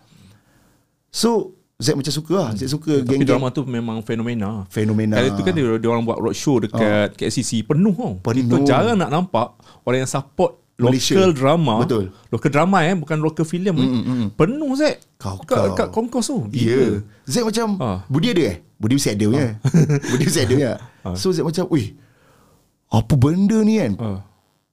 So 1.09 1.55
Zack 1.79 1.97
macam 1.97 2.13
suka 2.13 2.35
lah. 2.37 2.51
Zack 2.53 2.69
suka 2.69 2.93
Tapi 2.93 3.07
geng-geng 3.07 3.33
drama 3.33 3.49
tu 3.49 3.65
memang 3.65 4.05
fenomena. 4.05 4.69
fenomena. 4.69 5.17
Kali 5.17 5.33
tu 5.33 5.41
kan 5.41 5.55
dia, 5.55 5.65
dia 5.79 5.89
orang 5.89 6.05
buat 6.05 6.21
roadshow 6.21 6.61
dekat 6.61 7.17
KLCC 7.17 7.65
penuh 7.65 7.97
tau. 7.97 8.21
Penuh. 8.21 8.45
Kita 8.45 8.57
jarang 8.69 8.99
nak 8.99 9.09
nampak 9.09 9.57
orang 9.81 10.05
yang 10.05 10.11
support 10.11 10.61
Malaysia. 10.83 11.15
local 11.15 11.31
drama. 11.31 11.75
Betul. 11.81 12.05
Local 12.29 12.51
drama 12.51 12.79
eh 12.83 12.95
bukan 12.95 13.19
local 13.19 13.45
film. 13.45 13.71
Mm, 13.71 13.85
mm, 13.85 14.03
mm. 14.03 14.27
Penuh 14.35 14.73
Zack. 14.75 14.97
Kau- 15.17 15.41
kau. 15.41 15.73
kat 15.73 15.89
Comcos 15.89 16.25
tu. 16.25 16.49
Ya. 16.51 16.73
Yeah. 16.73 16.95
Zack 17.25 17.45
macam 17.45 17.67
Ah. 17.77 17.99
Budi 18.07 18.33
ada 18.33 18.43
eh? 18.47 18.57
Budi 18.77 18.97
mesti 18.97 19.13
ada 19.13 19.25
punya. 19.27 19.49
Budi 20.11 20.25
mesti 20.25 20.41
ada 20.41 20.53
punya. 20.53 20.73
So 21.15 21.29
Zack 21.31 21.45
macam, 21.45 21.69
"Ui. 21.69 21.93
Apa 22.89 23.15
benda 23.15 23.59
ni 23.61 23.77
kan? 23.77 23.93
Ah. 23.97 24.19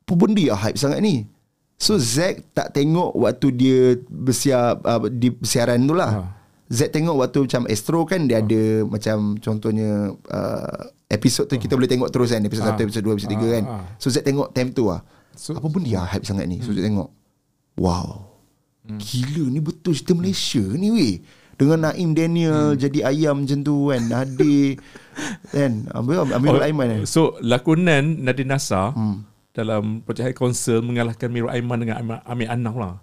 Apa 0.01 0.13
benda 0.15 0.41
yang 0.41 0.55
hype 0.55 0.75
sangat 0.75 0.99
ni?" 0.99 1.27
So 1.75 1.95
Zack 1.95 2.41
tak 2.51 2.73
tengok 2.73 3.13
waktu 3.13 3.47
dia 3.51 3.79
bersiar 4.03 4.79
uh, 4.79 5.05
di 5.05 5.29
siaran 5.41 5.83
tu 5.83 5.93
lah. 5.93 6.11
Ha. 6.11 6.21
Zack 6.67 6.91
tengok 6.91 7.15
waktu 7.15 7.45
macam 7.45 7.63
Astro 7.65 8.03
kan 8.03 8.25
dia 8.25 8.41
ada 8.41 8.61
macam 8.83 9.37
contohnya 9.37 9.89
uh, 10.11 10.79
episod 11.07 11.45
tu 11.45 11.55
kita 11.55 11.75
boleh 11.75 11.87
tengok 11.87 12.09
terus 12.09 12.27
kan 12.27 12.41
episod 12.41 12.65
Ha. 12.65 12.75
1, 12.75 12.83
episod 12.83 13.01
2, 13.01 13.13
episod 13.13 13.29
3 13.29 13.37
Ha, 13.37 13.47
kan. 13.53 13.63
ha. 13.63 13.75
So 13.95 14.09
Zack 14.09 14.23
tengok 14.23 14.51
time 14.51 14.71
tu 14.71 14.87
lah. 14.87 14.99
So- 15.37 15.53
Apa 15.53 15.67
benda 15.67 15.87
yang 15.87 16.03
hype 16.03 16.25
sangat 16.25 16.45
ni? 16.45 16.59
So 16.59 16.73
Zack 16.73 16.81
tengok. 16.83 17.13
Wow. 17.77 18.33
Hmm. 18.83 18.97
Gila 18.97 19.43
ni 19.47 19.59
betul 19.59 19.93
cerita 19.93 20.11
Malaysia 20.11 20.59
ni 20.59 20.89
weh. 20.89 21.13
Dengan 21.53 21.89
Naim 21.89 22.11
Daniel 22.11 22.73
Hmm. 22.73 22.79
jadi 22.79 22.99
ayam 23.05 23.41
macam 23.41 23.59
tu 23.61 23.75
kan. 23.87 24.01
Nadir 24.03 24.77
kan. 25.53 25.71
Ambil 25.91 26.25
Amirul 26.27 26.61
Aiman 26.61 26.85
kan. 26.87 26.99
So 27.05 27.37
lakonan 27.39 28.19
Nadine 28.19 28.49
Nasa 28.49 28.91
Hmm. 28.91 29.21
dalam 29.51 30.01
Project 30.01 30.25
High 30.27 30.37
Council 30.37 30.81
mengalahkan 30.81 31.27
Mirul 31.27 31.49
Aiman 31.49 31.77
dengan 31.77 31.97
Amir, 31.97 32.17
Amir 32.23 32.47
Anaf 32.47 32.75
lah. 32.75 32.95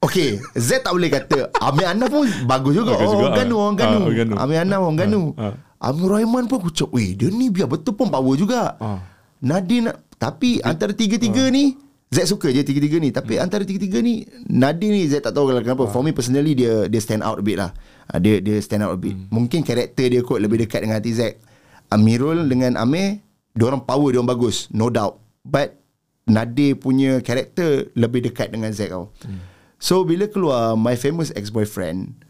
Okay 0.00 0.40
Z 0.56 0.80
tak 0.80 0.90
boleh 0.90 1.12
kata 1.12 1.52
Amir 1.60 1.84
Anaf 1.86 2.08
pun 2.08 2.24
bagus 2.44 2.72
juga 2.72 2.96
Bagus 2.96 3.04
Oh 3.04 3.12
juga, 3.12 3.20
orang 3.20 3.36
Ganu 3.36 3.54
ah. 3.54 3.60
Orang 3.60 3.76
Ganu 3.76 3.98
Ah, 4.00 4.12
Ganu. 4.14 4.34
Amir 4.38 4.58
Anaf 4.58 4.78
orang 4.80 4.96
Ganu 4.96 5.22
ah. 5.36 5.54
Amir 5.78 6.08
Rahman 6.08 6.44
pun 6.46 6.56
aku 6.56 6.70
cakap 6.70 6.90
Weh 6.90 7.12
dia 7.12 7.28
ni 7.28 7.46
biar 7.46 7.68
betul 7.68 7.92
pun 7.92 8.08
power 8.08 8.32
juga 8.32 8.80
Ah. 8.80 9.04
Nadine 9.38 9.92
Tapi 10.20 10.60
antara 10.60 10.92
tiga-tiga 10.92 11.48
ni 11.48 11.80
Z 12.10 12.26
suka 12.26 12.50
je 12.50 12.60
tiga-tiga 12.60 13.00
ni. 13.00 13.08
Tapi 13.08 13.38
Hmm. 13.38 13.46
antara 13.46 13.62
tiga-tiga 13.64 14.02
ni 14.02 14.26
Nadine 14.44 14.98
ni 14.98 15.08
Z 15.08 15.24
tak 15.24 15.32
tahu 15.32 15.48
kenapa. 15.48 15.86
Ah. 15.86 15.90
For 15.90 16.02
me 16.02 16.12
personally 16.12 16.52
Dia 16.52 16.90
dia 16.90 17.00
stand 17.00 17.24
out 17.24 17.38
a 17.38 17.44
bit 17.44 17.56
lah. 17.56 17.70
Ah, 18.04 18.18
Dia 18.18 18.42
dia 18.42 18.58
stand 18.60 18.84
out 18.84 18.92
a 18.92 19.00
bit. 19.00 19.16
Hmm. 19.16 19.30
Mungkin 19.32 19.64
karakter 19.64 20.10
dia 20.10 20.20
kot 20.20 20.42
Lebih 20.42 20.66
dekat 20.66 20.84
dengan 20.84 20.98
hati 20.98 21.14
Z 21.14 21.40
Amirul 21.88 22.44
dengan 22.46 22.76
Amir 22.76 23.22
Dia 23.54 23.64
orang 23.64 23.80
power 23.80 24.10
Dia 24.10 24.20
orang 24.20 24.30
bagus. 24.30 24.68
No 24.68 24.90
doubt. 24.90 25.22
But 25.40 25.78
Nadir 26.26 26.76
punya 26.76 27.22
karakter 27.22 27.88
Lebih 27.94 28.28
dekat 28.28 28.52
dengan 28.52 28.74
Z 28.74 28.90
tau. 28.90 29.14
Hmm. 29.24 29.40
So 29.80 30.04
bila 30.04 30.28
keluar 30.28 30.76
My 30.76 30.92
Famous 30.92 31.32
Ex-Boyfriend 31.32 32.26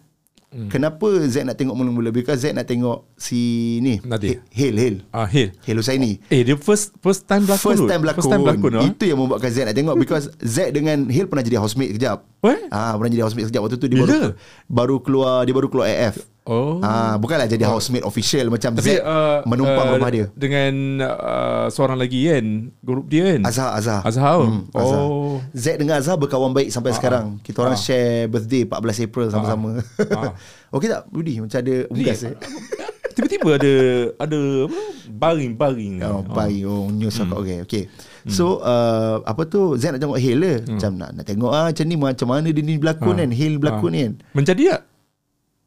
Hmm. 0.51 0.67
Kenapa 0.67 1.07
Z 1.25 1.43
nak 1.43 1.55
tengok 1.55 1.73
mula-mula 1.73 2.11
Because 2.11 2.43
Z 2.43 2.51
nak 2.51 2.67
tengok 2.67 3.07
Si 3.15 3.39
ni 3.79 4.03
Nadir. 4.03 4.43
Hil 4.51 4.75
Hil 4.75 4.97
Ah, 5.09 5.23
Hil. 5.25 5.55
Hil 5.61 5.79
Husaini 5.79 6.19
Eh, 6.27 6.43
dia 6.43 6.55
first 6.55 6.91
first 6.99 7.23
time 7.25 7.43
berlakon. 7.43 7.71
First 7.71 7.87
time 7.87 8.01
berlakon, 8.01 8.19
First 8.19 8.33
time 8.33 8.43
berlakon. 8.43 8.73
ah. 8.75 8.83
Itu 8.85 9.05
yang 9.05 9.17
membuatkan 9.17 9.47
Z 9.47 9.63
nak 9.63 9.73
tengok 9.73 9.95
Because 9.95 10.27
Z 10.37 10.71
dengan 10.71 11.07
Hil 11.07 11.25
pernah 11.25 11.41
jadi 11.41 11.55
housemate 11.57 11.95
sekejap 11.95 12.19
What? 12.41 12.67
Ah, 12.69 12.93
Pernah 12.93 13.11
jadi 13.11 13.23
housemate 13.23 13.47
sekejap 13.47 13.63
Waktu 13.63 13.77
tu 13.77 13.87
dia 13.87 13.97
Bila? 13.97 14.07
baru 14.09 14.27
Baru 14.67 14.97
keluar 14.99 15.37
Dia 15.41 15.55
baru 15.55 15.69
keluar 15.69 15.87
AF 15.87 16.19
Oh. 16.51 16.83
Ah, 16.83 17.15
Bukanlah 17.15 17.47
jadi 17.47 17.63
housemate 17.63 18.03
official 18.03 18.51
Macam 18.51 18.75
Tapi 18.75 18.99
Z 18.99 19.07
uh, 19.07 19.47
Menumpang 19.47 19.87
uh, 19.87 19.93
rumah 19.95 20.11
dia 20.11 20.27
Dengan 20.35 20.73
uh, 20.99 21.67
seorang 21.71 21.95
lagi 21.95 22.27
kan, 22.27 22.45
grup 22.83 23.07
dia 23.07 23.23
kan. 23.31 23.47
Azhar 23.47 23.71
Azhar 23.79 24.03
Azhar. 24.03 24.43
Azhar. 24.75 24.99
Oh. 24.99 25.39
Z 25.55 25.79
dengan 25.79 26.03
Azhar 26.03 26.19
berkawan 26.19 26.51
baik 26.51 26.75
sampai 26.75 26.91
sekarang 26.91 27.39
Kita 27.41 27.63
orang 27.63 27.79
share 27.79 28.27
birthday 28.27 28.67
14 28.67 29.07
April 29.07 29.27
sama-sama 29.31 29.79
Ah. 30.11 30.35
Okey 30.75 30.91
tak 30.91 31.07
Budi 31.07 31.39
Macam 31.39 31.63
ada 31.63 31.75
Unggas 31.87 32.27
eh 32.27 32.35
Tiba-tiba 33.11 33.51
ada 33.59 33.75
ada 34.17 34.41
apa? 34.65 34.81
Baring-baring. 35.11 35.95
Oh, 36.07 36.23
baik. 36.23 36.63
Oh, 36.65 36.89
news 36.89 37.19
hmm. 37.19 37.35
okay, 37.35 37.59
okay. 37.61 37.85
So, 38.25 38.63
uh, 38.63 39.21
apa 39.27 39.45
tu, 39.45 39.75
Z 39.77 39.93
nak 39.93 40.01
tengok 40.01 40.17
Hale 40.17 40.39
le. 40.39 40.53
Hmm. 40.63 40.79
Macam 40.79 40.91
nak, 40.97 41.11
nak 41.19 41.25
tengok 41.27 41.51
ah, 41.51 41.69
macam 41.69 41.85
ni, 41.85 41.97
macam 41.99 42.27
mana 42.31 42.49
dia 42.49 42.63
ni 42.63 42.79
berlakon 42.79 43.19
Ah. 43.19 43.27
kan. 43.27 43.31
Hale 43.35 43.57
berlakon 43.59 43.93
Ah. 43.93 43.99
kan. 44.01 44.13
Menjadi 44.33 44.63
tak? 44.73 44.81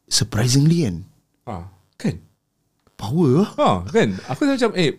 Surprisingly 0.06 0.84
kan. 0.84 0.96
Ah, 1.44 1.64
kan? 1.96 2.20
Power 2.94 3.42
lah. 3.42 3.50
Ha, 3.58 3.68
kan? 3.90 4.08
Aku 4.30 4.46
macam 4.46 4.70
eh 4.76 4.96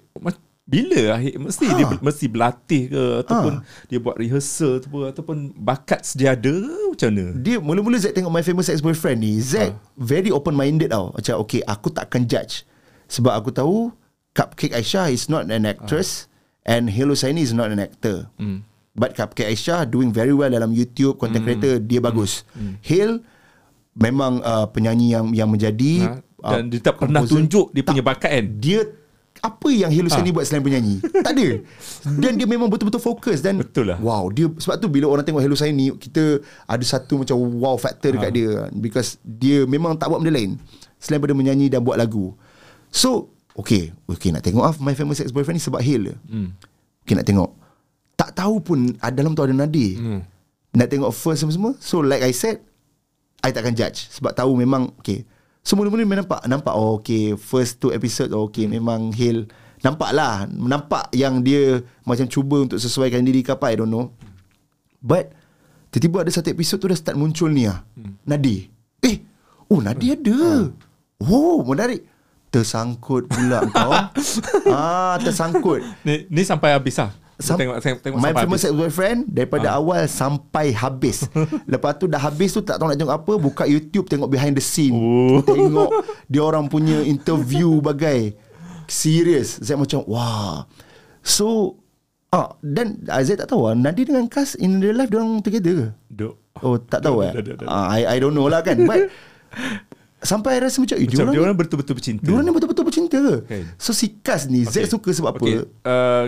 bila 0.66 1.14
akhir 1.14 1.38
mesti 1.38 1.66
Ha. 1.70 1.78
dia 1.78 1.86
mesti 2.02 2.26
berlatih 2.26 2.84
ke 2.90 3.04
ataupun 3.22 3.62
dia 3.86 4.02
buat 4.02 4.18
rehearsal 4.18 4.82
tu 4.82 4.90
ataupun 5.06 5.54
bakat 5.54 6.02
sedia 6.02 6.34
ada 6.34 6.50
ke 6.50 6.90
macam 6.90 7.10
mana? 7.14 7.26
Dia 7.38 7.62
mula-mula 7.62 8.02
Z 8.02 8.18
tengok 8.18 8.34
My 8.34 8.42
Famous 8.42 8.74
Ex-Boyfriend 8.74 9.22
ni, 9.22 9.38
Z 9.38 9.54
Ah. 9.62 9.78
very 9.94 10.34
open-minded 10.34 10.90
tau. 10.90 11.14
Macam, 11.14 11.38
okay, 11.38 11.62
aku 11.70 11.94
takkan 11.94 12.26
judge. 12.26 12.66
Sebab 13.06 13.30
aku 13.38 13.54
tahu 13.54 13.94
Cupcake 14.34 14.74
Aisyah 14.74 15.14
is 15.14 15.30
not 15.30 15.46
an 15.48 15.70
actress 15.70 16.26
and 16.66 16.90
Halo 16.90 17.14
Saini 17.14 17.46
is 17.46 17.54
not 17.54 17.70
an 17.70 17.78
actor. 17.78 18.28
Hmm. 18.42 18.66
But 18.98 19.14
Cupcake 19.14 19.54
Aisyah 19.54 19.86
doing 19.86 20.10
very 20.10 20.34
well 20.34 20.50
dalam 20.50 20.74
YouTube, 20.74 21.22
content 21.22 21.46
creator, 21.46 21.78
dia 21.78 22.02
bagus. 22.02 22.42
Hale 22.82 23.22
memang 23.96 24.44
uh, 24.44 24.68
penyanyi 24.70 25.16
yang 25.16 25.26
yang 25.32 25.50
menjadi 25.50 26.20
Ha, 26.46 26.52
dan 26.54 26.68
uh, 26.68 26.70
dia 26.70 26.80
tak 26.84 27.02
pernah 27.02 27.26
tunjuk 27.26 27.74
dia 27.74 27.82
punya 27.82 28.04
bakat 28.06 28.30
kan? 28.30 28.46
dia 28.62 28.86
apa 29.42 29.68
yang 29.68 29.92
Halo 29.92 30.08
Saini 30.08 30.32
buat 30.32 30.46
selain 30.48 30.64
penyanyi? 30.64 31.02
tak 31.26 31.34
ada. 31.34 31.48
Dan 32.18 32.40
dia 32.40 32.48
memang 32.48 32.66
betul-betul 32.72 33.04
fokus 33.04 33.44
dan 33.44 33.60
Betul 33.60 33.94
lah. 33.94 34.00
Wow, 34.00 34.32
dia 34.32 34.48
sebab 34.48 34.80
tu 34.80 34.88
bila 34.88 35.12
orang 35.12 35.26
tengok 35.26 35.44
Halo 35.44 35.54
Saini 35.54 35.92
kita 35.96 36.40
ada 36.66 36.84
satu 36.86 37.22
macam 37.22 37.36
wow 37.60 37.76
factor 37.76 38.16
dekat 38.16 38.32
Ha. 38.32 38.36
dia 38.36 38.50
because 38.74 39.18
dia 39.22 39.68
memang 39.68 39.98
tak 39.98 40.10
buat 40.10 40.24
benda 40.24 40.34
lain 40.34 40.58
selain 40.98 41.20
daripada 41.20 41.36
menyanyi 41.38 41.68
dan 41.68 41.84
buat 41.84 42.00
lagu. 42.00 42.34
So, 42.90 43.30
okay, 43.54 43.92
okay 44.08 44.32
nak 44.32 44.42
tengok 44.42 44.64
ah 44.64 44.74
My 44.80 44.96
Famous 44.96 45.20
Ex-Boyfriend 45.20 45.60
ni 45.60 45.64
sebab 45.64 45.82
Hale. 45.84 46.16
Hmm. 46.26 46.56
Okay 47.04 47.14
nak 47.14 47.28
tengok. 47.28 47.52
Tak 48.16 48.34
tahu 48.34 48.64
pun 48.64 48.96
ada 48.98 49.14
dalam 49.14 49.36
tu 49.36 49.44
ada 49.44 49.52
Nadir. 49.52 50.00
Hmm. 50.00 50.22
Nak 50.74 50.88
tengok 50.90 51.12
first 51.12 51.44
semua-semua. 51.44 51.76
So 51.78 52.00
like 52.02 52.24
I 52.24 52.32
said, 52.32 52.64
I 53.46 53.54
takkan 53.54 53.78
judge 53.78 54.10
sebab 54.10 54.34
tahu 54.34 54.58
memang 54.58 54.90
okay. 54.98 55.22
So 55.62 55.78
mula-mula 55.78 56.02
memang 56.02 56.26
nampak 56.26 56.42
nampak 56.50 56.74
oh 56.74 56.98
okay 56.98 57.38
first 57.38 57.78
two 57.78 57.94
episode 57.94 58.34
oh, 58.34 58.50
okay 58.50 58.66
memang 58.66 59.14
Hale 59.14 59.46
nampak 59.86 60.10
lah 60.18 60.50
nampak 60.50 61.14
yang 61.14 61.46
dia 61.46 61.86
macam 62.02 62.26
cuba 62.26 62.66
untuk 62.66 62.82
sesuaikan 62.82 63.22
diri 63.22 63.46
ke 63.46 63.54
apa 63.54 63.70
I 63.70 63.78
don't 63.78 63.90
know. 63.94 64.10
But 64.98 65.30
tiba-tiba 65.94 66.26
ada 66.26 66.32
satu 66.34 66.50
episod 66.50 66.82
tu 66.82 66.90
dah 66.90 66.98
start 66.98 67.14
muncul 67.14 67.54
ni 67.54 67.70
ah. 67.70 67.86
Hmm. 67.94 68.18
Nadi. 68.26 68.66
Eh, 69.06 69.22
oh 69.70 69.78
Nadi 69.78 70.18
ada. 70.18 70.74
Oh, 71.22 71.64
menarik. 71.64 72.04
Tersangkut 72.52 73.28
pula 73.28 73.64
kau. 73.68 73.92
ah, 74.76 75.16
tersangkut. 75.20 75.84
Ni, 76.08 76.28
ni 76.28 76.42
sampai 76.44 76.76
habis 76.76 76.96
lah. 77.00 77.12
Sam- 77.36 77.60
tengok 77.60 77.84
tengok, 77.84 78.00
tengok 78.00 78.18
My 78.24 78.32
famous 78.32 78.64
habis. 78.64 78.72
ex 78.72 78.74
boyfriend 78.80 79.20
daripada 79.28 79.68
awal 79.76 80.08
sampai 80.08 80.72
habis. 80.72 81.28
Lepas 81.72 82.00
tu 82.00 82.08
dah 82.08 82.20
habis 82.20 82.56
tu 82.56 82.64
tak 82.64 82.80
tahu 82.80 82.88
nak 82.88 82.96
tengok 82.96 83.16
apa, 83.16 83.34
buka 83.36 83.64
YouTube 83.68 84.08
tengok 84.08 84.32
behind 84.32 84.56
the 84.56 84.64
scene. 84.64 84.96
Oh. 84.96 85.44
Tengok 85.48 85.92
dia 86.32 86.42
orang 86.42 86.72
punya 86.72 87.04
interview 87.04 87.80
bagai 87.92 88.40
serius. 88.88 89.60
Saya 89.60 89.76
macam 89.76 90.08
wah. 90.08 90.64
So 91.20 91.76
ah 92.32 92.56
dan 92.64 93.04
ah, 93.12 93.20
saya 93.20 93.44
tak 93.44 93.52
tahu 93.52 93.68
ah, 93.68 93.76
Nadi 93.76 94.08
dengan 94.08 94.32
Kas 94.32 94.56
in 94.56 94.80
real 94.80 94.96
life 94.96 95.12
dia 95.12 95.20
orang 95.20 95.44
together 95.44 95.74
ke? 95.76 95.88
Duk. 96.08 96.40
Oh 96.64 96.80
tak 96.80 97.04
tahu 97.04 97.20
eh. 97.20 97.36
Ah, 97.68 97.92
I 97.92 98.16
I 98.16 98.18
don't 98.24 98.32
know 98.32 98.48
lah 98.48 98.64
kan. 98.64 98.80
But 98.88 99.12
sampai 100.24 100.58
rasa 100.58 100.80
macam, 100.82 100.96
eh, 100.98 101.06
Macam 101.06 101.20
orang 101.22 101.34
dia 101.36 101.42
orang 101.44 101.58
betul-betul 101.60 101.96
bercinta. 102.00 102.24
dia 102.24 102.32
orang 102.32 102.46
ni 102.48 102.52
betul-betul 102.56 102.86
bercinta 102.88 103.18
ke? 103.20 103.36
Kan. 103.44 103.64
So 103.76 103.92
si 103.92 104.16
Kas 104.24 104.48
ni 104.48 104.64
okay. 104.64 104.88
Z 104.88 104.96
suka 104.96 105.12
sebab 105.12 105.36
okay. 105.36 105.68
apa? 105.68 105.84
Uh, 105.84 106.26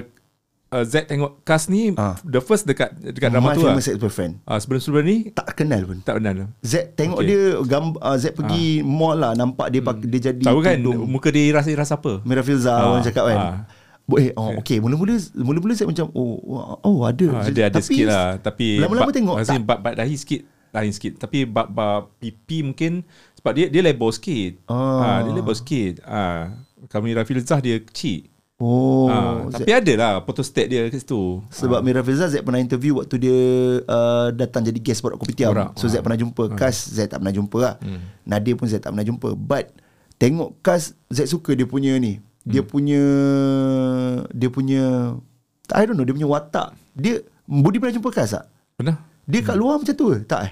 uh, 0.69 0.83
Z 0.83 1.05
tengok 1.05 1.41
cast 1.41 1.67
ni 1.67 1.91
Ah. 1.93 2.15
the 2.21 2.37
first 2.37 2.63
dekat 2.63 2.91
dekat 2.93 3.29
drama 3.29 3.51
My 3.51 3.53
tu 3.53 3.61
lah. 3.61 3.73
famous 3.73 3.87
ex-boyfriend. 3.87 4.33
Ah 4.43 4.55
sebelum-sebelum 4.55 5.03
ni 5.03 5.17
Tak 5.29 5.53
kenal 5.53 5.83
pun. 5.83 5.97
tak 5.99 6.17
lah. 6.17 6.47
Z 6.59 6.93
tengok 6.93 7.19
Okay. 7.19 7.27
dia 7.27 7.41
gambar 7.61 7.99
uh, 7.99 8.15
Z 8.15 8.25
pergi 8.33 8.65
mall 8.79 9.15
lah 9.15 9.31
nampak 9.33 9.67
dia 9.67 9.79
pak, 9.79 9.95
dia 10.01 10.19
jadi 10.27 10.43
Tahu 10.43 10.59
kan 10.59 10.75
tudung 10.77 11.03
muka 11.03 11.29
dia 11.29 11.51
rasa 11.51 11.69
rasa 11.71 11.95
apa? 11.95 12.19
Mira 12.21 12.41
Filza 12.41 12.73
Ah, 12.73 12.87
orang 12.89 13.03
cakap 13.03 13.23
kan. 13.25 13.37
ah. 13.37 13.55
Bo- 14.03 14.15
Eh, 14.15 14.31
oh, 14.33 14.55
okay. 14.55 14.77
Mula-mula 14.77 15.13
mula-mula 15.33 15.73
saya 15.73 15.83
macam 15.85 16.07
oh 16.11 16.39
wah, 16.41 16.79
oh 16.81 17.03
ada. 17.03 17.27
Ah, 17.33 17.43
ada 17.43 17.61
ada 17.65 17.79
sikit 17.79 18.05
lah 18.05 18.27
tapi 18.37 18.77
lama-lama 18.77 19.11
tengok 19.11 19.35
tak. 19.41 19.59
bab, 19.61 19.79
bab 19.81 19.93
dahi 19.93 20.15
sikit 20.15 20.41
lain 20.69 20.91
sikit 20.91 21.17
tapi 21.17 21.43
bab 21.43 21.67
bab 21.67 22.15
pipi 22.15 22.59
mungkin 22.61 23.03
sebab 23.33 23.51
dia 23.51 23.67
dia 23.67 23.81
lebar 23.81 24.07
sikit. 24.09 24.63
Ah. 24.65 24.75
Ah. 25.01 25.19
dia 25.21 25.33
lebar 25.33 25.51
sikit. 25.53 25.99
Ah 26.03 26.55
kami 26.85 27.11
Rafil 27.11 27.41
Zah 27.41 27.57
dia 27.57 27.79
kecil. 27.79 28.31
Oh, 28.57 29.05
Z, 29.53 29.61
tapi 29.61 29.69
ada 29.69 29.93
lah 29.93 30.11
photostat 30.25 30.65
dia 30.65 30.89
kat 30.89 30.97
situ. 30.97 31.45
sebab 31.53 31.85
Mira 31.85 32.01
Filza 32.01 32.25
Z 32.25 32.41
pernah 32.41 32.57
interview 32.57 32.97
waktu 32.97 33.21
dia 33.21 33.39
uh, 33.85 34.33
datang 34.33 34.65
jadi 34.65 34.81
guest 34.81 35.05
borak 35.05 35.21
kopitiam. 35.21 35.53
Borak. 35.53 35.77
So 35.77 35.85
Z 35.85 36.01
Ah. 36.01 36.01
pernah 36.01 36.17
jumpa. 36.17 36.57
Kas 36.57 36.89
Z 36.89 37.05
tak 37.05 37.21
pernah 37.21 37.35
jumpa 37.37 37.57
lah. 37.61 37.75
Nadir 38.25 38.57
pun 38.57 38.65
Z 38.65 38.81
tak 38.81 38.97
pernah 38.97 39.05
jumpa. 39.05 39.37
But 39.37 39.77
tengok 40.17 40.57
Kas 40.65 40.97
Z 41.05 41.29
suka 41.29 41.53
dia 41.53 41.69
punya 41.69 42.01
ni. 42.01 42.17
Dia 42.49 42.65
punya 42.65 43.03
dia 44.33 44.49
punya 44.49 45.13
I 45.69 45.85
don't 45.85 45.93
know 45.93 46.07
dia 46.07 46.17
punya 46.17 46.25
watak. 46.25 46.73
Dia 46.97 47.21
Budi 47.45 47.77
pernah 47.77 47.93
jumpa 47.93 48.09
Kas 48.09 48.33
tak? 48.33 48.49
Pernah? 48.73 48.97
Dia 49.29 49.45
kat 49.45 49.53
luar 49.53 49.77
macam 49.77 49.93
tu 49.93 50.05
ke? 50.09 50.25
Tak 50.25 50.41
eh? 50.49 50.51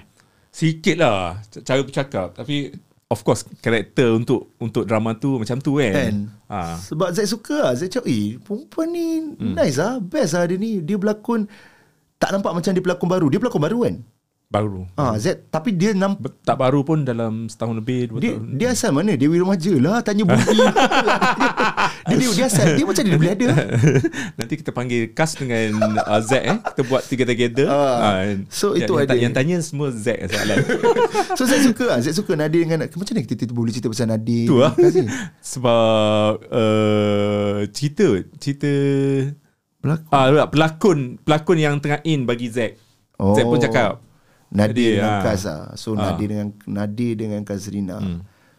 Sikit 0.54 0.96
lah 0.96 1.42
cara 1.66 1.82
bercakap 1.82 2.38
tapi 2.38 2.70
of 3.06 3.22
course 3.22 3.46
karakter 3.62 4.10
untuk 4.14 4.54
untuk 4.58 4.82
drama 4.86 5.14
tu 5.14 5.38
macam 5.38 5.62
tu 5.62 5.78
kan. 5.78 5.94
Kan? 5.94 6.14
Ah. 6.50 6.74
Sebab 6.78 7.14
Zaid 7.14 7.30
suka 7.30 7.70
lah. 7.70 7.72
Zaid 7.78 7.92
cakap 7.94 8.06
Eh 8.10 8.38
perempuan 8.42 8.88
ni 8.90 9.06
hmm. 9.22 9.54
Nice 9.54 9.78
lah. 9.78 10.02
Best 10.02 10.34
lah 10.34 10.44
dia 10.46 10.58
ni. 10.58 10.82
Dia 10.82 10.98
berlakon. 10.98 11.46
Tak 12.16 12.32
nampak 12.32 12.52
macam 12.56 12.70
dia 12.72 12.82
pelakon 12.82 13.08
baru. 13.08 13.26
Dia 13.30 13.38
pelakon 13.38 13.62
baru 13.62 13.78
kan 13.86 13.96
Baru. 14.46 14.86
ha, 14.94 15.18
Zaid 15.18 15.50
Tapi 15.50 15.74
dia 15.74 15.90
nampak 15.90 16.22
Be- 16.22 16.38
Tak 16.46 16.54
baru 16.54 16.86
pun 16.86 17.02
dalam 17.02 17.50
setahun 17.50 17.74
lebih 17.74 18.14
dua 18.14 18.18
dia, 18.22 18.32
tahun. 18.32 18.46
dia 18.54 18.68
asal 18.70 18.94
mana? 18.94 19.18
Dewi 19.18 19.42
Remaja 19.42 19.74
lah 19.74 19.98
Tanya 20.00 20.22
Budi 20.22 20.38
dia, 22.06 22.14
dia, 22.14 22.28
dia 22.30 22.44
asal 22.46 22.78
Dia 22.78 22.86
macam 22.86 23.02
dia 23.02 23.18
boleh 23.18 23.34
ada 23.34 23.46
Nanti 24.38 24.54
kita 24.54 24.70
panggil 24.70 25.10
Kas 25.10 25.34
dengan 25.34 25.74
uh, 25.98 26.22
Z 26.22 26.32
eh. 26.38 26.58
Kita 26.62 26.82
buat 26.86 27.02
tiga 27.02 27.26
together. 27.26 27.66
Ah. 27.66 28.22
Ah, 28.22 28.38
So, 28.46 28.72
yang, 28.72 28.86
itu 28.86 28.92
yang, 28.94 29.02
ada. 29.02 29.14
Yang 29.18 29.32
tanya 29.34 29.56
semua 29.58 29.90
Z 29.90 30.06
soalan. 30.30 30.56
So 31.38 31.42
Zaid 31.42 31.62
suka 31.66 31.84
lah 31.84 31.98
Zaid 31.98 32.14
suka 32.14 32.32
Nadir 32.34 32.62
dengan 32.62 32.86
Macam 32.86 33.02
mana 33.02 33.18
kita 33.18 33.34
tiba-tiba 33.34 33.58
boleh 33.58 33.72
cerita 33.74 33.90
pasal 33.90 34.06
Nadir 34.06 34.46
tu 34.46 34.62
lah. 34.62 34.72
Sebab 35.42 36.32
uh, 36.46 37.58
cerita 37.74 38.06
cerita 38.36 38.70
Pelakon 39.76 40.06
ah 40.08 40.26
uh, 40.32 40.46
pelakon 40.46 40.98
pelakon 41.20 41.58
yang 41.58 41.74
tengah 41.76 41.98
in 42.02 42.22
bagi 42.22 42.46
Z. 42.46 42.78
Oh. 43.18 43.34
Z 43.34 43.42
pun 43.42 43.58
cakap. 43.58 43.98
Nadir 44.48 44.98
dengan 44.98 45.14
ah. 45.18 45.22
Kaz 45.22 45.42
lah 45.42 45.62
So 45.74 45.94
Ah. 45.94 46.10
Nadir 46.10 46.26
dengan 46.30 46.48
Nadir 46.64 47.12
dengan 47.14 47.40
Kazrina 47.42 47.98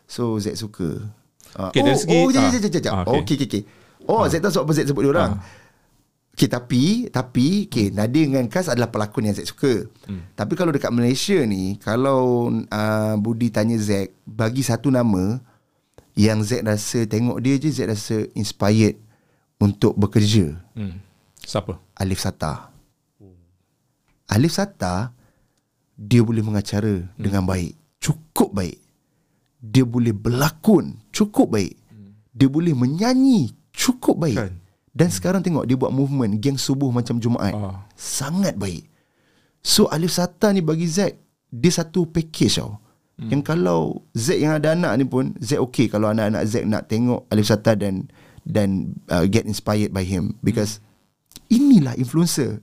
So 0.04 0.36
Zaid 0.38 0.56
suka 0.56 1.00
Ah, 1.56 1.72
Okay, 1.72 1.80
oh, 1.82 1.96
segi- 1.96 2.12
oh, 2.14 2.30
jap, 2.30 2.54
jap, 2.54 2.82
jap, 2.84 2.94
Oh, 3.08 3.24
okay. 3.24 3.34
okay, 3.34 3.48
okay. 3.48 3.64
Oh, 4.04 4.28
Zaid 4.28 4.40
tahu 4.40 4.52
sebab 4.52 4.66
apa 4.66 4.74
Zaid 4.74 4.88
sebut 4.88 5.02
dia 5.02 5.12
orang. 5.12 5.34
Okay, 6.32 6.46
tapi 6.46 6.84
tapi 7.10 7.66
okay, 7.66 7.90
Nadir 7.90 8.30
dengan 8.30 8.46
Kaz 8.46 8.70
adalah 8.70 8.88
pelakon 8.88 9.26
yang 9.26 9.34
Zaid 9.34 9.50
suka. 9.50 9.90
Hmm. 10.06 10.22
Tapi 10.32 10.54
kalau 10.54 10.70
dekat 10.70 10.92
Malaysia 10.92 11.40
ni, 11.42 11.76
kalau 11.78 12.46
uh, 12.52 13.16
Budi 13.18 13.50
tanya 13.50 13.74
Zaid, 13.76 14.14
bagi 14.22 14.62
satu 14.62 14.94
nama 14.94 15.40
yang 16.14 16.46
Zaid 16.46 16.62
rasa 16.62 17.04
tengok 17.04 17.42
dia 17.42 17.58
je 17.58 17.74
Zaid 17.74 17.90
rasa 17.90 18.28
inspired 18.32 19.02
untuk 19.58 19.98
bekerja. 19.98 20.62
Hmm. 20.72 21.02
Siapa? 21.42 21.80
Alif 21.96 22.22
Sata. 22.22 22.70
Alif 24.28 24.52
Sata 24.52 25.16
dia 25.98 26.22
boleh 26.22 26.46
mengacara 26.46 27.02
hmm. 27.02 27.18
dengan 27.18 27.44
baik, 27.44 27.74
cukup 27.98 28.54
baik. 28.54 28.78
Dia 29.58 29.82
boleh 29.82 30.14
berlakon 30.14 31.02
cukup 31.10 31.58
baik. 31.58 31.74
Dia 32.38 32.46
boleh 32.46 32.78
menyanyi 32.78 33.50
cukup 33.74 34.22
baik. 34.22 34.38
Kan. 34.38 34.54
Dan 34.94 35.10
sekarang 35.10 35.42
tengok 35.42 35.66
dia 35.66 35.74
buat 35.74 35.90
movement 35.90 36.38
geng 36.38 36.58
subuh 36.58 36.94
macam 36.94 37.18
Jumaat. 37.18 37.54
Ah. 37.58 37.90
Sangat 37.98 38.54
baik. 38.54 38.86
So 39.66 39.90
Alif 39.90 40.14
Sata 40.14 40.54
ni 40.54 40.62
bagi 40.62 40.86
Zack 40.86 41.18
dia 41.50 41.74
satu 41.74 42.06
package 42.06 42.62
tau. 42.62 42.78
Hmm. 43.18 43.34
Yang 43.34 43.42
kalau 43.50 44.06
Zack 44.14 44.38
yang 44.38 44.54
ada 44.58 44.78
anak 44.78 44.94
ni 45.02 45.06
pun 45.10 45.34
Zack 45.42 45.62
okay 45.62 45.90
kalau 45.90 46.14
anak-anak 46.14 46.46
Zack 46.46 46.70
nak 46.70 46.86
tengok 46.86 47.26
Alif 47.34 47.50
Sata 47.50 47.74
dan 47.74 48.06
dan 48.46 48.94
uh, 49.10 49.26
get 49.26 49.50
inspired 49.50 49.90
by 49.90 50.06
him 50.06 50.38
because 50.46 50.78
inilah 51.50 51.98
influencer. 51.98 52.62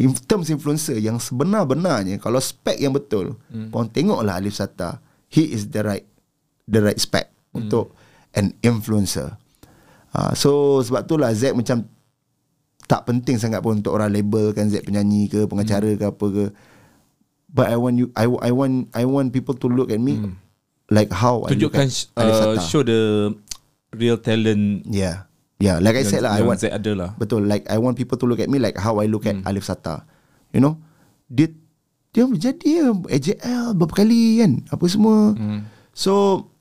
In 0.00 0.16
terms 0.16 0.48
influencer 0.48 0.98
yang 0.98 1.20
sebenar-benarnya 1.20 2.18
kalau 2.18 2.40
spek 2.40 2.80
yang 2.80 2.90
betul, 2.96 3.38
hmm. 3.52 3.70
korang 3.70 3.92
tengoklah 3.92 4.40
Alif 4.40 4.56
Sata. 4.56 4.98
He 5.32 5.52
is 5.52 5.68
the 5.72 5.80
right 5.80 6.04
the 6.68 6.80
right 6.80 6.98
spec 6.98 7.30
hmm. 7.52 7.64
untuk 7.64 7.92
an 8.32 8.56
influencer. 8.64 9.36
Uh, 10.12 10.32
so 10.36 10.80
sebab 10.84 11.08
tu 11.08 11.16
lah 11.16 11.32
Zack 11.32 11.56
macam 11.56 11.88
tak 12.84 13.08
penting 13.08 13.40
sangat 13.40 13.64
pun 13.64 13.80
untuk 13.80 13.96
orang 13.96 14.12
labelkan 14.12 14.68
Zack 14.68 14.84
penyanyi 14.84 15.28
ke 15.30 15.48
pengacara 15.48 15.88
hmm. 15.88 15.98
ke 16.00 16.04
apa 16.08 16.26
ke. 16.28 16.44
But 17.52 17.68
I 17.68 17.76
want 17.76 18.00
you 18.00 18.08
I, 18.16 18.28
I 18.28 18.50
want 18.52 18.92
I 18.96 19.04
want 19.04 19.36
people 19.36 19.56
to 19.60 19.68
look 19.68 19.92
at 19.92 20.00
me 20.00 20.18
hmm. 20.18 20.34
like 20.88 21.12
how 21.12 21.44
I 21.44 21.52
look 21.52 21.72
Tunjukkan 21.72 21.88
at 21.88 22.20
Alif 22.20 22.32
uh, 22.32 22.40
Sata. 22.56 22.62
show 22.64 22.82
the 22.82 23.32
real 23.92 24.16
talent 24.16 24.88
Yeah. 24.88 25.28
Yeah, 25.62 25.78
like 25.78 25.94
I 25.94 26.02
said 26.02 26.20
lah 26.20 26.34
I 26.34 26.42
want 26.42 26.58
ada 26.58 26.90
lah. 26.92 27.10
Betul 27.14 27.46
like 27.46 27.62
I 27.66 27.78
want 27.78 27.94
people 27.94 28.18
to 28.18 28.26
look 28.26 28.38
at 28.38 28.50
me 28.50 28.58
like 28.58 28.74
how 28.74 28.98
I 28.98 29.06
look 29.06 29.22
at 29.24 29.38
Hmm. 29.38 29.46
Alif 29.46 29.62
Sata. 29.62 30.02
You 30.50 30.58
know? 30.58 30.74
Dia 31.24 31.54
dia 32.10 32.26
jadi 32.26 32.90
AJL 33.00 33.72
berapa 33.72 33.94
kali 33.94 34.42
kan 34.42 34.52
apa 34.66 34.84
semua. 34.84 35.32
Hmm. 35.32 35.62
So 35.92 36.12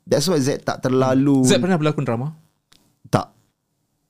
that's 0.03 0.23
why 0.25 0.37
Z 0.37 0.61
tak 0.61 0.79
terlalu 0.81 1.41
Z 1.41 1.57
pernah 1.57 1.75
berlakon 1.75 2.05
drama? 2.05 2.37
tak 3.07 3.33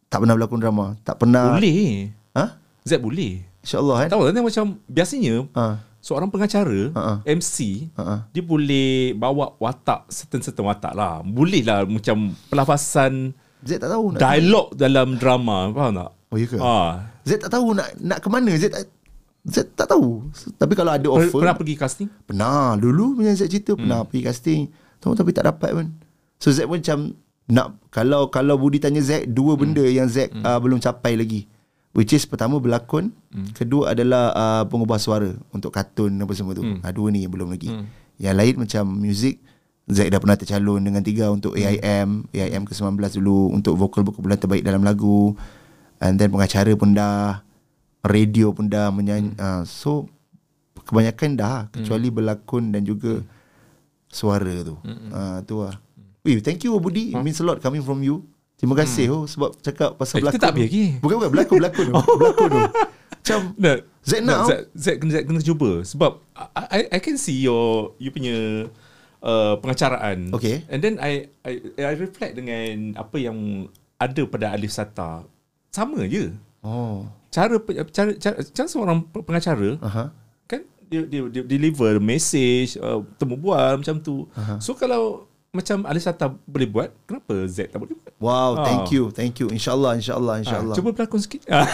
tak 0.07 0.19
pernah 0.19 0.35
berlakon 0.35 0.59
drama. 0.59 0.85
Tak 1.01 1.15
pernah. 1.17 1.55
Boleh. 1.55 2.11
Ha? 2.33 2.45
Z 2.83 2.99
boleh. 2.99 3.47
InsyaAllah 3.63 3.97
kan. 4.03 4.09
Tahu 4.11 4.21
kan 4.27 4.43
macam 4.43 4.65
biasanya 4.85 5.35
Ha. 5.53 5.65
seorang 5.97 6.27
pengacara 6.27 6.89
Ha-ha. 6.91 7.13
MC 7.23 7.87
Ha-ha. 7.93 8.25
dia 8.29 8.41
boleh 8.41 9.13
bawa 9.13 9.53
watak 9.55 10.09
certain-certain 10.09 10.65
watak 10.65 10.91
lah. 10.91 11.21
Boleh 11.21 11.61
lah 11.61 11.85
macam 11.85 12.35
pelafasan 12.49 13.31
Z 13.61 13.77
tak 13.77 13.89
tahu 13.93 14.05
nak 14.13 14.19
dialog 14.19 14.67
dalam 14.73 15.07
drama, 15.21 15.69
faham 15.69 15.91
tak? 15.93 16.11
Oh 16.31 16.37
ya 16.39 16.45
ke? 16.47 16.57
Ah. 16.57 16.91
Z 17.27 17.31
tak 17.43 17.51
tahu 17.53 17.77
nak 17.77 17.87
nak 18.01 18.19
ke 18.23 18.27
mana. 18.31 18.51
Z 18.55 18.71
tak 18.73 18.87
Z 19.41 19.73
tak 19.73 19.89
tahu. 19.89 20.29
Tapi 20.53 20.73
kalau 20.77 20.93
ada 20.93 21.07
offer 21.09 21.41
pernah 21.41 21.57
pergi 21.57 21.73
casting? 21.73 22.09
Pernah. 22.29 22.77
Dulu 22.77 23.17
punya 23.17 23.33
Z 23.33 23.49
cerita 23.49 23.73
Pernah 23.73 24.05
pergi 24.05 24.21
casting. 24.29 24.61
Tahu 25.01 25.17
tapi 25.17 25.33
tak 25.33 25.49
dapat 25.49 25.73
pun. 25.73 25.87
So 26.37 26.53
Z 26.53 26.69
pun 26.69 26.77
macam 26.77 27.17
nak 27.49 27.73
Kalau 27.89 28.29
kalau 28.29 28.55
Budi 28.61 28.77
tanya 28.77 29.01
Z 29.01 29.25
Dua 29.33 29.57
benda 29.57 29.81
yang 29.81 30.05
Z 30.05 30.29
uh, 30.45 30.57
belum 30.61 30.77
capai 30.77 31.17
lagi. 31.17 31.49
Which 31.91 32.13
is 32.13 32.23
pertama 32.23 32.61
berlakon 32.61 33.11
Kedua 33.57 33.91
adalah 33.91 34.31
uh, 34.31 34.63
pengubah 34.69 34.95
suara 35.01 35.33
Untuk 35.51 35.73
kartun 35.73 36.15
apa 36.21 36.31
semua 36.37 36.53
tu. 36.53 36.61
Uh, 36.61 36.91
Dua 36.93 37.09
ni 37.09 37.25
yang 37.25 37.33
belum 37.33 37.49
lagi. 37.49 37.73
Yang 38.21 38.35
lain 38.37 38.55
macam 38.61 38.83
music 38.93 39.41
Z 39.83 40.07
dah 40.07 40.17
pernah 40.17 40.35
tercalon 40.35 40.79
dengan 40.79 40.99
tiga 40.99 41.27
Untuk 41.27 41.53
AIM 41.53 42.29
AIM 42.29 42.63
ke-19 42.63 42.91
dulu 43.13 43.49
Untuk 43.51 43.75
vokal-vokal 43.75 44.37
terbaik 44.37 44.61
dalam 44.61 44.81
lagu 44.81 45.33
And 45.97 46.15
then 46.15 46.29
pengacara 46.29 46.73
pun 46.73 46.91
dah 46.91 47.41
Radio 48.01 48.49
pun 48.49 48.65
dah 48.65 48.89
menyanyi 48.89 49.33
uh, 49.35 49.61
So 49.61 50.09
kebanyakan 50.81 51.29
dah 51.33 51.55
kecuali 51.69 52.07
Hmm. 52.07 52.15
berlakon 52.15 52.63
dan 52.69 52.81
juga 52.81 53.21
suara 54.07 54.49
tu. 54.61 54.75
Ah 55.09 55.39
tu 55.41 55.61
lah. 55.61 55.77
Wih, 56.21 56.37
thank 56.37 56.61
you 56.61 56.73
Budi. 56.75 57.13
It 57.13 57.19
means 57.19 57.37
a 57.37 57.45
lot 57.45 57.57
coming 57.57 57.79
from 57.79 58.01
you. 58.01 58.25
Terima 58.55 58.73
kasih 58.75 59.09
oh 59.09 59.23
sebab 59.23 59.57
cakap 59.57 59.93
pasal 59.95 60.19
Hmm. 60.19 60.27
Eh, 60.27 60.31
kita 60.31 60.37
berlakon. 60.37 60.41
tak 60.41 60.49
habis 60.51 60.61
tu. 60.61 60.67
lagi. 60.67 60.85
Bukan 60.97 61.15
bukan 61.15 61.29
berlakon 61.29 61.55
berlakon 61.55 61.85
tu. 61.85 61.93
Berlakon 62.17 62.47
tu. 62.47 62.61
Macam 63.13 63.39
Nah, 63.55 63.75
Z 64.01 64.11
nah, 64.19 64.33
now. 64.35 64.47
Z, 64.47 64.51
Z, 64.73 64.85
kena, 64.97 65.11
Z 65.11 65.17
kena 65.23 65.41
cuba 65.43 65.69
sebab 65.83 66.11
I, 66.33 66.65
I- 66.75 66.89
I 66.91 66.99
can 66.99 67.15
see 67.15 67.37
your 67.37 67.93
you 67.95 68.09
punya 68.09 68.65
uh, 69.21 69.55
pengacaraan. 69.61 70.33
Okay. 70.35 70.65
And 70.67 70.81
then 70.81 70.97
I, 70.99 71.29
I 71.45 71.61
I 71.79 71.93
reflect 71.95 72.35
dengan 72.35 72.97
apa 72.99 73.17
yang 73.17 73.69
ada 73.97 74.21
pada 74.27 74.51
Alif 74.51 74.73
Sata. 74.73 75.23
Sama 75.71 76.03
je. 76.05 76.35
Oh. 76.61 77.07
Cara 77.31 77.55
cara 77.89 78.11
cara, 78.19 78.37
cara 78.43 78.67
seorang 78.67 79.01
pe- 79.07 79.23
pengacara 79.23 79.79
Aha. 79.79 80.11
kan 80.45 80.61
dia 80.91 81.07
dia, 81.07 81.23
dia 81.31 81.43
deliver 81.47 81.95
message 82.03 82.75
uh, 82.75 82.99
temu 83.15 83.39
bual 83.39 83.79
macam 83.79 83.97
tu. 84.03 84.27
So 84.59 84.75
kalau 84.75 85.30
macam 85.51 85.83
Alif 85.83 86.01
Sata 86.01 86.31
boleh 86.41 86.63
buat, 86.63 86.89
kenapa 87.03 87.43
Z 87.43 87.67
tak 87.67 87.83
boleh 87.83 87.91
buat? 87.93 88.11
Wow, 88.17 88.55
Ah. 88.55 88.63
thank 88.63 88.87
you, 88.89 89.11
thank 89.11 89.35
you. 89.35 89.51
InsyaAllah, 89.51 89.99
insyaAllah, 89.99 90.35
Ah, 90.35 90.41
insyaAllah. 90.41 90.75
cuba 90.75 90.95
berlakon 90.95 91.19
sikit. 91.19 91.43
Nak, 91.51 91.67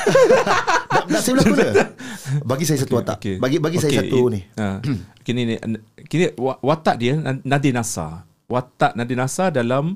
nak 1.08 1.22
saya 1.22 1.34
berlakon 1.38 1.56
ke? 1.56 1.70
Bagi 2.50 2.66
saya 2.66 2.78
satu 2.80 2.98
watak. 2.98 3.18
Okay. 3.18 3.36
Bagi 3.38 3.58
bagi 3.58 3.78
saya 3.78 3.94
Okay, 3.94 4.10
satu 4.10 4.18
i- 4.18 4.34
ni. 4.34 4.42
ah. 4.58 4.82
kini 5.26 5.42
ni 5.46 5.56
kini 6.04 6.34
wa- 6.36 6.58
watak 6.60 6.98
dia 6.98 7.14
Nadia 7.46 7.70
Nasa. 7.72 8.26
Watak 8.46 8.92
Nadia 8.94 9.14
Nasa 9.16 9.48
dalam 9.48 9.94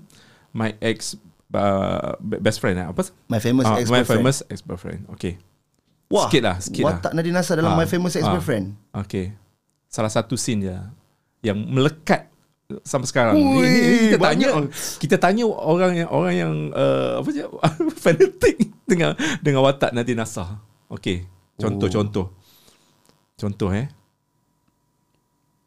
my 0.51 0.77
ex 0.77 1.17
uh, 1.49 2.13
best 2.21 2.61
friend 2.61 2.77
eh? 2.77 2.85
apa? 2.85 3.01
My 3.25 3.39
famous 3.39 3.65
Ah, 3.65 3.75
My 3.75 3.81
ex-girlfriend. 3.81 4.21
famous 4.21 4.37
ex-boyfriend. 4.45 5.01
Okay. 5.11 5.33
Wah, 6.05 6.27
sikit 6.27 6.41
lah, 6.43 6.55
sikit 6.59 6.81
lah. 6.81 6.87
watak 6.93 7.11
Nadia 7.11 7.33
Nasa 7.33 7.51
dalam 7.55 7.71
Ah, 7.71 7.77
My 7.77 7.87
Famous 7.89 8.13
ah. 8.13 8.19
Ex-Girlfriend. 8.21 8.65
Okay. 8.93 9.25
Salah 9.87 10.11
satu 10.11 10.35
scene 10.35 10.61
je 10.61 10.77
yang 11.41 11.57
melekat 11.57 12.30
sampai 12.81 13.07
sekarang. 13.07 13.33
Ui, 13.35 13.43
Ni- 13.57 13.67
ni- 13.67 13.81
ni 13.81 13.97
kita 14.07 14.17
tanya 14.19 14.47
banyak. 14.51 14.71
kita 14.97 15.15
tanya 15.17 15.43
orang 15.45 15.91
yang 15.95 16.09
orang 16.09 16.33
yang 16.33 16.53
uh, 16.71 17.19
apa 17.19 17.29
je 17.29 17.43
fanatik 18.03 18.55
dengan 18.83 19.11
dengan 19.39 19.61
watak 19.61 19.91
Nadia 19.91 20.15
Nasa. 20.15 20.59
Okay. 20.87 21.27
Contoh 21.55 21.87
Oh. 21.87 21.93
contoh. 23.37 23.69
Eh. 23.71 23.87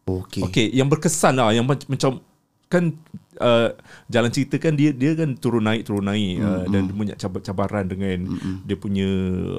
Okay. 0.05 0.43
Okay, 0.43 0.67
yang 0.69 0.87
berkesan 0.87 1.33
lah 1.35 1.49
yang 1.51 1.65
mac- 1.65 1.89
macam 1.89 2.21
kan 2.69 2.93
uh, 3.41 3.75
jalan 4.07 4.31
cerita 4.31 4.57
kan 4.59 4.75
dia 4.75 4.91
dia 4.95 5.15
kan 5.19 5.35
turun 5.35 5.65
naik 5.65 5.87
turun 5.87 6.07
naik 6.07 6.39
mm, 6.39 6.45
uh, 6.45 6.65
dan 6.71 6.81
dia 6.87 6.95
punya 6.95 7.15
cabar, 7.19 7.41
cabaran 7.43 7.85
dengan 7.87 8.19
mm, 8.35 8.67
dia 8.67 8.77
punya 8.79 9.09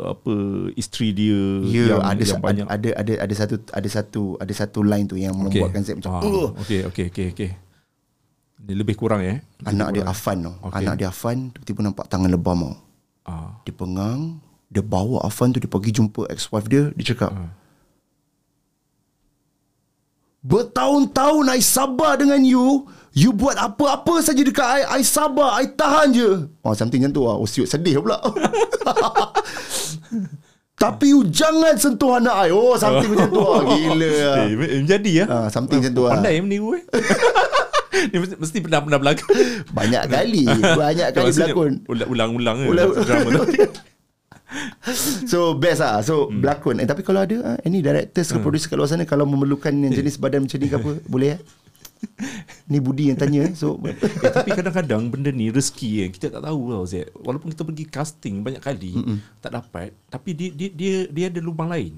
apa 0.07 0.33
isteri 0.75 1.11
dia 1.11 1.41
Ya, 1.65 1.97
yang, 1.97 2.03
ada, 2.03 2.23
yang 2.23 2.41
banyak 2.43 2.67
ada 2.67 2.89
ada 2.95 3.13
ada 3.25 3.33
satu 3.35 3.55
ada 3.71 3.89
satu 3.89 4.23
ada 4.39 4.53
satu 4.53 4.79
line 4.85 5.07
tu 5.07 5.17
yang 5.19 5.35
membuatkan 5.35 5.81
saya 5.83 5.95
macam 5.99 6.11
Ah, 6.15 6.23
uh, 6.23 6.49
Okey, 6.63 6.87
okey, 6.91 7.05
okey, 7.11 7.27
okey. 7.35 7.49
Dia 8.65 8.75
lebih 8.75 8.95
kurang 8.97 9.21
ya. 9.21 9.43
Lebih 9.61 9.69
anak 9.69 9.87
dia 9.93 10.01
kurang. 10.01 10.15
Afan 10.15 10.37
tau. 10.41 10.53
Okey. 10.69 10.77
Anak 10.81 10.93
dia 10.97 11.07
Afan 11.11 11.37
tiba-tiba 11.53 11.79
nampak 11.85 12.05
tangan 12.09 12.29
lebam 12.31 12.59
tau. 12.65 12.75
Ah. 13.25 13.51
Dia 13.65 13.73
pengang, 13.73 14.39
dia 14.69 14.81
bawa 14.85 15.25
Afan 15.25 15.53
tu 15.53 15.59
dia 15.61 15.69
pergi 15.69 15.91
jumpa 16.01 16.29
ex-wife 16.29 16.67
dia, 16.69 16.89
dia 16.93 17.05
cakap, 17.13 17.33
Ah. 17.33 17.51
Bertahun-tahun 20.45 21.57
I 21.57 21.61
sabar 21.65 22.21
dengan 22.21 22.37
you 22.45 22.85
You 23.15 23.31
buat 23.31 23.55
apa-apa 23.55 24.19
saja 24.19 24.37
dekat 24.37 24.59
I 24.61 24.99
I 24.99 25.01
sabar 25.01 25.55
I 25.55 25.69
tahan 25.69 26.11
je 26.11 26.29
Oh 26.59 26.71
something 26.71 26.99
macam 26.99 27.13
tu 27.13 27.23
lah 27.23 27.33
Oh 27.33 27.47
siut 27.47 27.63
sedih 27.65 27.97
pula 27.97 28.19
Tapi 30.75 31.05
you 31.07 31.23
jangan 31.25 31.71
sentuh 31.73 32.11
anak 32.13 32.35
I 32.37 32.51
Oh 32.51 32.75
something 32.75 33.07
macam 33.09 33.29
tu 33.29 33.39
lah 33.39 33.61
Gila 33.65 34.09
lah 34.11 34.35
Eh, 34.43 34.51
eh, 34.69 34.81
jadi 34.83 35.11
ya. 35.13 35.25
Ah, 35.25 35.47
something 35.47 35.79
macam 35.79 35.93
tu 35.93 36.03
lah. 36.03 36.11
Pandai 36.13 36.37
meniru 36.37 36.75
eh. 36.75 36.83
Dia 38.11 38.19
mesti, 38.19 38.35
mesti 38.35 38.57
pernah 38.59 38.83
pernah 38.83 38.99
berlakon. 38.99 39.31
Banyak 39.71 40.03
kali 40.05 40.43
Banyak 40.75 41.07
kali 41.09 41.29
berlakon 41.31 41.71
ulang- 41.87 42.09
Ulang-ulang 42.11 42.57
eh, 42.59 42.67
Ulang- 42.67 42.91
drama 42.99 43.29
tu. 43.31 43.55
So 45.25 45.55
best 45.55 45.79
lah 45.79 45.99
So 45.99 46.27
hmm. 46.27 46.37
berlakon 46.37 46.75
eh, 46.77 46.85
Tapi 46.85 47.01
kalau 47.01 47.23
ada 47.23 47.35
ah, 47.45 47.57
Any 47.61 47.79
directors 47.79 48.27
Hmm. 48.27 48.35
ke 48.35 48.43
producer 48.43 48.67
kat 48.67 48.75
luar 48.75 48.87
sana 48.87 49.03
Kalau 49.03 49.23
memerlukan 49.23 49.71
yang 49.71 49.91
jenis 49.93 50.15
badan 50.15 50.43
macam 50.43 50.59
ni 50.59 50.67
ke 50.67 50.75
apa 50.75 50.91
Boleh 51.05 51.29
eh 51.33 51.41
Ni 52.71 52.77
Budi 52.81 53.09
yang 53.13 53.19
tanya 53.19 53.49
So 53.53 53.79
eh, 53.87 53.95
tapi 54.31 54.51
kadang-kadang 54.51 55.09
benda 55.09 55.29
ni 55.29 55.49
rezeki 55.49 55.89
eh. 56.05 56.07
Kita 56.11 56.33
tak 56.33 56.43
tahu 56.45 56.73
tau 56.73 56.85
Z. 56.85 57.09
Walaupun 57.21 57.51
kita 57.53 57.63
pergi 57.65 57.85
casting 57.87 58.41
banyak 58.41 58.61
kali 58.61 58.93
Mm-mm. 58.97 59.17
tak 59.41 59.51
dapat, 59.53 59.93
tapi 60.09 60.33
dia 60.33 60.49
dia 60.53 60.69
dia, 60.71 60.93
dia 61.09 61.25
ada 61.29 61.39
lubang 61.41 61.69
lain. 61.69 61.95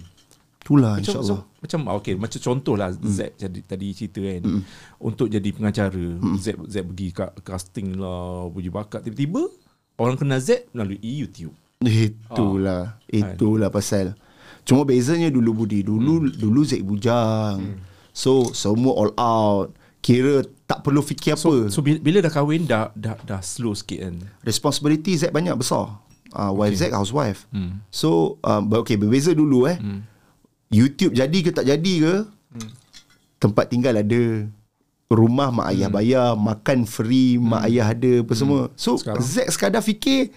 Itulah 0.67 0.99
Macam, 0.99 1.23
insyaAllah 1.23 1.39
so, 1.39 1.63
macam 1.63 1.79
ah, 1.87 1.95
okay, 1.95 2.13
macam 2.19 2.39
contoh 2.43 2.75
lah 2.75 2.91
mm. 2.91 3.07
Z 3.07 3.19
jadi, 3.39 3.59
tadi 3.63 3.87
cerita 3.95 4.19
kan 4.19 4.43
mm. 4.43 4.61
untuk 4.99 5.31
jadi 5.31 5.49
pengacara 5.55 5.95
mm. 5.95 6.35
Z 6.43 6.59
Z 6.67 6.75
pergi 6.83 7.07
kat 7.15 7.31
casting 7.39 7.95
lah 7.95 8.51
uji 8.51 8.67
bakat 8.67 8.99
tiba-tiba 9.07 9.47
orang 9.95 10.19
kenal 10.19 10.43
Z 10.43 10.67
melalui 10.75 10.99
YouTube 10.99 11.55
Itulah 11.79 12.99
Ah. 13.07 13.31
Itulah 13.31 13.69
pasal 13.71 14.17
Cuma 14.67 14.83
bezanya 14.83 15.31
dulu 15.31 15.63
Budi 15.63 15.85
Dulu 15.85 16.27
Hmm. 16.27 16.33
dulu 16.35 16.59
Zack 16.67 16.83
bujang 16.83 17.79
So 18.11 18.51
semua 18.51 18.91
all 18.97 19.13
out 19.15 19.77
Kira 20.07 20.39
tak 20.63 20.87
perlu 20.87 21.03
fikir 21.03 21.35
apa. 21.35 21.67
so 21.67 21.83
bila, 21.83 21.99
bila 21.99 22.23
dah 22.23 22.31
kahwin 22.31 22.63
dah 22.63 22.95
dah 22.95 23.19
dah 23.27 23.43
slow 23.43 23.75
sikit 23.75 24.07
kan? 24.07 24.15
Responsibility 24.39 25.19
Zack 25.19 25.35
banyak 25.35 25.51
besar. 25.59 25.99
Uh, 26.31 26.55
Wife 26.55 26.79
Zack 26.79 26.95
housewife. 26.95 27.43
Hmm. 27.51 27.83
So 27.91 28.39
um, 28.39 28.71
Okay 28.71 28.95
berbeza 28.95 29.35
dulu 29.35 29.67
eh. 29.67 29.75
YouTube 30.71 31.11
jadi 31.11 31.39
ke 31.43 31.51
tak 31.51 31.67
jadi 31.67 31.93
ke? 31.99 32.15
Hmm. 32.55 32.71
Tempat 33.35 33.67
tinggal 33.67 33.99
ada. 33.99 34.47
Rumah 35.07 35.51
mak 35.51 35.67
Hmm. 35.67 35.73
ayah 35.75 35.89
bayar 35.91 36.27
Makan 36.35 36.83
free 36.83 37.39
Mak 37.39 37.71
ayah 37.71 37.95
ada 37.95 38.27
Apa 38.27 38.33
semua. 38.35 38.67
So 38.75 38.99
Sekarang? 38.99 39.23
Zack 39.23 39.47
sekadar 39.55 39.79
fikir 39.79 40.35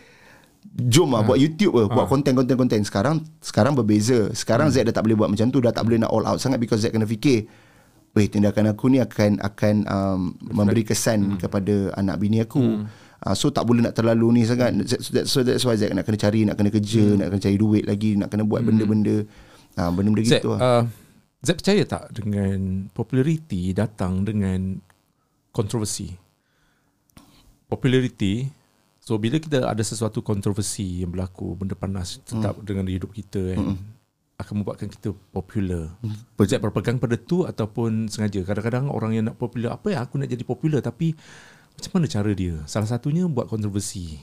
Jom 0.87 1.11
lah 1.11 1.27
buat 1.27 1.43
YouTube 1.43 1.75
lah 1.75 1.87
Buat 1.91 2.07
konten-konten-konten 2.07 2.79
Sekarang 2.87 3.19
Sekarang 3.43 3.75
berbeza. 3.75 4.31
Sekarang 4.31 4.71
Zack 4.71 4.87
dah 4.87 4.95
tak 4.95 5.11
boleh 5.11 5.19
buat 5.19 5.27
macam 5.27 5.51
tu 5.51 5.59
Dah 5.59 5.75
tak 5.75 5.91
boleh 5.91 5.99
nak 5.99 6.15
all 6.15 6.23
out 6.23 6.39
sangat 6.39 6.63
Because 6.63 6.87
Zack 6.87 6.95
kena 6.95 7.03
fikir 7.03 7.51
Weh 8.11 8.27
tindakan 8.27 8.75
aku 8.75 8.91
ni 8.91 8.99
akan 8.99 9.39
akan 9.39 9.75
um, 9.87 10.21
memberi 10.43 10.83
kesan 10.83 11.39
kepada 11.39 11.95
anak 11.95 12.19
bini 12.19 12.43
aku. 12.43 12.83
Uh, 13.21 13.37
so 13.37 13.53
tak 13.55 13.69
boleh 13.69 13.87
nak 13.87 13.95
terlalu 13.95 14.41
ni 14.41 14.43
sangat. 14.43 14.75
So, 14.99 15.11
that, 15.15 15.25
so 15.31 15.39
that's 15.47 15.63
why 15.63 15.79
Zack 15.79 15.95
nak 15.95 16.09
kena 16.09 16.19
cari, 16.19 16.43
nak 16.43 16.59
kena 16.59 16.75
kerja, 16.75 17.05
nak 17.15 17.31
kena 17.31 17.41
cari 17.47 17.57
duit 17.57 17.85
lagi, 17.87 18.19
nak 18.19 18.33
kena 18.33 18.43
buat 18.43 18.67
benda-benda. 18.67 19.29
Uh, 19.79 19.91
benda-benda 19.95 20.27
Z, 20.27 20.43
gitu 20.43 20.49
lah. 20.57 20.59
uh, 20.59 20.83
Z 21.41 21.49
percaya 21.55 21.83
tak 21.87 22.11
dengan 22.17 22.91
populariti 22.91 23.71
datang 23.71 24.27
dengan 24.27 24.81
kontroversi? 25.55 26.11
Populariti, 27.71 28.51
so 28.99 29.15
bila 29.15 29.39
kita 29.39 29.63
ada 29.63 29.79
sesuatu 29.87 30.27
kontroversi 30.27 31.07
yang 31.07 31.15
berlaku, 31.15 31.55
benda 31.55 31.79
panas 31.79 32.19
tetap 32.27 32.59
Hmm. 32.59 32.67
dengan 32.67 32.85
hidup 32.91 33.15
kita 33.15 33.55
kan, 33.55 33.79
akan 34.41 34.65
membuatkan 34.65 34.89
kita 34.89 35.13
popular. 35.31 35.93
Hmm. 36.01 36.17
Z 36.41 36.59
berpegang 36.59 36.97
pada 36.97 37.21
tu 37.21 37.45
ataupun 37.45 38.09
sengaja. 38.09 38.41
Kadang-kadang 38.43 38.89
orang 38.89 39.13
yang 39.13 39.29
nak 39.29 39.37
popular, 39.37 39.77
apa 39.77 39.93
yang 39.93 40.01
aku 40.01 40.17
nak 40.17 40.33
jadi 40.33 40.45
popular 40.49 40.81
tapi 40.81 41.13
macam 41.77 42.01
mana 42.01 42.07
cara 42.09 42.31
dia? 42.33 42.61
Salah 42.65 42.89
satunya 42.89 43.29
buat 43.29 43.49
kontroversi. 43.49 44.21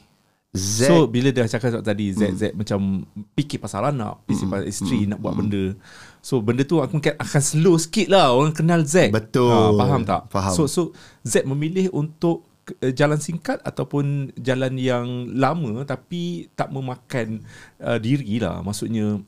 Zack 0.55 0.89
So 0.89 0.95
bila 1.11 1.29
dia 1.29 1.43
cakap 1.43 1.83
tadi 1.83 2.15
Z 2.15 2.39
Z 2.39 2.43
macam 2.55 3.03
fikir 3.35 3.59
pasal 3.59 3.91
anak, 3.91 4.23
fikir 4.25 4.47
pasal 4.47 4.65
isteri 4.65 5.03
nak 5.03 5.19
buat 5.19 5.35
benda. 5.35 5.75
So 6.23 6.39
benda 6.39 6.63
tu 6.63 6.79
aku 6.79 6.97
mungkin 6.97 7.19
akan 7.19 7.41
slow 7.43 7.75
sikit 7.75 8.07
lah 8.09 8.31
orang 8.31 8.55
kenal 8.55 8.81
Z. 8.87 9.11
Betul. 9.11 9.51
Ha, 9.51 9.75
faham 9.75 10.01
tak? 10.07 10.21
Faham. 10.31 10.53
So 10.55 10.65
so 10.65 10.95
Z 11.27 11.43
memilih 11.43 11.91
untuk 11.91 12.47
uh, 12.79 12.93
jalan 12.95 13.19
singkat 13.19 13.59
ataupun 13.59 14.33
jalan 14.39 14.79
yang 14.79 15.35
lama 15.35 15.83
tapi 15.83 16.47
tak 16.55 16.71
memakan 16.71 17.43
uh, 17.83 17.99
diri 17.99 18.39
lah. 18.39 18.63
Maksudnya 18.63 19.19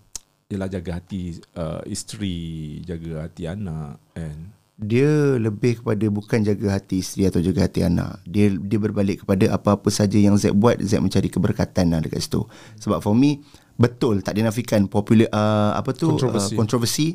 ialah 0.50 0.66
jaga 0.66 0.98
hati 0.98 1.38
uh, 1.62 1.86
isteri, 1.86 2.82
jaga 2.82 3.30
hati 3.30 3.46
anak 3.46 4.02
kan. 4.18 4.50
dia 4.82 5.38
lebih 5.38 5.86
kepada 5.86 6.06
bukan 6.10 6.42
jaga 6.42 6.74
hati 6.74 7.06
isteri 7.06 7.30
atau 7.30 7.38
jaga 7.38 7.70
hati 7.70 7.86
anak. 7.86 8.18
Dia 8.26 8.50
dia 8.58 8.82
berbalik 8.82 9.22
kepada 9.22 9.46
apa-apa 9.54 9.94
saja 9.94 10.18
yang 10.18 10.42
Zack 10.42 10.58
buat, 10.58 10.82
Zack 10.82 11.06
mencari 11.06 11.30
keberkatan 11.30 11.94
lah 11.94 12.02
dekat 12.02 12.26
situ. 12.26 12.50
Sebab 12.82 12.98
for 12.98 13.14
me 13.14 13.46
betul 13.78 14.26
tak 14.26 14.42
dinafikan 14.42 14.90
popular 14.90 15.30
uh, 15.30 15.78
apa 15.78 15.94
tu 15.94 16.18
Kontroversi. 16.18 16.52
uh, 16.52 16.58
kontroversi 16.58 17.08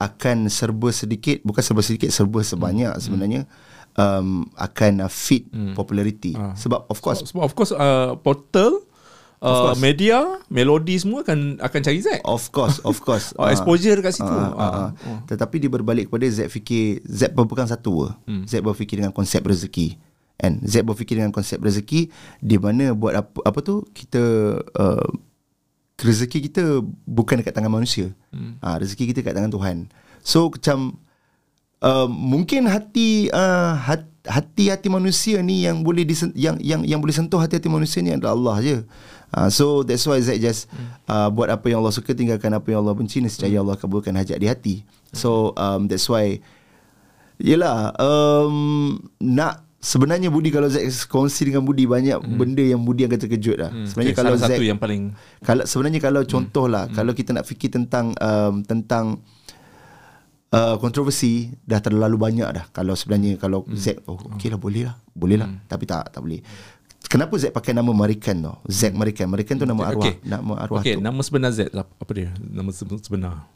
akan 0.00 0.48
serba 0.48 0.88
sedikit, 0.88 1.44
bukan 1.44 1.60
serba 1.60 1.84
sedikit, 1.84 2.08
serba 2.08 2.40
sebanyak 2.40 2.96
sebenarnya 3.04 3.44
um, 4.00 4.48
akan 4.56 5.04
uh, 5.04 5.12
fit 5.12 5.44
popularity. 5.76 6.32
Sebab 6.56 6.88
of 6.88 7.04
course 7.04 7.20
So, 7.20 7.36
sebab 7.36 7.44
of 7.44 7.52
course 7.52 7.76
uh, 7.76 8.16
portal 8.16 8.87
uh, 9.42 9.74
media, 9.78 10.38
melodi 10.50 10.98
semua 10.98 11.22
akan 11.22 11.62
akan 11.62 11.80
cari 11.82 11.98
Z. 12.02 12.22
Of 12.26 12.50
course, 12.50 12.82
of 12.82 12.98
course. 13.02 13.30
Oh, 13.38 13.46
exposure 13.46 13.98
dekat 13.98 14.18
situ. 14.18 14.28
Ah, 14.28 14.50
ah, 14.54 14.58
Ah. 14.58 14.88
ah. 14.94 15.20
Tetapi 15.26 15.62
dia 15.62 15.70
berbalik 15.70 16.10
kepada 16.10 16.26
Z 16.26 16.50
fikir 16.50 17.02
Z 17.06 17.34
berpegang 17.34 17.70
satu 17.70 18.10
hmm. 18.26 18.46
Z 18.46 18.62
berfikir 18.62 18.98
dengan 18.98 19.14
konsep 19.14 19.42
rezeki. 19.46 19.98
And 20.38 20.62
Z 20.62 20.86
berfikir 20.86 21.18
dengan 21.18 21.34
konsep 21.34 21.58
rezeki 21.58 22.10
di 22.38 22.56
mana 22.58 22.94
buat 22.94 23.14
apa 23.14 23.38
apa 23.42 23.58
tu 23.62 23.82
kita 23.90 24.22
uh, 24.62 25.08
rezeki 25.98 26.50
kita 26.50 26.82
bukan 27.06 27.42
dekat 27.42 27.54
tangan 27.54 27.74
manusia. 27.74 28.14
Hmm. 28.30 28.58
Ah, 28.62 28.78
rezeki 28.78 29.10
kita 29.14 29.22
dekat 29.22 29.34
tangan 29.34 29.50
Tuhan. 29.54 29.76
So 30.22 30.50
macam 30.50 30.98
uh, 31.82 32.06
mungkin 32.10 32.66
hati 32.70 33.30
uh, 33.34 33.74
hati 34.28 34.70
hati 34.70 34.88
manusia 34.92 35.40
ni 35.40 35.64
yang 35.64 35.82
boleh 35.82 36.04
disen, 36.04 36.30
yang 36.36 36.60
yang 36.60 36.84
yang 36.84 37.00
boleh 37.00 37.16
sentuh 37.16 37.40
hati-hati 37.40 37.66
manusia 37.66 38.04
ni 38.04 38.12
adalah 38.14 38.36
Allah 38.36 38.56
je. 38.62 38.76
Uh, 39.28 39.52
so 39.52 39.84
that's 39.84 40.08
why 40.08 40.16
Zack 40.24 40.40
just 40.40 40.72
uh, 41.04 41.28
buat 41.28 41.52
apa 41.52 41.68
yang 41.68 41.84
Allah 41.84 41.92
suka 41.92 42.16
tinggalkan 42.16 42.48
apa 42.56 42.64
yang 42.72 42.80
Allah 42.80 42.96
benci 42.96 43.20
nescaya 43.20 43.60
Allah 43.60 43.76
kabulkan 43.76 44.16
hajat 44.16 44.40
di 44.40 44.46
hati. 44.48 44.74
So 45.12 45.52
um, 45.56 45.88
that's 45.88 46.08
why 46.08 46.40
Yelah 47.38 47.94
um, 47.96 48.98
Nak 49.22 49.64
Sebenarnya 49.78 50.26
Budi 50.26 50.50
Kalau 50.50 50.66
Zack 50.66 50.90
kongsi 51.06 51.46
dengan 51.46 51.62
Budi 51.62 51.86
Banyak 51.86 52.18
hmm. 52.18 52.34
benda 52.34 52.64
yang 52.66 52.82
Budi 52.82 53.06
akan 53.06 53.14
terkejut 53.14 53.56
lah. 53.62 53.70
Hmm. 53.70 53.86
Sebenarnya 53.86 54.12
okay, 54.12 54.20
kalau 54.20 54.34
salah 54.34 54.50
Zack 54.50 54.58
satu 54.58 54.66
yang 54.66 54.80
paling 54.82 55.02
kalau 55.46 55.64
Sebenarnya 55.64 56.00
kalau 56.02 56.22
contoh 56.26 56.66
lah 56.66 56.90
Kalau 56.90 57.14
kita 57.14 57.30
nak 57.30 57.46
fikir 57.46 57.70
tentang 57.70 58.10
um, 58.18 58.66
Tentang 58.66 59.22
uh, 60.50 60.76
Kontroversi 60.82 61.54
Dah 61.62 61.78
terlalu 61.78 62.18
banyak 62.18 62.48
dah. 62.50 62.66
Kalau 62.74 62.98
sebenarnya 62.98 63.38
Kalau 63.38 63.62
Zack 63.70 64.02
Oh 64.10 64.18
okey 64.34 64.50
lah 64.50 64.58
boleh 64.58 64.90
lah. 64.90 64.98
Boleh 65.14 65.38
lah. 65.38 65.46
Tapi 65.70 65.86
tak 65.86 66.10
tak 66.10 66.20
boleh 66.26 66.42
Kenapa 67.06 67.38
Zack 67.38 67.54
pakai 67.54 67.70
nama 67.70 67.88
Marikan 67.88 68.36
tau 68.36 68.58
Zack 68.66 68.92
Marikan 68.92 69.30
Marikan 69.30 69.54
tu 69.54 69.64
nama 69.64 69.80
arwah 69.86 70.10
Okey. 70.10 70.18
Nama 70.22 70.52
arwah 70.58 70.82
Okay, 70.82 70.94
tu 70.94 71.00
nama 71.00 71.20
sebenar 71.22 71.50
Z 71.50 71.70
lah. 71.70 71.86
Apa 71.86 72.10
dia? 72.12 72.34
Nama 72.36 72.68
se- 72.68 72.84
sebenar. 73.00 73.46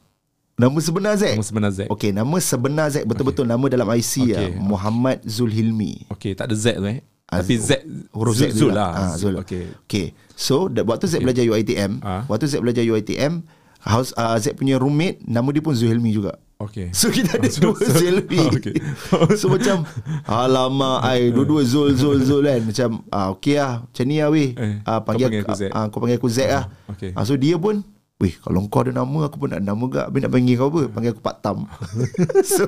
Nama 0.55 0.79
sebenar 0.79 1.15
Zack 1.19 1.35
Nama 1.35 1.45
sebenar 1.45 1.71
Z. 1.71 1.81
Okey 1.89 2.11
nama 2.13 2.37
sebenar 2.39 2.87
Zack 2.89 3.05
Betul-betul 3.05 3.45
nama 3.45 3.65
dalam 3.67 3.89
IC 3.89 4.15
Okey. 4.23 4.33
okay. 4.33 4.51
Muhammad 4.57 5.19
Zulhilmi 5.27 6.07
Okay, 6.09 6.33
tak 6.33 6.49
ada 6.49 6.57
Z 6.57 6.79
tu 6.79 6.87
eh. 6.87 7.03
Ah, 7.27 7.41
Tapi 7.41 7.57
Z 7.57 7.81
huruf 8.13 8.37
Zul, 8.37 8.53
Z 8.53 8.53
Zul 8.53 8.69
dulu 8.69 8.77
lah. 8.77 8.91
Ah, 8.93 9.13
Zul. 9.17 9.35
Okay. 9.41 9.65
Okay. 9.89 10.13
So 10.33 10.69
waktu 10.69 11.09
Z 11.09 11.17
belajar 11.19 11.41
UiTM, 11.43 12.05
Ah. 12.05 12.29
waktu 12.29 12.45
Z 12.45 12.61
belajar 12.61 12.85
UiTM, 12.85 13.41
house 13.81 14.13
uh, 14.15 14.37
Z 14.37 14.53
punya 14.53 14.77
roommate 14.77 15.17
nama 15.25 15.49
dia 15.49 15.65
pun 15.65 15.73
Zuhilmi 15.73 16.13
juga. 16.13 16.37
Okay. 16.63 16.87
So 16.91 17.09
kita 17.09 17.37
ada 17.37 17.51
So- 17.53 17.61
dua 17.61 17.75
so- 17.75 17.91
Zulmi 17.93 18.39
okay. 18.49 18.75
So 19.41 19.47
macam 19.49 19.83
Alamak 20.23 21.03
ai 21.03 21.29
Dua-dua 21.29 21.63
Zul 21.63 21.93
Zul 21.93 22.23
Zul 22.23 22.43
kan 22.43 22.61
Macam 22.63 22.89
ah, 23.09 23.29
Okay 23.33 23.57
lah 23.57 23.83
Macam 23.83 24.05
ni 24.05 24.17
lah 24.17 24.29
weh 24.29 24.51
Eh, 24.53 24.79
ah, 24.83 24.97
kau 24.97 25.05
panggil, 25.05 25.27
panggil 25.29 25.43
aku 25.43 25.53
Z. 25.53 25.63
ah, 25.69 25.85
Kau 25.87 25.99
panggil 25.99 26.17
aku 26.17 26.29
Z 26.29 26.39
lah 26.47 26.65
okay. 26.87 27.11
ah, 27.13 27.23
So 27.23 27.35
dia 27.35 27.57
pun 27.57 27.83
Weh 28.17 28.31
kalau 28.37 28.63
kau 28.65 28.81
ada 28.81 28.95
nama 28.95 29.27
Aku 29.27 29.37
pun 29.37 29.51
nak 29.51 29.59
ada 29.59 29.67
nama 29.67 29.83
gak 29.85 30.07
Habis 30.07 30.21
nak 30.21 30.31
panggil 30.31 30.55
kau 30.55 30.69
apa 30.69 30.81
Panggil 30.89 31.11
aku 31.11 31.21
Pak 31.21 31.37
Tam 31.41 31.59
So 32.55 32.63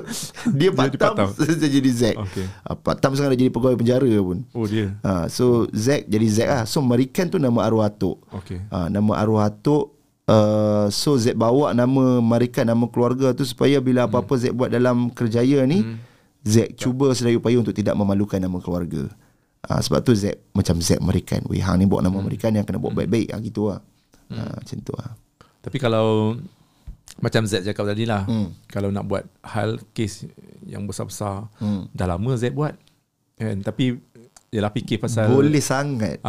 Dia 0.51 0.69
Pak 0.69 0.85
Tam. 0.93 1.15
Saya 1.31 1.69
jadi 1.71 1.89
Z 1.89 2.01
Okay. 2.19 2.45
ah, 2.61 2.75
Pak 2.75 2.99
Tam 2.99 3.11
sekarang 3.13 3.31
dah 3.31 3.39
jadi 3.39 3.49
pegawai 3.49 3.77
penjara 3.77 4.11
pun 4.19 4.43
Oh 4.51 4.67
dia. 4.67 4.91
Ah, 4.99 5.25
so 5.27 5.71
Zack 5.71 6.03
jadi 6.05 6.27
Zack 6.27 6.49
lah. 6.49 6.63
So 6.65 6.79
Marikan 6.81 7.27
tu 7.27 7.37
nama 7.37 7.63
arwah 7.63 7.87
atuk. 7.87 8.19
Okay. 8.35 8.59
Ah, 8.67 8.87
nama 8.87 9.15
arwah 9.15 9.47
atuk 9.47 9.94
uh, 10.27 10.85
so 10.89 11.15
Zack 11.15 11.35
bawa 11.35 11.71
nama 11.71 12.19
Marikan 12.19 12.65
nama 12.65 12.85
keluarga 12.85 13.31
tu 13.31 13.43
supaya 13.43 13.77
bila 13.79 14.05
apa-apa 14.05 14.33
Zack 14.35 14.53
buat 14.53 14.69
dalam 14.69 15.09
kerjaya 15.09 15.63
ni 15.63 15.97
Zack 16.41 16.77
cuba 16.77 17.09
sedaya 17.11 17.35
upaya 17.35 17.57
untuk 17.57 17.73
tidak 17.73 17.97
memalukan 17.97 18.37
nama 18.37 18.61
keluarga. 18.61 19.09
Ah, 19.65 19.81
sebab 19.81 19.97
tu 20.01 20.13
Zack 20.13 20.37
macam 20.53 20.77
Zack 20.77 21.01
Marikan. 21.01 21.41
Weh 21.49 21.57
hang 21.57 21.81
ni 21.81 21.89
bawa 21.89 22.05
nama 22.05 22.21
Marikan 22.21 22.53
yang 22.53 22.61
kena 22.61 22.77
buat 22.77 22.93
baik-baik 22.93 23.33
ah 23.33 23.41
gitu 23.41 23.73
lah. 23.73 23.81
Ah, 24.29 24.53
macam 24.55 24.77
tu 24.77 24.93
lah. 24.93 25.09
Tapi 25.65 25.77
kalau 25.81 26.37
macam 27.17 27.47
Z 27.47 27.65
cakap 27.65 27.89
tadi 27.89 28.05
lah, 28.05 28.27
Hmm. 28.27 28.53
kalau 28.67 28.93
nak 28.93 29.07
buat 29.07 29.25
hal 29.41 29.81
kes 29.95 30.29
yang 30.61 30.85
besar-besar, 30.85 31.49
Hmm. 31.57 31.89
dah 31.89 32.05
lama 32.05 32.37
Z 32.37 32.53
buat. 32.53 32.77
Kan? 33.35 33.65
Tapi 33.65 33.97
Yelah 34.55 34.71
fikir 34.71 35.03
pasal 35.03 35.27
Boleh 35.27 35.59
sangat. 35.59 36.23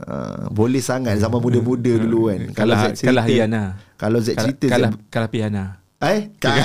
Ah, 0.00 0.48
boleh 0.48 0.80
sangat 0.80 1.20
zaman 1.20 1.38
muda-muda 1.38 1.92
dulu 2.00 2.32
kan. 2.32 2.40
Kalau 2.56 2.74
Kalah- 2.74 2.96
cerita 2.96 3.08
kalah 3.12 3.24
Hiana. 3.28 3.62
Kalau 4.00 4.18
Kalah, 4.18 4.32
cerita 4.42 4.64
kalah, 4.66 4.90
Zack 4.90 5.00
kalah 5.12 5.30
Piana. 5.30 5.64
Eh, 6.00 6.32
tak 6.40 6.64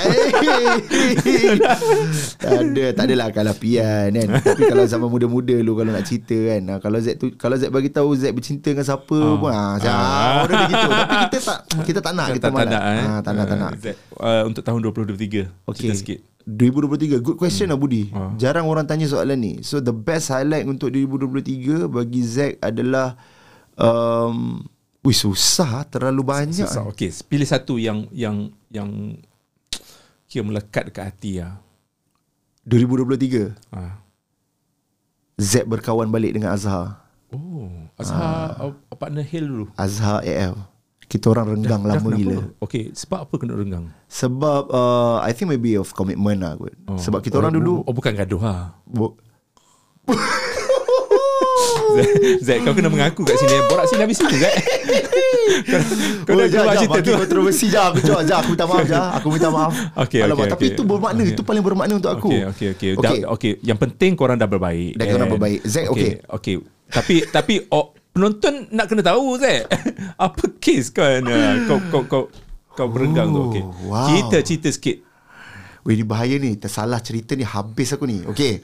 tak 2.40 2.52
ada, 2.56 2.84
tak 2.92 3.04
adalah 3.04 3.28
kalau 3.30 3.52
pian 3.52 4.08
kan. 4.08 4.28
Tapi 4.40 4.62
kalau 4.64 4.84
zaman 4.84 5.08
muda-muda 5.08 5.52
lu 5.56 5.76
kalau 5.76 5.92
nak 5.92 6.04
cerita 6.04 6.32
kan. 6.32 6.60
ah, 6.66 6.78
Kalau 6.80 6.98
Z 6.98 7.08
tu 7.16 7.26
kalau 7.34 7.52
Z 7.54 7.68
bagi 7.68 7.92
tahu 7.92 8.16
Z 8.16 8.32
bercinta 8.32 8.72
dengan 8.72 8.80
siapa 8.82 9.12
Ah. 9.14 9.36
pun 9.36 9.50
ah, 9.50 9.70
macam 9.76 9.92
ah, 9.92 10.32
orang 10.40 10.56
dia 10.56 10.66
gitu. 10.66 10.88
Tapi 10.88 11.16
kita 11.22 11.38
tak 11.38 11.58
kita 11.84 12.00
tak 12.00 12.12
nak 12.12 12.26
kita 12.30 12.38
tak, 12.38 12.48
tak 12.48 12.52
malas. 12.56 12.72
nak, 12.72 12.82
eh? 12.82 13.04
Ah, 13.04 13.18
tak 13.20 13.32
nak 13.32 13.44
tak 13.44 13.58
nak. 13.58 13.72
Z, 13.76 13.86
uh, 14.16 14.42
untuk 14.44 14.62
tahun 14.62 14.80
2023. 14.80 15.68
Okay. 15.68 15.76
Cerita 15.76 15.94
sikit. 15.94 16.18
2023 16.46 17.18
Good 17.20 17.36
question 17.36 17.66
lah 17.66 17.74
Budi 17.74 18.06
Ah. 18.08 18.30
Jarang 18.36 18.64
orang 18.64 18.86
tanya 18.86 19.02
soalan 19.04 19.34
ni 19.34 19.52
So 19.60 19.82
the 19.82 19.90
best 19.90 20.30
highlight 20.30 20.62
Untuk 20.62 20.94
2023 20.94 21.90
Bagi 21.90 22.22
Zack 22.22 22.62
adalah 22.62 23.18
um, 23.74 24.62
Wih 25.02 25.10
susah 25.12 25.82
Terlalu 25.84 26.22
banyak 26.22 26.62
Susah. 26.62 26.86
Okay, 26.86 27.10
pilih 27.26 27.42
satu 27.44 27.76
yang 27.76 28.06
yang 28.10 28.54
yang 28.76 28.90
kira 30.28 30.42
melekat 30.42 30.88
dekat 30.88 31.04
hati 31.06 31.40
lah. 31.40 31.56
2023 32.62 33.54
Ah. 33.70 34.02
Zack 35.36 35.64
berkawan 35.64 36.08
balik 36.08 36.32
dengan 36.32 36.50
Azhar 36.50 37.04
Oh, 37.28 37.70
Azhar 37.94 38.18
Ah. 38.54 38.66
uh, 38.66 38.74
partner 38.92 39.22
Hill 39.22 39.46
dulu. 39.46 39.66
Azhar 39.74 40.20
AF 40.20 40.56
Kita 41.06 41.30
orang 41.30 41.54
renggang 41.54 41.80
lama 41.80 42.02
kenapa? 42.02 42.18
gila 42.18 42.38
Okay, 42.58 42.90
sebab 42.90 43.22
apa 43.22 43.34
kena 43.36 43.54
renggang? 43.54 43.86
Sebab 44.08 44.62
uh, 44.68 45.22
I 45.22 45.30
think 45.30 45.46
maybe 45.48 45.74
of 45.74 45.92
commitment 45.92 46.42
lah 46.42 46.58
kot. 46.58 46.74
Oh. 46.84 46.98
Sebab 46.98 47.22
kita 47.22 47.38
orang 47.38 47.54
oh, 47.54 47.56
dulu 47.56 47.72
Oh, 47.82 47.94
bukan 47.94 48.12
gaduh 48.12 48.42
lah. 48.42 48.74
bo- 48.82 49.14
Zack, 52.46 52.58
kau 52.62 52.72
kena 52.72 52.88
mengaku 52.88 53.22
kat 53.22 53.36
sini. 53.36 53.56
Borak 53.66 53.86
sini 53.86 54.02
habis 54.02 54.16
sini, 54.16 54.36
Zack. 54.36 54.54
kau, 55.70 55.80
kau 56.24 56.32
Oh, 56.32 56.38
dah 56.38 56.48
keluar 56.48 56.66
jap, 56.68 56.82
cerita 56.82 56.98
tu. 57.00 57.10
kontroversi 57.16 57.66
jap. 57.68 57.90
Aku 57.90 58.00
jap, 58.02 58.20
jap, 58.22 58.38
aku 58.40 58.50
minta 58.50 58.66
maaf 58.66 58.84
jap. 58.84 59.02
Aku 59.14 59.26
minta 59.28 59.48
maaf. 59.48 59.72
Okey, 60.02 60.20
Alamak, 60.20 60.36
okey, 60.38 60.52
tapi 60.52 60.64
itu 60.68 60.82
bermakna, 60.82 61.20
Okey. 61.20 61.32
itu 61.32 61.42
paling 61.42 61.62
bermakna 61.62 61.92
untuk 61.94 62.10
aku. 62.10 62.28
Okey, 62.28 62.42
okey, 62.46 62.68
okey. 62.72 62.90
Okey. 62.94 63.04
Dah- 63.22 63.30
Okey, 63.32 63.52
yang 63.62 63.78
penting 63.78 64.10
korang 64.12 64.36
dah 64.36 64.46
berbaik. 64.46 64.94
Dah 64.94 65.04
korang 65.04 65.26
kan? 65.26 65.34
berbaik. 65.34 65.60
Zack, 65.64 65.86
okey. 65.90 66.10
Okey. 66.26 66.54
Tapi 66.86 67.14
tapi 67.26 67.54
oh, 67.68 67.90
penonton 68.10 68.70
nak 68.70 68.86
kena 68.86 69.02
tahu, 69.02 69.36
Zack. 69.36 69.66
apa 70.16 70.42
kes 70.56 70.90
kan? 70.90 71.22
Kau 71.66 71.78
kau 71.90 72.02
kau 72.04 72.24
kau 72.70 72.88
berenggang 72.88 73.28
tu. 73.28 73.42
Okey. 73.50 73.62
Oh, 73.62 73.90
wow. 73.90 74.06
Cerita 74.06 74.36
cerita 74.40 74.68
sikit. 74.68 74.96
Weh, 75.82 75.94
ni 75.94 76.02
bahaya 76.02 76.34
ni. 76.34 76.54
Tersalah 76.54 76.98
cerita 76.98 77.32
ni. 77.32 77.42
Habis 77.42 77.94
aku 77.94 78.04
ni. 78.04 78.18
Okay. 78.26 78.58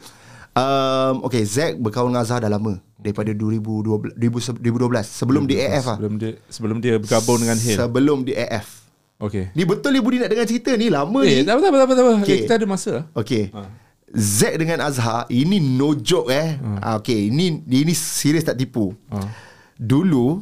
Um, 0.52 1.24
okay, 1.24 1.42
Zack 1.42 1.78
berkawan 1.78 2.10
dengan 2.10 2.22
Azhar 2.22 2.38
dah 2.38 2.50
lama. 2.50 2.76
Daripada 3.02 3.30
2012. 3.30 4.14
2012 4.16 5.02
sebelum 5.04 5.44
di 5.44 5.58
AF 5.58 5.84
lah. 5.84 5.96
Sebelum 5.98 6.14
dia 6.16 6.30
sebelum 6.46 6.76
dia 6.78 6.94
bergabung 6.96 7.38
dengan 7.38 7.58
Hill. 7.58 7.76
Sebelum 7.76 8.18
di 8.22 8.32
AF. 8.32 8.66
Okey. 9.18 9.50
Ni 9.52 9.62
betul 9.62 9.90
ni 9.90 10.00
Budi 10.00 10.18
nak 10.18 10.30
dengar 10.30 10.46
cerita 10.46 10.70
ni. 10.72 10.86
Lama 10.86 11.22
Eh, 11.22 11.42
ni. 11.42 11.46
tak 11.46 11.54
apa, 11.54 11.60
tak 11.60 11.68
apa, 11.68 11.76
tak 11.76 11.84
apa, 11.84 11.92
tak 11.92 12.04
apa. 12.04 12.12
Okey. 12.22 12.38
Kita 12.42 12.54
ada 12.54 12.66
masa. 12.66 12.92
Okay. 13.12 13.44
Ha. 13.50 13.60
Zack 14.12 14.54
dengan 14.56 14.78
Azhar 14.82 15.24
ini 15.28 15.56
no 15.56 15.94
joke 15.94 16.28
eh. 16.28 16.54
Hmm. 16.56 16.78
Okay, 17.00 17.26
ini 17.26 17.64
ini 17.64 17.92
serius 17.92 18.44
tak 18.44 18.54
tipu. 18.54 18.92
Ha. 19.08 19.18
Dulu 19.74 20.38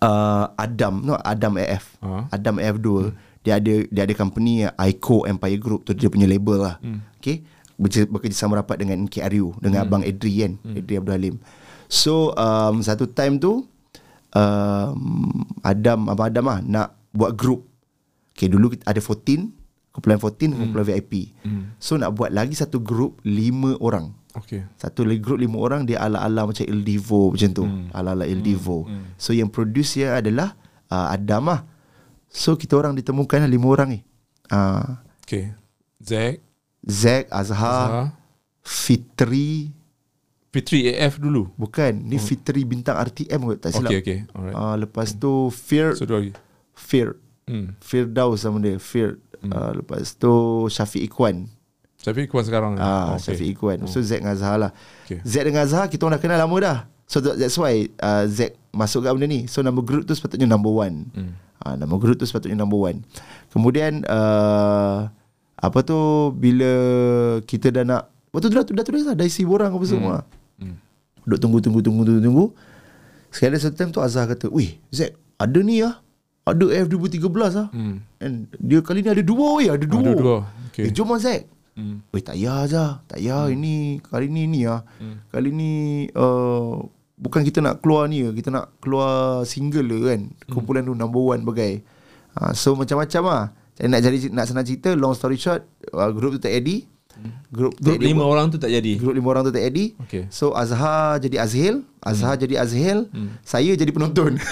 uh, 0.00 0.44
Adam, 0.56 1.02
no 1.02 1.14
Adam 1.16 1.58
AF. 1.58 2.00
Ha. 2.00 2.30
Adam 2.30 2.56
AF 2.58 2.76
2 2.78 3.12
dia 3.42 3.58
ada 3.58 3.74
dia 3.82 4.02
ada 4.06 4.14
company 4.14 4.62
Ico 4.86 5.26
Empire 5.26 5.58
Group 5.58 5.82
tu 5.82 5.92
dia 5.92 6.06
punya 6.06 6.24
label 6.24 6.62
lah. 6.62 6.76
Hmm. 6.78 7.02
Okay. 7.18 7.42
Bekerja, 7.82 8.06
bekerjasama 8.06 8.62
rapat 8.62 8.78
dengan 8.78 9.10
KRU 9.10 9.58
dengan 9.58 9.82
abang 9.82 10.06
Adri 10.06 10.46
kan, 10.46 10.52
Adri 10.62 10.94
Abdul 10.94 11.14
Halim. 11.18 11.36
So 11.90 12.32
um, 12.38 12.80
satu 12.80 13.10
time 13.10 13.42
tu 13.42 13.66
um, 14.32 15.44
Adam 15.60 16.08
abang 16.08 16.26
Adam 16.30 16.44
lah 16.48 16.58
nak 16.62 16.88
buat 17.12 17.36
group. 17.36 17.68
Okay 18.32 18.48
dulu 18.48 18.72
kita 18.72 18.88
ada 18.88 19.02
14 19.02 19.52
kumpulan 19.92 20.16
14 20.16 20.56
kumpulan 20.56 20.84
VIP. 20.88 21.36
So 21.76 22.00
nak 22.00 22.16
buat 22.16 22.32
lagi 22.32 22.56
satu 22.56 22.80
group 22.80 23.20
lima 23.28 23.76
orang. 23.82 24.16
Okey. 24.32 24.64
Satu 24.80 25.04
lagi 25.04 25.20
group 25.20 25.44
lima 25.44 25.60
orang 25.60 25.84
dia 25.84 26.00
ala-ala 26.00 26.48
macam 26.48 26.64
Il 26.64 26.80
Divo 26.80 27.36
macam 27.36 27.50
tu. 27.52 27.64
Hmm. 27.68 27.92
Ala-ala 27.92 28.24
Il 28.24 28.40
Divo. 28.40 28.88
Hmm. 28.88 29.12
So 29.20 29.36
yang 29.36 29.52
produce 29.52 30.00
dia 30.00 30.16
adalah 30.16 30.56
uh, 30.88 31.12
Adam 31.12 31.52
lah. 31.52 31.60
So 32.32 32.56
kita 32.56 32.80
orang 32.80 32.96
ditemukan 32.96 33.44
lah 33.44 33.50
lima 33.52 33.68
orang 33.68 33.88
ni. 33.92 34.00
Uh, 34.48 34.96
Okey. 35.28 35.52
Zack, 36.00 36.40
Zack, 36.82 37.30
Azhar, 37.30 37.54
Azhar, 37.54 38.06
Fitri, 38.62 39.70
Fitri 40.50 40.90
AF 40.92 41.16
dulu. 41.16 41.48
bukan. 41.54 41.92
Ni 41.94 42.18
Fitri 42.18 42.62
bintang 42.62 42.98
RTM 42.98 43.40
kot 43.42 43.58
tak 43.58 43.72
silap. 43.72 43.88
Okey, 43.88 44.00
okey. 44.00 44.18
Alright. 44.32 44.54
Uh, 44.54 44.74
lepas 44.78 45.08
tu 45.12 45.32
Fear, 45.48 45.94
So 45.94 46.04
dua 46.04 46.18
lagi. 46.20 46.32
Fear, 46.74 47.16
Hmm. 47.42 47.74
Firdaus 47.78 48.38
sama 48.40 48.58
dia. 48.58 48.78
Fear. 48.78 49.18
Uh, 49.42 49.74
lepas 49.74 50.14
tu 50.14 50.30
Syafiq 50.70 51.02
Ikwan. 51.04 51.50
Tapi 51.98 52.30
kuat 52.30 52.46
sekarang. 52.46 52.78
Ah, 52.78 52.82
Okey. 52.82 52.94
okay. 53.10 53.22
Syafiq 53.24 53.48
Ikwan. 53.52 53.78
So 53.86 53.98
Zack 53.98 54.22
dengan 54.22 54.34
Azhar 54.34 54.54
lah. 54.58 54.70
Okey. 55.04 55.18
Zack 55.22 55.44
dengan 55.46 55.66
Azhar 55.66 55.86
kita 55.86 56.02
orang 56.02 56.14
dah 56.14 56.22
kenal 56.22 56.38
lama 56.38 56.56
dah. 56.58 56.78
So 57.06 57.18
that- 57.18 57.36
that's 57.36 57.58
why 57.58 57.90
uh, 57.98 58.24
Zack 58.26 58.54
masuk 58.70 59.02
kat 59.02 59.10
benda 59.12 59.26
ni. 59.26 59.46
So 59.46 59.58
nama 59.60 59.78
group 59.78 60.06
tu 60.06 60.14
sepatutnya 60.14 60.46
number 60.46 60.70
one. 60.70 61.10
Hmm. 61.10 61.34
Uh, 61.58 61.74
nama 61.74 61.94
group 61.96 62.14
tu 62.14 62.24
sepatutnya 62.24 62.54
number 62.54 62.78
one. 62.78 63.02
Kemudian 63.50 64.06
uh, 64.06 65.10
apa 65.62 65.78
tu 65.80 65.94
bila 66.34 66.70
kita 67.42 67.70
dah 67.70 67.84
nak 67.84 68.02
Waktu 68.28 68.48
tu 68.48 68.56
dah, 68.56 68.64
dah 68.64 68.82
tulis 68.82 69.04
lah 69.04 69.12
Dah 69.12 69.22
isi 69.22 69.44
borang 69.44 69.70
apa 69.70 69.84
semua. 69.84 70.24
Hmm. 70.56 70.80
Duk 71.22 71.38
tunggu 71.38 71.60
tunggu 71.60 71.78
tunggu 71.78 72.02
tunggu 72.02 72.18
tunggu. 72.18 72.46
Sekali 73.28 73.54
satu 73.56 73.72
time 73.72 73.90
tu 73.90 74.00
Azhar 74.00 74.26
kata 74.26 74.48
Weh 74.48 74.76
Zack 74.88 75.12
Ada 75.36 75.60
ni 75.60 75.80
lah 75.80 76.00
Ada 76.42 76.66
F 76.82 76.86
2013 76.88 77.22
lah 77.30 77.68
Hmm. 77.70 78.02
And 78.18 78.48
dia 78.56 78.80
kali 78.80 79.00
ni 79.00 79.08
ada 79.08 79.20
dua 79.20 79.56
weh 79.56 79.68
Ada 79.68 79.84
dua. 79.84 80.00
Ada 80.02 80.12
dua. 80.14 80.36
okay. 80.66 80.88
Eh 80.88 80.90
jom 80.90 81.08
lah 81.08 81.20
Zack. 81.20 81.46
Hmm. 81.72 82.00
Weh 82.08 82.20
tak 82.20 82.34
payah 82.34 82.56
Azhar. 82.58 82.90
Tak 83.06 83.18
payah 83.18 83.46
ini 83.48 84.00
Kali 84.02 84.26
ni 84.26 84.42
ni 84.44 84.64
lah 84.64 84.82
Hmm. 84.98 85.22
Kali 85.28 85.48
ni 85.48 85.72
uh, 86.10 86.82
Bukan 87.14 87.44
kita 87.44 87.60
nak 87.60 87.78
keluar 87.78 88.10
ni 88.10 88.24
Kita 88.26 88.50
nak 88.50 88.74
keluar 88.80 89.44
single 89.44 89.86
lah 89.86 90.00
kan. 90.10 90.20
Kumpulan 90.48 90.82
tu 90.82 90.92
number 90.92 91.22
one 91.22 91.44
bagai. 91.44 91.84
Uh, 92.32 92.50
So 92.52 92.74
macam-macam 92.74 93.22
lah 93.22 93.44
Saya 93.72 93.86
nak 93.88 94.00
jadi 94.00 94.16
nak 94.28 94.44
senang 94.44 94.62
cerita 94.62 94.92
Long 94.92 95.12
story 95.12 95.36
short 95.36 95.64
uh, 95.90 96.10
Group 96.10 96.36
tu 96.36 96.42
tak 96.42 96.54
jadi 96.54 96.84
Grup 97.48 97.76
Grup 97.76 97.96
tak- 97.96 98.08
lima 98.08 98.24
orang 98.24 98.48
tu 98.48 98.56
tak 98.56 98.68
jadi. 98.68 98.96
Grup 98.96 99.12
lima 99.12 99.28
orang 99.28 99.44
tu 99.44 99.52
tak 99.52 99.62
jadi. 99.62 99.92
Okey. 100.00 100.26
So 100.28 100.52
Azhar 100.52 101.16
jadi 101.18 101.38
Azhil, 101.38 101.84
Azhar 102.00 102.34
jadi 102.34 102.56
Azhil, 102.56 103.04
saya 103.42 103.68
jadi 103.70 103.86
penonton. 103.88 104.40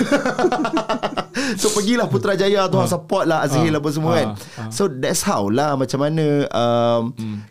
so 1.57 1.67
pergilah 1.71 2.07
Putrajaya 2.07 2.69
tu 2.69 2.77
uh, 2.77 2.87
support 2.87 3.25
lah 3.25 3.43
Azhil 3.43 3.73
apa 3.73 3.89
semua 3.89 4.13
kan. 4.15 4.29
So 4.69 4.87
that's 4.87 5.23
how 5.23 5.49
lah 5.49 5.75
macam 5.75 5.99
mana 6.01 6.47
um, 6.47 7.03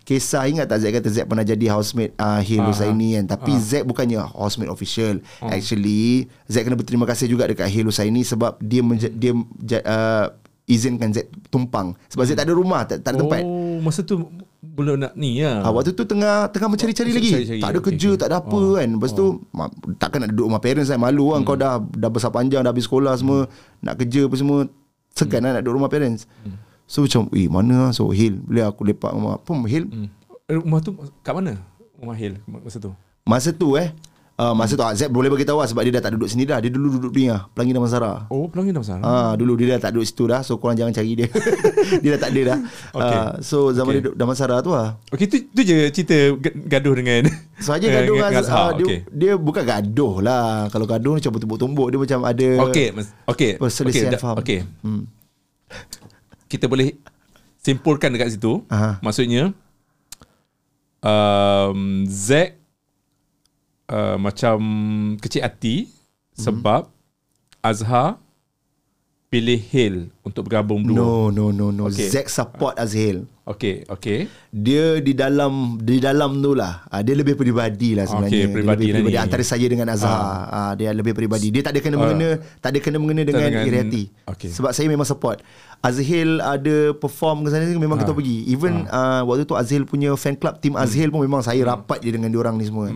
kisah 0.04 0.46
ingat 0.46 0.68
tak 0.68 0.80
Zack 0.80 0.94
kata 0.96 1.10
Zack 1.10 1.26
pernah 1.26 1.44
jadi 1.44 1.66
housemate 1.68 2.14
uh, 2.16 2.40
Hil 2.40 2.64
Husaini 2.64 3.18
kan. 3.18 3.26
Tapi 3.30 3.52
Zack 3.58 3.84
bukannya 3.84 4.22
housemate 4.24 4.70
official. 4.70 5.20
Actually 5.41 6.30
Zack 6.46 6.64
kena 6.64 6.78
berterima 6.78 7.04
kasih 7.04 7.26
juga 7.26 7.44
dekat 7.44 7.68
Hil 7.68 7.84
Husaini 7.84 8.22
sebab 8.22 8.56
dia 8.60 8.82
menja- 8.82 9.12
dia 9.12 9.34
uh, 9.82 10.32
izinkan 10.70 11.10
Zack 11.10 11.28
tumpang 11.50 11.98
sebab 12.06 12.24
Zack 12.24 12.38
tak 12.38 12.46
ada 12.46 12.54
rumah, 12.54 12.86
tak, 12.86 13.02
tak 13.02 13.12
ada 13.12 13.18
tempat. 13.20 13.41
Oh, 13.41 13.82
masa 13.82 14.00
tu 14.00 14.30
belum 14.62 14.96
nak 14.98 15.14
ni 15.14 15.40
ya. 15.40 15.60
Ah, 15.60 15.72
waktu 15.72 15.91
tu 15.91 16.04
tengah 16.04 16.48
tengah 16.48 16.70
mencari-cari 16.70 17.10
Oh, 17.10 17.16
lagi. 17.16 17.32
cari-cari. 17.34 17.60
Tak 17.60 17.70
ada 17.70 17.76
Okey, 17.76 17.88
kerja, 17.90 18.10
okey. 18.10 18.20
tak 18.20 18.28
ada 18.28 18.38
apa 18.38 18.62
kan. 18.76 18.88
Lepas 18.91 19.12
tu 19.12 19.26
ma- 19.50 19.72
takkan 19.96 20.20
nak 20.22 20.30
duduk 20.30 20.46
rumah 20.46 20.62
parents 20.62 20.88
kan. 20.88 21.00
Malu 21.00 21.32
kan 21.32 21.41
kau 21.41 21.56
dah 21.56 21.74
dah 21.80 22.10
besar 22.10 22.30
panjang, 22.30 22.62
dah 22.62 22.70
habis 22.70 22.86
sekolah 22.86 23.16
semua, 23.16 23.50
nak 23.80 23.98
kerja 23.98 24.24
apa 24.24 24.36
semua. 24.36 24.60
Segan 25.12 25.41
lah 25.41 25.52
nak 25.52 25.64
duduk 25.64 25.76
rumah 25.76 25.90
parents. 25.90 26.30
So 26.86 27.02
macam, 27.02 27.28
eh 27.32 27.46
mana 27.46 27.74
lah? 27.80 27.91
So 27.91 28.08
Hill, 28.10 28.40
boleh 28.40 28.64
aku 28.64 28.82
lepak 28.84 29.12
rumah. 29.12 29.36
Apa 29.36 29.52
Hill? 29.66 29.90
Eh, 30.46 30.56
Rumah 30.56 30.80
tu 30.80 30.91
kat 31.20 31.34
mana? 31.34 31.60
Rumah 31.96 32.16
Hil 32.16 32.40
masa 32.46 32.78
tu. 32.78 32.91
Masa 33.22 33.50
tu 33.52 33.76
eh, 33.76 33.91
uh, 34.40 34.56
masa 34.56 34.74
tu 34.74 34.82
Azab 34.82 35.11
boleh 35.11 35.28
bagi 35.28 35.44
tahu 35.44 35.60
lah 35.60 35.68
sebab 35.68 35.84
dia 35.84 35.94
dah 35.94 36.07
tak 36.07 36.16
duduk 36.16 36.26
sini 36.26 36.48
dah. 36.48 36.57
Dia 36.57 36.72
dulu 36.72 36.95
duduk 36.95 37.11
ni 37.11 37.28
lah, 37.28 37.52
Pelangi 37.52 37.76
Damansara. 37.76 38.26
Oh, 38.28 38.48
Pelangi 38.48 38.72
Damansara. 38.72 39.03
Ah 39.03 39.32
dulu 39.36 39.53
dia 39.53 39.76
dah 39.76 39.84
tak 39.84 39.91
duduk 39.94 40.07
situ 40.07 40.24
dah. 40.26 40.40
So 40.40 40.56
korang 40.56 40.74
jangan 40.74 40.91
cari 40.91 41.11
dia. 41.14 41.28
dia 42.02 42.16
dah 42.16 42.22
tak 42.22 42.32
ada 42.32 42.41
dah. 42.45 42.60
Okay. 42.90 43.20
Ah, 43.20 43.32
so 43.40 43.70
zaman 43.70 43.91
Okay. 43.91 43.94
dia 43.94 44.03
duduk 44.07 44.16
Damansara 44.16 44.56
tu 44.60 44.72
lah. 44.72 44.95
Okey, 45.11 45.26
tu, 45.28 45.38
tu 45.45 45.61
je 45.61 45.78
cerita 45.91 46.18
ga- 46.34 46.56
gaduh 46.72 46.95
dengan 46.95 47.28
Saja 47.60 47.84
dengan- 47.84 48.07
gaduh 48.07 48.16
dengan 48.16 48.32
dengan 48.32 48.41
Azhar. 48.41 48.56
Azhar. 48.56 48.70
Dia, 48.74 48.86
Okey. 48.88 48.99
dia 49.11 49.32
bukan 49.36 49.64
gaduh 49.64 50.14
lah. 50.20 50.48
Kalau 50.70 50.86
gaduh 50.86 51.11
ni 51.11 51.20
macam 51.20 51.32
tumbuk-tumbuk. 51.36 51.88
Dia 51.90 51.99
macam 51.99 52.20
ada... 52.24 52.48
Okey, 52.66 52.88
mas- 52.95 53.11
okey. 53.28 53.52
Perselisihan 53.60 54.07
Okey, 54.10 54.22
faham. 54.22 54.36
Okey. 54.40 54.60
Hmm. 54.80 55.03
Kita 56.48 56.66
boleh 56.66 56.95
simpulkan 57.60 58.10
dekat 58.10 58.34
situ. 58.34 58.64
Aha. 58.68 58.98
Maksudnya 59.03 59.52
um, 61.03 62.06
Zack 62.06 62.59
uh, 63.90 64.16
macam 64.22 64.57
kecil 65.20 65.44
hati 65.44 65.90
sebab 66.38 66.88
Azhar 67.60 68.22
pilih 69.30 69.61
Hil 69.61 70.10
untuk 70.26 70.49
bergabung 70.49 70.82
dua. 70.82 70.98
No, 70.98 71.30
no, 71.30 71.53
no, 71.53 71.70
no. 71.70 71.86
Okay. 71.86 72.10
Zack 72.10 72.34
support 72.34 72.74
Azhil. 72.82 73.30
Okey, 73.45 73.86
okey. 73.86 74.26
Dia 74.49 74.98
di 75.02 75.14
dalam 75.14 75.78
di 75.78 76.02
dalam 76.02 76.41
tu 76.41 76.57
lah. 76.57 76.86
Ah, 76.90 77.06
dia 77.06 77.14
lebih 77.14 77.38
peribadi 77.38 77.94
lah 77.94 78.10
sebenarnya. 78.10 78.45
Okey, 78.45 78.53
peribadi 78.53 78.84
dia 78.90 78.94
lah 78.94 78.99
lebih 79.06 79.14
ni. 79.14 79.22
antara 79.22 79.44
saya 79.45 79.66
dengan 79.70 79.88
Azhar. 79.94 80.18
Ah. 80.49 80.74
dia 80.74 80.90
lebih 80.94 81.14
peribadi. 81.14 81.53
Dia 81.53 81.61
tak 81.61 81.78
ada 81.78 81.82
kena 81.82 81.98
mengena, 82.02 82.41
tak 82.57 82.74
ada 82.74 82.80
kena 82.82 82.98
mengena 82.98 83.22
dengan, 83.22 83.49
dengan- 83.53 83.70
iri 83.70 83.78
hati. 83.78 84.03
okey. 84.34 84.49
Sebab 84.49 84.74
saya 84.74 84.90
memang 84.90 85.06
support. 85.06 85.45
Azhil 85.82 86.41
ada 86.41 86.98
perform 86.98 87.45
ke 87.45 87.53
sana 87.53 87.70
memang 87.70 88.02
kita 88.02 88.14
pergi. 88.18 88.49
Even 88.49 88.90
ah. 88.90 89.22
waktu 89.30 89.45
tu 89.45 89.53
Azhil 89.53 89.86
punya 89.86 90.14
fan 90.18 90.34
club 90.34 90.57
team 90.57 90.74
Azhil 90.74 91.14
pun 91.14 91.22
memang 91.22 91.45
saya 91.45 91.61
rapat 91.70 92.02
je 92.02 92.10
dengan 92.10 92.34
diorang 92.34 92.57
ni 92.57 92.66
semua. 92.66 92.90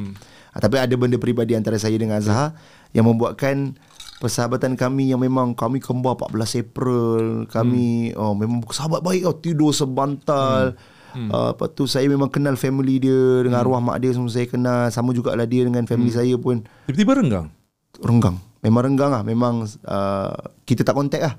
Ah, 0.53 0.61
tapi 0.61 0.77
ada 0.77 0.93
benda 0.93 1.17
peribadi 1.17 1.57
antara 1.57 1.81
saya 1.81 1.97
dengan 1.97 2.21
Azhar 2.21 2.53
yang 2.93 3.09
membuatkan 3.09 3.73
persahabatan 4.21 4.77
kami 4.77 5.11
yang 5.11 5.19
memang 5.19 5.51
kami 5.57 5.81
kembar 5.83 6.15
14 6.15 6.61
April 6.63 7.23
kami 7.51 8.15
oh 8.15 8.31
memang 8.31 8.63
sahabat 8.71 9.03
baik 9.03 9.27
tau 9.27 9.35
tidur 9.35 9.75
sebantal 9.75 10.77
hmm. 10.79 11.29
Uh, 11.29 11.53
lepas 11.53 11.69
tu 11.77 11.85
saya 11.85 12.09
memang 12.09 12.25
kenal 12.25 12.57
family 12.57 12.97
dia 12.97 13.45
dengan 13.45 13.61
arwah 13.61 13.77
mak 13.77 14.01
dia 14.01 14.17
semua 14.17 14.33
saya 14.33 14.49
kenal 14.49 14.89
sama 14.89 15.13
jugalah 15.13 15.45
dia 15.45 15.61
dengan 15.61 15.85
family 15.85 16.09
saya 16.09 16.33
pun 16.41 16.65
Tiba-tiba 16.89 17.13
renggang. 17.19 17.47
renggang 18.01 18.41
memang 18.65 18.81
renggang 18.89 19.11
lah 19.13 19.21
memang 19.21 19.67
uh, 19.85 20.33
kita 20.65 20.81
tak 20.81 20.97
kontak 20.97 21.21
lah 21.21 21.35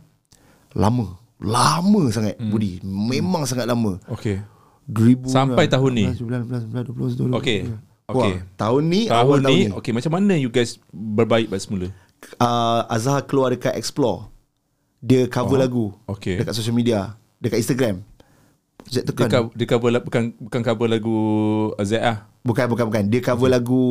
lama 0.79 1.19
lama 1.43 2.03
sangat 2.15 2.39
hmm. 2.39 2.51
Budi 2.55 2.79
memang 2.85 3.49
sangat 3.49 3.67
lama 3.67 3.99
Okey. 4.13 4.39
2000 4.87 5.27
Sampai 5.33 5.65
tahun 5.67 5.91
ni? 5.97 6.07
19 6.13 6.53
19 6.69 7.33
20 7.33 7.41
Okey. 7.41 7.67
Wah, 8.07 8.21
Okey. 8.23 8.35
tahun 8.55 8.83
ni 8.85 9.01
Tahun 9.09 9.17
awal 9.17 9.39
tahun 9.41 9.49
ni, 9.51 9.61
ni 9.65 9.73
okey 9.75 9.93
macam 9.93 10.13
mana 10.13 10.35
you 10.35 10.49
guys 10.49 10.77
berbaik 10.91 11.49
pada 11.49 11.57
semula? 11.59 11.89
uh, 12.37 12.85
Azhar 12.87 13.25
keluar 13.25 13.49
dekat 13.49 13.73
Explore 13.73 14.29
dia 14.99 15.25
cover 15.27 15.57
oh. 15.57 15.61
lagu 15.61 15.85
okey. 16.07 16.37
dekat 16.37 16.53
social 16.53 16.73
media 16.73 17.17
dekat 17.39 17.61
Instagram 17.61 18.05
Zack 18.85 19.09
Dia, 19.09 19.09
tekan 19.09 19.29
cover, 19.31 19.51
dia 19.53 19.67
cover 19.67 19.89
bukan 19.99 20.23
bukan 20.39 20.61
cover 20.63 20.87
lagu 20.87 21.17
Z 21.81 21.93
ah. 21.97 22.29
bukan 22.41 22.69
bukan 22.69 22.85
bukan 22.87 23.03
dia 23.09 23.21
cover 23.21 23.49
lagu 23.49 23.83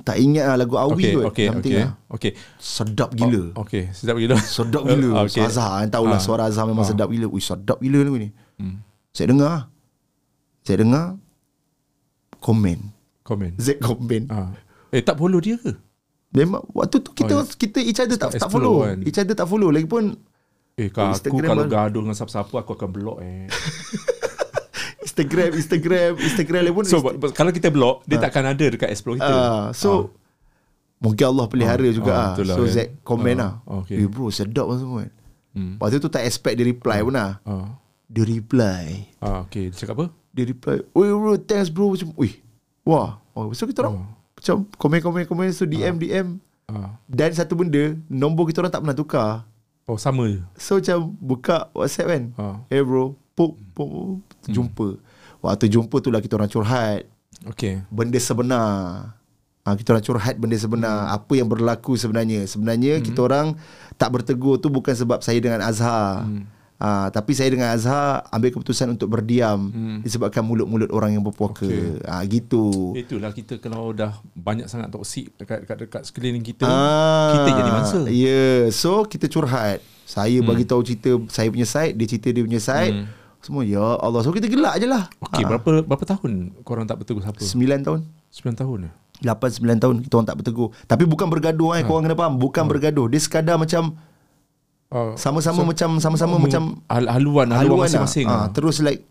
tak 0.00 0.16
ingat 0.16 0.44
lah 0.46 0.56
lagu 0.58 0.74
Awi 0.74 0.92
Okey, 0.96 1.12
kot 1.12 1.24
something 1.28 1.52
okey. 1.68 1.76
lah. 1.76 1.90
Okey. 2.08 2.32
sedap 2.56 3.10
gila 3.12 3.42
oh, 3.52 3.64
Okey, 3.64 3.82
sedap 3.92 4.16
gila. 4.16 4.36
sedap 4.56 4.82
gila 4.82 5.08
okay. 5.28 5.44
Azhar 5.44 5.68
kan 5.78 5.88
tahulah 5.90 6.16
Ah. 6.16 6.24
suara 6.24 6.42
Azhar 6.48 6.64
memang 6.64 6.84
Ah. 6.84 6.88
sedap 6.88 7.12
gila 7.12 7.28
Ui 7.28 7.40
sedap 7.40 7.76
gila 7.78 8.00
lagu 8.00 8.16
ni 8.16 8.32
Hmm. 8.56 8.80
saya 9.12 9.28
dengar 9.28 9.68
saya 10.62 10.80
dengar 10.80 11.14
komen 12.40 12.96
Komen. 13.28 13.52
Zack 13.56 13.78
komen 13.78 14.22
Ah. 14.26 14.56
Eh 14.88 15.04
tak 15.04 15.14
follow 15.14 15.36
dia 15.38 15.56
ke? 15.56 15.76
memang 16.30 16.60
waktu 16.70 17.00
tu 17.00 17.12
kita 17.12 17.32
Oh, 17.34 17.40
ya. 17.40 17.52
kita 17.54 17.80
each 17.80 17.96
other 17.98 18.16
tak, 18.16 18.32
tak 18.34 18.48
follow 18.48 18.80
kan. 18.82 19.00
each 19.02 19.16
other 19.16 19.32
tak 19.32 19.44
follow 19.44 19.68
lagipun 19.68 20.16
Eh 20.74 20.88
kalau 20.88 21.10
aku 21.10 21.36
kalau 21.38 21.64
mana? 21.64 21.72
gaduh 21.84 22.00
dengan 22.00 22.14
siapa-siapa 22.14 22.54
aku 22.54 22.72
akan 22.74 22.88
block 22.88 23.18
eh. 23.18 23.48
Instagram 25.00 25.50
Instagram 25.52 26.10
Instagram 26.16 26.60
lagi 26.62 26.74
pun 26.74 26.84
so 26.84 27.00
but, 27.00 27.14
but, 27.18 27.30
kalau 27.32 27.48
kita 27.50 27.68
block 27.68 28.04
dia 28.04 28.18
takkan 28.18 28.44
ada 28.44 28.60
dekat 28.66 28.88
explore 28.88 29.16
kita. 29.16 29.26
Ah, 29.26 29.66
so 29.72 30.12
mungkin 30.98 31.24
Allah 31.26 31.46
pelihara 31.46 31.80
Ah, 31.80 31.90
juga 31.90 32.10
ah, 32.10 32.18
ah. 32.18 32.26
betul 32.30 32.44
lah 32.44 32.56
So 32.56 32.62
kan. 32.62 32.72
Zack 32.72 32.88
komen 33.02 33.34
Ah, 33.34 33.38
lah. 33.38 33.52
okey. 33.82 33.96
Eh 33.96 34.06
bro 34.06 34.26
sedap 34.28 34.66
lah 34.66 34.76
semua 34.76 34.98
kan. 35.00 35.12
Hmm. 35.50 35.72
Lepas 35.74 35.96
tu 35.96 36.08
tak 36.08 36.22
expect 36.22 36.54
dia 36.54 36.66
reply 36.66 36.98
pun 37.00 37.14
lah. 37.14 37.30
Ah. 37.42 37.68
Dia 38.06 38.24
reply. 38.24 38.84
Ah 39.18 39.42
okey, 39.42 39.68
dia 39.68 39.76
cakap 39.76 39.94
apa? 39.96 40.06
Dia 40.30 40.44
reply, 40.44 40.76
"Oi 40.92 41.08
bro, 41.10 41.34
thanks 41.36 41.68
bro." 41.68 41.90
Macam, 41.90 42.14
"Ui. 42.14 42.30
Wah." 42.88 43.20
Oh, 43.36 43.52
so 43.52 43.68
kita 43.68 43.84
orang 43.84 44.08
macam 44.34 44.64
komen-komen-komen 44.80 45.52
so 45.52 45.68
DM 45.68 46.00
DM 46.00 46.40
Ah. 46.68 47.00
dan 47.08 47.32
satu 47.32 47.56
benda, 47.56 47.96
nombor 48.12 48.44
kita 48.52 48.60
orang 48.60 48.68
tak 48.68 48.84
pernah 48.84 48.96
tukar. 48.96 49.30
Oh 49.88 49.96
sama 49.96 50.28
je. 50.28 50.44
So 50.60 50.76
macam 50.76 51.16
buka 51.16 51.72
WhatsApp 51.72 52.08
kan. 52.12 52.22
Ah. 52.36 52.56
Eh 52.68 52.84
bro, 52.84 53.16
pop, 53.32 53.56
pop, 53.72 53.88
pop, 53.88 54.20
jumpa. 54.44 55.00
Waktu 55.40 55.72
jumpa 55.72 55.96
tu 56.04 56.12
lah 56.12 56.20
kita 56.20 56.36
orang 56.36 56.52
curhat 56.52 57.08
Okey. 57.48 57.88
benda 57.88 58.20
sebenar. 58.20 58.68
Ha, 59.64 59.72
kita 59.80 59.96
orang 59.96 60.04
curhat 60.04 60.36
benda 60.36 60.60
sebenar. 60.60 61.08
Apa 61.08 61.40
yang 61.40 61.48
berlaku 61.48 61.96
sebenarnya. 61.96 62.44
Sebenarnya 62.44 63.00
hmm. 63.00 63.04
kita 63.08 63.20
orang 63.24 63.56
tak 63.96 64.12
bertegur 64.12 64.60
tu 64.60 64.68
bukan 64.68 64.92
sebab 64.92 65.24
saya 65.24 65.40
dengan 65.40 65.64
Azhar. 65.64 66.28
Hmm. 66.28 66.44
Ha, 66.78 67.10
tapi 67.10 67.34
saya 67.34 67.50
dengan 67.50 67.74
Azhar 67.74 68.22
ambil 68.30 68.54
keputusan 68.54 68.94
untuk 68.94 69.10
berdiam 69.10 69.66
hmm. 69.66 70.06
disebabkan 70.06 70.46
mulut-mulut 70.46 70.86
orang 70.94 71.10
yang 71.10 71.26
berpuaka. 71.26 71.66
Okey. 71.66 72.06
Ha, 72.06 72.22
gitu. 72.30 72.94
Itulah 72.94 73.34
kita 73.34 73.58
kalau 73.58 73.90
dah 73.90 74.14
banyak 74.38 74.70
sangat 74.70 74.94
toksik 74.94 75.34
dekat 75.34 75.66
dekat, 75.66 75.76
dekat 75.82 76.02
sekeliling 76.06 76.46
kita, 76.46 76.70
Ah, 76.70 77.34
kita 77.34 77.48
jadi 77.50 77.70
mangsa. 77.74 77.98
Ya, 78.06 78.14
yeah. 78.14 78.58
so 78.70 79.02
kita 79.02 79.26
curhat. 79.26 79.82
Saya 80.06 80.38
hmm. 80.38 80.46
bagi 80.46 80.64
tahu 80.70 80.86
cerita 80.86 81.18
saya 81.26 81.50
punya 81.50 81.66
side, 81.66 81.98
dia 81.98 82.06
cerita 82.06 82.30
dia 82.30 82.46
punya 82.46 82.62
side. 82.62 82.94
Hmm. 82.94 83.10
Semua 83.42 83.66
ya 83.66 83.98
Allah. 83.98 84.22
So 84.22 84.30
kita 84.30 84.46
gelak 84.46 84.78
je 84.78 84.86
lah. 84.86 85.10
Okey, 85.18 85.42
berapa 85.50 85.82
berapa 85.82 86.04
tahun 86.06 86.62
korang 86.62 86.86
tak 86.86 87.02
bertegur 87.02 87.26
siapa? 87.26 87.42
9 87.42 87.58
tahun. 87.82 88.06
9 88.30 88.54
tahun 88.54 88.78
eh? 88.86 88.92
8 89.26 89.66
9 89.66 89.82
tahun 89.82 89.94
kita 90.06 90.14
orang 90.14 90.28
tak 90.30 90.38
bertegur. 90.38 90.70
Tapi 90.86 91.04
bukan 91.10 91.26
bergaduh 91.26 91.74
eh, 91.74 91.82
korang 91.82 92.06
kena 92.06 92.14
faham, 92.14 92.38
bukan 92.38 92.70
bergaduh. 92.70 93.10
Dia 93.10 93.18
sekadar 93.18 93.58
macam 93.58 93.98
Oh, 94.88 95.12
sama-sama 95.14 95.62
macam 95.62 95.96
sama-sama 95.98 96.40
macam 96.40 96.80
hal- 96.86 97.10
haluan 97.10 97.52
haluan 97.52 97.84
masing-masing. 97.84 98.24
lah. 98.24 98.40
Ah, 98.40 98.48
terus 98.48 98.80
like 98.80 99.04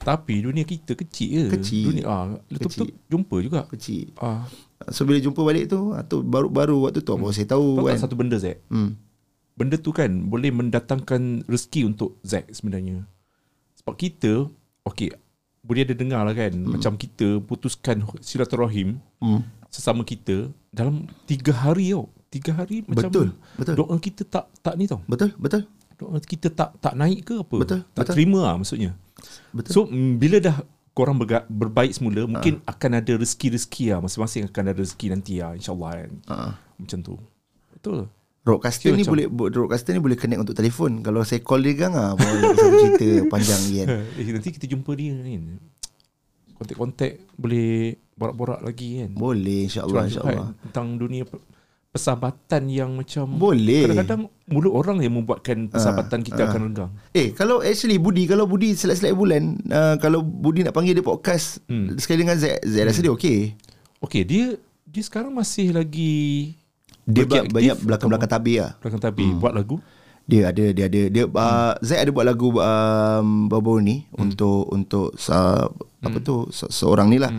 Tapi 0.00 0.38
dunia 0.38 0.62
kita 0.62 0.92
kecil 0.94 1.48
je. 1.48 1.50
Kecil. 1.50 1.84
Dunia 1.90 2.04
ah 2.04 2.24
betul-betul 2.46 2.92
jumpa 3.08 3.36
juga. 3.40 3.60
kecil. 3.66 4.12
Ah, 4.16 4.44
So 4.86 5.02
bila 5.02 5.16
jumpa 5.16 5.40
balik 5.40 5.66
tu, 5.66 5.90
atau 5.92 6.20
baru-baru 6.20 6.76
waktu 6.82 7.00
tu 7.00 7.10
apa 7.10 7.24
saya 7.30 7.48
tahu 7.48 7.74
tahu 7.74 7.88
kan. 7.88 7.96
satu 7.96 8.14
benda 8.14 8.36
Zack? 8.36 8.60
Hmm. 8.68 9.00
Benda 9.54 9.74
tu 9.74 9.90
kan 9.90 10.28
boleh 10.28 10.52
mendatangkan 10.52 11.42
rezeki 11.44 11.88
untuk 11.88 12.20
Zack 12.20 12.52
sebenarnya. 12.52 13.00
Sebab 13.76 13.94
kita, 13.94 14.44
okey, 14.84 15.08
boleh 15.58 15.82
ada 15.82 15.94
dengar 15.94 16.20
lah 16.22 16.36
kan, 16.36 16.52
hmm. 16.52 16.68
macam 16.70 16.92
kita 16.94 17.40
putuskan 17.40 18.04
silaturahim 18.20 19.00
Hmm. 19.16 19.40
sesama 19.66 20.04
kita 20.04 20.52
dalam 20.68 21.08
tiga 21.24 21.56
hari 21.56 21.90
tau. 21.90 22.12
Tiga 22.34 22.50
hari 22.52 22.82
macam 22.82 23.06
Betul, 23.06 23.28
betul. 23.54 23.74
doa 23.76 23.94
kita 23.96 24.22
tak 24.24 24.50
tak 24.58 24.74
ni 24.74 24.84
tau. 24.84 24.98
Betul, 25.04 25.30
betul. 25.36 25.62
Doa 25.94 26.18
kita 26.18 26.50
tak 26.50 26.74
tak 26.76 26.94
naik 26.94 27.22
ke 27.22 27.34
apa? 27.38 27.56
Betul, 27.56 27.80
Tak 27.88 28.02
betul. 28.02 28.12
terima 28.12 28.40
lah 28.42 28.54
maksudnya. 28.56 28.90
Betul. 29.50 29.70
So 29.70 29.80
mm, 29.86 30.18
bila 30.18 30.36
dah 30.38 30.56
korang 30.90 31.14
berga- 31.14 31.46
berbaik 31.46 31.90
semula, 31.90 32.22
mungkin 32.24 32.58
akan 32.64 32.90
ada 32.96 33.12
rezeki-rezeki 33.14 33.84
lah. 33.88 33.98
Masing-masing 34.00 34.42
akan 34.44 34.62
ada 34.64 34.76
rezeki 34.76 35.06
nanti 35.08 35.38
lah 35.38 35.54
insyaAllah 35.54 35.92
kan. 35.96 36.10
Ah. 36.26 36.52
Macam 36.74 36.98
tu. 37.00 37.14
Betul. 37.72 38.10
Roadcaster 38.42 38.82
Kira 38.84 38.94
ni 38.94 39.02
macam- 39.02 39.12
boleh 39.14 39.26
roadcaster 39.48 39.90
ni 39.90 40.02
boleh 40.02 40.18
connect 40.18 40.40
untuk 40.42 40.52
telefon. 40.52 41.00
Kalau 41.00 41.22
saya 41.22 41.40
call 41.40 41.62
dia 41.62 41.74
gang 41.76 41.94
ah, 41.94 42.12
boleh 42.12 42.42
cerita 42.52 43.06
panjang 43.32 43.62
kan. 43.62 43.86
eh, 44.18 44.26
nanti 44.28 44.50
kita 44.50 44.66
jumpa 44.66 44.90
dia 44.92 45.14
ni. 45.14 45.38
kontak-kontak 46.54 47.18
boleh 47.34 47.98
borak-borak 48.14 48.60
lagi 48.60 49.00
kan. 49.00 49.10
Boleh 49.12 49.66
insyaAllah 49.66 50.06
insyaAllah. 50.06 50.48
tentang 50.60 50.94
dunia 50.94 51.26
persahabatan 51.94 52.66
yang 52.66 52.90
macam 52.92 53.30
Boleh. 53.30 53.86
kadang-kadang 53.86 54.20
mulut 54.44 54.74
orang 54.74 54.98
yang 54.98 55.14
membuatkan 55.14 55.70
persahabatan 55.70 56.20
kita 56.20 56.42
ah. 56.42 56.46
akan 56.50 56.60
renggang. 56.64 56.90
Eh 57.12 57.30
kalau 57.30 57.62
actually 57.62 57.96
Budi 57.96 58.26
Kalau 58.26 58.44
Budi 58.44 58.74
selek-selek 58.74 59.14
bulan 59.14 59.42
uh, 59.64 59.94
Kalau 59.96 60.20
Budi 60.20 60.60
nak 60.60 60.74
panggil 60.74 60.92
dia 60.92 61.00
podcast 61.00 61.62
Hmm. 61.64 61.94
Sekali 61.94 62.20
dengan 62.20 62.34
Zack 62.34 62.60
Zack 62.60 62.84
rasa 62.84 62.98
dia 62.98 63.14
okey 63.14 63.54
Okey, 64.00 64.22
dia 64.22 64.44
dia 64.84 65.02
sekarang 65.02 65.30
masih 65.30 65.70
lagi 65.70 66.52
Dia 67.00 67.24
ba- 67.24 67.46
banyak 67.46 67.78
belakang-belakang 67.80 68.28
tabir 68.28 68.58
lah 68.60 68.72
belakang 68.76 68.98
tabi 69.00 69.24
Hmm. 69.24 69.38
buat 69.38 69.54
lagu. 69.54 69.78
Dia 70.24 70.50
ada 70.50 70.64
dia 70.66 70.84
ada 70.88 71.00
dia 71.06 71.24
uh, 71.24 71.72
Zack 71.78 72.00
ada 72.00 72.10
buat 72.10 72.24
lagu 72.24 72.48
um, 72.50 73.26
baru-baru 73.46 73.80
ni 73.80 73.96
untuk 74.10 74.66
untuk 74.66 75.14
uh, 75.28 75.68
apa 76.00 76.18
tu 76.18 76.50
se- 76.50 76.68
seorang 76.68 77.06
ni 77.06 77.16
lah. 77.16 77.30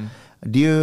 Dia 0.45 0.77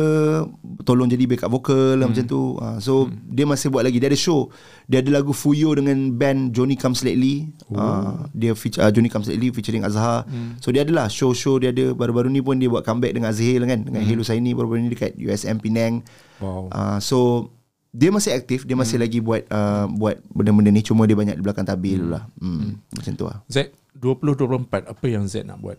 tolong 0.83 1.07
jadi 1.07 1.23
backup 1.31 1.55
vocal 1.55 2.03
lah 2.03 2.11
macam 2.11 2.27
tu. 2.27 2.59
Uh, 2.59 2.83
so 2.83 3.07
dia 3.31 3.47
masih 3.47 3.71
buat 3.71 3.87
lagi. 3.87 4.03
Dia 4.03 4.11
ada 4.11 4.19
show. 4.19 4.51
Dia 4.91 4.99
ada 4.99 5.23
lagu 5.23 5.31
Fuyo 5.31 5.71
dengan 5.79 6.11
band 6.19 6.51
Johnny 6.51 6.75
Comes 6.75 7.07
Lately. 7.07 7.55
Uh, 7.71 8.27
dia 8.35 8.59
feature 8.59 8.83
uh, 8.83 8.91
Johnny 8.91 9.07
Comes 9.07 9.31
Lately 9.31 9.55
featuring 9.55 9.87
Azhar. 9.87 10.27
So 10.59 10.75
dia 10.75 10.83
adalah 10.83 11.07
show-show 11.07 11.63
dia 11.63 11.71
ada 11.71 11.95
baru-baru 11.95 12.27
ni 12.27 12.43
pun 12.43 12.59
dia 12.59 12.67
buat 12.67 12.83
comeback 12.83 13.15
dengan 13.15 13.31
Azhil 13.31 13.63
kan 13.63 13.87
dengan 13.87 14.03
Hello 14.03 14.27
Saini 14.27 14.51
baru-baru 14.51 14.83
ni 14.83 14.91
dekat 14.91 15.15
USM 15.15 15.63
Penang. 15.63 16.03
Wow. 16.43 16.67
Uh, 16.75 16.99
so 16.99 17.49
dia 17.93 18.09
masih 18.09 18.33
aktif, 18.33 18.65
dia 18.65 18.73
masih 18.73 18.97
lagi 18.97 19.21
buat 19.21 19.45
uh, 19.53 19.85
buat 19.85 20.17
benda-benda 20.33 20.73
ni 20.73 20.81
cuma 20.81 21.05
dia 21.05 21.13
banyak 21.13 21.37
di 21.37 21.45
belakang 21.45 21.69
tabir 21.69 22.01
dulu 22.01 22.17
lah. 22.17 22.25
Hmm, 22.41 22.81
macam 22.89 23.13
tu 23.13 23.25
lah. 23.29 23.45
Z 23.53 23.69
2024 24.01 24.89
apa 24.89 25.05
yang 25.07 25.29
Z 25.29 25.45
nak 25.45 25.61
buat 25.61 25.77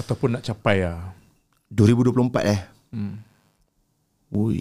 ataupun 0.00 0.40
nak 0.40 0.42
capai 0.48 0.88
ah. 0.88 1.12
2024 1.68 2.52
eh. 2.52 2.60
Hmm. 2.92 3.24
Ui. 4.32 4.60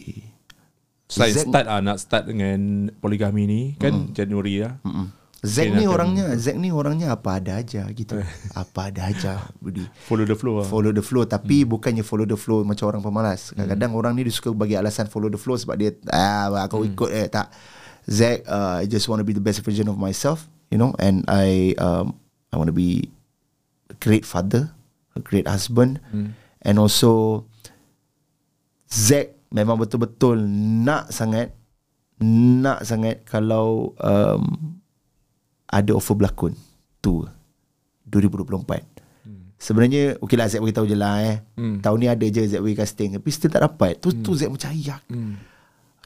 Selain 1.11 1.35
Z- 1.35 1.47
start 1.51 1.67
ah 1.67 1.83
nak 1.83 1.99
start 1.99 2.23
dengan 2.27 2.87
poligami 3.03 3.43
ni 3.43 3.61
kan 3.75 4.15
Januari 4.15 4.63
lah. 4.63 4.79
Mm-mm. 4.87 5.07
Zack 5.41 5.73
Okay, 5.73 5.79
ni 5.81 5.85
orangnya, 5.89 6.37
Zack 6.37 6.53
ni 6.61 6.69
orangnya 6.69 7.17
apa 7.17 7.41
ada 7.41 7.57
aja 7.57 7.89
gitu. 7.89 8.13
apa 8.53 8.93
ada 8.93 9.09
aja 9.09 9.41
Budi. 9.57 9.81
Follow 10.07 10.23
the 10.23 10.37
flow 10.37 10.61
lah. 10.61 10.67
Follow 10.69 10.93
the 10.93 11.01
flow 11.01 11.25
tapi 11.25 11.65
bukannya 11.65 12.05
follow 12.05 12.29
the 12.29 12.37
flow 12.37 12.61
macam 12.61 12.93
orang 12.93 13.01
pemalas. 13.01 13.49
Kadang-kadang 13.51 13.91
orang 13.97 14.13
ni 14.15 14.29
dia 14.29 14.31
suka 14.31 14.53
bagi 14.53 14.77
alasan 14.77 15.09
follow 15.09 15.33
the 15.33 15.41
flow 15.41 15.57
sebab 15.57 15.75
dia 15.81 15.97
ah 16.13 16.47
aku 16.61 16.85
ikut 16.87 17.09
eh 17.09 17.25
tak. 17.25 17.49
Zack 18.05 18.45
uh, 18.45 18.79
I 18.81 18.85
just 18.85 19.09
want 19.09 19.17
to 19.19 19.25
be 19.25 19.33
the 19.33 19.41
best 19.43 19.65
version 19.65 19.89
of 19.89 19.97
myself, 19.97 20.45
you 20.69 20.77
know, 20.77 20.93
and 21.01 21.25
I 21.25 21.73
um 21.81 22.13
I 22.53 22.61
want 22.61 22.69
to 22.69 22.77
be 22.77 23.09
a 23.89 23.97
great 23.97 24.23
father, 24.29 24.69
a 25.17 25.21
great 25.21 25.49
husband 25.49 25.99
and 26.61 26.75
also 26.77 27.43
Zack 28.91 29.47
memang 29.49 29.79
betul-betul 29.79 30.43
nak 30.83 31.09
sangat 31.09 31.55
nak 32.21 32.85
sangat 32.85 33.23
kalau 33.25 33.95
um, 33.97 34.77
ada 35.65 35.91
offer 35.95 36.13
berlakon 36.13 36.53
tu 36.99 37.25
2024. 38.05 38.83
Sebenarnya 39.55 40.17
okey 40.17 40.35
lah 40.35 40.49
Zack 40.49 40.61
beritahu 40.61 40.89
je 40.89 40.97
lah 40.97 41.21
eh. 41.21 41.37
Hmm. 41.53 41.79
Tahun 41.79 41.97
ni 41.97 42.09
ada 42.09 42.25
je 42.25 42.43
Zack 42.45 42.61
bagi 42.61 42.75
casting 42.75 43.15
tapi 43.15 43.29
still 43.29 43.53
tak 43.53 43.61
dapat. 43.61 44.01
Tu 44.01 44.11
tu 44.19 44.33
Zack 44.33 44.49
macam 44.49 44.69
ayak. 44.73 45.01
Hmm. 45.07 45.37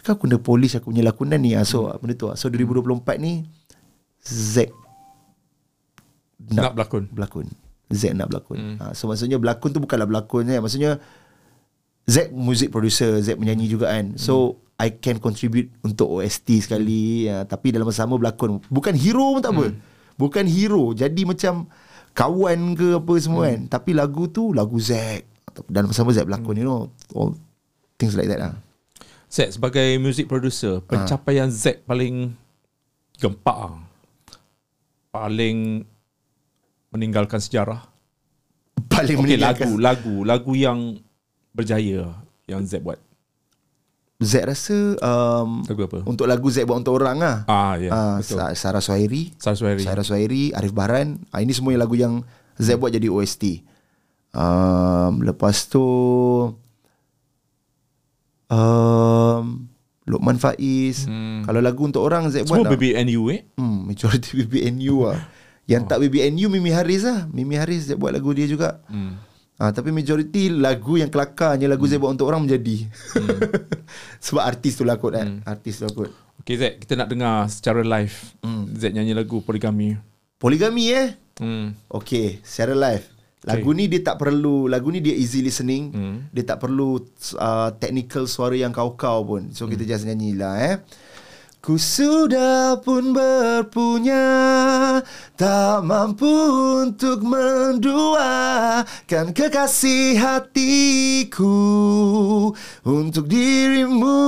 Kan 0.06 0.14
aku 0.14 0.30
kena 0.30 0.38
polish 0.38 0.78
aku 0.78 0.94
punya 0.94 1.02
lakonan 1.02 1.42
ni 1.42 1.58
ah. 1.58 1.66
So 1.66 1.90
benda 1.98 2.14
tu 2.14 2.30
ah. 2.30 2.38
So 2.38 2.52
2024 2.52 3.18
ni 3.18 3.48
Zack 4.22 4.70
Nak 6.52 6.78
berlakon. 6.78 7.10
berlakon. 7.10 7.48
Zack 7.90 8.14
nak 8.14 8.28
berlakon. 8.30 8.78
Ha, 8.78 8.94
so 8.94 9.08
maksudnya 9.10 9.40
berlakon 9.42 9.72
tu 9.72 9.80
bukanlah 9.82 10.06
berlakon 10.06 10.46
kan. 10.46 10.60
Maksudnya 10.62 11.00
Zack 12.06 12.30
music 12.32 12.70
producer, 12.70 13.18
Zack 13.20 13.36
menyanyi 13.36 13.66
juga 13.66 13.90
kan. 13.90 14.14
So 14.16 14.62
I 14.78 14.94
can 14.94 15.18
contribute 15.18 15.74
untuk 15.82 16.20
OST 16.20 16.62
sekali 16.62 17.26
ya, 17.26 17.44
tapi 17.44 17.74
dalam 17.74 17.88
masa 17.88 18.06
sama 18.06 18.20
berlakon. 18.20 18.62
Bukan 18.70 18.94
hero 18.94 19.34
pun 19.34 19.42
tak 19.42 19.52
apa. 19.52 19.66
Bukan 20.16 20.46
hero. 20.46 20.94
Jadi 20.94 21.26
macam 21.26 21.66
kawan 22.12 22.76
ke 22.76 22.88
apa 22.96 23.14
semua 23.18 23.50
kan. 23.50 23.66
Tapi 23.68 23.92
lagu 23.92 24.30
tu 24.30 24.54
lagu 24.54 24.78
Zack. 24.78 25.26
Dan 25.66 25.90
masa 25.90 26.04
sama 26.04 26.14
Zack 26.14 26.30
berlakon 26.30 26.60
you 26.60 26.68
know. 26.68 26.92
All 27.16 27.34
things 27.98 28.14
like 28.14 28.30
that 28.30 28.38
lah. 28.38 28.54
Z 29.26 29.58
sebagai 29.58 29.98
music 29.98 30.30
producer, 30.30 30.80
pencapaian 30.86 31.50
Z 31.50 31.84
paling 31.84 32.32
gempak 33.18 33.58
ah. 33.58 33.76
Paling 35.10 35.84
meninggalkan 36.92 37.40
sejarah. 37.40 37.88
Paling 38.88 39.18
Okey 39.18 39.24
meninggalkan- 39.36 39.72
lagu, 39.76 39.80
lagu, 39.80 40.16
lagu 40.24 40.52
yang 40.54 41.00
berjaya 41.56 42.12
yang 42.46 42.62
Z 42.62 42.80
buat. 42.80 43.00
Zack 44.18 44.48
rasa 44.48 44.96
um, 44.98 45.60
Lagu 45.62 45.82
apa? 45.84 46.00
untuk 46.04 46.24
lagu 46.24 46.48
Zack 46.48 46.64
buat 46.64 46.78
untuk 46.78 46.96
orang 46.96 47.18
lah. 47.18 47.38
Ah 47.46 47.76
ya, 47.76 47.90
Ah, 47.90 48.16
betul. 48.18 48.38
Sa- 48.38 48.52
Sarah 48.54 48.80
Suhairi 48.80 49.36
Sarah 49.36 49.56
Suhairi. 49.58 49.82
Sarah 49.82 50.04
Suhairi 50.04 50.44
Arif 50.52 50.72
Bahran 50.72 51.20
ah, 51.30 51.40
Ini 51.40 51.52
semua 51.52 51.72
lagu 51.74 51.94
yang 51.94 52.24
Z 52.56 52.76
buat 52.76 52.90
jadi 52.90 53.08
OST 53.08 53.60
um, 54.32 55.20
Lepas 55.20 55.68
tu 55.68 55.84
um, 58.48 59.68
Lokman 60.06 60.38
Faiz 60.38 61.06
Hmm. 61.06 61.44
Kalau 61.44 61.60
lagu 61.60 61.82
untuk 61.84 62.02
orang 62.02 62.30
Z 62.30 62.46
buat 62.46 62.56
Semua 62.56 62.66
lah. 62.66 62.72
BBNU 62.72 63.22
eh. 63.30 63.42
hmm, 63.54 63.80
Majority 63.86 64.30
BBNU 64.40 64.96
lah 65.04 65.20
Yang 65.66 65.84
tak 65.88 65.98
BBNU 66.00 66.48
Mimi 66.48 66.72
Haris 66.72 67.04
lah 67.04 67.28
Mimi 67.28 67.58
Haris 67.58 67.90
Z 67.90 67.98
buat 67.98 68.10
lagu 68.12 68.32
dia 68.32 68.46
juga 68.46 68.80
Hmm. 68.88 69.18
Ah, 69.56 69.72
tapi 69.72 69.88
majoriti 69.96 70.52
lagu 70.52 71.00
yang 71.00 71.08
kelakarnya 71.08 71.72
lagu 71.72 71.88
Z 71.88 71.96
buat 71.96 72.12
untuk 72.12 72.28
orang 72.28 72.44
menjadi. 72.44 72.92
Sebab 74.26 74.44
artis 74.44 74.76
tu 74.76 74.84
lah 74.84 75.00
kot 75.00 75.16
kan. 75.16 75.40
Artis 75.48 75.80
tu 75.80 75.88
lah 75.88 75.94
kot. 75.96 76.12
Okay 76.44 76.60
Z, 76.60 76.64
kita 76.84 77.00
nak 77.00 77.08
dengar 77.08 77.48
secara 77.48 77.80
live 77.80 78.36
Z 78.76 78.92
nyanyi 78.92 79.16
lagu 79.16 79.40
Poligami. 79.40 79.96
Poligami 80.36 80.92
eh. 80.92 81.16
Hmm. 81.40 81.72
Okay, 81.88 82.44
secara 82.44 82.76
live. 82.76 83.16
Lagu 83.46 83.72
ni 83.78 83.86
dia 83.86 84.02
tak 84.02 84.18
perlu, 84.18 84.66
lagu 84.66 84.90
ni 84.90 85.00
dia 85.00 85.14
easy 85.14 85.46
listening. 85.46 85.94
Hmm. 85.94 86.18
Dia 86.34 86.44
tak 86.44 86.66
perlu 86.66 86.98
uh, 87.38 87.70
technical 87.78 88.26
suara 88.26 88.58
yang 88.58 88.74
kau-kau 88.74 89.24
pun. 89.24 89.54
So 89.54 89.70
kita 89.70 89.86
just 89.86 90.04
nyanyilah 90.04 90.54
eh. 90.66 90.76
Ku 91.66 91.82
sudah 91.82 92.78
pun 92.78 93.10
berpunya 93.10 94.22
Tak 95.34 95.82
mampu 95.82 96.30
untuk 96.86 97.26
menduakan 97.26 99.34
kekasih 99.34 100.14
hatiku 100.14 101.58
Untuk 102.86 103.26
dirimu. 103.26 104.22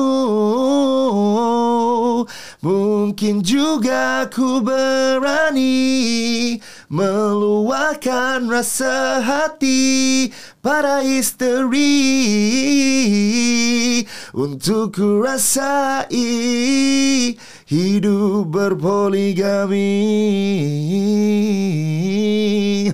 Mungkin 2.65 3.45
juga 3.45 4.25
ku 4.33 4.65
berani 4.65 6.57
Meluahkan 6.89 8.49
rasa 8.49 9.21
hati 9.21 10.33
pada 10.65 11.05
isteri 11.05 12.01
Untuk 14.33 14.97
ku 14.97 15.21
rasai 15.21 16.97
hidup 17.65 18.47
berpoligami 18.47 19.91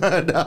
Ada 0.00 0.42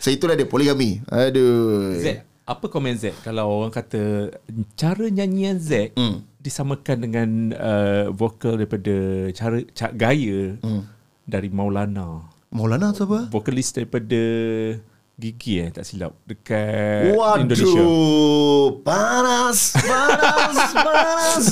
So 0.00 0.08
itulah 0.08 0.34
dia 0.34 0.46
poligami 0.46 1.02
Aduh 1.06 1.98
Z, 1.98 2.22
apa 2.46 2.66
komen 2.66 2.94
Z 2.94 3.10
kalau 3.20 3.50
orang 3.58 3.74
kata 3.74 4.30
cara 4.78 5.04
nyanyian 5.10 5.58
Z 5.58 5.92
Hmm. 5.98 6.22
disamakan 6.38 6.96
dengan 7.02 7.28
uh, 7.58 8.06
vokal 8.14 8.54
daripada 8.54 8.94
cara, 9.34 9.58
cara 9.74 9.90
gaya 9.90 10.54
Hmm. 10.62 10.86
dari 11.26 11.50
Maulana. 11.50 12.22
Maulana 12.54 12.94
tu 12.94 13.02
apa? 13.02 13.26
Vokalis 13.28 13.74
daripada 13.74 14.22
Gigi 15.16 15.58
eh 15.58 15.72
tak 15.72 15.88
silap 15.88 16.12
dekat 16.28 17.16
Indonesia. 17.40 17.64
Waduh 17.64 18.84
Panas 18.84 19.72
Panas 19.72 20.70
Panas 20.86 21.44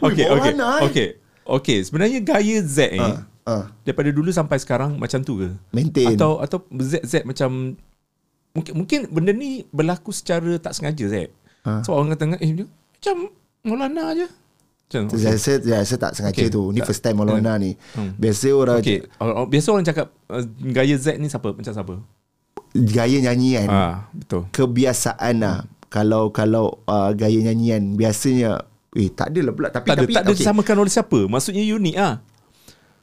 Okey 0.00 0.24
okey. 0.24 0.52
Maulana, 0.56 0.68
eh? 0.80 0.88
Okey. 0.88 1.08
Okey, 1.44 1.78
sebenarnya 1.84 2.24
gaya 2.24 2.56
Z 2.64 2.96
ni 2.96 3.04
Ah, 3.04 3.20
ah. 3.44 3.64
daripada 3.84 4.08
dulu 4.08 4.32
sampai 4.32 4.56
sekarang 4.56 4.96
macam 4.96 5.20
tu 5.20 5.36
ke? 5.36 5.52
Maintain 5.68 6.16
Atau 6.16 6.40
atau 6.40 6.58
Z 6.80 7.04
Z 7.04 7.28
macam 7.28 7.76
mungkin 8.56 8.72
mungkin 8.72 9.00
benda 9.12 9.36
ni 9.36 9.68
berlaku 9.68 10.08
secara 10.08 10.56
tak 10.56 10.72
sengaja 10.72 11.04
Z. 11.04 11.16
Ha. 11.68 11.84
So 11.84 11.92
orang 11.92 12.16
kata 12.16 12.40
eh 12.40 12.50
macam 12.64 13.16
Maulana 13.60 14.16
aje. 14.16 14.28
Macam 14.84 15.08
Tu 15.08 15.16
Saya, 15.16 15.36
saya, 15.36 15.60
saya, 15.80 15.98
tak 15.98 16.12
sengaja 16.12 16.40
Okey. 16.40 16.48
tu 16.48 16.62
Ni 16.68 16.80
Tak. 16.80 16.88
first 16.88 17.00
time 17.00 17.16
Maulana 17.16 17.56
ni 17.56 17.76
Hmm. 17.92 18.16
Biasa 18.16 18.48
orang 18.48 18.80
okay. 18.80 19.04
biasa 19.48 19.68
orang 19.68 19.84
cakap 19.84 20.08
uh, 20.28 20.40
gaya 20.72 20.96
Z 20.96 21.16
ni 21.16 21.28
siapa? 21.28 21.52
Macam 21.52 21.72
siapa? 21.72 21.94
Gaya 22.74 23.22
nyanyian 23.22 23.70
Ah, 23.70 24.10
betul. 24.10 24.50
Kebiasaan 24.50 25.34
lah 25.38 25.62
Kalau 25.86 26.28
kalau 26.28 26.82
uh, 26.84 27.14
gaya 27.14 27.38
nyanyian 27.40 27.94
Biasanya 27.94 28.66
Eh 28.90 29.08
tak 29.08 29.30
adalah 29.30 29.54
pula 29.54 29.68
Tapi 29.70 29.86
Tak 29.86 29.94
ada, 29.94 30.02
tapi, 30.02 30.12
tak 30.12 30.22
ada 30.22 30.30
okey. 30.30 30.38
disamakan 30.38 30.76
oleh 30.76 30.90
siapa. 30.90 31.18
Maksudnya 31.24 31.62
unik 31.64 31.96
ah. 31.96 32.14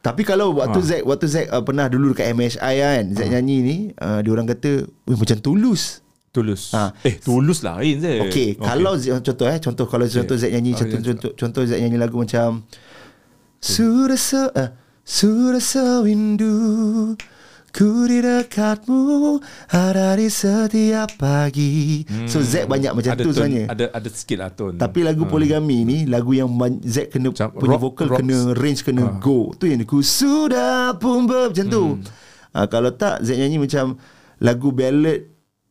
Tapi 0.02 0.22
kalau 0.22 0.52
waktu 0.54 0.76
Ha. 0.76 0.88
Zack 0.88 1.02
Waktu 1.04 1.26
Zack 1.26 1.46
uh, 1.48 1.62
pernah 1.62 1.86
dulu 1.86 2.12
dekat 2.12 2.32
MHI 2.32 2.58
kan 2.76 3.06
Zack 3.12 3.28
Ha. 3.28 3.34
nyanyi 3.34 3.58
ni 3.62 3.78
uh, 3.96 4.20
Dia 4.20 4.32
orang 4.32 4.44
kata 4.46 4.72
Weh 5.08 5.16
macam 5.16 5.38
tulus 5.40 6.04
Tulus. 6.32 6.72
Ah. 6.72 6.96
Eh, 7.04 7.20
tulus 7.20 7.60
lain 7.60 8.00
je. 8.00 8.24
Okey, 8.24 8.56
kalau 8.56 8.96
Z- 8.96 9.20
contoh 9.20 9.44
eh, 9.46 9.60
contoh 9.60 9.84
kalau 9.84 10.08
contoh 10.08 10.32
Z 10.34 10.48
nyanyi 10.48 10.72
Okay. 10.72 10.88
contoh 10.88 11.00
contoh 11.06 11.32
contoh 11.36 11.62
Z 11.62 11.76
nyanyi 11.76 12.00
lagu 12.00 12.16
macam 12.16 12.64
Sudah 13.60 14.16
se 14.16 14.40
uh, 14.40 14.72
sudah 15.04 15.60
sewindu 15.60 16.56
ku 17.72 18.06
di 18.06 18.20
dekatmu 18.20 19.40
ada 19.68 20.14
di 20.14 20.28
setiap 20.28 21.16
pagi. 21.16 22.04
So 22.26 22.40
Z 22.40 22.66
banyak 22.66 22.92
macam 22.92 23.08
Hmm. 23.08 23.18
ada 23.18 23.24
tu 23.24 23.30
tone, 23.30 23.38
sebenarnya. 23.42 23.66
Ada 23.68 23.86
ada 23.90 24.08
sikit 24.08 24.38
lah 24.38 24.50
tone. 24.50 24.76
Tapi 24.76 25.00
lagu 25.02 25.24
poligami 25.26 25.78
ni 25.82 25.98
lagu 26.04 26.32
yang 26.32 26.48
ban- 26.50 26.80
Z 26.80 27.10
kena 27.10 27.30
Macam 27.30 27.50
punya 27.50 27.72
rock- 27.72 27.82
vokal 27.82 28.08
rocks. 28.08 28.20
kena 28.20 28.38
range 28.54 28.82
kena 28.82 29.04
go. 29.18 29.52
Tu 29.54 29.68
yang 29.68 29.82
ku 29.82 30.00
sudah 30.00 30.94
pun 30.94 31.24
ber 31.24 31.50
macam 31.50 31.66
tu. 31.66 31.84
Ah, 32.50 32.66
kalau 32.66 32.92
tak 32.92 33.20
Z 33.22 33.34
nyanyi 33.34 33.58
macam 33.58 33.96
lagu 34.38 34.70
ballad 34.70 35.24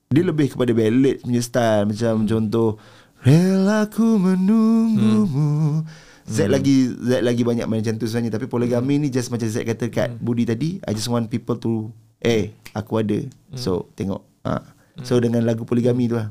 dia 0.08 0.22
lebih 0.22 0.50
kepada 0.50 0.72
ballad 0.72 1.20
punya 1.20 1.38
style 1.38 1.86
macam 1.86 2.24
contoh 2.24 2.80
Rela 3.20 3.84
ku 3.86 4.16
menunggumu 4.16 5.84
Z 6.28 6.46
lagi 6.46 6.92
Z 6.92 7.20
lagi 7.20 7.42
banyak 7.42 7.64
macam 7.64 7.94
tu 7.96 8.04
sebenarnya 8.04 8.36
tapi 8.36 8.46
poligami 8.46 9.00
ni 9.00 9.08
just 9.08 9.32
macam 9.32 9.48
Z 9.48 9.64
kata 9.64 9.88
kat 9.88 10.08
Budi 10.18 10.44
tadi 10.44 10.78
I 10.84 10.92
just 10.92 11.08
want 11.08 11.28
people 11.28 11.56
to 11.58 11.88
eh 12.20 12.52
aku 12.72 13.00
ada. 13.00 13.18
So 13.54 13.88
tengok. 13.94 14.20
Ah. 14.42 14.62
So 15.00 15.16
dengan 15.18 15.42
lagu 15.42 15.64
poligami 15.64 16.06
tu 16.06 16.20
lah. 16.20 16.28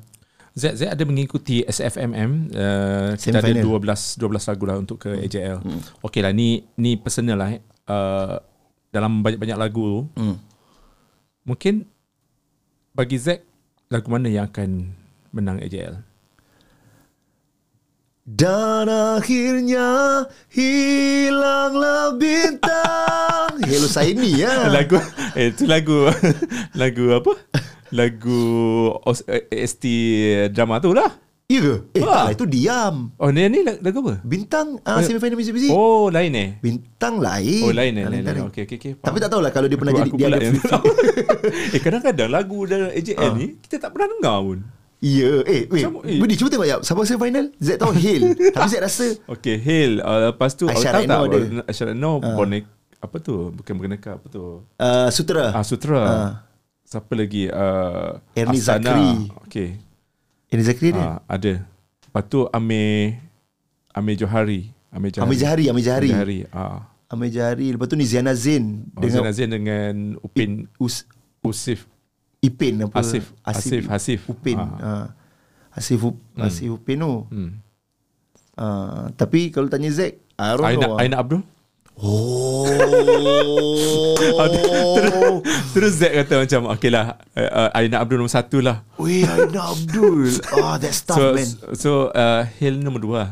Z 0.53 0.76
Z 0.76 0.91
ada 0.91 1.03
mengikuti 1.06 1.61
SFMM 1.64 2.52
uh, 2.52 3.11
kita 3.16 3.40
ada 3.40 3.53
Semi-final. 3.53 3.80
12 3.82 4.20
12 4.20 4.49
lagu 4.49 4.64
lah 4.66 4.76
untuk 4.78 4.98
ke 4.99 5.10
AJL. 5.26 5.61
Hmm. 5.61 5.80
Okey 6.03 6.22
lah 6.22 6.34
ni 6.34 6.66
ni 6.76 6.98
personal 6.98 7.38
lah 7.40 7.49
eh. 7.56 7.61
Uh, 7.90 8.38
dalam 8.90 9.22
banyak-banyak 9.22 9.57
lagu 9.57 10.06
Hmm. 10.18 10.38
mungkin 11.45 11.86
bagi 12.94 13.18
Z 13.18 13.41
lagu 13.90 14.10
mana 14.10 14.30
yang 14.30 14.49
akan 14.49 14.94
menang 15.30 15.61
AJL? 15.61 16.02
Dan 18.30 18.85
akhirnya 18.85 20.22
hilanglah 20.53 22.14
bintang. 22.14 23.57
Hello 23.65 23.89
saya 23.89 24.14
ni 24.14 24.38
ya. 24.38 24.69
lagu 24.69 25.01
eh 25.34 25.49
itu 25.49 25.65
lagu 25.65 26.06
lagu 26.81 27.06
apa? 27.11 27.34
Lagu 27.89 28.41
OS- 29.01 29.26
eh, 29.26 29.49
ST 29.60 29.81
drama 30.49 30.77
tu 30.77 30.93
lah. 30.93 31.10
Ya 31.49 31.57
ke? 31.57 31.76
Eh, 31.97 32.06
lah, 32.06 32.30
itu 32.30 32.45
diam. 32.45 33.10
Oh 33.18 33.34
ni 33.34 33.49
ni 33.49 33.65
lagu 33.65 33.97
apa? 33.99 34.22
Bintang 34.22 34.77
uh, 34.77 35.01
semi-final 35.01 35.34
Mitsubishi. 35.34 35.73
Oh 35.73 36.14
lain 36.14 36.30
eh. 36.31 36.49
Bintang 36.61 37.18
lain. 37.18 37.65
Oh 37.65 37.73
lain 37.73 37.97
eh. 37.97 38.06
Ah, 38.06 38.14
Lain, 38.14 38.22
lain. 38.22 38.35
lain. 38.38 38.49
Okey 38.53 38.69
okey 38.69 38.77
okey. 38.77 38.91
Tapi 39.01 39.18
tak 39.18 39.34
tahulah 39.34 39.49
kalau 39.49 39.65
dia 39.65 39.73
pernah 39.73 39.97
Aku- 39.97 40.06
jadi 40.06 40.10
aku 40.14 40.18
dia 40.18 40.27
pula 40.27 40.38
ada 40.38 40.49
free- 40.53 40.69
tahu. 40.69 40.85
eh 41.73 41.81
kadang-kadang 41.81 42.30
lagu 42.30 42.57
dalam 42.69 42.93
AJL 42.93 43.18
Ah. 43.18 43.34
ni 43.34 43.57
kita 43.57 43.81
tak 43.81 43.89
pernah 43.89 44.07
dengar 44.07 44.38
pun. 44.45 44.60
Ya, 44.99 45.31
eh, 45.47 45.63
wait. 45.63 45.88
Macam, 45.88 46.03
eh. 46.03 46.19
Budi 46.19 46.35
cuba 46.35 46.49
tengok 46.51 46.67
jap. 46.67 46.80
Siapa 46.84 47.01
semi-final? 47.07 47.45
Z 47.55 47.80
tahu 47.80 47.95
Hill. 47.95 48.35
Tapi 48.55 48.67
Z 48.67 48.76
rasa 48.84 49.07
Okay, 49.31 49.55
Hail. 49.55 50.03
Uh, 50.03 50.35
lepas 50.35 50.51
tu, 50.59 50.67
Aisyah 50.67 50.91
Reno 50.99 51.23
tak? 51.23 51.31
ada. 51.31 51.38
Aisyah 51.71 51.85
Reno, 51.95 52.11
bonek, 52.19 52.63
apa 52.99 53.15
tu? 53.23 53.47
Bukan 53.55 53.73
boneka, 53.80 54.19
apa 54.19 54.27
tu? 54.27 54.67
uh, 54.67 55.07
Sutra. 55.07 55.55
Ah, 55.55 55.63
Sutra. 55.63 56.01
Ah. 56.03 56.31
Siapa 56.84 57.15
lagi? 57.15 57.47
Uh, 57.47 58.19
Ernie 58.35 58.59
Asana. 58.59 58.91
Zakri. 58.91 59.09
Okay. 59.47 59.69
Ini 60.51 60.63
Zakri 60.67 60.89
dia. 60.91 60.99
Ah, 60.99 61.17
ada. 61.31 61.63
Lepas 62.03 62.23
tu, 62.27 62.43
Amir, 62.51 63.23
Amir 63.95 64.19
Johari. 64.19 64.67
Amir 64.91 65.15
Johari. 65.15 65.23
Amir 65.31 65.38
Jahari, 65.39 65.65
Amir 65.71 65.84
Jahari. 65.85 66.09
Johari. 66.11 66.39
Ah. 66.51 66.91
Amir 67.07 67.31
Jahari. 67.31 67.71
Lepas 67.71 67.88
tu 67.88 67.95
ni 67.95 68.03
Ziana 68.03 68.35
Zain 68.35 68.84
Dengan 68.99 69.23
dengan 69.23 69.31
Azin 69.31 69.49
dengan 69.49 69.93
Upin 70.19 70.67
Us, 70.76 71.07
Usif. 71.39 71.88
Ipin 72.40 72.88
apa? 72.88 73.03
Asif. 73.03 73.36
Asif, 73.44 73.84
Hasif. 73.91 74.20
Upin. 74.32 74.56
Ah. 74.56 74.80
Ah. 74.80 75.06
Asif 75.76 75.99
Up, 76.02 76.16
Asif 76.40 76.72
Upin 76.72 76.98
tu. 76.99 77.14
Hmm. 77.30 77.52
Ah, 78.60 79.07
tapi 79.16 79.52
kalau 79.52 79.68
tanya 79.68 79.91
Zack, 79.91 80.20
I 80.36 80.56
don't 80.56 80.68
Aina, 80.68 80.84
know. 80.84 80.95
Aina 80.99 81.16
Abdul? 81.20 81.44
Oh. 81.99 82.64
terus, 84.95 85.14
terus 85.76 85.94
Zack 85.99 86.14
kata 86.24 86.34
macam, 86.44 86.61
okay 86.72 86.90
lah, 86.91 87.20
uh, 87.36 87.70
Aina 87.76 87.99
Abdul 87.99 88.24
nombor 88.24 88.32
satu 88.32 88.64
lah. 88.64 88.84
Weh, 88.99 89.24
Aina 89.24 89.72
Abdul. 89.72 90.32
Ah, 90.60 90.76
that's 90.80 91.03
tough, 91.03 91.20
So, 91.20 91.36
man. 91.36 91.48
so 91.76 91.91
uh, 92.11 92.44
Hail 92.60 92.80
nombor 92.80 93.03
dua. 93.03 93.24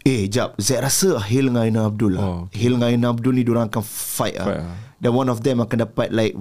Eh, 0.00 0.32
jap. 0.32 0.56
Zack 0.56 0.80
rasa 0.80 1.20
Hil 1.28 1.52
dengan 1.52 1.68
Aina 1.68 1.80
Abdul 1.84 2.16
lah. 2.16 2.24
Oh, 2.24 2.38
okay. 2.48 2.64
Hil 2.64 2.80
dengan 2.80 2.88
Aina 2.88 3.06
Abdul 3.12 3.36
ni 3.36 3.44
diorang 3.44 3.68
akan 3.68 3.84
fight, 3.84 4.36
Fight 4.36 4.36
lah. 4.36 4.64
lah. 4.64 4.76
Dan 4.96 5.12
one 5.12 5.28
of 5.28 5.44
them 5.44 5.60
akan 5.60 5.76
dapat 5.84 6.08
like 6.12 6.32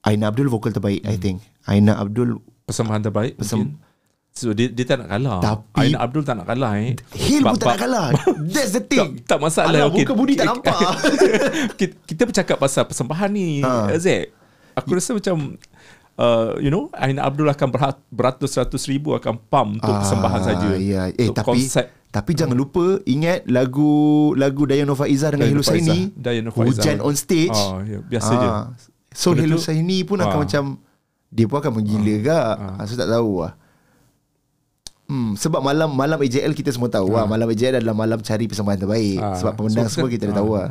Aina 0.00 0.28
Abdul 0.28 0.48
vokal 0.48 0.70
terbaik, 0.70 1.02
I 1.02 1.16
think. 1.16 1.44
Aina 1.64 1.94
Abdul 1.94 2.40
Persembahan 2.64 3.02
terbaik 3.02 3.34
Persem- 3.34 3.74
mungkin. 3.74 3.88
So 4.30 4.54
dia, 4.54 4.70
dia 4.70 4.86
tak 4.86 5.02
nak 5.02 5.10
kalah. 5.10 5.38
Tapi- 5.42 5.90
Aina 5.90 5.98
Abdul 6.00 6.22
tak 6.22 6.38
nak 6.38 6.46
kalah 6.46 6.72
eh. 6.78 6.94
Hil 7.12 7.42
pun 7.42 7.58
tak 7.58 7.66
nak 7.68 7.80
kalah. 7.82 8.08
That's 8.54 8.70
the 8.70 8.80
Tak, 8.80 8.88
thing. 8.88 9.10
tak 9.26 9.38
masalah. 9.38 9.74
Alah, 9.74 9.86
okey. 9.90 10.06
muka 10.06 10.12
Budi 10.14 10.34
tak 10.34 10.46
nampak. 10.48 10.78
kita, 11.80 11.94
kita 12.06 12.22
bercakap 12.24 12.56
pasal 12.56 12.86
persembahan 12.86 13.28
ni, 13.28 13.60
Ha. 13.60 13.90
Zack. 13.96 14.30
Aku 14.76 14.94
rasa 14.94 15.12
macam 15.12 15.58
Uh, 16.20 16.52
you 16.60 16.68
know 16.68 16.92
Aina 16.92 17.24
Abdul 17.24 17.48
akan 17.48 17.68
berat- 17.72 18.04
beratus-ratus 18.12 18.84
ribu 18.86 19.16
akan 19.16 19.40
pump 19.40 19.80
untuk 19.80 19.94
persembahan 19.94 20.40
saja. 20.44 20.68
Ya. 20.76 21.08
Eh, 21.08 21.32
Untuk 21.32 21.40
tapi 21.40 21.48
konsep 21.56 21.86
tapi 22.12 22.36
jangan 22.36 22.52
lupa 22.52 23.00
ingat 23.08 23.48
lagu 23.48 23.88
lagu 24.36 24.68
Dayan 24.68 24.92
Faiza 24.92 25.32
dengan 25.32 25.48
Dayan 25.48 25.56
Helu 25.56 25.64
Faizah. 25.64 25.94
Saini. 25.96 26.12
Dayan 26.12 26.44
Faizah. 26.52 26.76
Hujan 26.76 26.96
on 27.00 27.14
stage. 27.16 27.56
Oh, 27.56 27.80
ya, 27.80 28.04
biasa 28.04 28.30
je. 28.36 28.48
So 29.10 29.32
Benda 29.32 29.42
Helu 29.44 29.56
tu- 29.56 29.64
Saini 29.64 29.98
pun 30.02 30.16
akan 30.16 30.30
Ah. 30.32 30.42
macam 30.42 30.64
dia 31.28 31.44
pun 31.44 31.58
akan 31.58 31.72
menggila 31.72 32.14
gak. 32.20 32.54
Ah. 32.56 32.84
So 32.84 32.94
tak 32.94 33.08
tahu 33.08 33.42
lah. 33.42 33.54
Hmm, 35.04 35.34
sebab 35.34 35.58
malam 35.60 35.90
malam 35.90 36.14
AJL 36.16 36.52
kita 36.52 36.70
semua 36.70 36.86
tahu 36.86 37.10
lah. 37.12 37.26
Malam 37.26 37.46
AJL 37.48 37.76
adalah 37.76 37.96
malam 37.96 38.18
cari 38.20 38.46
persembahan 38.46 38.78
terbaik. 38.78 39.18
Ah. 39.18 39.34
Sebab 39.34 39.52
pemenang 39.54 39.86
So, 39.86 39.94
semua 39.96 40.08
kita 40.08 40.24
dah 40.24 40.32
ah. 40.32 40.38
tahu 40.38 40.50
lah. 40.52 40.70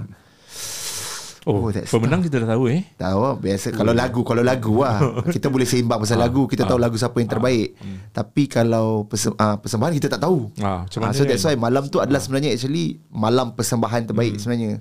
Oh, 1.45 1.65
Oh, 1.65 1.71
pemenang 1.71 2.21
kita 2.21 2.43
dah 2.43 2.53
tahu 2.53 2.67
eh. 2.69 2.83
Tahu 2.93 3.19
lah 3.21 3.33
biasa 3.33 3.71
kalau 3.71 3.89
lagu 3.91 4.21
kalau 4.21 4.43
lagu 4.43 4.75
lah 4.77 4.99
kita 5.33 5.47
boleh 5.47 5.63
seimbang 5.63 5.97
pasal 5.97 6.19
lagu 6.19 6.45
kita 6.45 6.61
tahu 6.63 6.77
lagu 6.77 6.93
siapa 6.93 7.15
yang 7.17 7.27
terbaik. 7.27 7.73
Tapi 8.11 8.43
kalau 8.45 9.03
persem, 9.03 9.31
uh, 9.33 9.55
persembahan 9.57 9.91
kita 9.93 10.07
tak 10.09 10.21
tahu. 10.21 10.51
Ah, 10.57 10.83
macam 10.83 10.99
Ah, 10.99 11.03
mana 11.05 11.15
so 11.15 11.23
that's 11.23 11.41
kan? 11.41 11.49
why 11.49 11.59
malam 11.59 11.87
tu 11.87 11.97
adalah 11.97 12.19
sebenarnya 12.19 12.53
actually 12.53 12.99
malam 13.09 13.51
persembahan 13.51 14.01
terbaik 14.05 14.35
Hmm. 14.35 14.41
sebenarnya. 14.41 14.71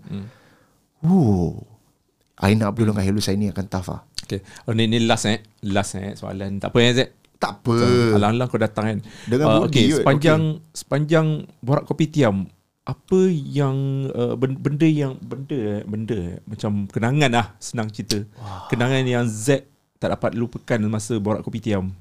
Wow. 2.39 2.47
Aina 2.47 2.70
Abdul 2.70 2.94
dengan 2.94 3.02
Helu 3.02 3.19
Saini 3.19 3.51
akan 3.51 3.66
tough 3.66 3.90
lah. 3.90 4.06
Okay. 4.23 4.40
Oh, 4.65 4.73
ni, 4.77 4.86
ni 4.86 5.02
last 5.02 5.27
eh. 5.27 5.43
Last 5.66 5.98
eh 5.98 6.15
soalan. 6.15 6.62
Tak 6.62 6.70
apa 6.70 6.78
eh 6.81 6.93
Zack. 6.94 7.10
Tak 7.39 7.52
apa. 7.62 7.74
Alang-alang 8.19 8.47
kau 8.51 8.59
datang 8.59 8.85
kan. 8.86 8.98
Dengan 9.27 9.47
uh, 9.47 9.55
Budi 9.62 9.66
okay, 9.66 9.85
kot. 9.90 9.97
sepanjang 10.02 10.43
sepanjang 10.74 11.27
borak 11.62 11.86
kopi 11.86 12.06
tiam 12.10 12.47
apa 12.89 13.20
yang 13.28 14.09
uh, 14.16 14.32
ben- 14.32 14.56
benda 14.56 14.89
yang 14.89 15.12
benda 15.20 15.85
benda 15.85 16.16
eh, 16.16 16.40
macam 16.48 16.89
kenangan 16.89 17.31
lah 17.31 17.47
senang 17.60 17.93
cerita. 17.93 18.24
Kenangan 18.73 19.05
yang 19.05 19.28
Z 19.28 19.69
tak 20.01 20.15
dapat 20.15 20.32
lupakan 20.39 20.78
masa 20.89 21.20
borak 21.20 21.44
kopi 21.44 21.60
tiam. 21.60 21.93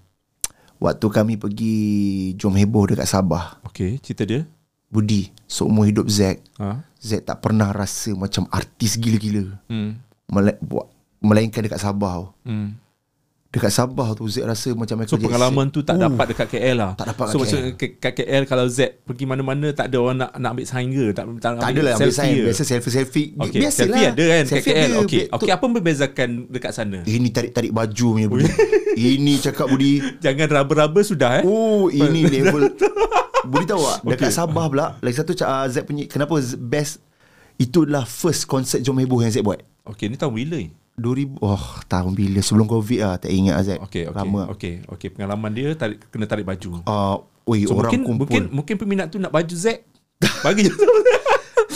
Waktu 0.78 1.08
kami 1.10 1.34
pergi 1.42 1.76
Jom 2.38 2.54
Heboh 2.54 2.94
dekat 2.94 3.10
Sabah. 3.10 3.58
Okay, 3.66 3.98
cerita 3.98 4.24
dia. 4.24 4.46
Budi, 4.88 5.28
seumur 5.50 5.84
hidup 5.90 6.08
Zack. 6.08 6.40
Ha? 6.62 6.80
Zack 7.02 7.28
tak 7.28 7.44
pernah 7.44 7.76
rasa 7.76 8.16
macam 8.16 8.48
artis 8.54 8.96
gila-gila. 8.96 9.60
Hmm. 9.68 10.00
Melainkan 11.18 11.60
dekat 11.60 11.80
Sabah 11.80 12.12
tau. 12.14 12.26
Hmm. 12.44 12.78
Dekat 13.48 13.72
Sabah 13.72 14.12
tu 14.12 14.28
Zack 14.28 14.44
rasa 14.46 14.70
macam 14.72 15.00
Michael 15.00 15.08
So 15.10 15.24
pengalaman 15.24 15.66
tu 15.68 15.80
tak 15.80 15.96
Uh, 15.96 16.04
dapat 16.06 16.26
dekat 16.30 16.48
KL 16.48 16.76
lah. 16.76 16.92
tak 16.94 17.10
dapat 17.10 17.26
So 17.26 17.34
kat 17.34 17.42
maksud 17.42 17.60
ke- 17.74 17.96
kat 17.96 18.12
KL 18.14 18.44
kalau 18.44 18.68
Z 18.68 18.80
pergi 19.02 19.24
mana-mana 19.24 19.72
tak 19.72 19.88
ada 19.88 19.98
orang 19.98 20.20
nak 20.20 20.36
nak 20.36 20.52
ambil 20.52 20.68
sign 20.68 20.92
ke, 20.92 21.06
tak 21.10 21.24
tak, 21.34 21.52
Tak 21.56 21.70
ada 21.70 21.80
lah 21.82 21.92
ambil 21.96 22.12
sign 22.12 22.32
ke? 22.34 22.44
Biasa 22.46 22.64
selfie-selfie 22.66 23.28
Okay, 23.40 23.58
Biasalah 23.58 23.88
selfie 23.88 24.06
ada 24.06 24.24
kan 24.28 24.44
Selfie 24.46 24.68
KL. 24.70 24.78
ada. 24.84 24.98
Okay, 25.00 25.24
okay, 25.32 25.52
apa 25.54 25.66
membezakan 25.66 26.30
dekat 26.46 26.72
sana? 26.72 27.00
Ini 27.02 27.28
tarik-tarik 27.30 27.72
baju 27.72 28.08
punya 28.12 28.28
Budi 28.28 28.46
Ini 29.16 29.34
cakap 29.40 29.66
Budi 29.66 29.92
Jangan 30.20 30.48
raba-raba 30.52 31.00
sudah 31.02 31.40
eh. 31.40 31.44
Oh 31.44 31.88
ini 31.88 32.28
level 32.36 32.76
Budi 33.42 33.64
tahu 33.66 33.80
tak 33.80 34.00
Dekat 34.12 34.32
Sabah 34.34 34.68
pula 34.68 34.88
Lagi 35.00 35.16
satu 35.16 35.32
uh, 35.40 35.66
Z 35.66 35.82
punya 35.82 36.04
Kenapa 36.06 36.36
Z- 36.38 36.60
best 36.60 37.00
Itu 37.56 37.88
adalah 37.88 38.04
first 38.04 38.44
concert 38.44 38.84
Jom 38.84 39.00
Heboh 39.00 39.24
yang 39.24 39.32
Z 39.32 39.40
buat 39.40 39.64
Okay, 39.88 40.12
ni 40.12 40.16
tahun 40.16 40.34
bila 40.34 40.58
ni? 40.60 40.70
2000 40.98 41.38
Oh 41.40 41.62
tahun 41.86 42.18
bila 42.18 42.42
Sebelum 42.42 42.66
Covid 42.66 43.00
lah 43.06 43.22
Tak 43.22 43.30
ingat 43.30 43.56
Z 43.62 43.70
Okay, 43.86 44.10
okay. 44.10 44.18
Lama 44.18 44.50
Okay, 44.50 44.74
okay. 44.90 45.14
Pengalaman 45.14 45.54
dia 45.54 45.78
tarik, 45.78 46.02
kena 46.10 46.26
tarik 46.26 46.42
baju. 46.44 46.82
uh, 46.84 47.22
Oi 47.46 47.64
So 47.64 47.78
orang 47.78 47.94
mungkin 47.94 48.02
kumpul 48.04 48.26
mungkin 48.26 48.44
mungkin 48.52 48.76
peminat 48.76 49.08
tu 49.08 49.22
nak 49.22 49.32
baju 49.32 49.56
Z. 49.56 49.86
Bagi 50.46 50.68
je. 50.68 50.74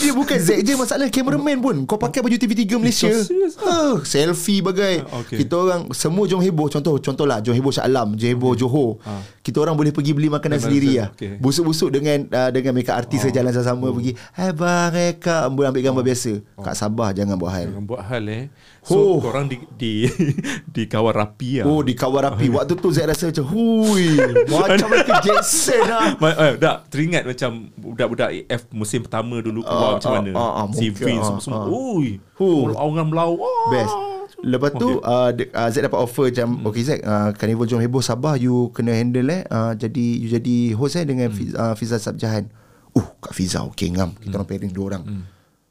Dia 0.02 0.12
bukan 0.16 0.38
Zack 0.42 0.60
je 0.66 0.74
masalah 0.74 1.08
cameraman 1.12 1.58
pun. 1.62 1.76
Kau 1.86 1.98
pakai 2.00 2.24
baju 2.24 2.36
TV3 2.36 2.62
Malaysia. 2.78 3.12
serious 3.12 3.56
Uh, 3.62 4.02
selfie 4.02 4.64
bagai. 4.64 5.06
Ah, 5.06 5.22
okay. 5.22 5.44
Kita 5.44 5.56
orang 5.58 5.92
semua 5.94 6.26
jom 6.26 6.42
heboh 6.42 6.68
contoh 6.72 6.98
contohlah 6.98 7.40
jom 7.44 7.54
heboh 7.54 7.72
Shah 7.74 7.86
Alam, 7.86 8.18
jom 8.18 8.30
heboh 8.32 8.54
Johor. 8.58 8.98
Kita 9.42 9.58
orang 9.62 9.74
boleh 9.74 9.90
pergi 9.90 10.12
beli 10.14 10.30
makanan 10.30 10.58
Memang 10.62 10.66
sendiri 10.70 10.92
lah. 11.02 11.10
Okay. 11.14 11.38
Busuk-busuk 11.42 11.90
dengan 11.94 12.30
uh, 12.30 12.50
dengan 12.54 12.78
makeup 12.78 12.98
artis 12.98 13.26
oh. 13.26 13.34
jalan 13.34 13.52
sama-sama 13.54 13.90
pergi. 13.94 14.14
Hai 14.34 14.54
bang, 14.54 15.18
kak, 15.18 15.50
ambil 15.50 15.74
ambil 15.74 15.82
gambar 15.82 16.04
biasa. 16.06 16.32
Kak 16.62 16.76
Sabah 16.78 17.10
jangan 17.14 17.36
buat 17.38 17.52
hal. 17.54 17.68
Jangan 17.74 17.86
buat 17.86 18.02
hal 18.06 18.24
eh. 18.30 18.44
Oh. 18.82 19.22
So 19.22 19.22
korang 19.22 19.46
di 19.46 19.62
di 19.72 20.10
di 20.76 20.84
kawal 20.86 21.14
rapi 21.14 21.62
lah. 21.62 21.70
Oh 21.70 21.86
di 21.86 21.94
kawal 21.94 22.26
rapi 22.26 22.50
Waktu 22.58 22.74
tu 22.76 22.90
Zack 22.90 23.08
rasa 23.08 23.30
macam 23.30 23.46
Hui 23.48 24.18
Macam 24.50 24.88
Michael 24.98 25.22
Jackson 25.22 25.86
lah 25.86 26.18
Ma- 26.18 26.34
eh, 26.34 26.58
tak 26.58 26.90
teringat 26.90 27.22
macam 27.24 27.70
budak-budak 27.72 28.30
AF 28.42 28.66
musim 28.72 29.06
pertama 29.06 29.38
dulu 29.38 29.62
keluar 29.62 29.86
Ah, 29.86 29.94
macam 29.96 30.10
ah, 30.10 30.16
mana. 30.18 30.32
ah, 30.34 30.52
ah, 30.58 30.66
si 30.72 30.90
Vince 30.90 31.22
ah, 31.22 31.38
semua 31.38 31.62
semua. 31.62 31.64
Ui. 31.70 32.18
Huh. 32.34 32.74
Orang 32.74 33.08
melau. 33.08 33.38
Best 33.70 33.94
Lepas 34.42 34.74
tu 34.74 34.98
Okay. 34.98 35.06
uh, 35.06 35.30
de- 35.30 35.52
uh, 35.52 35.70
Zack 35.70 35.84
dapat 35.86 36.00
offer 36.02 36.26
macam 36.28 36.48
hmm. 36.52 36.66
Okay 36.66 36.82
Zack 36.82 37.00
uh, 37.02 37.30
Carnival 37.32 37.68
Jom 37.68 37.78
Heboh 37.78 38.02
Sabah 38.02 38.34
You 38.34 38.74
kena 38.74 38.98
handle 38.98 39.30
eh 39.30 39.46
uh, 39.46 39.78
Jadi 39.78 40.18
You 40.18 40.28
jadi 40.32 40.56
host 40.74 40.98
eh 40.98 41.06
Dengan 41.06 41.30
hmm. 41.30 41.54
uh, 41.54 41.74
Fiza 41.76 41.96
Sabjahan 41.96 42.50
Uh 42.90 43.08
Kak 43.20 43.30
Fiza 43.32 43.62
Okay 43.70 43.94
ngam 43.94 44.18
Kita 44.18 44.36
orang 44.36 44.50
pairing 44.50 44.74
dua 44.74 44.86
orang 44.90 45.04
Hmm. 45.04 45.24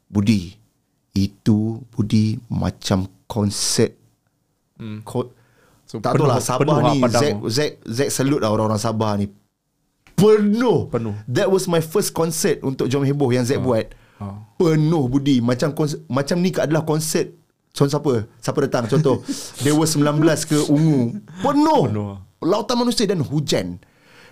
Budi 0.07 0.55
Itu 1.11 1.83
Budi 1.89 2.39
Macam 2.47 3.07
konsert 3.25 3.97
Hmm. 4.75 5.03
Ko- 5.03 5.29
So, 5.85 5.99
tak 5.99 6.15
tahu 6.15 6.25
lah 6.25 6.39
Sabah 6.39 6.81
ni 6.89 7.03
Zack. 7.05 7.35
Zack, 7.45 7.71
Zack 7.83 8.09
salute 8.09 8.39
lah 8.39 8.49
orang-orang 8.49 8.79
Sabah 8.79 9.13
ni. 9.13 9.27
Penuh. 10.13 10.87
Penuh. 10.87 11.13
That 11.27 11.47
was 11.47 11.65
my 11.65 11.79
first 11.79 12.11
concert 12.11 12.61
Untuk 12.61 12.87
Jom 12.87 13.03
Heboh 13.03 13.29
Yang 13.29 13.51
Zack 13.51 13.59
buat. 13.61 13.85
Ah. 14.15 14.39
Penuh 14.55 15.05
Budi. 15.05 15.37
Macam 15.37 15.69
konsert, 15.71 16.01
macam 16.07 16.37
ni 16.37 16.49
adalah 16.49 16.81
konsert? 16.81 17.35
Contoh 17.69 17.91
siapa? 17.91 18.13
Siapa 18.37 18.59
datang? 18.61 18.83
Contoh 18.87 19.19
Dewa 19.63 19.83
19 19.83 20.17
ke 20.45 20.57
Ungu? 20.65 21.19
Penuh, 21.39 21.83
Penuh. 21.85 22.11
Lautan 22.39 22.75
manusia 22.75 23.05
dan 23.05 23.19
hujan 23.19 23.77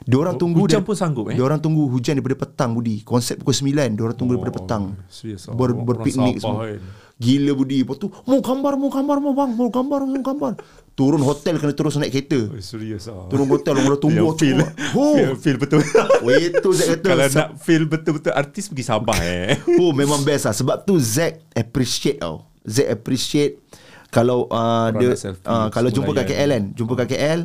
Diorang 0.10 0.36
tunggu 0.41 0.65
Hujan 0.65 0.81
pun 0.81 0.98
sanggup, 0.98 1.30
eh? 1.30 1.38
Diorang 1.38 1.61
tunggu 1.61 1.86
hujan 1.86 2.18
daripada 2.18 2.41
petang 2.41 2.73
Budi 2.73 3.06
Konsert 3.06 3.38
pukul 3.38 3.53
9 3.53 3.94
Diorang 3.94 4.18
tunggu 4.18 4.41
daripada 4.41 4.53
petang 4.57 4.84
ah. 4.98 5.53
Ber, 5.53 5.77
Berpiknik 5.77 6.41
semua 6.41 6.65
kan. 6.65 6.81
Gila 7.22 7.52
Budi 7.53 7.86
Lepas 7.86 8.02
tu 8.02 8.10
Mau 8.26 8.41
gambar 8.41 8.73
Mau 8.81 8.90
gambar 8.90 9.18
mau 9.22 9.34
bang 9.38 9.52
Mau 9.53 9.69
gambar 9.69 9.99
Mau 10.10 10.23
gambar 10.26 10.52
Turun 10.98 11.22
hotel 11.22 11.61
Kena 11.61 11.77
terus 11.77 11.94
naik 12.02 12.10
kereta 12.10 12.41
Oh, 12.49 12.57
serius 12.57 13.06
ah. 13.06 13.30
Turun 13.30 13.45
hotel 13.53 13.77
Orang 13.77 13.94
dah 13.94 14.02
tunggu 14.02 14.34
feel, 14.34 14.57
Oh 14.98 15.14
feel, 15.14 15.31
feel 15.38 15.57
betul. 15.61 15.86
Oh 16.26 16.34
itu 16.34 16.69
Zack 16.73 16.88
kata 16.98 17.07
Kalau 17.14 17.26
nak 17.30 17.49
feel 17.61 17.84
betul-betul 17.86 18.34
artis 18.34 18.65
pergi 18.65 18.86
Sabah 18.90 19.19
eh. 19.22 19.61
Oh 19.84 19.94
memang 19.94 20.26
best 20.26 20.49
lah 20.49 20.56
Sebab 20.57 20.90
tu 20.90 20.98
Zack 20.98 21.53
appreciate 21.53 22.18
tau 22.18 22.49
Zack 22.65 22.88
appreciate 22.98 23.61
Kalau 24.10 24.49
uh, 24.49 24.90
Orang 24.90 25.14
dia 25.14 25.14
uh, 25.45 25.69
Kalau 25.69 25.94
jumpa 25.94 26.18
kat. 26.18 26.34
KL 26.34 26.49
kan 26.49 26.64
Jumpa 26.73 26.94
kat 27.06 27.07
KL 27.14 27.40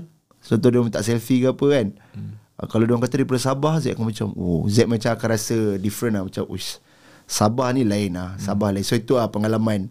Contoh 0.45 0.69
dia 0.73 0.81
minta 0.81 1.01
selfie 1.05 1.45
ke 1.45 1.53
apa 1.53 1.67
kan 1.69 1.87
hmm. 2.17 2.44
Uh, 2.57 2.67
Kalau 2.67 2.85
dia 2.85 2.93
orang 2.93 3.03
kata 3.03 3.17
daripada 3.17 3.41
Sabah 3.41 3.75
Zack 3.79 3.95
akan 3.95 4.07
macam 4.09 4.29
Oh 4.35 4.65
Zack 4.67 4.87
macam 4.87 5.11
akan 5.11 5.29
rasa 5.29 5.57
different 5.77 6.15
lah. 6.15 6.23
Macam 6.25 6.45
Uish 6.49 6.79
Sabah 7.25 7.73
ni 7.73 7.83
lain 7.83 8.13
lah. 8.13 8.37
Sabah 8.37 8.69
lain. 8.69 8.85
So 8.85 8.95
itu 8.95 9.17
lah 9.17 9.29
pengalaman 9.29 9.89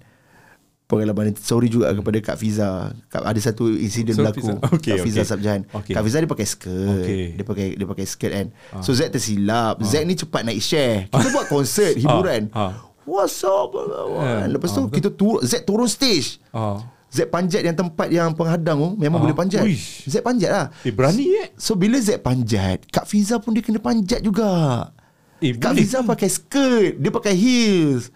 Pengalaman. 0.83 1.31
Sorry 1.39 1.71
juga 1.71 1.89
kepada 1.89 2.19
Kak 2.19 2.37
Fiza. 2.37 2.91
Kak, 3.07 3.23
Ada 3.23 3.39
satu 3.49 3.71
insiden 3.71 4.13
So, 4.13 4.21
berlaku. 4.21 4.43
Fiza- 4.43 4.59
okay, 4.75 4.91
Kak 4.93 4.99
Fiza 5.01 5.17
okay. 5.17 5.25
Sabjahan 5.25 5.61
Okay. 5.71 5.93
Kak 5.95 6.03
Fiza 6.03 6.17
dia 6.19 6.29
pakai 6.29 6.45
skirt. 6.45 7.01
Okay. 7.01 7.23
Dia 7.33 7.45
pakai 7.47 7.67
dia 7.73 7.87
pakai 7.87 8.05
skirt 8.05 8.33
kan? 8.33 8.47
So 8.79 8.91
Zack 8.91 9.09
tersilap. 9.09 9.79
Zack 9.81 10.03
ni 10.03 10.13
cepat 10.13 10.43
naik 10.43 10.59
share. 10.59 11.07
Kita 11.07 11.27
buat 11.31 11.47
konsert 11.47 11.95
Hiburan. 12.03 12.51
Ah. 12.51 12.75
What's 13.03 13.41
up? 13.41 13.73
Yeah. 13.73 14.47
Lepas 14.47 14.71
tu 14.71 14.85
kita 14.87 15.09
turun 15.09 15.41
Zack 15.41 15.63
turun 15.63 15.87
stage. 15.87 16.37
Ah. 16.51 16.83
Zack 17.13 17.29
panjat 17.29 17.61
yang 17.61 17.77
tempat 17.77 18.09
yang 18.09 18.33
penghadang 18.33 18.73
tu 18.75 18.89
Memang 18.97 19.17
Ah. 19.17 19.23
boleh 19.23 19.37
panjat 19.37 19.61
Uish. 19.61 20.03
Zack 20.03 20.21
panjat 20.21 20.49
lah 20.49 20.65
Eh 20.81 20.89
berani 20.89 21.29
eh. 21.37 21.47
So 21.53 21.73
bila 21.73 21.95
Zack 21.95 22.19
panjat 22.19 22.89
Kak 22.89 23.05
Fiza 23.05 23.37
pun 23.37 23.53
dia 23.53 23.61
kena 23.61 23.77
panjat 23.77 24.17
juga 24.19 24.89
Eh 25.37 25.53
Kak 25.53 25.71
boleh. 25.71 25.79
Fiza 25.79 26.01
pakai 26.01 26.25
skirt 26.27 26.97
Dia 26.97 27.11
pakai 27.11 27.33
heels 27.33 28.09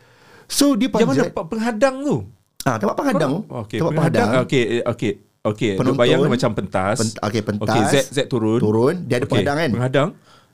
So 0.45 0.73
dia 0.73 0.87
Yang 0.87 0.97
mana 0.97 1.05
panjat 1.07 1.25
tempat 1.29 1.45
penghadang 1.47 1.95
tu? 2.01 2.15
ah, 2.63 2.75
Tempat 2.75 2.95
penghadang 2.95 3.29
tu 3.31 3.41
Okey, 3.55 3.77
Tempat 3.77 3.91
penghadang. 3.93 4.27
penghadang 4.27 4.43
Okey, 4.43 4.63
eh, 4.65 4.83
okey. 4.87 5.13
Okey, 5.45 5.79
Penonton. 5.79 5.95
Bayang 5.95 6.27
macam 6.27 6.51
pentas. 6.51 6.97
Pent- 6.99 7.19
okey, 7.23 7.39
pentas. 7.41 7.71
Okey, 7.71 7.81
Z 7.87 7.95
Z 8.11 8.19
turun. 8.27 8.59
Turun, 8.59 8.95
dia 9.07 9.15
ada 9.15 9.23
Okey, 9.23 9.31
penghadang 9.31 9.55
kan? 9.55 9.69
Penghadang. 9.71 10.09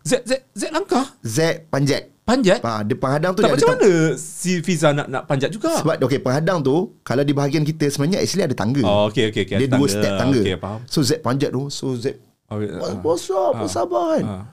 Z 0.05 0.11
Z 0.21 0.31
Z 0.53 0.69
langkah. 0.69 1.05
Zack 1.25 1.65
panjat 1.65 2.12
Panjat. 2.23 2.63
ah, 2.63 2.81
Dia 2.81 2.95
penghadang 2.95 3.31
tu 3.31 3.39
tak 3.39 3.51
macam 3.51 3.69
mana 3.69 3.91
si 4.15 4.59
Fiza 4.59 4.89
nak 4.89 5.07
nak 5.07 5.23
panjat 5.23 5.49
juga? 5.49 5.75
Sebab 5.75 5.99
okay, 5.99 6.17
penghadang 6.17 6.59
tu 6.59 6.95
Kalau 7.01 7.19
di 7.19 7.31
bahagian 7.31 7.61
kita 7.61 7.87
Sebenarnya 7.87 8.19
actually 8.19 8.43
ada 8.43 8.53
tangga 8.53 8.79
Oh, 8.81 9.07
okey, 9.07 9.27
okey, 9.27 9.43
okey, 9.43 9.55
Dia 9.57 9.67
ada 9.67 9.75
dua 9.75 9.83
tangga. 9.83 9.93
step 9.93 10.11
tangga 10.15 10.39
Okey, 10.39 10.55
faham. 10.57 10.79
So 10.85 10.99
Z 10.99 11.11
panjat 11.19 11.49
tu 11.49 11.67
So 11.67 11.91
Z 11.93 12.15
Oh. 12.47 12.59
What's 13.01 13.27
up 13.27 13.57
Ah. 13.57 13.67
Sabar 13.67 14.05
kan 14.13 14.23
Ah. 14.23 14.43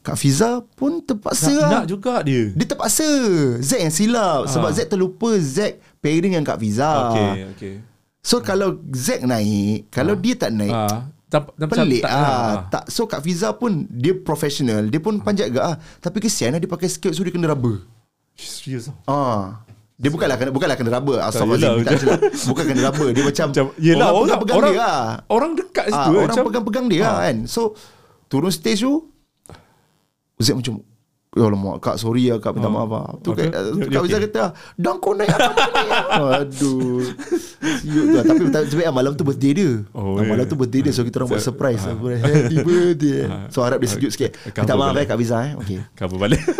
Kak 0.00 0.14
Fiza 0.14 0.62
pun 0.72 1.02
terpaksa 1.02 1.50
nak, 1.50 1.58
lah. 1.58 1.70
nak 1.72 1.86
juga 1.88 2.22
dia. 2.22 2.52
Dia 2.52 2.62
terpaksa 2.64 3.02
Z 3.58 3.70
yang 3.76 3.90
silap 3.90 4.46
Sebab 4.46 4.70
Z 4.70 4.86
terlupa 4.86 5.34
Z 5.34 5.74
pairing 5.98 6.30
dengan 6.32 6.46
Kak 6.46 6.62
Fiza 6.62 7.10
Okey, 7.10 7.30
okey. 7.50 7.74
So 8.20 8.38
kalau 8.38 8.78
Z 8.88 9.22
naik 9.22 9.86
Kalau 9.88 10.14
dia 10.14 10.34
tak 10.36 10.50
naik 10.52 10.70
Ah, 10.70 11.10
tak, 11.26 11.50
tak, 11.58 11.66
Pelik 11.66 12.06
tak, 12.06 12.12
ah. 12.14 12.70
tak, 12.70 12.84
So 12.86 13.10
Kak 13.10 13.18
Fiza 13.18 13.50
pun 13.58 13.90
Dia 13.90 14.14
professional 14.14 14.86
Dia 14.86 15.02
pun 15.02 15.18
panjat 15.18 15.50
gak 15.50 15.64
ah. 15.64 15.76
Tapi 15.98 16.22
kesian 16.22 16.54
lah 16.54 16.62
Dia 16.62 16.70
pakai 16.70 16.86
skirt 16.86 17.18
So 17.18 17.26
dia 17.26 17.34
kena 17.34 17.50
rubber 17.50 17.82
Serius 18.38 18.86
ah. 18.86 18.96
Ah. 19.10 19.42
Dia 19.96 20.12
bukanlah 20.12 20.36
kena 20.36 20.52
bukanlah 20.52 20.76
kena 20.76 20.92
rubber. 20.92 21.24
Astagfirullahalazim. 21.24 21.80
yelah, 21.80 21.88
Tak 21.88 22.00
silap. 22.04 22.20
Bukan 22.52 22.64
kena 22.68 22.80
rubber. 22.84 23.08
Dia 23.16 23.24
macam, 23.24 23.46
Macam, 23.48 23.66
yelah, 23.80 23.96
orang, 23.96 24.12
orang, 24.12 24.28
pegang-pegang 24.28 24.56
orang, 24.60 24.74
dia 24.76 24.84
lah. 24.84 25.00
orang 25.32 25.50
dekat 25.56 25.84
Ah, 25.84 25.88
situ. 25.88 25.96
eh, 25.96 26.12
orang 26.12 26.28
macam, 26.28 26.44
pegang-pegang 26.52 26.86
dia 26.92 27.00
lah 27.00 27.16
kan. 27.24 27.36
So 27.48 27.60
turun 28.28 28.52
stage 28.52 28.84
tu 28.84 28.92
Zack 30.36 30.56
macam 30.60 30.84
Ya 31.36 31.44
Allah 31.44 31.60
mak 31.60 31.76
Kak 31.78 31.96
sorry 31.96 32.26
lah 32.26 32.38
Kak 32.38 32.52
minta 32.52 32.64
Ah. 32.64 32.72
maaf 32.72 32.88
lah 32.88 33.06
Tu 33.20 33.28
Okay. 33.30 33.46
Kak, 33.46 33.60
Dia- 33.60 33.76
dia 33.76 33.92
Kak 33.92 34.02
Fiza 34.02 34.16
okay. 34.16 34.24
kata 34.26 34.44
Dan 34.74 34.94
kau 34.96 35.12
naik 35.12 35.28
Aduh 36.40 37.04
Siut 37.76 38.04
tu 38.04 38.16
lah. 38.16 38.24
Tapi 38.24 38.40
tapi 38.48 38.66
sebenarnya 38.66 38.90
malam 38.90 39.12
tu 39.12 39.22
birthday 39.22 39.52
dia 39.52 39.70
Oh, 39.92 40.16
Ah, 40.16 40.24
Malam 40.24 40.40
yeah. 40.40 40.48
tu 40.48 40.56
birthday 40.56 40.80
dia 40.80 40.90
So 40.90 41.02
kita 41.02 41.16
orang 41.18 41.30
buat 41.30 41.44
surprise 41.44 41.84
ah. 41.84 41.92
Happy 41.92 42.56
birthday 42.58 43.28
So 43.48 43.60
harap 43.60 43.78
dia 43.78 43.90
sejuk 43.90 44.10
sikit 44.10 44.32
Minta 44.48 44.72
maaf 44.74 44.96
eh 44.96 45.04
Kak 45.04 45.16
Fiza 45.16 45.36
eh 45.42 45.52
Okay 45.56 45.78
cover 45.92 46.16
balik. 46.18 46.40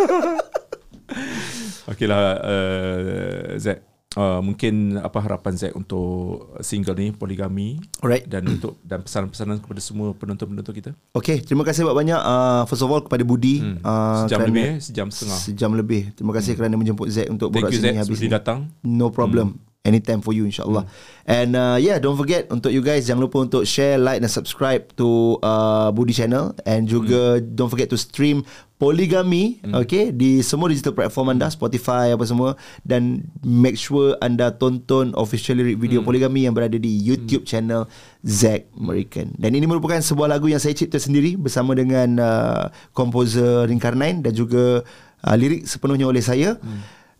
Okey 1.87 2.05
lah 2.05 2.19
uh, 2.37 3.55
Zack. 3.57 3.96
Uh, 4.17 4.41
mungkin 4.41 4.97
apa 4.97 5.21
harapan 5.21 5.53
Zack 5.53 5.77
untuk 5.77 6.49
single 6.65 6.97
ni 6.97 7.13
poligami 7.13 7.77
Alright. 8.01 8.25
dan 8.25 8.49
untuk 8.49 8.81
dan 8.81 9.05
pesanan-pesanan 9.05 9.61
kepada 9.61 9.77
semua 9.77 10.09
penonton-penonton 10.17 10.73
kita. 10.73 10.91
Okay, 11.13 11.37
terima 11.45 11.61
kasih 11.61 11.85
banyak-banyak. 11.85 12.17
Uh, 12.17 12.65
First 12.65 12.81
of 12.81 12.89
all 12.89 13.05
kepada 13.05 13.21
Budi. 13.21 13.61
Hmm. 13.61 13.77
uh, 13.85 14.25
Sejam 14.25 14.41
kerana- 14.41 14.49
lebih 14.49 14.65
eh, 14.65 14.77
sejam 14.81 15.07
setengah. 15.13 15.37
Sejam 15.37 15.71
lebih. 15.77 16.01
Terima 16.17 16.33
kasih 16.33 16.57
kerana 16.57 16.73
menjemput 16.73 17.13
Zack 17.13 17.29
Untuk 17.29 17.53
Thank 17.53 17.69
borak 17.69 17.71
you 17.77 17.81
sini 17.85 17.93
habis 17.93 18.17
sudah 18.17 18.25
ni 18.25 18.33
datang. 18.33 18.59
No 18.81 19.13
problem. 19.13 19.61
Anytime 19.87 20.19
for 20.19 20.35
you 20.35 20.43
insyaAllah. 20.43 20.83
And 21.23 21.55
uh, 21.55 21.79
yeah 21.79 21.95
Don't 21.95 22.19
forget 22.19 22.51
Untuk 22.51 22.75
you 22.75 22.83
guys 22.83 23.07
Jangan 23.07 23.23
lupa 23.23 23.39
untuk 23.39 23.63
share 23.63 23.95
Like 23.95 24.19
dan 24.19 24.27
subscribe 24.27 24.83
To 24.99 25.39
uh, 25.39 25.95
Budi 25.95 26.11
channel. 26.11 26.51
And 26.67 26.91
juga 26.91 27.39
Don't 27.39 27.71
forget 27.71 27.87
to 27.87 27.95
stream 27.95 28.43
Polygamy 28.77 29.57
Okay 29.65 30.13
Di 30.13 30.45
semua 30.45 30.69
digital 30.69 30.93
platform 30.93 31.33
anda 31.33 31.49
Spotify 31.49 32.13
apa 32.13 32.21
semua 32.29 32.53
Dan 32.85 33.25
make 33.41 33.73
sure 33.73 34.13
anda 34.21 34.53
tonton 34.53 35.17
Official 35.17 35.57
lyric 35.57 35.81
video 35.81 36.05
Polygamy 36.05 36.45
Yang 36.45 36.55
berada 36.55 36.77
di 36.77 36.93
YouTube 37.01 37.43
channel 37.49 37.89
Zack 38.21 38.69
American 38.77 39.33
Dan 39.41 39.57
ini 39.57 39.65
merupakan 39.65 39.97
sebuah 39.97 40.37
lagu 40.37 40.45
Yang 40.45 40.69
saya 40.69 40.75
cipta 40.77 41.01
sendiri 41.01 41.33
Bersama 41.33 41.73
dengan 41.73 42.21
uh, 42.21 42.63
Komposer 42.93 43.65
Ringkarnain 43.65 44.21
Dan 44.21 44.37
juga 44.37 44.85
uh, 45.25 45.35
Lirik 45.37 45.65
sepenuhnya 45.65 46.05
oleh 46.05 46.21
saya. 46.21 46.59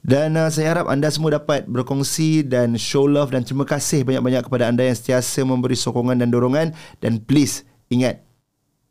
Dan 0.05 0.37
uh, 0.37 0.47
saya 0.53 0.77
harap 0.77 0.87
anda 0.87 1.09
semua 1.09 1.35
dapat 1.35 1.65
berkongsi 1.65 2.45
dan 2.45 2.77
show 2.77 3.09
love 3.09 3.33
dan 3.33 3.43
terima 3.43 3.65
kasih 3.67 4.05
banyak-banyak 4.05 4.45
kepada 4.45 4.69
anda 4.69 4.85
yang 4.85 4.95
sentiasa 4.95 5.43
memberi 5.43 5.75
sokongan 5.75 6.21
dan 6.21 6.29
dorongan. 6.29 6.71
Dan 7.01 7.19
please 7.19 7.65
ingat 7.89 8.21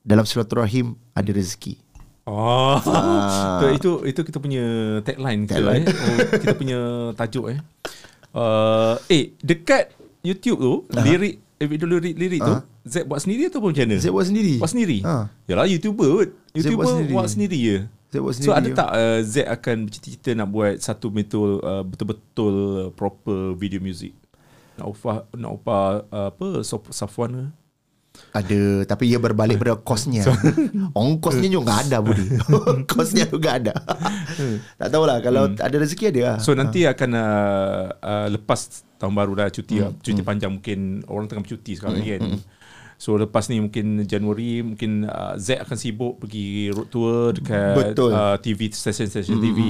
dalam 0.03 0.27
silaturahim 0.27 0.99
ada 1.17 1.31
rezeki. 1.31 1.86
Oh. 2.27 2.75
Ah. 2.87 3.63
tu, 3.63 3.67
itu 3.71 3.91
itu 4.11 4.21
kita 4.27 4.39
punya 4.43 4.65
tagline 5.07 5.47
Tagline. 5.47 5.87
eh. 5.87 5.95
Oh, 5.95 6.19
kita 6.43 6.55
punya 6.59 6.79
tajuk 7.15 7.55
eh. 7.55 7.59
Uh, 8.37 8.99
eh 9.09 9.33
dekat 9.41 9.95
YouTube 10.21 10.59
tu 10.59 10.75
uh-huh. 10.85 11.05
lirik 11.07 11.39
eh, 11.63 11.67
video 11.71 11.87
lirik 11.87 12.15
lirik 12.19 12.41
tu. 12.43 12.55
Zack 12.87 13.07
buat 13.07 13.23
sendiri 13.23 13.51
atau 13.51 13.63
macam 13.63 13.83
mana? 13.87 13.97
Saya 13.99 14.13
buat 14.15 14.27
sendiri. 14.27 14.55
Buat 14.59 14.71
sendiri? 14.75 14.99
Ha. 15.07 15.31
Yalah 15.47 15.67
YouTuber 15.71 16.07
kot. 16.07 16.29
YouTuber 16.55 16.77
buat 16.77 16.87
sendiri. 16.93 17.13
buat 17.15 17.29
sendiri 17.31 17.59
je. 17.59 17.79
Saya 18.11 18.21
buat 18.23 18.35
So 18.35 18.39
sendiri. 18.43 18.55
ada 18.59 18.69
tak 18.75 18.91
uh, 18.95 19.19
Zack 19.23 19.49
akan 19.59 19.77
bercita-cita 19.87 20.31
nak 20.35 20.49
buat 20.51 20.75
satu 20.83 21.07
betul 21.11 21.51
uh, 21.63 21.83
betul-betul 21.87 22.55
uh, 22.55 22.89
proper 22.95 23.55
video 23.55 23.79
music? 23.79 24.15
Nak 24.77 24.87
upah 24.93 25.17
nak 25.35 25.51
upah 25.57 25.83
uh, 26.11 26.29
apa 26.35 26.47
Safwan 26.91 27.31
ke? 27.33 27.47
Ada 28.37 28.85
Tapi 28.85 29.05
ia 29.09 29.17
berbalik 29.17 29.57
pada 29.57 29.81
kosnya 29.81 30.29
Ongkosnya 31.01 31.49
juga 31.49 31.81
ada 31.81 32.05
Budi 32.05 32.29
Kosnya 32.93 33.25
juga 33.25 33.57
ada 33.57 33.73
Tak 34.77 34.89
tahulah 34.93 35.19
Kalau 35.21 35.49
Hmm. 35.49 35.57
ada 35.63 35.77
rezeki 35.79 36.05
ada 36.11 36.21
lah 36.21 36.37
So 36.37 36.53
nanti 36.53 36.85
akan 36.85 37.11
uh, 37.13 37.85
uh, 37.97 38.29
lepas 38.29 38.85
tahun 38.97 39.13
baru 39.13 39.33
dah 39.37 39.49
cuti 39.49 39.77
Hmm, 39.77 39.83
lah. 39.85 39.93
Cuti 40.01 40.21
panjang 40.21 40.51
mungkin 40.51 41.05
orang 41.07 41.29
tengah 41.29 41.45
bercuti 41.45 41.77
sekarang 41.77 42.01
kan. 42.01 42.41
So 42.97 43.13
lepas 43.15 43.45
ni 43.53 43.61
mungkin 43.61 44.09
Januari 44.09 44.65
mungkin 44.65 45.05
uh, 45.05 45.37
Z 45.37 45.61
akan 45.61 45.77
sibuk 45.77 46.17
pergi 46.17 46.73
road 46.73 46.89
tour 46.89 47.37
dekat 47.37 47.93
Betul. 47.93 48.09
Uh, 48.09 48.41
TV 48.41 48.73
stesen-stesen 48.73 49.37
TV. 49.37 49.61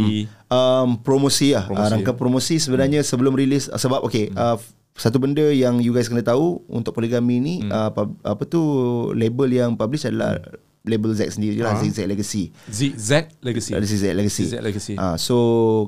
um, 0.47 0.95
promosi 1.03 1.51
lah 1.51 1.67
Promosi, 1.67 1.83
uh, 1.83 1.91
rangka 1.91 2.13
promosi 2.15 2.63
sebenarnya 2.63 3.03
hmm. 3.03 3.09
sebelum 3.11 3.35
rilis 3.35 3.67
uh, 3.67 3.75
sebab 3.75 4.07
okay 4.07 4.31
hmm. 4.31 4.39
uh, 4.39 4.57
satu 4.97 5.21
benda 5.21 5.45
yang 5.53 5.79
you 5.85 5.93
guys 5.93 6.09
kena 6.09 6.25
tahu 6.25 6.65
untuk 6.73 6.97
poligami 6.97 7.37
ni 7.39 7.55
hmm. 7.61 7.71
uh, 7.71 7.91
pub, 7.93 8.17
apa 8.25 8.43
tu 8.49 8.61
label 9.13 9.49
yang 9.53 9.77
publish 9.77 10.09
adalah 10.09 10.41
hmm. 10.41 10.89
label 10.89 11.13
Z 11.13 11.37
sendiri 11.37 11.61
lah 11.61 11.77
Ah. 11.77 11.85
Z 11.85 12.09
Legacy 12.09 12.51
Z 12.67 12.97
Z 12.97 13.11
Legacy. 13.45 13.73
Z 13.77 14.05
Legacy 14.17 14.45
Z 14.49 14.55
Legacy. 14.65 14.95
uh, 14.97 15.21
so 15.21 15.37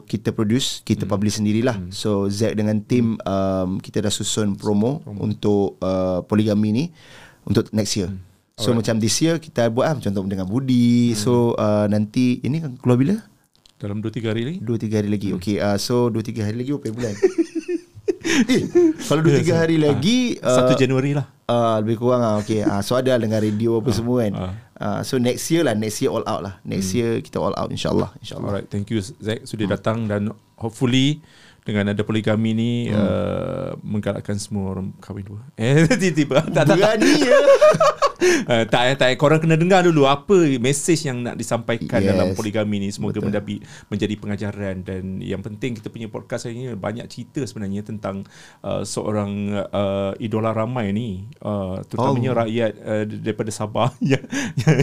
kita 0.05 0.36
produce 0.36 0.85
kita 0.85 1.09
hmm. 1.09 1.12
publish 1.12 1.40
sendirilah 1.40 1.76
hmm. 1.80 1.90
so 1.90 2.28
Z 2.28 2.52
dengan 2.52 2.85
team 2.85 3.16
um, 3.24 3.80
kita 3.80 4.05
dah 4.05 4.12
susun 4.12 4.55
promo, 4.60 5.01
promo. 5.01 5.24
untuk 5.24 5.80
uh, 5.80 6.20
poligami 6.28 6.68
ni 6.70 6.85
untuk 7.48 7.72
next 7.72 7.97
year 7.97 8.12
hmm. 8.12 8.28
So 8.59 8.74
Alright. 8.74 8.90
macam 8.90 8.98
this 8.98 9.14
year 9.22 9.39
kita 9.39 9.70
buat 9.70 9.86
ah 9.86 9.94
contoh 10.02 10.26
dengan 10.26 10.43
Budi. 10.51 11.14
Hmm. 11.14 11.18
So 11.22 11.55
uh, 11.55 11.86
nanti 11.86 12.43
ini 12.43 12.59
kan 12.59 12.74
keluar 12.74 12.98
bila? 12.98 13.14
Dalam 13.78 14.02
2 14.02 14.10
3 14.10 14.35
hari 14.35 14.43
lagi. 14.43 14.59
Dua 14.59 14.74
tiga 14.74 14.98
hari 14.98 15.06
lagi. 15.06 15.30
Okay, 15.39 15.62
uh, 15.62 15.78
so 15.78 16.10
dua 16.10 16.26
tiga 16.26 16.43
hari 16.43 16.59
lagi 16.59 16.74
berapa 16.74 16.90
bulan? 16.90 17.14
eh, 18.53 18.63
kalau 19.09 19.21
dua 19.25 19.41
tiga 19.41 19.55
hari 19.57 19.77
lagi 19.81 20.37
1 20.39 20.45
uh, 20.45 20.77
Januari 20.77 21.17
lah. 21.17 21.27
uh, 21.49 21.81
lebih 21.81 21.97
kurang 22.01 22.21
lah. 22.21 22.41
Okay, 22.45 22.61
uh, 22.63 22.81
so 22.85 22.95
ada 22.95 23.17
dengan 23.17 23.41
radio 23.41 23.81
apa 23.81 23.91
semua 23.91 24.25
kan. 24.25 24.33
ah. 24.37 24.53
Uh, 24.79 25.01
so 25.03 25.19
next 25.19 25.51
year 25.51 25.67
lah, 25.67 25.75
next 25.75 25.99
year 25.99 26.13
all 26.13 26.23
out 26.23 26.39
lah. 26.45 26.55
Next 26.63 26.95
year 26.95 27.19
kita 27.19 27.43
all 27.43 27.57
out 27.59 27.73
insyaAllah. 27.75 28.15
InsyaAllah. 28.23 28.49
Alright, 28.55 28.69
thank 28.71 28.95
you 28.95 29.03
Zack 29.03 29.43
sudah 29.43 29.67
datang 29.67 30.07
dan 30.07 30.31
hopefully 30.55 31.19
dengan 31.69 31.93
ada 31.93 32.01
poligami 32.01 32.57
ni 32.57 32.73
hmm. 32.89 32.97
uh, 32.97 33.70
menggalakkan 33.85 34.40
semua 34.40 34.73
orang 34.73 34.97
kahwin 35.05 35.28
dua. 35.28 35.45
Eh 35.61 35.85
tiba-tiba 35.85 36.40
tak 36.49 36.65
tak 36.65 36.81
tak. 36.81 36.97
Berani 36.97 37.12
ya. 37.20 37.39
Uh, 38.49 38.65
tak 38.73 38.82
eh, 38.89 38.97
tak 38.97 39.09
eh. 39.12 39.16
korang 39.20 39.36
kena 39.36 39.61
dengar 39.61 39.85
dulu 39.85 40.09
apa 40.09 40.57
mesej 40.57 41.12
yang 41.12 41.20
nak 41.20 41.36
disampaikan 41.36 42.01
Yes. 42.01 42.15
dalam 42.15 42.32
poligami 42.32 42.81
ni 42.81 42.89
semoga 42.89 43.20
mendapi, 43.20 43.61
menjadi 43.93 44.15
pengajaran 44.16 44.86
dan 44.86 45.20
yang 45.20 45.45
penting 45.45 45.77
kita 45.77 45.93
punya 45.93 46.09
podcast 46.09 46.49
hari 46.49 46.57
ni 46.57 46.73
banyak 46.73 47.05
cerita 47.11 47.45
sebenarnya 47.45 47.85
tentang 47.85 48.24
uh, 48.65 48.86
seorang 48.86 49.61
uh, 49.69 50.16
idola 50.23 50.57
ramai 50.57 50.95
ni 50.95 51.28
uh, 51.45 51.85
terutamanya 51.85 52.31
Oh. 52.32 52.39
rakyat 52.47 52.73
uh, 52.81 53.05
daripada 53.05 53.51
Sabah 53.53 53.93
yang 54.15 54.24
yang, 54.62 54.77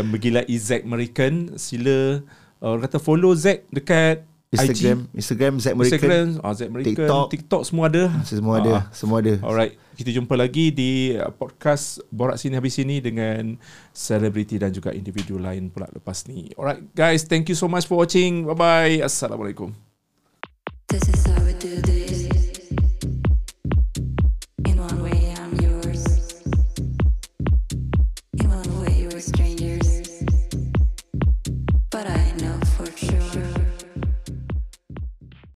yang 0.00 0.06
bergilai 0.10 0.48
Zack 0.58 0.82
American 0.82 1.54
sila 1.60 2.24
uh, 2.64 2.68
orang 2.72 2.88
kata 2.88 2.98
follow 2.98 3.36
Zack 3.36 3.68
dekat 3.70 4.31
Instagram, 4.52 4.98
IG, 5.08 5.16
Instagram 5.16 5.52
Zack 5.56 5.72
American. 5.72 5.96
Instagram, 5.96 6.26
ah, 6.44 6.52
Zack 6.52 6.68
American, 6.68 6.92
TikTok. 6.92 7.24
TikTok, 7.32 7.62
semua 7.64 7.84
ada. 7.88 8.04
Semua 8.22 8.54
ada, 8.60 8.72
Ah. 8.72 8.82
semua 8.92 9.16
ada. 9.24 9.34
Alright, 9.40 9.80
kita 9.96 10.12
jumpa 10.12 10.36
lagi 10.36 10.68
di 10.68 11.16
uh, 11.16 11.32
podcast 11.32 12.04
Borak 12.12 12.36
Sini 12.36 12.60
Habis 12.60 12.76
Sini 12.76 13.00
dengan 13.00 13.56
selebriti 13.96 14.60
dan 14.60 14.68
juga 14.68 14.92
individu 14.92 15.40
lain 15.40 15.72
pula 15.72 15.88
lepas 15.88 16.28
ni. 16.28 16.52
Alright 16.52 16.84
guys, 16.92 17.24
thank 17.24 17.48
you 17.48 17.56
so 17.56 17.64
much 17.64 17.88
for 17.88 17.96
watching. 17.96 18.44
Bye-bye. 18.44 19.00
Assalamualaikum. 19.00 19.72
This 20.92 21.08
is 21.08 21.91